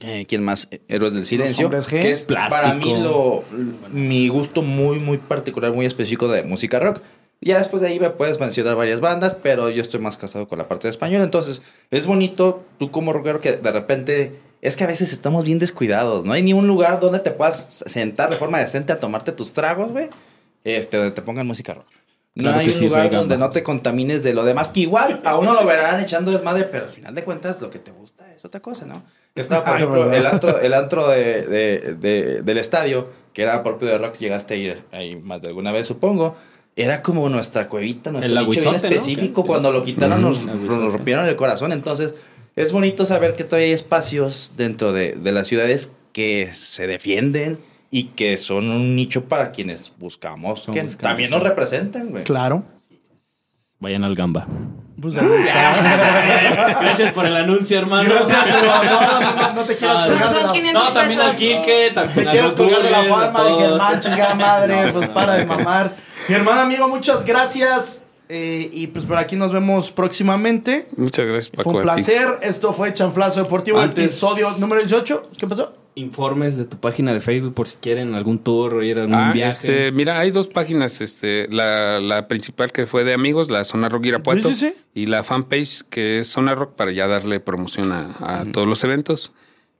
eh, 0.00 0.26
¿Quién 0.28 0.42
más? 0.42 0.68
Héroes 0.88 1.12
del 1.12 1.24
Silencio. 1.24 1.70
G. 1.70 1.88
Que 1.88 2.10
es 2.10 2.24
para 2.24 2.74
mí 2.74 2.82
Plástico. 2.82 2.98
lo, 2.98 3.44
mi 3.90 4.28
gusto 4.28 4.62
muy, 4.62 4.98
muy 4.98 5.18
particular, 5.18 5.72
muy 5.72 5.86
específico 5.86 6.28
de 6.28 6.42
música 6.42 6.78
rock. 6.78 7.00
Ya 7.42 7.58
después 7.58 7.80
de 7.80 7.88
ahí 7.88 7.98
me 7.98 8.10
puedes 8.10 8.38
mencionar 8.38 8.76
varias 8.76 9.00
bandas, 9.00 9.34
pero 9.34 9.70
yo 9.70 9.80
estoy 9.80 10.00
más 10.00 10.16
casado 10.16 10.46
con 10.46 10.58
la 10.58 10.68
parte 10.68 10.88
de 10.88 10.90
español. 10.90 11.22
Entonces, 11.22 11.62
es 11.90 12.06
bonito 12.06 12.64
tú 12.78 12.90
como 12.90 13.12
rockero 13.12 13.40
que 13.40 13.52
de 13.52 13.72
repente... 13.72 14.40
Es 14.60 14.76
que 14.76 14.84
a 14.84 14.86
veces 14.86 15.14
estamos 15.14 15.44
bien 15.44 15.58
descuidados. 15.58 16.26
No 16.26 16.34
hay 16.34 16.42
ni 16.42 16.52
un 16.52 16.66
lugar 16.66 17.00
donde 17.00 17.18
te 17.20 17.30
puedas 17.30 17.82
sentar 17.86 18.28
de 18.28 18.36
forma 18.36 18.58
decente 18.58 18.92
a 18.92 18.98
tomarte 18.98 19.32
tus 19.32 19.54
tragos, 19.54 19.90
güey. 19.90 20.08
Este, 20.64 20.98
donde 20.98 21.12
te 21.12 21.22
pongan 21.22 21.46
música 21.46 21.72
rock. 21.72 21.86
No 22.34 22.42
Claro 22.44 22.58
hay 22.58 22.66
que 22.66 22.72
un 22.72 22.78
sí, 22.78 22.84
lugar 22.84 23.10
donde 23.10 23.38
no 23.38 23.50
te 23.50 23.62
contamines 23.62 24.22
de 24.22 24.34
lo 24.34 24.44
demás, 24.44 24.68
que 24.68 24.80
igual 24.80 25.20
a 25.24 25.36
uno 25.38 25.54
lo 25.54 25.64
verán 25.64 26.00
echando 26.00 26.30
desmadre, 26.30 26.64
pero 26.64 26.84
al 26.84 26.90
final 26.90 27.14
de 27.14 27.24
cuentas 27.24 27.60
lo 27.60 27.70
que 27.70 27.78
te 27.78 27.90
gusta 27.90 28.32
es 28.34 28.44
otra 28.44 28.60
cosa, 28.60 28.86
¿no? 28.86 29.02
Estaba, 29.34 29.64
por 29.64 29.74
Ah, 29.74 29.76
ejemplo, 29.76 30.12
el 30.12 30.26
antro, 30.26 30.60
el 30.60 30.74
antro 30.74 31.08
de, 31.08 31.42
de- 31.46 31.94
de- 31.94 32.42
del 32.42 32.58
estadio, 32.58 33.08
que 33.32 33.42
era 33.42 33.62
propio 33.62 33.88
de 33.88 33.98
rock, 33.98 34.18
llegaste 34.18 34.54
a 34.54 34.56
ir 34.56 34.82
ahí 34.92 35.16
más 35.16 35.40
de 35.40 35.48
alguna 35.48 35.72
vez, 35.72 35.86
supongo. 35.86 36.36
Era 36.76 37.02
como 37.02 37.28
nuestra 37.28 37.68
cuevita, 37.68 38.10
nuestro 38.10 38.28
El 38.32 38.38
nicho 38.38 38.50
bien 38.50 38.68
aguizote, 38.68 38.88
¿no? 38.88 38.94
específico. 38.96 39.42
Sí. 39.42 39.46
Cuando 39.46 39.72
lo 39.72 39.82
quitaron, 39.82 40.22
nos, 40.22 40.44
rompieron 40.44 41.26
el 41.26 41.36
corazón. 41.36 41.72
Entonces, 41.72 42.14
es 42.56 42.72
bonito 42.72 43.04
saber 43.04 43.34
que 43.34 43.44
todavía 43.44 43.66
hay 43.68 43.72
espacios 43.72 44.54
dentro 44.56 44.92
de, 44.92 45.12
de 45.12 45.32
las 45.32 45.46
ciudades 45.48 45.90
que 46.12 46.48
se 46.52 46.86
defienden 46.86 47.58
y 47.90 48.04
que 48.04 48.36
son 48.36 48.68
un 48.70 48.94
nicho 48.96 49.24
para 49.24 49.50
quienes 49.52 49.92
buscamos 49.98 50.66
que 50.66 50.70
buscamos, 50.72 50.96
también 50.96 51.28
sí. 51.28 51.34
nos 51.34 51.42
representen, 51.44 52.10
güey. 52.10 52.24
Claro. 52.24 52.62
Vayan 53.80 54.04
al 54.04 54.14
Gamba. 54.14 54.46
Pues 55.00 55.16
ahí 55.16 55.26
está. 55.40 56.76
Gracias 56.82 57.12
por 57.12 57.24
el 57.24 57.34
anuncio, 57.36 57.78
hermano. 57.78 58.08
Gracias, 58.10 58.38
pero 58.44 58.60
no, 58.66 58.84
no, 58.84 59.00
no, 59.20 59.34
no, 59.34 59.52
no 59.54 59.62
te 59.64 59.76
quieras 59.76 59.96
Ah, 60.00 60.06
Son, 60.06 60.18
son 60.36 60.42
la- 60.46 60.52
500 60.52 60.72
No, 60.84 60.92
también 60.92 61.20
al 61.20 61.26
pesos. 61.30 61.38
Quique, 61.40 61.90
también 61.94 62.14
Te 62.14 62.20
al 62.20 62.30
quieres 62.30 62.52
colgar 62.52 62.82
de 62.82 62.90
la 62.90 63.04
fama 63.04 63.40
a 63.40 63.44
de. 63.44 63.54
Germán, 63.54 64.00
chingada 64.00 64.34
madre. 64.34 64.82
No, 64.86 64.92
pues 64.92 65.08
no, 65.08 65.14
para 65.14 65.34
de 65.34 65.46
mamar. 65.46 65.92
Mi 66.28 66.34
hermano 66.34 66.60
amigo, 66.60 66.88
muchas 66.88 67.24
gracias. 67.24 68.04
Eh, 68.32 68.70
y 68.72 68.86
pues 68.86 69.04
por 69.06 69.16
aquí 69.16 69.34
nos 69.34 69.52
vemos 69.52 69.90
próximamente. 69.90 70.86
Muchas 70.96 71.26
gracias, 71.26 71.48
Paco. 71.50 71.64
Fue 71.72 71.80
un 71.80 71.82
placer. 71.82 72.38
Esto 72.42 72.72
fue 72.72 72.94
Chanflazo 72.94 73.42
Deportivo, 73.42 73.80
Antes- 73.80 74.04
episodio 74.04 74.48
número 74.60 74.80
18. 74.80 75.30
¿Qué 75.36 75.48
pasó? 75.48 75.74
Informes 75.96 76.56
de 76.56 76.64
tu 76.64 76.76
página 76.78 77.12
de 77.12 77.20
Facebook 77.20 77.54
por 77.54 77.66
si 77.66 77.76
quieren 77.78 78.14
algún 78.14 78.38
tour 78.38 78.74
o 78.74 78.84
ir 78.84 78.98
a 78.98 79.00
algún 79.00 79.16
Ah, 79.16 79.32
viaje. 79.32 79.50
este, 79.50 79.90
mira, 79.90 80.20
hay 80.20 80.30
dos 80.30 80.46
páginas. 80.46 81.00
Este, 81.00 81.48
la, 81.50 81.98
la 81.98 82.28
principal 82.28 82.70
que 82.70 82.86
fue 82.86 83.02
de 83.02 83.14
amigos, 83.14 83.50
la 83.50 83.64
Zona 83.64 83.88
Rock 83.88 84.06
Irapuato. 84.06 84.48
Sí, 84.50 84.54
sí, 84.54 84.68
sí. 84.68 84.74
Y 84.94 85.06
la 85.06 85.24
fanpage 85.24 85.82
que 85.90 86.20
es 86.20 86.28
Zona 86.28 86.54
Rock 86.54 86.74
para 86.76 86.92
ya 86.92 87.08
darle 87.08 87.40
promoción 87.40 87.90
a, 87.90 88.14
a 88.20 88.44
todos 88.52 88.68
los 88.68 88.84
eventos. 88.84 89.32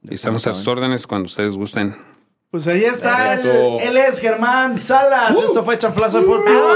Y 0.01 0.15
estamos 0.15 0.45
a 0.47 0.53
sus 0.53 0.67
órdenes 0.67 1.07
cuando 1.07 1.25
ustedes 1.25 1.55
gusten. 1.55 1.95
Pues 2.49 2.65
ahí 2.67 2.85
está. 2.85 3.33
Él, 3.33 3.77
él 3.81 3.97
es 3.97 4.19
Germán 4.19 4.77
Salas. 4.77 5.35
Esto 5.35 5.63
fue 5.63 5.77
Chanflazo 5.77 6.21
Deportivo, 6.21 6.71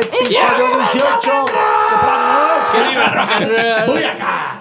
episodio 0.00 0.66
18. 0.92 1.44
¡Que 1.46 2.72
¡Que 2.72 2.88
viva 2.90 3.06
rock 3.06 3.30
and 3.36 3.48
roll! 3.48 3.86
¡Voy 3.94 4.02
acá! 4.04 4.60